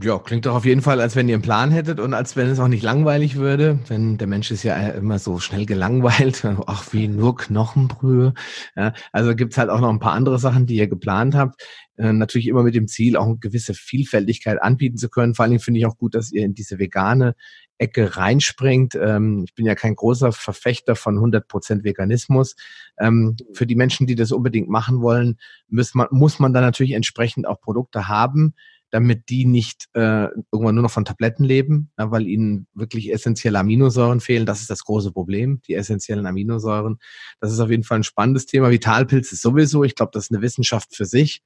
Ja, 0.00 0.20
klingt 0.20 0.46
doch 0.46 0.54
auf 0.54 0.64
jeden 0.64 0.80
Fall, 0.80 1.00
als 1.00 1.16
wenn 1.16 1.28
ihr 1.28 1.34
einen 1.34 1.42
Plan 1.42 1.72
hättet 1.72 1.98
und 1.98 2.14
als 2.14 2.36
wenn 2.36 2.48
es 2.48 2.60
auch 2.60 2.68
nicht 2.68 2.84
langweilig 2.84 3.34
würde. 3.34 3.80
Denn 3.90 4.16
der 4.16 4.28
Mensch 4.28 4.52
ist 4.52 4.62
ja 4.62 4.76
immer 4.76 5.18
so 5.18 5.40
schnell 5.40 5.66
gelangweilt. 5.66 6.44
Ach, 6.68 6.92
wie 6.92 7.08
nur 7.08 7.36
Knochenbrühe. 7.36 8.32
Ja, 8.76 8.92
also 9.10 9.34
gibt's 9.34 9.58
halt 9.58 9.70
auch 9.70 9.80
noch 9.80 9.90
ein 9.90 9.98
paar 9.98 10.12
andere 10.12 10.38
Sachen, 10.38 10.66
die 10.66 10.76
ihr 10.76 10.86
geplant 10.86 11.34
habt. 11.34 11.60
Äh, 11.96 12.12
natürlich 12.12 12.46
immer 12.46 12.62
mit 12.62 12.76
dem 12.76 12.86
Ziel, 12.86 13.16
auch 13.16 13.26
eine 13.26 13.38
gewisse 13.38 13.74
Vielfältigkeit 13.74 14.62
anbieten 14.62 14.98
zu 14.98 15.08
können. 15.08 15.34
Vor 15.34 15.42
allen 15.42 15.50
Dingen 15.50 15.62
finde 15.62 15.80
ich 15.80 15.86
auch 15.86 15.96
gut, 15.96 16.14
dass 16.14 16.30
ihr 16.30 16.44
in 16.44 16.54
diese 16.54 16.78
vegane 16.78 17.34
Ecke 17.78 18.16
reinspringt. 18.16 18.94
Ähm, 18.94 19.42
ich 19.48 19.54
bin 19.54 19.66
ja 19.66 19.74
kein 19.74 19.96
großer 19.96 20.30
Verfechter 20.30 20.94
von 20.94 21.16
100 21.16 21.48
Prozent 21.48 21.82
Veganismus. 21.82 22.54
Ähm, 23.00 23.36
für 23.52 23.66
die 23.66 23.74
Menschen, 23.74 24.06
die 24.06 24.14
das 24.14 24.30
unbedingt 24.30 24.68
machen 24.68 25.02
wollen, 25.02 25.38
muss 25.68 25.92
man, 25.94 26.06
muss 26.12 26.38
man 26.38 26.52
dann 26.52 26.62
natürlich 26.62 26.92
entsprechend 26.92 27.48
auch 27.48 27.60
Produkte 27.60 28.06
haben, 28.06 28.54
damit 28.92 29.30
die 29.30 29.46
nicht 29.46 29.88
äh, 29.94 30.28
irgendwann 30.52 30.74
nur 30.74 30.82
noch 30.82 30.90
von 30.90 31.06
Tabletten 31.06 31.44
leben, 31.44 31.90
ja, 31.98 32.10
weil 32.10 32.26
ihnen 32.26 32.66
wirklich 32.74 33.10
essentielle 33.10 33.58
Aminosäuren 33.58 34.20
fehlen. 34.20 34.44
Das 34.44 34.60
ist 34.60 34.68
das 34.68 34.84
große 34.84 35.12
Problem, 35.12 35.62
die 35.66 35.74
essentiellen 35.74 36.26
Aminosäuren. 36.26 36.98
Das 37.40 37.50
ist 37.52 37.58
auf 37.58 37.70
jeden 37.70 37.84
Fall 37.84 38.00
ein 38.00 38.04
spannendes 38.04 38.44
Thema. 38.44 38.70
Vitalpilz 38.70 39.32
ist 39.32 39.40
sowieso, 39.40 39.82
ich 39.82 39.94
glaube, 39.94 40.10
das 40.12 40.24
ist 40.24 40.32
eine 40.32 40.42
Wissenschaft 40.42 40.94
für 40.94 41.06
sich. 41.06 41.42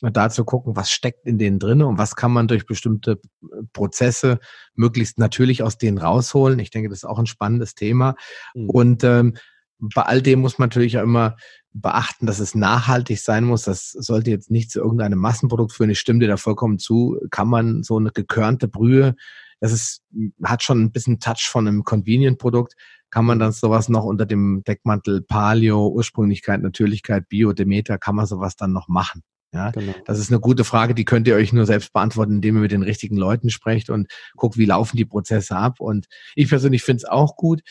Da 0.00 0.30
zu 0.30 0.44
gucken, 0.44 0.76
was 0.76 0.90
steckt 0.90 1.26
in 1.26 1.38
denen 1.38 1.58
drin 1.58 1.82
und 1.82 1.98
was 1.98 2.14
kann 2.14 2.32
man 2.32 2.46
durch 2.46 2.66
bestimmte 2.66 3.20
äh, 3.42 3.62
Prozesse 3.72 4.38
möglichst 4.74 5.18
natürlich 5.18 5.64
aus 5.64 5.78
denen 5.78 5.98
rausholen. 5.98 6.60
Ich 6.60 6.70
denke, 6.70 6.90
das 6.90 6.98
ist 6.98 7.04
auch 7.04 7.18
ein 7.18 7.26
spannendes 7.26 7.74
Thema. 7.74 8.14
Mhm. 8.54 8.70
Und 8.70 9.04
ähm, 9.04 9.34
bei 9.78 10.02
all 10.02 10.22
dem 10.22 10.40
muss 10.40 10.58
man 10.58 10.68
natürlich 10.68 10.98
auch 10.98 11.02
immer 11.02 11.36
beachten, 11.72 12.26
dass 12.26 12.38
es 12.38 12.54
nachhaltig 12.54 13.20
sein 13.20 13.44
muss. 13.44 13.62
Das 13.62 13.90
sollte 13.90 14.30
jetzt 14.30 14.50
nicht 14.50 14.70
zu 14.70 14.80
irgendeinem 14.80 15.18
Massenprodukt 15.18 15.72
führen. 15.72 15.90
Ich 15.90 16.00
stimme 16.00 16.20
dir 16.20 16.28
da 16.28 16.36
vollkommen 16.36 16.78
zu. 16.78 17.18
Kann 17.30 17.48
man 17.48 17.82
so 17.82 17.98
eine 17.98 18.10
gekörnte 18.10 18.68
Brühe, 18.68 19.16
das 19.60 19.72
ist, 19.72 20.02
hat 20.42 20.62
schon 20.62 20.82
ein 20.82 20.92
bisschen 20.92 21.20
Touch 21.20 21.48
von 21.50 21.66
einem 21.66 21.84
Convenient-Produkt, 21.84 22.74
kann 23.10 23.24
man 23.24 23.38
dann 23.38 23.52
sowas 23.52 23.88
noch 23.88 24.04
unter 24.04 24.26
dem 24.26 24.62
Deckmantel 24.66 25.22
Paleo, 25.22 25.88
Ursprünglichkeit, 25.88 26.60
Natürlichkeit, 26.60 27.28
Bio, 27.28 27.52
Demeter, 27.52 27.96
kann 27.96 28.14
man 28.14 28.26
sowas 28.26 28.56
dann 28.56 28.72
noch 28.72 28.88
machen? 28.88 29.22
Ja, 29.54 29.70
genau. 29.70 29.94
das 30.04 30.18
ist 30.18 30.30
eine 30.30 30.40
gute 30.40 30.64
Frage, 30.64 30.94
die 30.94 31.04
könnt 31.04 31.28
ihr 31.28 31.36
euch 31.36 31.52
nur 31.52 31.64
selbst 31.64 31.92
beantworten, 31.92 32.34
indem 32.34 32.56
ihr 32.56 32.62
mit 32.62 32.72
den 32.72 32.82
richtigen 32.82 33.16
Leuten 33.16 33.50
sprecht 33.50 33.88
und 33.88 34.08
guckt, 34.36 34.58
wie 34.58 34.64
laufen 34.64 34.96
die 34.96 35.04
Prozesse 35.04 35.56
ab. 35.56 35.78
Und 35.78 36.08
ich 36.34 36.48
persönlich 36.48 36.82
finde 36.82 36.98
es 36.98 37.04
auch 37.04 37.36
gut, 37.36 37.62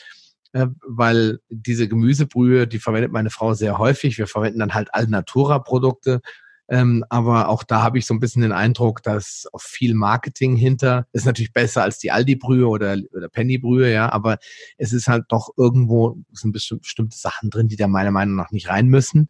weil 0.86 1.40
diese 1.50 1.88
Gemüsebrühe, 1.88 2.66
die 2.66 2.78
verwendet 2.78 3.12
meine 3.12 3.30
Frau 3.30 3.54
sehr 3.54 3.78
häufig. 3.78 4.18
Wir 4.18 4.28
verwenden 4.28 4.60
dann 4.60 4.74
halt 4.74 4.94
Alnatura-Produkte. 4.94 6.20
Ähm, 6.68 7.04
aber 7.10 7.48
auch 7.48 7.62
da 7.62 7.82
habe 7.82 7.98
ich 7.98 8.06
so 8.06 8.14
ein 8.14 8.20
bisschen 8.20 8.40
den 8.40 8.52
Eindruck, 8.52 9.02
dass 9.02 9.46
auch 9.52 9.60
viel 9.60 9.92
Marketing 9.94 10.56
hinter 10.56 11.06
ist 11.12 11.26
natürlich 11.26 11.52
besser 11.52 11.82
als 11.82 11.98
die 11.98 12.10
Aldi-Brühe 12.10 12.66
oder, 12.66 12.96
oder 13.14 13.28
Penny-Brühe, 13.28 13.92
ja, 13.92 14.10
aber 14.10 14.38
es 14.78 14.94
ist 14.94 15.06
halt 15.06 15.24
doch 15.28 15.50
irgendwo 15.58 16.16
sind 16.32 16.52
bestimmte 16.52 17.18
Sachen 17.18 17.50
drin, 17.50 17.68
die 17.68 17.76
da 17.76 17.86
meiner 17.86 18.12
Meinung 18.12 18.36
nach 18.36 18.50
nicht 18.50 18.70
rein 18.70 18.88
müssen, 18.88 19.28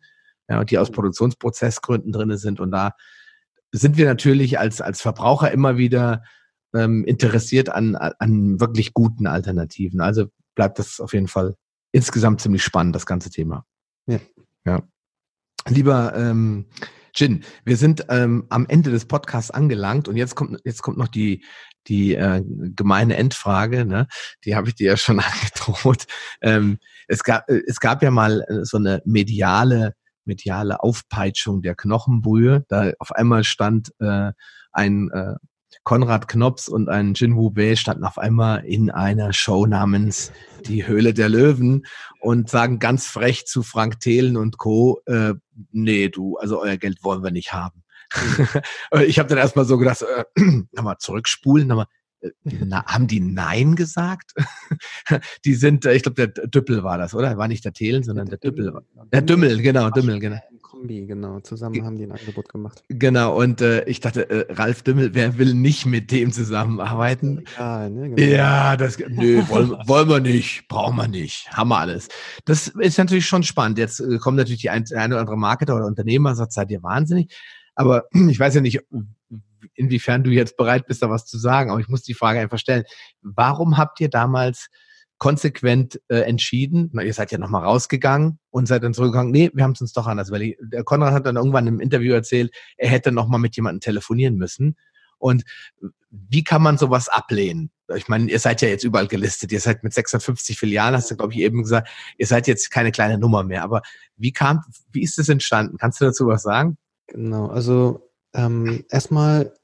ja, 0.48 0.60
und 0.60 0.70
die 0.70 0.78
aus 0.78 0.92
Produktionsprozessgründen 0.92 2.12
drin 2.12 2.36
sind. 2.36 2.60
Und 2.60 2.70
da 2.70 2.92
sind 3.72 3.96
wir 3.96 4.06
natürlich 4.06 4.60
als, 4.60 4.80
als 4.80 5.02
Verbraucher 5.02 5.50
immer 5.50 5.76
wieder 5.76 6.22
ähm, 6.72 7.04
interessiert 7.04 7.68
an, 7.68 7.96
an 7.96 8.60
wirklich 8.60 8.94
guten 8.94 9.26
Alternativen. 9.26 10.00
Also 10.00 10.26
bleibt 10.54 10.78
das 10.78 11.00
auf 11.00 11.12
jeden 11.12 11.28
Fall 11.28 11.56
insgesamt 11.92 12.40
ziemlich 12.40 12.62
spannend, 12.62 12.94
das 12.94 13.06
ganze 13.06 13.30
Thema. 13.30 13.64
Ja. 14.06 14.18
ja. 14.64 14.82
Lieber 15.68 16.14
ähm, 16.14 16.66
Jin, 17.14 17.44
wir 17.64 17.76
sind 17.76 18.06
ähm, 18.08 18.46
am 18.48 18.66
Ende 18.66 18.90
des 18.90 19.06
Podcasts 19.06 19.50
angelangt 19.50 20.08
und 20.08 20.16
jetzt 20.16 20.34
kommt 20.34 20.60
jetzt 20.64 20.82
kommt 20.82 20.98
noch 20.98 21.08
die 21.08 21.44
die 21.86 22.14
äh, 22.14 22.42
gemeine 22.44 23.16
Endfrage, 23.16 23.84
ne? 23.84 24.08
Die 24.44 24.56
habe 24.56 24.68
ich 24.68 24.74
dir 24.74 24.86
ja 24.88 24.96
schon 24.96 25.20
angedroht. 25.20 26.06
Ähm, 26.40 26.78
es 27.06 27.22
gab 27.22 27.48
äh, 27.48 27.62
es 27.66 27.78
gab 27.78 28.02
ja 28.02 28.10
mal 28.10 28.44
äh, 28.48 28.64
so 28.64 28.78
eine 28.78 29.00
mediale 29.04 29.94
mediale 30.24 30.82
Aufpeitschung 30.82 31.62
der 31.62 31.76
Knochenbrühe. 31.76 32.64
Da 32.68 32.92
auf 32.98 33.12
einmal 33.12 33.44
stand 33.44 33.92
äh, 34.00 34.32
ein 34.72 35.10
äh, 35.12 35.34
Konrad 35.84 36.28
Knops 36.28 36.68
und 36.68 36.88
ein 36.88 37.12
Jin 37.14 37.36
Wu 37.36 37.50
Bei 37.50 37.76
standen 37.76 38.04
auf 38.04 38.18
einmal 38.18 38.64
in 38.64 38.90
einer 38.90 39.32
Show 39.32 39.66
namens 39.66 40.32
Die 40.66 40.86
Höhle 40.86 41.12
der 41.12 41.28
Löwen 41.28 41.86
und 42.20 42.48
sagen 42.48 42.78
ganz 42.78 43.06
frech 43.06 43.46
zu 43.46 43.62
Frank 43.62 44.00
Thelen 44.00 44.36
und 44.36 44.56
Co., 44.56 45.02
äh, 45.04 45.34
nee, 45.72 46.08
du, 46.08 46.38
also 46.38 46.60
euer 46.60 46.78
Geld 46.78 47.04
wollen 47.04 47.22
wir 47.22 47.30
nicht 47.30 47.52
haben. 47.52 47.82
ich 49.06 49.18
habe 49.18 49.28
dann 49.28 49.38
erstmal 49.38 49.66
so 49.66 49.76
gedacht, 49.76 50.02
äh, 50.02 50.24
nochmal 50.72 50.96
zurückspulen, 50.98 51.68
nochmal, 51.68 51.86
äh, 52.20 52.30
na, 52.44 52.86
haben 52.86 53.06
die 53.06 53.20
Nein 53.20 53.76
gesagt? 53.76 54.32
die 55.44 55.54
sind, 55.54 55.84
äh, 55.84 55.94
ich 55.94 56.02
glaube, 56.02 56.26
der 56.26 56.46
Düppel 56.46 56.82
war 56.82 56.96
das, 56.96 57.14
oder? 57.14 57.36
War 57.36 57.48
nicht 57.48 57.64
der 57.64 57.74
Thelen, 57.74 58.02
sondern 58.02 58.26
der, 58.26 58.38
der 58.38 58.50
Düppel. 58.50 58.72
Der 59.12 59.22
Dümmel, 59.22 59.60
genau, 59.60 59.90
Dümmel, 59.90 60.18
genau. 60.18 60.38
Kombi, 60.84 61.06
genau. 61.06 61.40
Zusammen 61.40 61.82
haben 61.82 61.96
die 61.96 62.04
ein 62.04 62.12
Angebot 62.12 62.50
gemacht. 62.50 62.82
Genau, 62.90 63.40
und 63.40 63.62
äh, 63.62 63.84
ich 63.84 64.00
dachte, 64.00 64.28
äh, 64.28 64.52
Ralf 64.52 64.82
Dümmel, 64.82 65.14
wer 65.14 65.38
will 65.38 65.54
nicht 65.54 65.86
mit 65.86 66.10
dem 66.10 66.30
zusammenarbeiten? 66.30 67.44
Ja, 67.56 67.88
ne, 67.88 68.10
genau. 68.10 68.32
ja 68.32 68.76
das, 68.76 68.98
nö, 68.98 69.42
wollen, 69.48 69.70
wollen 69.86 70.08
wir 70.10 70.20
nicht, 70.20 70.68
brauchen 70.68 70.96
wir 70.96 71.08
nicht, 71.08 71.50
haben 71.50 71.70
wir 71.70 71.78
alles. 71.78 72.08
Das 72.44 72.68
ist 72.68 72.98
natürlich 72.98 73.26
schon 73.26 73.42
spannend. 73.44 73.78
Jetzt 73.78 74.00
äh, 74.00 74.18
kommt 74.18 74.36
natürlich 74.36 74.60
die 74.60 74.68
ein, 74.68 74.84
eine 74.94 75.14
oder 75.14 75.20
andere 75.20 75.38
Marketer 75.38 75.74
oder 75.74 75.86
Unternehmer, 75.86 76.34
sagt, 76.34 76.52
seid 76.52 76.70
ihr 76.70 76.82
wahnsinnig. 76.82 77.34
Aber 77.74 78.04
ich 78.28 78.38
weiß 78.38 78.54
ja 78.54 78.60
nicht, 78.60 78.80
inwiefern 79.74 80.22
du 80.22 80.32
jetzt 80.32 80.58
bereit 80.58 80.86
bist, 80.86 81.02
da 81.02 81.08
was 81.08 81.24
zu 81.24 81.38
sagen, 81.38 81.70
aber 81.70 81.80
ich 81.80 81.88
muss 81.88 82.02
die 82.02 82.14
Frage 82.14 82.40
einfach 82.40 82.58
stellen. 82.58 82.84
Warum 83.22 83.78
habt 83.78 84.00
ihr 84.00 84.10
damals 84.10 84.68
konsequent 85.24 86.02
äh, 86.08 86.18
entschieden, 86.18 86.90
na, 86.92 87.02
ihr 87.02 87.14
seid 87.14 87.32
ja 87.32 87.38
nochmal 87.38 87.64
rausgegangen 87.64 88.38
und 88.50 88.68
seid 88.68 88.82
dann 88.82 88.92
zurückgegangen, 88.92 89.32
nee, 89.32 89.50
wir 89.54 89.64
haben 89.64 89.72
es 89.72 89.80
uns 89.80 89.94
doch 89.94 90.06
anders, 90.06 90.30
ich, 90.30 90.58
der 90.60 90.84
Konrad 90.84 91.14
hat 91.14 91.24
dann 91.24 91.36
irgendwann 91.36 91.66
im 91.66 91.80
Interview 91.80 92.12
erzählt, 92.12 92.54
er 92.76 92.90
hätte 92.90 93.10
nochmal 93.10 93.40
mit 93.40 93.56
jemandem 93.56 93.80
telefonieren 93.80 94.36
müssen. 94.36 94.76
Und 95.16 95.44
wie 96.10 96.44
kann 96.44 96.60
man 96.60 96.76
sowas 96.76 97.08
ablehnen? 97.08 97.70
Ich 97.96 98.06
meine, 98.06 98.30
ihr 98.30 98.38
seid 98.38 98.60
ja 98.60 98.68
jetzt 98.68 98.84
überall 98.84 99.06
gelistet, 99.06 99.50
ihr 99.50 99.60
seid 99.60 99.82
mit 99.82 99.94
650 99.94 100.58
Filialen, 100.58 100.94
hast 100.94 101.10
du, 101.10 101.16
glaube 101.16 101.32
ich, 101.32 101.38
eben 101.38 101.62
gesagt, 101.62 101.88
ihr 102.18 102.26
seid 102.26 102.46
jetzt 102.46 102.70
keine 102.70 102.92
kleine 102.92 103.16
Nummer 103.16 103.44
mehr. 103.44 103.62
Aber 103.62 103.80
wie 104.18 104.32
kam, 104.32 104.62
wie 104.92 105.02
ist 105.02 105.16
das 105.16 105.30
entstanden? 105.30 105.78
Kannst 105.78 106.02
du 106.02 106.04
dazu 106.04 106.26
was 106.26 106.42
sagen? 106.42 106.76
Genau, 107.06 107.46
also 107.46 108.10
ähm, 108.34 108.84
erstmal 108.90 109.54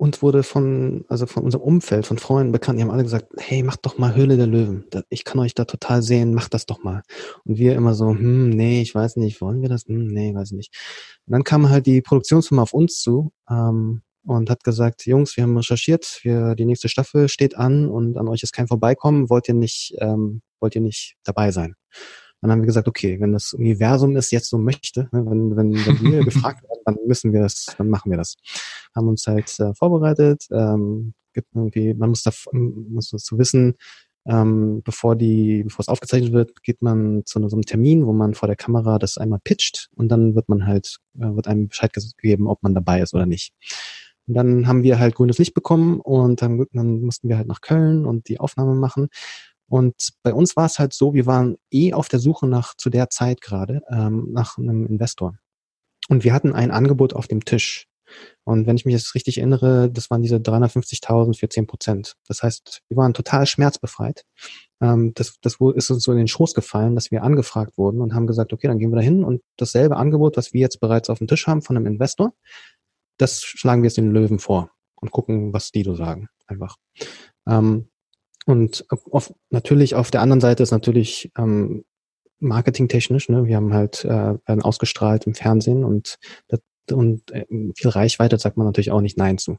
uns 0.00 0.22
wurde 0.22 0.42
von, 0.42 1.04
also 1.08 1.26
von 1.26 1.44
unserem 1.44 1.62
Umfeld, 1.62 2.06
von 2.06 2.16
Freunden, 2.16 2.52
Bekannten, 2.52 2.78
die 2.78 2.84
haben 2.84 2.90
alle 2.90 3.02
gesagt, 3.02 3.26
hey, 3.36 3.62
macht 3.62 3.84
doch 3.84 3.98
mal 3.98 4.14
Höhle 4.14 4.38
der 4.38 4.46
Löwen. 4.46 4.86
Ich 5.10 5.24
kann 5.24 5.38
euch 5.38 5.54
da 5.54 5.66
total 5.66 6.00
sehen, 6.00 6.32
macht 6.32 6.54
das 6.54 6.64
doch 6.64 6.82
mal. 6.82 7.02
Und 7.44 7.58
wir 7.58 7.74
immer 7.74 7.92
so, 7.92 8.08
hm, 8.08 8.48
nee, 8.48 8.80
ich 8.80 8.94
weiß 8.94 9.16
nicht, 9.16 9.42
wollen 9.42 9.60
wir 9.60 9.68
das? 9.68 9.84
Hm, 9.84 10.06
nee, 10.06 10.34
weiß 10.34 10.52
ich 10.52 10.56
nicht. 10.56 10.74
Und 11.26 11.32
dann 11.32 11.44
kam 11.44 11.68
halt 11.68 11.84
die 11.84 12.00
Produktionsfirma 12.00 12.62
auf 12.62 12.72
uns 12.72 12.98
zu 13.00 13.30
ähm, 13.50 14.00
und 14.24 14.48
hat 14.48 14.64
gesagt, 14.64 15.04
Jungs, 15.04 15.36
wir 15.36 15.44
haben 15.44 15.56
recherchiert, 15.58 16.20
wir, 16.22 16.54
die 16.54 16.64
nächste 16.64 16.88
Staffel 16.88 17.28
steht 17.28 17.58
an 17.58 17.86
und 17.86 18.16
an 18.16 18.26
euch 18.26 18.42
ist 18.42 18.54
kein 18.54 18.68
Vorbeikommen, 18.68 19.28
wollt 19.28 19.48
ihr 19.48 19.54
nicht, 19.54 19.94
ähm, 19.98 20.40
wollt 20.60 20.74
ihr 20.76 20.80
nicht 20.80 21.16
dabei 21.24 21.50
sein? 21.50 21.74
Dann 22.40 22.50
haben 22.50 22.60
wir 22.60 22.66
gesagt, 22.66 22.88
okay, 22.88 23.20
wenn 23.20 23.32
das 23.32 23.52
Universum 23.52 24.16
es 24.16 24.30
jetzt 24.30 24.48
so 24.48 24.58
möchte, 24.58 25.08
ne, 25.12 25.24
wenn, 25.26 25.56
wenn, 25.56 25.74
wenn 25.74 26.12
wir 26.12 26.24
gefragt 26.24 26.62
werden, 26.62 26.80
dann 26.84 26.96
müssen 27.06 27.32
wir 27.32 27.40
das, 27.40 27.66
dann 27.76 27.88
machen 27.88 28.10
wir 28.10 28.18
das. 28.18 28.36
Haben 28.94 29.08
uns 29.08 29.26
halt 29.26 29.58
äh, 29.60 29.74
vorbereitet, 29.74 30.46
ähm, 30.50 31.14
gibt 31.32 31.48
irgendwie, 31.54 31.94
man 31.94 32.10
muss 32.10 32.22
da 32.22 32.32
muss 32.52 33.08
zu 33.08 33.38
wissen, 33.38 33.74
ähm, 34.26 34.82
bevor 34.84 35.16
die, 35.16 35.62
bevor 35.64 35.80
es 35.80 35.88
aufgezeichnet 35.88 36.32
wird, 36.32 36.62
geht 36.62 36.82
man 36.82 37.22
zu 37.24 37.46
so 37.48 37.56
einem 37.56 37.64
Termin, 37.64 38.06
wo 38.06 38.12
man 38.12 38.34
vor 38.34 38.46
der 38.46 38.56
Kamera 38.56 38.98
das 38.98 39.18
einmal 39.18 39.40
pitcht 39.42 39.88
und 39.94 40.08
dann 40.08 40.34
wird 40.34 40.48
man 40.48 40.66
halt, 40.66 40.98
äh, 41.18 41.34
wird 41.34 41.48
einem 41.48 41.68
Bescheid 41.68 41.92
gegeben, 41.92 42.46
ob 42.46 42.62
man 42.62 42.74
dabei 42.74 43.00
ist 43.00 43.14
oder 43.14 43.26
nicht. 43.26 43.52
Und 44.26 44.34
dann 44.34 44.68
haben 44.68 44.82
wir 44.82 44.98
halt 44.98 45.14
grünes 45.14 45.38
Licht 45.38 45.54
bekommen 45.54 46.00
und 46.00 46.42
dann, 46.42 46.66
dann 46.72 47.00
mussten 47.00 47.28
wir 47.28 47.36
halt 47.36 47.48
nach 47.48 47.62
Köln 47.62 48.06
und 48.06 48.28
die 48.28 48.38
Aufnahme 48.38 48.74
machen. 48.74 49.08
Und 49.70 49.94
bei 50.24 50.34
uns 50.34 50.56
war 50.56 50.66
es 50.66 50.80
halt 50.80 50.92
so, 50.92 51.14
wir 51.14 51.26
waren 51.26 51.56
eh 51.70 51.92
auf 51.92 52.08
der 52.08 52.18
Suche 52.18 52.48
nach, 52.48 52.74
zu 52.76 52.90
der 52.90 53.08
Zeit 53.08 53.40
gerade, 53.40 53.82
ähm, 53.88 54.28
nach 54.32 54.58
einem 54.58 54.84
Investor. 54.84 55.34
Und 56.08 56.24
wir 56.24 56.32
hatten 56.32 56.52
ein 56.52 56.72
Angebot 56.72 57.14
auf 57.14 57.28
dem 57.28 57.44
Tisch. 57.44 57.86
Und 58.42 58.66
wenn 58.66 58.74
ich 58.74 58.84
mich 58.84 58.94
jetzt 58.94 59.14
richtig 59.14 59.38
erinnere, 59.38 59.88
das 59.88 60.10
waren 60.10 60.22
diese 60.22 60.38
350.000 60.38 61.38
für 61.38 61.48
10 61.48 61.68
Prozent. 61.68 62.16
Das 62.26 62.42
heißt, 62.42 62.82
wir 62.88 62.96
waren 62.96 63.14
total 63.14 63.46
schmerzbefreit. 63.46 64.24
Ähm, 64.80 65.12
das, 65.14 65.36
das 65.40 65.58
ist 65.76 65.90
uns 65.90 66.02
so 66.02 66.10
in 66.10 66.18
den 66.18 66.26
Schoß 66.26 66.54
gefallen, 66.54 66.96
dass 66.96 67.12
wir 67.12 67.22
angefragt 67.22 67.78
wurden 67.78 68.00
und 68.00 68.12
haben 68.12 68.26
gesagt, 68.26 68.52
okay, 68.52 68.66
dann 68.66 68.80
gehen 68.80 68.90
wir 68.90 68.96
da 68.96 69.02
hin 69.02 69.22
und 69.22 69.40
dasselbe 69.56 69.96
Angebot, 69.96 70.36
was 70.36 70.52
wir 70.52 70.62
jetzt 70.62 70.80
bereits 70.80 71.10
auf 71.10 71.18
dem 71.18 71.28
Tisch 71.28 71.46
haben 71.46 71.62
von 71.62 71.76
einem 71.76 71.86
Investor, 71.86 72.32
das 73.18 73.42
schlagen 73.44 73.82
wir 73.82 73.86
jetzt 73.86 73.98
den 73.98 74.10
Löwen 74.10 74.40
vor 74.40 74.72
und 74.96 75.12
gucken, 75.12 75.52
was 75.52 75.70
die 75.70 75.84
so 75.84 75.94
sagen. 75.94 76.26
Einfach. 76.48 76.74
Ähm, 77.46 77.89
und 78.50 78.84
auf, 79.10 79.32
natürlich 79.50 79.94
auf 79.94 80.10
der 80.10 80.22
anderen 80.22 80.40
Seite 80.40 80.62
ist 80.62 80.70
natürlich 80.70 81.30
ähm, 81.38 81.84
marketingtechnisch, 82.40 83.28
ne? 83.28 83.46
wir 83.46 83.56
haben 83.56 83.72
halt, 83.72 84.04
äh, 84.04 84.08
werden 84.08 84.62
ausgestrahlt 84.62 85.26
im 85.26 85.34
Fernsehen 85.34 85.84
und, 85.84 86.18
und 86.90 87.30
äh, 87.30 87.46
viel 87.76 87.90
Reichweite 87.90 88.38
sagt 88.38 88.56
man 88.56 88.66
natürlich 88.66 88.90
auch 88.90 89.00
nicht 89.00 89.16
Nein 89.16 89.38
zu. 89.38 89.58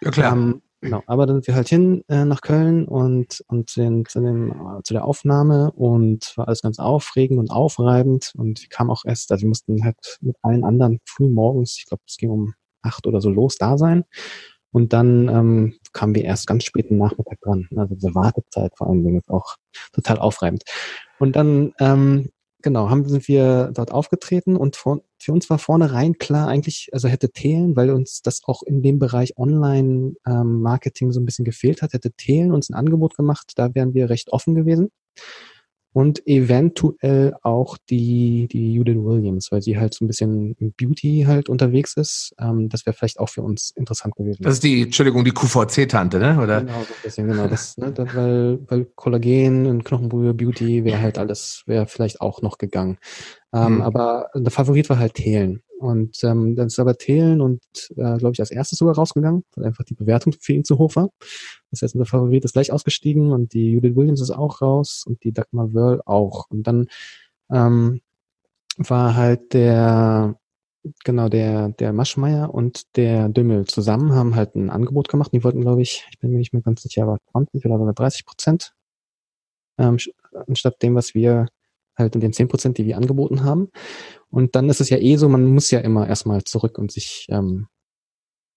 Ja 0.00 0.10
klar. 0.10 0.32
Ähm, 0.32 0.62
genau, 0.80 1.02
aber 1.06 1.26
dann 1.26 1.36
sind 1.36 1.48
wir 1.48 1.54
halt 1.54 1.68
hin 1.68 2.04
äh, 2.08 2.24
nach 2.24 2.40
Köln 2.40 2.86
und, 2.86 3.44
und 3.48 3.70
sind 3.70 4.08
zu, 4.08 4.20
dem, 4.20 4.50
äh, 4.50 4.82
zu 4.82 4.94
der 4.94 5.04
Aufnahme 5.04 5.72
und 5.72 6.32
war 6.36 6.48
alles 6.48 6.62
ganz 6.62 6.78
aufregend 6.78 7.38
und 7.38 7.50
aufreibend 7.50 8.32
und 8.36 8.62
wir 8.62 8.68
kamen 8.68 8.90
auch 8.90 9.04
erst, 9.04 9.30
also 9.32 9.42
wir 9.42 9.48
mussten 9.48 9.84
halt 9.84 10.18
mit 10.20 10.36
allen 10.42 10.64
anderen 10.64 11.00
früh 11.04 11.28
morgens, 11.28 11.76
ich 11.78 11.86
glaube 11.86 12.02
es 12.06 12.16
ging 12.16 12.30
um 12.30 12.54
acht 12.82 13.06
oder 13.06 13.20
so 13.20 13.30
los, 13.30 13.56
da 13.58 13.78
sein 13.78 14.04
und 14.72 14.92
dann 14.92 15.28
ähm, 15.28 15.74
kamen 15.92 16.14
wir 16.14 16.24
erst 16.24 16.46
ganz 16.46 16.64
spät 16.64 16.90
am 16.90 16.98
Nachmittag 16.98 17.40
dran. 17.40 17.68
Also 17.76 17.94
diese 17.94 18.14
Wartezeit 18.14 18.72
vor 18.76 18.88
allen 18.88 19.04
Dingen 19.04 19.18
ist 19.18 19.28
auch 19.28 19.56
total 19.92 20.18
aufreibend. 20.18 20.64
Und 21.18 21.36
dann, 21.36 21.74
ähm, 21.78 22.30
genau, 22.62 22.88
haben 22.88 23.06
sind 23.08 23.28
wir 23.28 23.70
dort 23.74 23.92
aufgetreten 23.92 24.56
und 24.56 24.76
vor, 24.76 25.02
für 25.18 25.32
uns 25.32 25.50
war 25.50 25.58
vornherein 25.58 26.18
klar 26.18 26.48
eigentlich, 26.48 26.88
also 26.92 27.08
hätte 27.08 27.30
Thelen, 27.30 27.76
weil 27.76 27.90
uns 27.90 28.22
das 28.22 28.40
auch 28.44 28.62
in 28.62 28.82
dem 28.82 28.98
Bereich 28.98 29.36
Online-Marketing 29.36 31.08
ähm, 31.08 31.12
so 31.12 31.20
ein 31.20 31.26
bisschen 31.26 31.44
gefehlt 31.44 31.82
hat, 31.82 31.92
hätte 31.92 32.12
Thelen 32.12 32.52
uns 32.52 32.70
ein 32.70 32.74
Angebot 32.74 33.14
gemacht, 33.14 33.52
da 33.56 33.74
wären 33.74 33.94
wir 33.94 34.08
recht 34.10 34.32
offen 34.32 34.54
gewesen 34.54 34.90
und 35.92 36.26
eventuell 36.26 37.34
auch 37.42 37.76
die, 37.90 38.48
die 38.50 38.72
Judith 38.72 38.96
Williams, 38.96 39.52
weil 39.52 39.60
sie 39.60 39.78
halt 39.78 39.92
so 39.92 40.04
ein 40.04 40.08
bisschen 40.08 40.54
im 40.58 40.72
Beauty 40.72 41.24
halt 41.26 41.48
unterwegs 41.48 41.96
ist. 41.96 42.34
Ähm, 42.40 42.68
das 42.68 42.86
wäre 42.86 42.94
vielleicht 42.94 43.20
auch 43.20 43.28
für 43.28 43.42
uns 43.42 43.72
interessant 43.76 44.16
gewesen. 44.16 44.42
Das 44.42 44.54
ist 44.54 44.64
die, 44.64 44.82
Entschuldigung, 44.82 45.24
die 45.24 45.32
QVC-Tante, 45.32 46.18
ne? 46.18 46.40
Oder? 46.40 46.60
Genau, 46.60 46.72
so 46.72 46.78
ein 46.78 47.02
bisschen, 47.02 47.28
genau. 47.28 47.46
Das, 47.46 47.76
ne, 47.76 47.92
das, 47.92 48.14
weil, 48.14 48.58
weil 48.68 48.86
Kollagen 48.94 49.66
und 49.66 49.84
Knochenbrühe, 49.84 50.32
Beauty 50.32 50.84
wäre 50.84 51.00
halt 51.00 51.18
alles, 51.18 51.62
wäre 51.66 51.86
vielleicht 51.86 52.20
auch 52.20 52.40
noch 52.40 52.56
gegangen. 52.56 52.98
Ähm, 53.52 53.66
hm. 53.66 53.82
Aber 53.82 54.30
der 54.34 54.50
Favorit 54.50 54.88
war 54.88 54.98
halt 54.98 55.14
Thelen. 55.14 55.62
Und 55.78 56.22
ähm, 56.22 56.54
dann 56.54 56.68
ist 56.68 56.78
aber 56.78 56.96
Thelen 56.96 57.40
und, 57.40 57.60
äh, 57.96 58.16
glaube 58.16 58.30
ich, 58.32 58.40
als 58.40 58.52
erstes 58.52 58.78
sogar 58.78 58.94
rausgegangen, 58.94 59.44
weil 59.56 59.66
einfach 59.66 59.84
die 59.84 59.94
Bewertung 59.94 60.32
für 60.40 60.52
ihn 60.52 60.64
zu 60.64 60.78
hoch 60.78 60.94
war. 60.94 61.10
Das 61.72 61.82
heißt, 61.82 61.94
unser 61.94 62.06
Favorit 62.06 62.44
ist 62.44 62.52
gleich 62.52 62.70
ausgestiegen 62.70 63.32
und 63.32 63.54
die 63.54 63.72
Judith 63.72 63.96
Williams 63.96 64.20
ist 64.20 64.30
auch 64.30 64.60
raus 64.60 65.04
und 65.06 65.24
die 65.24 65.32
Dagmar 65.32 65.74
Wörl 65.74 66.02
auch. 66.04 66.46
Und 66.50 66.66
dann 66.66 66.86
ähm, 67.50 68.00
war 68.76 69.16
halt 69.16 69.54
der, 69.54 70.38
genau, 71.04 71.28
der, 71.28 71.70
der 71.70 71.92
Maschmeier 71.92 72.52
und 72.52 72.96
der 72.96 73.28
Dümmel 73.30 73.64
zusammen 73.64 74.14
haben 74.14 74.36
halt 74.36 74.54
ein 74.54 74.70
Angebot 74.70 75.08
gemacht. 75.08 75.32
Die 75.32 75.42
wollten, 75.42 75.62
glaube 75.62 75.82
ich, 75.82 76.06
ich 76.10 76.18
bin 76.18 76.30
mir 76.30 76.38
nicht 76.38 76.52
mehr 76.52 76.62
ganz 76.62 76.82
sicher, 76.82 77.02
aber 77.02 77.18
20 77.32 77.64
oder 77.66 77.78
sogar 77.78 77.94
30 77.94 78.26
Prozent 78.26 78.74
ähm, 79.78 79.96
anstatt 80.46 80.82
dem, 80.82 80.94
was 80.94 81.14
wir 81.14 81.46
halt 81.96 82.14
in 82.14 82.20
den 82.20 82.32
10 82.32 82.48
Prozent, 82.48 82.78
die 82.78 82.86
wir 82.86 82.96
angeboten 82.96 83.44
haben. 83.44 83.70
Und 84.30 84.56
dann 84.56 84.68
ist 84.68 84.80
es 84.80 84.90
ja 84.90 84.98
eh 84.98 85.16
so, 85.16 85.28
man 85.28 85.46
muss 85.46 85.70
ja 85.70 85.80
immer 85.80 86.06
erstmal 86.06 86.44
zurück 86.44 86.78
und 86.78 86.92
sich 86.92 87.26
ähm, 87.30 87.68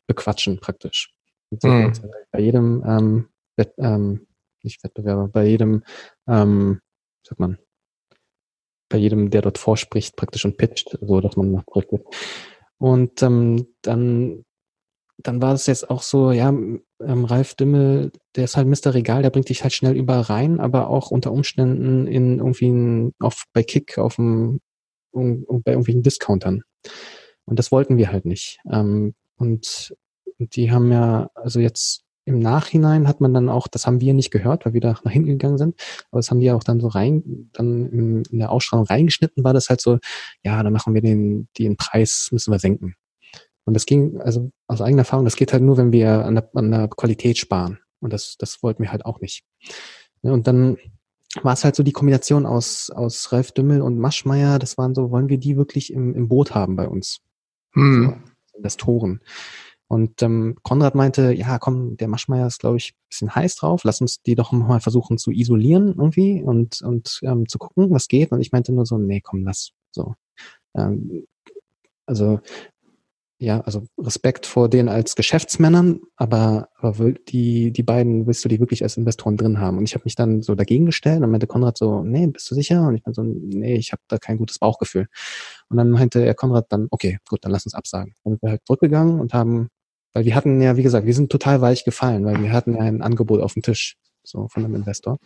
bequatschen 0.07 0.59
praktisch. 0.59 1.14
Mhm. 1.51 1.93
Bei 2.31 2.39
jedem 2.39 2.83
ähm, 2.85 3.29
Wett, 3.55 3.73
ähm, 3.77 4.27
nicht 4.63 4.83
Wettbewerber, 4.83 5.27
bei 5.27 5.45
jedem, 5.45 5.83
ähm, 6.27 6.81
sagt 7.23 7.39
man, 7.39 7.57
bei 8.89 8.97
jedem, 8.97 9.29
der 9.29 9.41
dort 9.41 9.57
vorspricht, 9.57 10.15
praktisch 10.15 10.45
und 10.45 10.57
pitcht, 10.57 10.97
so 11.01 11.21
dass 11.21 11.37
man 11.37 11.51
nach 11.51 11.63
wird. 11.67 12.03
Und 12.77 13.21
ähm, 13.23 13.67
dann 13.81 14.43
dann 15.17 15.41
war 15.41 15.53
es 15.53 15.65
jetzt 15.67 15.89
auch 15.89 16.01
so, 16.01 16.31
ja, 16.31 16.49
ähm, 16.49 17.25
Ralf 17.25 17.55
Dümmel, 17.55 18.11
der 18.35 18.45
ist 18.45 18.57
halt 18.57 18.67
Mr. 18.67 18.93
Regal, 18.93 19.21
der 19.21 19.29
bringt 19.29 19.49
dich 19.49 19.63
halt 19.63 19.73
schnell 19.73 19.95
überall 19.95 20.21
rein, 20.21 20.59
aber 20.59 20.89
auch 20.89 21.11
unter 21.11 21.31
Umständen 21.31 22.07
in 22.07 22.39
irgendwie 22.39 22.69
ein, 22.69 23.13
auf, 23.19 23.45
bei 23.53 23.63
Kick 23.63 23.97
auf 23.97 24.15
dem, 24.15 24.59
um, 25.11 25.45
bei 25.63 25.71
irgendwelchen 25.71 26.03
Discountern. 26.03 26.63
Und 27.45 27.59
das 27.59 27.71
wollten 27.71 27.97
wir 27.97 28.11
halt 28.11 28.25
nicht. 28.25 28.59
Ähm, 28.69 29.15
und 29.37 29.95
die 30.37 30.71
haben 30.71 30.91
ja, 30.91 31.29
also 31.35 31.59
jetzt 31.59 32.05
im 32.25 32.39
Nachhinein 32.39 33.07
hat 33.07 33.21
man 33.21 33.33
dann 33.33 33.49
auch, 33.49 33.67
das 33.67 33.85
haben 33.85 34.01
wir 34.01 34.13
nicht 34.13 34.31
gehört, 34.31 34.65
weil 34.65 34.73
wir 34.73 34.81
da 34.81 34.95
nach 35.03 35.11
hinten 35.11 35.29
gegangen 35.29 35.59
sind, 35.59 35.75
aber 36.11 36.19
das 36.19 36.31
haben 36.31 36.39
die 36.39 36.51
auch 36.51 36.63
dann 36.63 36.79
so 36.79 36.87
rein, 36.87 37.49
dann 37.53 38.23
in, 38.31 38.39
der 38.39 38.51
Ausstrahlung 38.51 38.87
reingeschnitten, 38.87 39.43
war 39.43 39.53
das 39.53 39.69
halt 39.69 39.79
so, 39.79 39.99
ja, 40.43 40.61
dann 40.63 40.73
machen 40.73 40.93
wir 40.95 41.01
den, 41.01 41.47
den 41.57 41.77
Preis, 41.77 42.29
müssen 42.31 42.51
wir 42.51 42.59
senken. 42.59 42.95
Und 43.65 43.75
das 43.75 43.85
ging, 43.85 44.19
also 44.21 44.51
aus 44.67 44.81
eigener 44.81 45.01
Erfahrung, 45.01 45.25
das 45.25 45.35
geht 45.35 45.53
halt 45.53 45.63
nur, 45.63 45.77
wenn 45.77 45.91
wir 45.91 46.25
an 46.25 46.35
der, 46.35 46.49
an 46.53 46.71
der 46.71 46.87
Qualität 46.87 47.37
sparen. 47.37 47.79
Und 47.99 48.13
das, 48.13 48.37
das 48.37 48.61
wollten 48.61 48.83
wir 48.83 48.91
halt 48.91 49.05
auch 49.05 49.21
nicht. 49.21 49.43
Und 50.21 50.47
dann 50.47 50.77
war 51.41 51.53
es 51.53 51.63
halt 51.63 51.75
so 51.75 51.83
die 51.83 51.91
Kombination 51.91 52.45
aus, 52.45 52.89
aus 52.89 53.31
Ralf 53.31 53.51
Dümmel 53.51 53.81
und 53.81 53.99
Maschmeyer, 53.99 54.59
das 54.59 54.77
waren 54.77 54.95
so, 54.95 55.11
wollen 55.11 55.29
wir 55.29 55.37
die 55.37 55.57
wirklich 55.57 55.91
im, 55.91 56.15
im 56.15 56.27
Boot 56.27 56.53
haben 56.53 56.75
bei 56.75 56.87
uns? 56.87 57.21
Hm. 57.73 58.21
So, 58.51 58.57
Investoren. 58.57 59.21
Und 59.87 60.21
ähm, 60.23 60.57
Konrad 60.63 60.95
meinte, 60.95 61.31
ja, 61.33 61.59
komm, 61.59 61.97
der 61.97 62.07
Maschmeyer 62.07 62.47
ist, 62.47 62.59
glaube 62.59 62.77
ich, 62.77 62.95
bisschen 63.09 63.35
heiß 63.35 63.55
drauf. 63.55 63.83
Lass 63.83 64.01
uns 64.01 64.21
die 64.21 64.35
doch 64.35 64.51
mal 64.51 64.79
versuchen 64.79 65.17
zu 65.17 65.31
isolieren 65.31 65.95
irgendwie 65.97 66.41
und, 66.41 66.81
und 66.81 67.19
ähm, 67.23 67.47
zu 67.47 67.59
gucken, 67.59 67.91
was 67.91 68.07
geht. 68.07 68.31
Und 68.31 68.41
ich 68.41 68.51
meinte 68.51 68.73
nur 68.73 68.85
so, 68.85 68.97
nee, 68.97 69.21
komm, 69.21 69.43
lass. 69.43 69.71
So. 69.91 70.15
Ähm, 70.75 71.25
also 72.07 72.39
ja, 73.37 73.59
also 73.61 73.83
Respekt 73.99 74.45
vor 74.45 74.69
denen 74.69 74.87
als 74.87 75.15
Geschäftsmännern, 75.15 75.99
aber, 76.15 76.69
aber 76.77 77.11
die, 77.11 77.71
die 77.71 77.83
beiden 77.83 78.27
willst 78.27 78.45
du 78.45 78.49
die 78.49 78.61
wirklich 78.61 78.81
als 78.81 78.95
Investoren 78.95 79.35
drin 79.35 79.59
haben. 79.59 79.77
Und 79.77 79.83
ich 79.83 79.93
habe 79.93 80.05
mich 80.05 80.15
dann 80.15 80.41
so 80.41 80.55
dagegen 80.55 80.85
gestellt 80.85 81.21
und 81.21 81.31
meinte 81.31 81.45
Konrad 81.45 81.77
so, 81.77 82.01
nee, 82.01 82.27
bist 82.27 82.49
du 82.49 82.55
sicher? 82.55 82.87
Und 82.87 82.95
ich 82.95 83.05
meinte 83.05 83.21
so, 83.21 83.23
nee, 83.23 83.75
ich 83.75 83.91
habe 83.91 84.01
da 84.07 84.17
kein 84.19 84.37
gutes 84.37 84.57
Bauchgefühl. 84.59 85.07
Und 85.69 85.77
dann 85.77 85.91
meinte 85.91 86.25
er 86.25 86.33
Konrad 86.33 86.67
dann, 86.69 86.87
okay, 86.91 87.17
gut, 87.27 87.43
dann 87.43 87.51
lass 87.51 87.65
uns 87.65 87.73
absagen. 87.73 88.13
Dann 88.23 88.33
sind 88.33 88.41
wir 88.41 88.51
halt 88.51 88.61
zurückgegangen 88.65 89.19
und 89.19 89.33
haben, 89.33 89.69
weil 90.15 90.23
wir 90.23 90.33
hatten 90.33 90.61
ja, 90.61 90.77
wie 90.77 90.83
gesagt, 90.83 91.05
wir 91.05 91.13
sind 91.13 91.29
total 91.29 91.59
weich 91.59 91.83
gefallen, 91.83 92.23
weil 92.23 92.41
wir 92.41 92.53
hatten 92.53 92.73
ja 92.73 92.79
ein 92.79 93.01
Angebot 93.01 93.41
auf 93.41 93.53
dem 93.53 93.63
Tisch, 93.63 93.97
so 94.23 94.47
von 94.47 94.63
einem 94.63 94.73
Investor. 94.73 95.19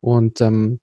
Und, 0.00 0.42
ähm, 0.42 0.80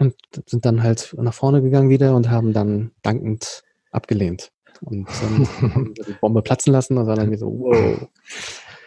und 0.00 0.14
sind 0.46 0.64
dann 0.64 0.82
halt 0.82 1.14
nach 1.18 1.34
vorne 1.34 1.60
gegangen 1.60 1.90
wieder 1.90 2.16
und 2.16 2.30
haben 2.30 2.54
dann 2.54 2.92
dankend 3.02 3.62
abgelehnt 3.90 4.52
und 4.80 5.06
dann 5.20 5.94
die 6.08 6.14
Bombe 6.18 6.40
platzen 6.40 6.72
lassen 6.72 6.96
und 6.96 7.06
dann 7.06 7.18
irgendwie 7.18 7.38
so, 7.38 7.46
wow. 7.46 8.08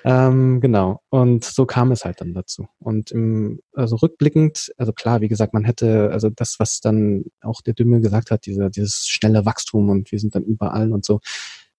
Ähm, 0.03 0.61
genau. 0.61 1.01
Und 1.09 1.43
so 1.43 1.67
kam 1.67 1.91
es 1.91 2.03
halt 2.03 2.21
dann 2.21 2.33
dazu. 2.33 2.67
Und 2.79 3.11
im, 3.11 3.59
also 3.75 3.97
rückblickend, 3.97 4.73
also 4.77 4.93
klar, 4.93 5.21
wie 5.21 5.27
gesagt, 5.27 5.53
man 5.53 5.63
hätte, 5.63 6.09
also 6.11 6.31
das, 6.31 6.55
was 6.57 6.79
dann 6.79 7.25
auch 7.41 7.61
der 7.61 7.75
Dümmel 7.75 8.01
gesagt 8.01 8.31
hat, 8.31 8.47
diese, 8.47 8.71
dieses 8.71 9.07
schnelle 9.07 9.45
Wachstum 9.45 9.89
und 9.89 10.11
wir 10.11 10.17
sind 10.17 10.33
dann 10.33 10.43
überall 10.43 10.91
und 10.91 11.05
so, 11.05 11.19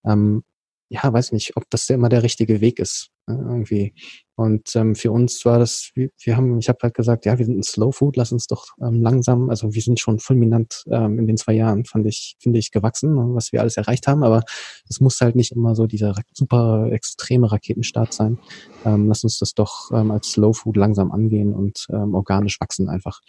ähm, 0.05 0.45
ja, 0.93 1.13
weiß 1.13 1.33
nicht, 1.33 1.57
ob 1.57 1.65
das 1.71 1.89
immer 1.91 2.09
der 2.09 2.23
richtige 2.23 2.61
Weg 2.61 2.79
ist. 2.79 3.11
Ne, 3.27 3.37
irgendwie. 3.37 3.95
Und 4.43 4.75
ähm, 4.75 4.97
für 4.97 5.13
uns 5.13 5.45
war 5.45 5.61
das, 5.61 5.93
wir, 5.95 6.11
wir 6.25 6.37
haben, 6.37 6.59
ich 6.59 6.69
habe 6.69 6.79
halt 6.83 6.95
gesagt, 6.95 7.27
ja, 7.27 7.39
wir 7.39 7.47
sind 7.47 7.59
ein 7.61 7.63
Slow 7.63 7.93
Food, 7.93 8.17
lass 8.17 8.33
uns 8.33 8.49
doch 8.49 8.67
ähm, 8.83 9.01
langsam, 9.01 9.51
also 9.51 9.73
wir 9.73 9.83
sind 9.83 10.01
schon 10.01 10.19
fulminant 10.19 10.83
ähm, 10.91 11.21
in 11.21 11.29
den 11.29 11.37
zwei 11.37 11.53
Jahren, 11.53 11.85
fand 11.85 12.07
ich, 12.07 12.35
finde 12.41 12.59
ich, 12.59 12.73
gewachsen, 12.73 13.37
was 13.37 13.53
wir 13.53 13.61
alles 13.61 13.77
erreicht 13.77 14.09
haben, 14.09 14.25
aber 14.25 14.43
es 14.89 15.01
muss 15.01 15.21
halt 15.21 15.37
nicht 15.37 15.53
immer 15.53 15.77
so 15.77 15.87
dieser 15.87 16.17
super 16.33 16.89
extreme 16.91 17.53
Raketenstart 17.53 18.13
sein. 18.13 18.41
Ähm, 18.85 19.07
lass 19.07 19.23
uns 19.23 19.39
das 19.39 19.55
doch 19.55 19.93
ähm, 19.93 20.11
als 20.11 20.33
Slow 20.33 20.53
Food 20.53 20.77
langsam 20.77 21.13
angehen 21.13 21.55
und 21.55 21.87
ähm, 21.91 22.17
organisch 22.17 22.61
wachsen 22.61 22.89
einfach. 22.89 23.21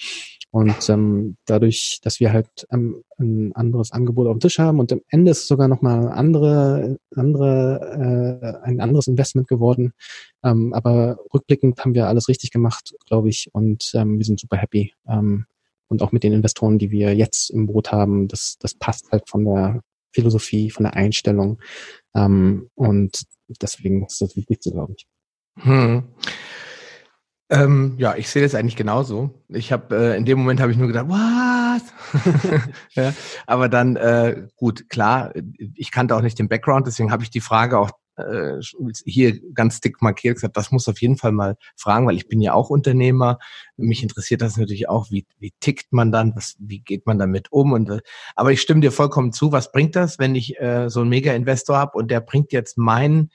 Und 0.50 0.90
ähm, 0.90 1.38
dadurch, 1.46 2.00
dass 2.02 2.20
wir 2.20 2.34
halt 2.34 2.48
ähm, 2.72 3.04
ein 3.20 3.52
anderes 3.54 3.92
Angebot 3.92 4.28
auf 4.28 4.34
dem 4.34 4.40
Tisch 4.40 4.58
haben 4.58 4.80
und 4.80 4.92
am 4.92 5.02
Ende 5.10 5.32
ist 5.32 5.44
es 5.44 5.48
sogar 5.48 5.68
nochmal 5.68 6.10
andere, 6.10 6.98
andere, 7.16 8.60
äh, 8.64 8.66
ein 8.66 8.82
anderes 8.82 9.08
Investment 9.08 9.48
geworden, 9.48 9.94
ähm, 10.44 10.74
aber 10.74 11.18
rückblickend 11.34 11.80
haben 11.80 11.94
wir 11.94 12.08
alles 12.08 12.28
richtig 12.28 12.52
gemacht, 12.52 12.94
glaube 13.08 13.30
ich, 13.30 13.50
und 13.54 13.92
ähm, 13.94 14.18
wir 14.18 14.26
sind 14.26 14.40
super 14.40 14.58
happy. 14.58 14.94
Ähm, 15.08 15.46
und 15.88 16.02
auch 16.02 16.12
mit 16.12 16.24
den 16.24 16.34
Investoren, 16.34 16.80
die 16.80 16.92
wir 16.92 17.16
jetzt 17.16 17.50
im 17.52 17.68
Boot 17.68 17.92
haben, 17.92 18.28
das, 18.28 18.58
das 18.60 18.74
passt 18.74 19.12
halt 19.12 19.30
von 19.30 19.46
der 19.46 19.82
Philosophie, 20.12 20.72
von 20.72 20.84
der 20.84 20.96
Einstellung. 20.96 21.60
Ähm, 22.16 22.70
und 22.76 23.24
deswegen 23.62 24.06
ist 24.06 24.22
das 24.22 24.36
Wichtigste, 24.36 24.72
glaube 24.72 24.94
ich. 24.98 25.08
Hm. 25.60 26.04
Ähm, 27.50 27.96
ja, 27.98 28.16
ich 28.16 28.30
sehe 28.30 28.42
das 28.42 28.56
eigentlich 28.56 28.76
genauso. 28.76 29.44
Ich 29.50 29.72
habe 29.72 29.96
äh, 29.96 30.18
in 30.18 30.26
dem 30.26 30.40
Moment 30.40 30.60
habe 30.60 30.72
ich 30.72 30.78
nur 30.78 30.88
gedacht, 30.88 31.06
was? 31.10 31.84
ja, 32.94 33.14
aber 33.46 33.70
dann 33.70 33.96
äh, 33.96 34.48
gut, 34.56 34.90
klar, 34.90 35.34
ich 35.76 35.92
kannte 35.92 36.16
auch 36.16 36.22
nicht 36.22 36.40
den 36.40 36.50
Background, 36.50 36.88
deswegen 36.88 37.12
habe 37.12 37.24
ich 37.24 37.30
die 37.30 37.42
Frage 37.42 37.78
auch 37.78 37.92
äh, 38.16 38.60
hier 39.06 39.40
ganz 39.54 39.82
dick 39.82 40.02
markiert 40.02 40.36
gesagt, 40.36 40.58
das 40.58 40.72
muss 40.72 40.88
auf 40.88 41.02
jeden 41.02 41.18
Fall 41.18 41.32
mal 41.32 41.58
fragen, 41.76 42.06
weil 42.08 42.16
ich 42.16 42.28
bin 42.28 42.42
ja 42.42 42.54
auch 42.54 42.70
Unternehmer. 42.70 43.40
Mich 43.78 44.04
interessiert 44.04 44.42
das 44.42 44.58
natürlich 44.58 44.90
auch, 44.90 45.10
wie, 45.12 45.26
wie 45.40 45.54
tickt 45.60 45.92
man 45.92 46.12
dann, 46.12 46.36
was, 46.36 46.56
wie 46.60 46.80
geht 46.80 47.06
man 47.06 47.20
damit 47.20 47.52
um? 47.52 47.72
Und 47.74 47.90
äh, 47.90 48.02
aber 48.36 48.52
ich 48.52 48.62
stimme 48.62 48.82
dir 48.82 48.92
vollkommen 48.92 49.34
zu. 49.34 49.52
Was 49.52 49.72
bringt 49.72 49.96
das, 49.96 50.20
wenn 50.20 50.36
ich 50.36 50.60
äh, 50.60 50.90
so 50.90 51.02
einen 51.02 51.10
Mega-Investor 51.10 51.78
habe 51.78 51.98
und 51.98 52.12
der 52.12 52.22
bringt 52.22 52.52
jetzt 52.52 52.78
mein 52.78 53.30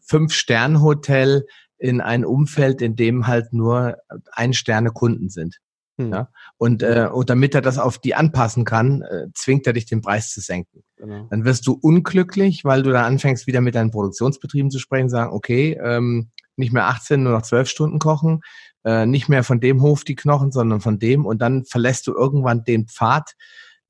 Fünf-Sterne-Hotel 0.00 1.46
in 1.78 2.00
ein 2.00 2.24
Umfeld, 2.24 2.82
in 2.82 2.96
dem 2.96 3.26
halt 3.26 3.52
nur 3.52 3.98
Ein-Sterne-Kunden 4.32 5.28
sind? 5.28 5.60
Hm. 5.98 6.12
Ja? 6.12 6.28
Und, 6.56 6.82
äh, 6.82 7.08
und 7.12 7.30
damit 7.30 7.54
er 7.54 7.60
das 7.60 7.78
auf 7.78 7.98
die 7.98 8.14
anpassen 8.14 8.64
kann, 8.64 9.02
äh, 9.02 9.26
zwingt 9.34 9.66
er 9.66 9.72
dich, 9.72 9.86
den 9.86 10.00
Preis 10.00 10.30
zu 10.30 10.40
senken. 10.40 10.82
Genau. 10.96 11.26
Dann 11.30 11.44
wirst 11.44 11.66
du 11.66 11.78
unglücklich, 11.80 12.64
weil 12.64 12.82
du 12.82 12.90
dann 12.90 13.04
anfängst, 13.04 13.46
wieder 13.46 13.60
mit 13.60 13.74
deinen 13.74 13.90
Produktionsbetrieben 13.90 14.70
zu 14.70 14.78
sprechen, 14.78 15.08
sagen, 15.08 15.32
okay, 15.32 15.78
ähm, 15.82 16.30
nicht 16.56 16.72
mehr 16.72 16.86
18, 16.86 17.22
nur 17.22 17.32
noch 17.32 17.42
12 17.42 17.68
Stunden 17.68 17.98
kochen, 17.98 18.40
äh, 18.84 19.06
nicht 19.06 19.28
mehr 19.28 19.44
von 19.44 19.60
dem 19.60 19.82
Hof 19.82 20.04
die 20.04 20.14
Knochen, 20.14 20.52
sondern 20.52 20.80
von 20.80 20.98
dem. 20.98 21.26
Und 21.26 21.40
dann 21.40 21.64
verlässt 21.64 22.06
du 22.06 22.14
irgendwann 22.14 22.64
den 22.64 22.86
Pfad, 22.86 23.34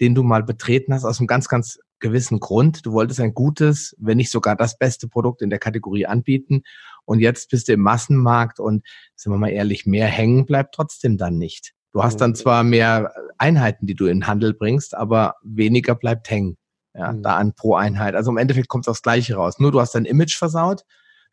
den 0.01 0.15
du 0.15 0.23
mal 0.23 0.43
betreten 0.43 0.93
hast, 0.93 1.05
aus 1.05 1.21
einem 1.21 1.27
ganz, 1.27 1.49
ganz 1.49 1.79
gewissen 2.01 2.41
Grund. 2.41 2.85
Du 2.85 2.93
wolltest 2.93 3.21
ein 3.21 3.35
gutes, 3.35 3.95
wenn 3.99 4.19
nicht 4.19 4.31
sogar 4.31 4.57
das 4.57 4.77
beste 4.79 5.09
Produkt 5.09 5.43
in 5.43 5.51
der 5.51 5.59
Kategorie 5.59 6.07
anbieten. 6.07 6.63
Und 7.05 7.21
jetzt 7.21 7.51
bist 7.51 7.69
du 7.69 7.73
im 7.73 7.81
Massenmarkt 7.81 8.61
und, 8.61 8.85
sind 9.17 9.33
wir 9.33 9.39
mal 9.39 9.49
ehrlich, 9.49 9.87
mehr 9.87 10.07
hängen 10.07 10.47
bleibt 10.47 10.75
trotzdem 10.75 11.17
dann 11.17 11.39
nicht. 11.39 11.75
Du 11.95 12.03
hast 12.03 12.21
dann 12.21 12.35
zwar 12.35 12.65
mehr 12.65 13.15
Einheiten, 13.39 13.87
die 13.87 13.95
du 13.95 14.07
in 14.07 14.19
den 14.19 14.27
Handel 14.27 14.53
bringst, 14.53 14.97
aber 14.97 15.37
weniger 15.45 15.95
bleibt 15.95 16.29
hängen. 16.29 16.59
Ja, 16.93 17.13
mhm. 17.13 17.23
da 17.23 17.37
an 17.37 17.55
pro 17.55 17.77
Einheit. 17.77 18.17
Also 18.17 18.33
im 18.33 18.37
Endeffekt 18.37 18.69
kommt 18.69 18.85
es 18.85 18.89
aufs 18.89 19.03
Gleiche 19.03 19.37
raus. 19.37 19.61
Nur 19.61 19.71
du 19.71 19.81
hast 19.81 19.95
dein 19.95 20.05
Image 20.05 20.37
versaut. 20.37 20.85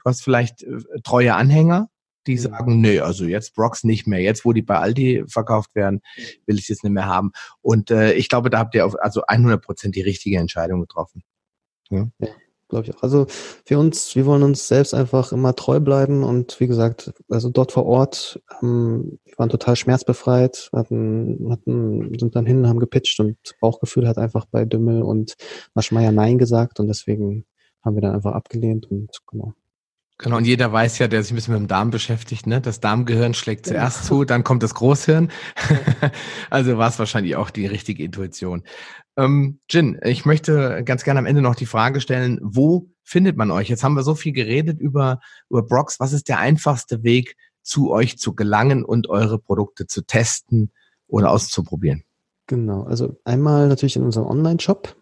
Du 0.03 0.09
hast 0.09 0.23
vielleicht 0.23 0.61
äh, 0.63 0.77
treue 1.03 1.33
Anhänger, 1.33 1.89
die 2.27 2.35
mhm. 2.35 2.39
sagen, 2.39 2.81
nee, 2.81 2.99
also 2.99 3.25
jetzt 3.25 3.55
Brox 3.55 3.83
nicht 3.83 4.05
mehr. 4.05 4.21
Jetzt, 4.21 4.45
wo 4.45 4.53
die 4.53 4.61
bei 4.61 4.77
Aldi 4.77 5.25
verkauft 5.27 5.73
werden, 5.73 6.01
will 6.45 6.59
ich 6.59 6.69
es 6.69 6.83
nicht 6.83 6.93
mehr 6.93 7.07
haben. 7.07 7.31
Und 7.61 7.89
äh, 7.89 8.13
ich 8.13 8.29
glaube, 8.29 8.51
da 8.51 8.59
habt 8.59 8.75
ihr 8.75 8.85
auf, 8.85 8.95
also 9.01 9.23
100 9.27 9.63
Prozent 9.63 9.95
die 9.95 10.01
richtige 10.01 10.37
Entscheidung 10.37 10.79
getroffen. 10.81 11.23
Ja. 11.89 12.07
ja 12.19 12.27
glaube 12.71 12.87
ich 12.87 12.95
auch. 12.95 13.03
Also 13.03 13.27
für 13.65 13.77
uns, 13.77 14.15
wir 14.15 14.25
wollen 14.25 14.41
uns 14.41 14.67
selbst 14.67 14.95
einfach 14.95 15.31
immer 15.31 15.55
treu 15.55 15.79
bleiben 15.79 16.23
und 16.23 16.59
wie 16.59 16.67
gesagt, 16.67 17.13
also 17.29 17.49
dort 17.49 17.71
vor 17.71 17.85
Ort, 17.85 18.41
ähm, 18.63 19.19
wir 19.25 19.37
waren 19.37 19.49
total 19.49 19.75
schmerzbefreit, 19.75 20.69
hatten, 20.73 21.47
hatten, 21.51 22.17
sind 22.19 22.35
dann 22.35 22.47
hin, 22.47 22.67
haben 22.67 22.79
gepitcht 22.79 23.19
und 23.19 23.37
Bauchgefühl 23.61 24.07
hat 24.07 24.17
einfach 24.17 24.45
bei 24.49 24.65
Dümmel 24.65 25.03
und 25.03 25.35
Maschmeyer 25.75 26.11
Nein 26.11 26.39
gesagt 26.39 26.79
und 26.79 26.87
deswegen 26.87 27.45
haben 27.83 27.95
wir 27.95 28.01
dann 28.01 28.15
einfach 28.15 28.33
abgelehnt 28.33 28.89
und 28.89 29.09
genau. 29.29 29.53
Genau, 30.21 30.37
und 30.37 30.45
jeder 30.45 30.71
weiß 30.71 30.99
ja, 30.99 31.07
der 31.07 31.23
sich 31.23 31.31
ein 31.31 31.35
bisschen 31.35 31.55
mit 31.55 31.63
dem 31.63 31.67
Darm 31.67 31.89
beschäftigt, 31.89 32.45
ne? 32.45 32.61
Das 32.61 32.79
Darmgehirn 32.79 33.33
schlägt 33.33 33.65
zuerst 33.65 34.05
zu, 34.05 34.23
dann 34.23 34.43
kommt 34.43 34.61
das 34.61 34.75
Großhirn. 34.75 35.31
also 36.51 36.77
war 36.77 36.89
es 36.89 36.99
wahrscheinlich 36.99 37.35
auch 37.35 37.49
die 37.49 37.65
richtige 37.65 38.03
Intuition. 38.03 38.63
Ähm, 39.17 39.59
Jin, 39.67 39.99
ich 40.03 40.25
möchte 40.25 40.83
ganz 40.85 41.03
gerne 41.03 41.19
am 41.19 41.25
Ende 41.25 41.41
noch 41.41 41.55
die 41.55 41.65
Frage 41.65 42.01
stellen, 42.01 42.39
wo 42.43 42.87
findet 43.03 43.35
man 43.35 43.49
euch? 43.49 43.67
Jetzt 43.67 43.83
haben 43.83 43.95
wir 43.95 44.03
so 44.03 44.13
viel 44.13 44.31
geredet 44.31 44.79
über, 44.79 45.19
über 45.49 45.63
Brox. 45.63 45.99
Was 45.99 46.13
ist 46.13 46.29
der 46.29 46.37
einfachste 46.37 47.03
Weg, 47.03 47.35
zu 47.63 47.91
euch 47.91 48.17
zu 48.17 48.35
gelangen 48.35 48.83
und 48.85 49.09
eure 49.09 49.39
Produkte 49.39 49.87
zu 49.87 50.03
testen 50.03 50.71
oder 51.07 51.31
auszuprobieren? 51.31 52.03
Genau, 52.47 52.83
also 52.83 53.17
einmal 53.23 53.67
natürlich 53.67 53.95
in 53.95 54.03
unserem 54.03 54.27
Online-Shop 54.27 54.95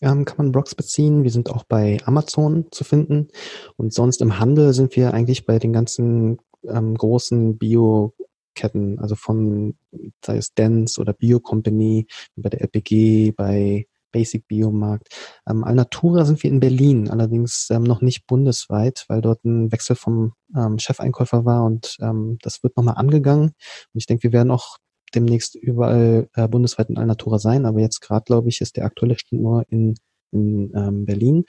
ähm, 0.00 0.24
kann 0.24 0.36
man 0.38 0.52
Brox 0.52 0.74
beziehen. 0.74 1.22
Wir 1.22 1.30
sind 1.30 1.50
auch 1.50 1.64
bei 1.64 1.98
Amazon 2.04 2.66
zu 2.70 2.84
finden. 2.84 3.28
Und 3.76 3.92
sonst 3.92 4.20
im 4.20 4.38
Handel 4.38 4.72
sind 4.72 4.96
wir 4.96 5.14
eigentlich 5.14 5.46
bei 5.46 5.58
den 5.58 5.72
ganzen 5.72 6.38
ähm, 6.64 6.94
großen 6.94 7.58
Bio- 7.58 8.14
Ketten, 8.56 8.98
also 8.98 9.14
von, 9.14 9.76
sei 10.24 10.38
es 10.38 10.52
Dance 10.54 11.00
oder 11.00 11.12
Bio 11.12 11.38
Company, 11.38 12.06
bei 12.34 12.48
der 12.48 12.62
LPG, 12.62 13.32
bei 13.32 13.86
Basic 14.10 14.48
Biomarkt. 14.48 15.08
Ähm, 15.48 15.62
Alnatura 15.62 16.24
sind 16.24 16.42
wir 16.42 16.50
in 16.50 16.58
Berlin, 16.58 17.10
allerdings 17.10 17.68
ähm, 17.70 17.82
noch 17.82 18.00
nicht 18.00 18.26
bundesweit, 18.26 19.04
weil 19.08 19.20
dort 19.20 19.44
ein 19.44 19.70
Wechsel 19.70 19.94
vom 19.94 20.32
ähm, 20.56 20.78
Chefeinkäufer 20.78 21.44
war 21.44 21.64
und 21.64 21.96
ähm, 22.00 22.38
das 22.40 22.62
wird 22.62 22.76
nochmal 22.76 22.94
angegangen. 22.96 23.48
Und 23.48 23.98
ich 23.98 24.06
denke, 24.06 24.24
wir 24.24 24.32
werden 24.32 24.50
auch 24.50 24.78
demnächst 25.14 25.54
überall 25.54 26.28
äh, 26.34 26.48
bundesweit 26.48 26.90
in 26.90 26.98
Alnatura 26.98 27.38
sein, 27.38 27.66
aber 27.66 27.80
jetzt 27.80 28.00
gerade, 28.00 28.24
glaube 28.24 28.48
ich, 28.48 28.60
ist 28.60 28.76
der 28.76 28.84
aktuelle 28.84 29.18
Stand 29.18 29.42
nur 29.42 29.64
in, 29.68 29.94
in 30.32 30.72
ähm, 30.74 31.04
Berlin. 31.04 31.44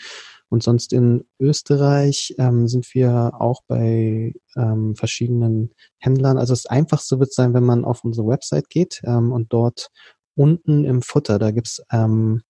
Und 0.49 0.63
sonst 0.63 0.93
in 0.93 1.25
Österreich 1.39 2.34
ähm, 2.38 2.67
sind 2.67 2.93
wir 2.93 3.34
auch 3.39 3.61
bei 3.67 4.34
ähm, 4.55 4.95
verschiedenen 4.95 5.71
Händlern. 5.97 6.38
Also 6.38 6.53
das 6.53 6.65
Einfachste 6.67 7.19
wird 7.19 7.34
sein, 7.34 7.53
wenn 7.53 7.65
man 7.65 7.84
auf 7.84 8.03
unsere 8.05 8.27
Website 8.27 8.69
geht 8.69 9.01
ähm, 9.03 9.34
und 9.34 9.51
dort 9.51 9.89
unten 10.35 10.85
im 10.85 11.01
Futter, 11.01 11.39
da 11.39 11.51
gibt's 11.51 11.81
ähm, 11.91 12.43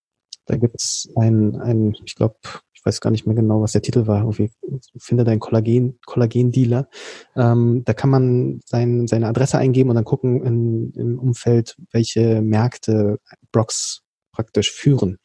da 0.48 0.56
gibt's 0.56 1.10
ein, 1.16 1.60
ein 1.60 1.96
ich 2.06 2.16
glaube, 2.16 2.38
weiß 2.88 3.02
gar 3.02 3.12
nicht 3.12 3.28
mehr 3.28 3.36
genau, 3.36 3.62
was 3.62 3.74
der 3.74 3.82
Titel 3.82 4.08
war. 4.08 4.22
Irgendwie 4.22 4.52
finde 4.98 5.24
dein 5.24 5.40
Kollagen, 5.40 6.00
Kollagen-Dealer. 6.06 6.90
Ähm, 7.36 7.84
da 7.86 7.94
kann 7.94 8.10
man 8.10 8.62
sein, 8.66 9.08
seine 9.08 9.28
Adresse 9.28 9.58
eingeben 9.58 9.90
und 9.90 9.96
dann 9.96 10.06
gucken 10.06 10.44
in, 10.44 10.92
im 10.94 11.20
Umfeld, 11.20 11.76
welche 11.92 12.42
Märkte 12.42 13.20
Brox 13.52 14.02
praktisch 14.32 14.72
führen. 14.72 15.18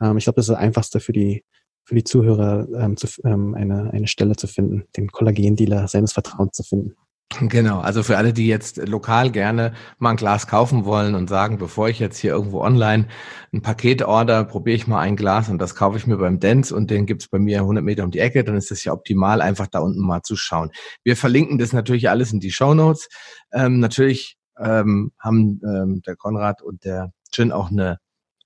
Ähm, 0.00 0.16
ich 0.16 0.24
glaube, 0.24 0.36
das 0.36 0.46
ist 0.46 0.50
das 0.50 0.58
Einfachste 0.58 1.00
für 1.00 1.12
die 1.12 1.44
für 1.84 1.96
die 1.96 2.04
Zuhörer 2.04 2.68
ähm, 2.78 2.96
zu, 2.96 3.08
ähm, 3.24 3.54
eine, 3.54 3.90
eine 3.92 4.06
Stelle 4.06 4.36
zu 4.36 4.46
finden, 4.46 4.84
den 4.96 5.10
Kollagendealer 5.10 5.88
seines 5.88 6.12
Vertrauens 6.12 6.52
zu 6.52 6.62
finden. 6.62 6.94
Genau, 7.38 7.78
also 7.80 8.02
für 8.02 8.16
alle, 8.16 8.32
die 8.32 8.48
jetzt 8.48 8.76
lokal 8.88 9.30
gerne 9.30 9.72
mal 9.98 10.10
ein 10.10 10.16
Glas 10.16 10.48
kaufen 10.48 10.84
wollen 10.84 11.14
und 11.14 11.28
sagen, 11.28 11.58
bevor 11.58 11.88
ich 11.88 12.00
jetzt 12.00 12.18
hier 12.18 12.32
irgendwo 12.32 12.60
online 12.60 13.06
ein 13.52 13.62
Paket 13.62 14.02
order, 14.02 14.44
probiere 14.44 14.74
ich 14.76 14.88
mal 14.88 15.00
ein 15.00 15.14
Glas 15.14 15.48
und 15.48 15.58
das 15.58 15.76
kaufe 15.76 15.96
ich 15.96 16.08
mir 16.08 16.16
beim 16.16 16.40
Dance 16.40 16.74
und 16.74 16.90
den 16.90 17.06
gibt's 17.06 17.28
bei 17.28 17.38
mir 17.38 17.60
100 17.60 17.84
Meter 17.84 18.02
um 18.02 18.10
die 18.10 18.18
Ecke, 18.18 18.42
dann 18.42 18.56
ist 18.56 18.72
das 18.72 18.82
ja 18.82 18.92
optimal, 18.92 19.40
einfach 19.40 19.68
da 19.68 19.78
unten 19.78 20.00
mal 20.00 20.22
zu 20.22 20.34
schauen. 20.34 20.70
Wir 21.04 21.16
verlinken 21.16 21.58
das 21.58 21.72
natürlich 21.72 22.10
alles 22.10 22.32
in 22.32 22.40
die 22.40 22.50
Show 22.50 22.74
Notes. 22.74 23.08
Ähm, 23.52 23.78
natürlich 23.78 24.36
ähm, 24.58 25.12
haben 25.18 25.60
ähm, 25.64 26.02
der 26.04 26.16
Konrad 26.16 26.62
und 26.62 26.84
der 26.84 27.12
Jin 27.32 27.52
auch 27.52 27.70
eine 27.70 27.98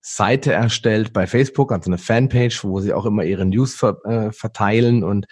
Seite 0.03 0.53
erstellt 0.53 1.15
bei 1.15 1.27
Facebook, 1.27 1.73
also 1.73 1.89
eine 1.89 1.97
Fanpage, 1.99 2.65
wo 2.65 2.81
sie 2.81 2.93
auch 2.93 3.07
immer 3.07 3.25
ihre 3.25 3.47
News 3.47 3.75
ver, 3.75 3.97
äh, 4.05 4.31
verteilen 4.31 5.03
und 5.03 5.27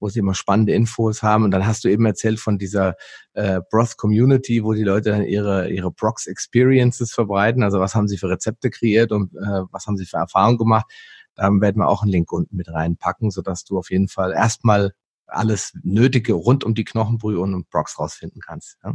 wo 0.00 0.08
sie 0.08 0.20
immer 0.20 0.34
spannende 0.34 0.72
Infos 0.72 1.22
haben. 1.22 1.44
Und 1.44 1.50
dann 1.50 1.66
hast 1.66 1.84
du 1.84 1.88
eben 1.88 2.06
erzählt 2.06 2.40
von 2.40 2.58
dieser 2.58 2.94
äh, 3.34 3.60
Broth 3.70 3.96
Community, 3.96 4.62
wo 4.64 4.72
die 4.72 4.84
Leute 4.84 5.10
dann 5.10 5.24
ihre, 5.24 5.70
ihre 5.70 5.90
Brox 5.90 6.26
Experiences 6.26 7.12
verbreiten. 7.12 7.62
Also 7.62 7.80
was 7.80 7.94
haben 7.94 8.08
sie 8.08 8.18
für 8.18 8.30
Rezepte 8.30 8.70
kreiert 8.70 9.12
und 9.12 9.34
äh, 9.34 9.62
was 9.70 9.86
haben 9.86 9.96
sie 9.96 10.06
für 10.06 10.18
Erfahrungen 10.18 10.58
gemacht. 10.58 10.86
Da 11.34 11.48
werden 11.50 11.78
wir 11.78 11.88
auch 11.88 12.02
einen 12.02 12.10
Link 12.10 12.32
unten 12.32 12.56
mit 12.56 12.68
reinpacken, 12.68 13.30
sodass 13.30 13.64
du 13.64 13.78
auf 13.78 13.90
jeden 13.90 14.08
Fall 14.08 14.32
erstmal 14.32 14.92
alles 15.26 15.72
Nötige 15.82 16.32
rund 16.32 16.64
um 16.64 16.74
die 16.74 16.84
Knochenbrühe 16.84 17.38
und 17.38 17.68
Brox 17.70 17.98
rausfinden 17.98 18.40
kannst. 18.40 18.78
Ja? 18.82 18.94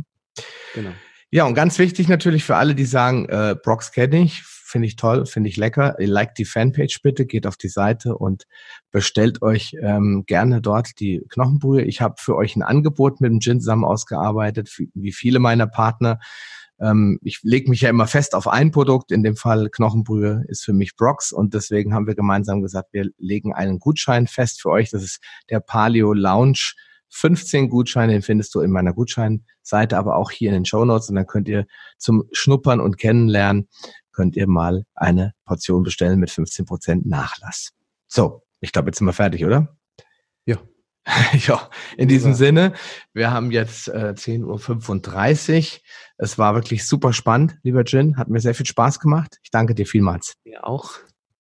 Genau. 0.74 0.92
Ja, 1.34 1.47
und 1.47 1.55
ganz 1.55 1.80
wichtig 1.80 2.10
natürlich 2.10 2.43
für 2.43 2.57
alle, 2.57 2.76
die 2.76 2.85
sagen, 2.85 3.26
äh, 3.27 3.55
Brox 3.60 3.91
kenne 3.91 4.22
ich, 4.22 4.43
finde 4.43 4.85
ich 4.85 4.97
toll, 4.97 5.26
finde 5.26 5.49
ich 5.49 5.57
lecker. 5.57 5.99
Ihr 5.99 6.07
liked 6.07 6.38
die 6.38 6.45
Fanpage 6.45 7.01
bitte, 7.01 7.26
geht 7.26 7.47
auf 7.47 7.57
die 7.57 7.69
Seite 7.69 8.15
und 8.15 8.43
bestellt 8.91 9.41
euch 9.41 9.76
ähm, 9.81 10.26
gerne 10.27 10.61
dort 10.61 10.99
die 10.99 11.26
Knochenbrühe. 11.30 11.81
Ich 11.81 12.01
habe 12.01 12.18
für 12.19 12.35
euch 12.35 12.55
ein 12.55 12.61
Angebot 12.61 13.19
mit 13.19 13.31
dem 13.31 13.39
Gin 13.39 13.61
zusammen 13.61 13.84
ausgearbeitet, 13.84 14.69
wie 14.93 15.11
viele 15.11 15.39
meiner 15.39 15.65
Partner. 15.65 16.19
Ähm, 16.80 17.18
ich 17.23 17.39
lege 17.41 17.68
mich 17.68 17.81
ja 17.81 17.89
immer 17.89 18.05
fest 18.05 18.35
auf 18.35 18.47
ein 18.47 18.69
Produkt, 18.69 19.11
in 19.11 19.23
dem 19.23 19.35
Fall 19.35 19.72
Knochenbrühe 19.72 20.43
ist 20.49 20.64
für 20.64 20.73
mich 20.73 20.95
Brox 20.95 21.31
und 21.31 21.55
deswegen 21.55 21.95
haben 21.95 22.05
wir 22.05 22.14
gemeinsam 22.14 22.61
gesagt, 22.61 22.93
wir 22.93 23.10
legen 23.18 23.55
einen 23.55 23.80
Gutschein 23.80 24.27
fest 24.27 24.61
für 24.61 24.69
euch. 24.69 24.91
Das 24.91 25.01
ist 25.01 25.19
der 25.49 25.61
Paleo 25.61 26.14
Lounge 26.14 26.73
15 27.14 27.69
Gutscheine, 27.69 28.11
den 28.14 28.22
findest 28.23 28.56
du 28.56 28.61
in 28.61 28.72
meiner 28.72 28.91
Gutscheinseite, 28.91 29.98
aber 29.98 30.15
auch 30.15 30.31
hier 30.31 30.49
in 30.49 30.56
den 30.56 30.65
Show 30.65 30.84
Notes 30.84 31.10
und 31.10 31.15
dann 31.15 31.27
könnt 31.27 31.48
ihr 31.48 31.68
zum 31.98 32.23
Schnuppern 32.31 32.80
und 32.80 32.98
Kennenlernen 32.98 33.69
könnt 34.11 34.35
ihr 34.35 34.48
mal 34.48 34.84
eine 34.95 35.34
Portion 35.45 35.84
bestellen 35.84 36.19
mit 36.19 36.31
15 36.31 36.65
Prozent 36.65 37.06
Nachlass. 37.06 37.72
So, 38.07 38.44
ich 38.61 38.72
glaube, 38.72 38.90
jetzt 38.90 38.98
sind 38.98 39.07
wir 39.07 39.14
fertig, 39.14 39.45
oder? 39.45 39.76
Ja. 40.45 40.57
ja, 41.34 41.69
in 41.98 42.07
diesem 42.07 42.31
ja. 42.31 42.38
Sinne, 42.38 42.73
wir 43.14 43.30
haben 43.31 43.52
jetzt 43.52 43.90
äh, 43.90 44.14
10.35 44.15 45.76
Uhr. 45.76 45.81
Es 46.18 46.38
war 46.40 46.56
wirklich 46.56 46.85
super 46.85 47.14
spannend, 47.14 47.57
lieber 47.61 47.84
Jin. 47.84 48.18
Hat 48.18 48.30
mir 48.30 48.40
sehr 48.40 48.56
viel 48.56 48.65
Spaß 48.65 48.99
gemacht. 48.99 49.40
Ich 49.44 49.52
danke 49.52 49.76
dir 49.76 49.85
vielmals. 49.85 50.34
Ja, 50.45 50.64
auch. 50.64 50.94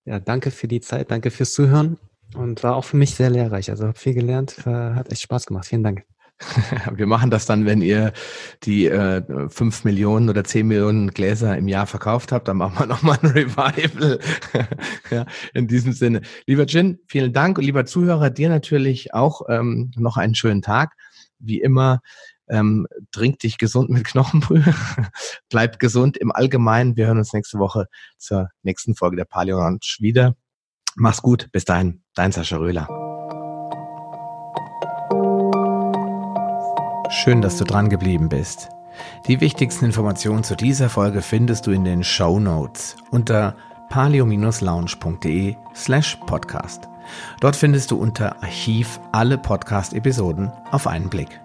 Ja, 0.05 0.19
danke 0.19 0.51
für 0.51 0.67
die 0.67 0.81
Zeit, 0.81 1.09
danke 1.09 1.31
fürs 1.31 1.53
Zuhören 1.53 1.97
und 2.35 2.63
war 2.63 2.75
auch 2.75 2.85
für 2.85 2.97
mich 2.97 3.15
sehr 3.15 3.29
lehrreich. 3.29 3.69
Also 3.69 3.87
habe 3.87 3.97
viel 3.97 4.13
gelernt, 4.13 4.57
äh, 4.65 4.69
hat 4.69 5.11
echt 5.11 5.21
Spaß 5.21 5.45
gemacht. 5.45 5.65
Vielen 5.65 5.83
Dank. 5.83 6.03
Wir 6.95 7.07
machen 7.07 7.29
das 7.29 7.45
dann, 7.45 7.65
wenn 7.65 7.81
ihr 7.81 8.13
die 8.63 8.87
äh, 8.87 9.49
5 9.49 9.83
Millionen 9.83 10.29
oder 10.29 10.43
10 10.43 10.67
Millionen 10.67 11.11
Gläser 11.11 11.57
im 11.57 11.67
Jahr 11.67 11.87
verkauft 11.87 12.31
habt, 12.31 12.47
dann 12.47 12.57
machen 12.57 12.79
wir 12.79 12.85
nochmal 12.87 13.17
ein 13.21 13.29
Revival. 13.29 14.19
ja, 15.11 15.25
in 15.53 15.67
diesem 15.67 15.93
Sinne. 15.93 16.21
Lieber 16.45 16.65
Jin, 16.65 16.99
vielen 17.07 17.33
Dank 17.33 17.57
und 17.57 17.63
lieber 17.63 17.85
Zuhörer, 17.85 18.29
dir 18.29 18.49
natürlich 18.49 19.13
auch 19.13 19.41
ähm, 19.49 19.91
noch 19.95 20.17
einen 20.17 20.35
schönen 20.35 20.61
Tag. 20.61 20.93
Wie 21.39 21.61
immer, 21.61 22.01
ähm, 22.47 22.87
trink 23.11 23.39
dich 23.39 23.57
gesund 23.57 23.89
mit 23.89 24.05
Knochenbrühe. 24.05 24.73
Bleib 25.49 25.79
gesund 25.79 26.17
im 26.17 26.31
Allgemeinen. 26.31 26.95
Wir 26.97 27.07
hören 27.07 27.17
uns 27.17 27.33
nächste 27.33 27.59
Woche 27.59 27.87
zur 28.17 28.49
nächsten 28.63 28.95
Folge 28.95 29.15
der 29.15 29.25
Paleo 29.25 29.59
Lounge 29.59 29.79
wieder. 29.99 30.35
Mach's 30.95 31.21
gut. 31.21 31.49
Bis 31.51 31.65
dahin. 31.65 32.01
Dein 32.15 32.31
Sascha 32.31 32.57
Röhler. 32.57 32.87
Schön, 37.09 37.41
dass 37.41 37.57
du 37.57 37.63
dran 37.63 37.89
geblieben 37.89 38.29
bist. 38.29 38.69
Die 39.27 39.39
wichtigsten 39.39 39.85
Informationen 39.85 40.43
zu 40.43 40.55
dieser 40.55 40.89
Folge 40.89 41.21
findest 41.21 41.67
du 41.67 41.71
in 41.71 41.83
den 41.83 42.03
Show 42.03 42.39
Notes 42.39 42.95
unter 43.11 43.55
palio-lounge.de 43.89 45.55
slash 45.75 46.17
podcast. 46.25 46.89
Dort 47.39 47.55
findest 47.55 47.91
du 47.91 47.97
unter 47.97 48.41
Archiv 48.41 48.99
alle 49.11 49.37
Podcast-Episoden 49.37 50.51
auf 50.71 50.87
einen 50.87 51.09
Blick. 51.09 51.39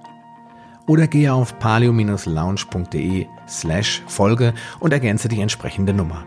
Oder 0.87 1.07
gehe 1.07 1.33
auf 1.33 1.59
palio-lounge.de 1.59 3.27
slash 3.47 4.03
Folge 4.07 4.55
und 4.81 4.93
ergänze 4.93 5.29
die 5.29 5.41
entsprechende 5.41 5.93
Nummer. 5.93 6.25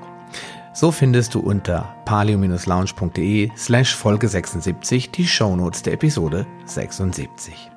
So 0.74 0.92
findest 0.92 1.34
du 1.36 1.42
unter 1.42 1.94
palio-lounge.de 2.06 3.52
slash 3.58 3.94
Folge 3.94 4.30
76 4.30 5.12
die 5.12 5.28
Shownotes 5.28 5.84
der 5.84 5.94
Episode 5.94 6.46
76. 6.66 7.70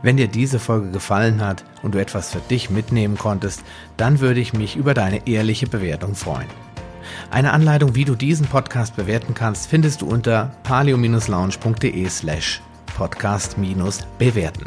Wenn 0.00 0.16
dir 0.16 0.28
diese 0.28 0.58
Folge 0.58 0.90
gefallen 0.90 1.44
hat 1.44 1.64
und 1.82 1.94
du 1.94 2.00
etwas 2.00 2.32
für 2.32 2.40
dich 2.40 2.70
mitnehmen 2.70 3.18
konntest, 3.18 3.62
dann 3.96 4.20
würde 4.20 4.40
ich 4.40 4.54
mich 4.54 4.76
über 4.76 4.94
deine 4.94 5.26
ehrliche 5.26 5.66
Bewertung 5.66 6.14
freuen. 6.14 6.48
Eine 7.30 7.52
Anleitung, 7.52 7.94
wie 7.94 8.06
du 8.06 8.14
diesen 8.14 8.46
Podcast 8.46 8.96
bewerten 8.96 9.34
kannst, 9.34 9.68
findest 9.68 10.00
du 10.00 10.06
unter 10.06 10.52
palio-lounge.de 10.64 12.08
slash 12.08 12.62
podcast-bewerten. 12.96 14.66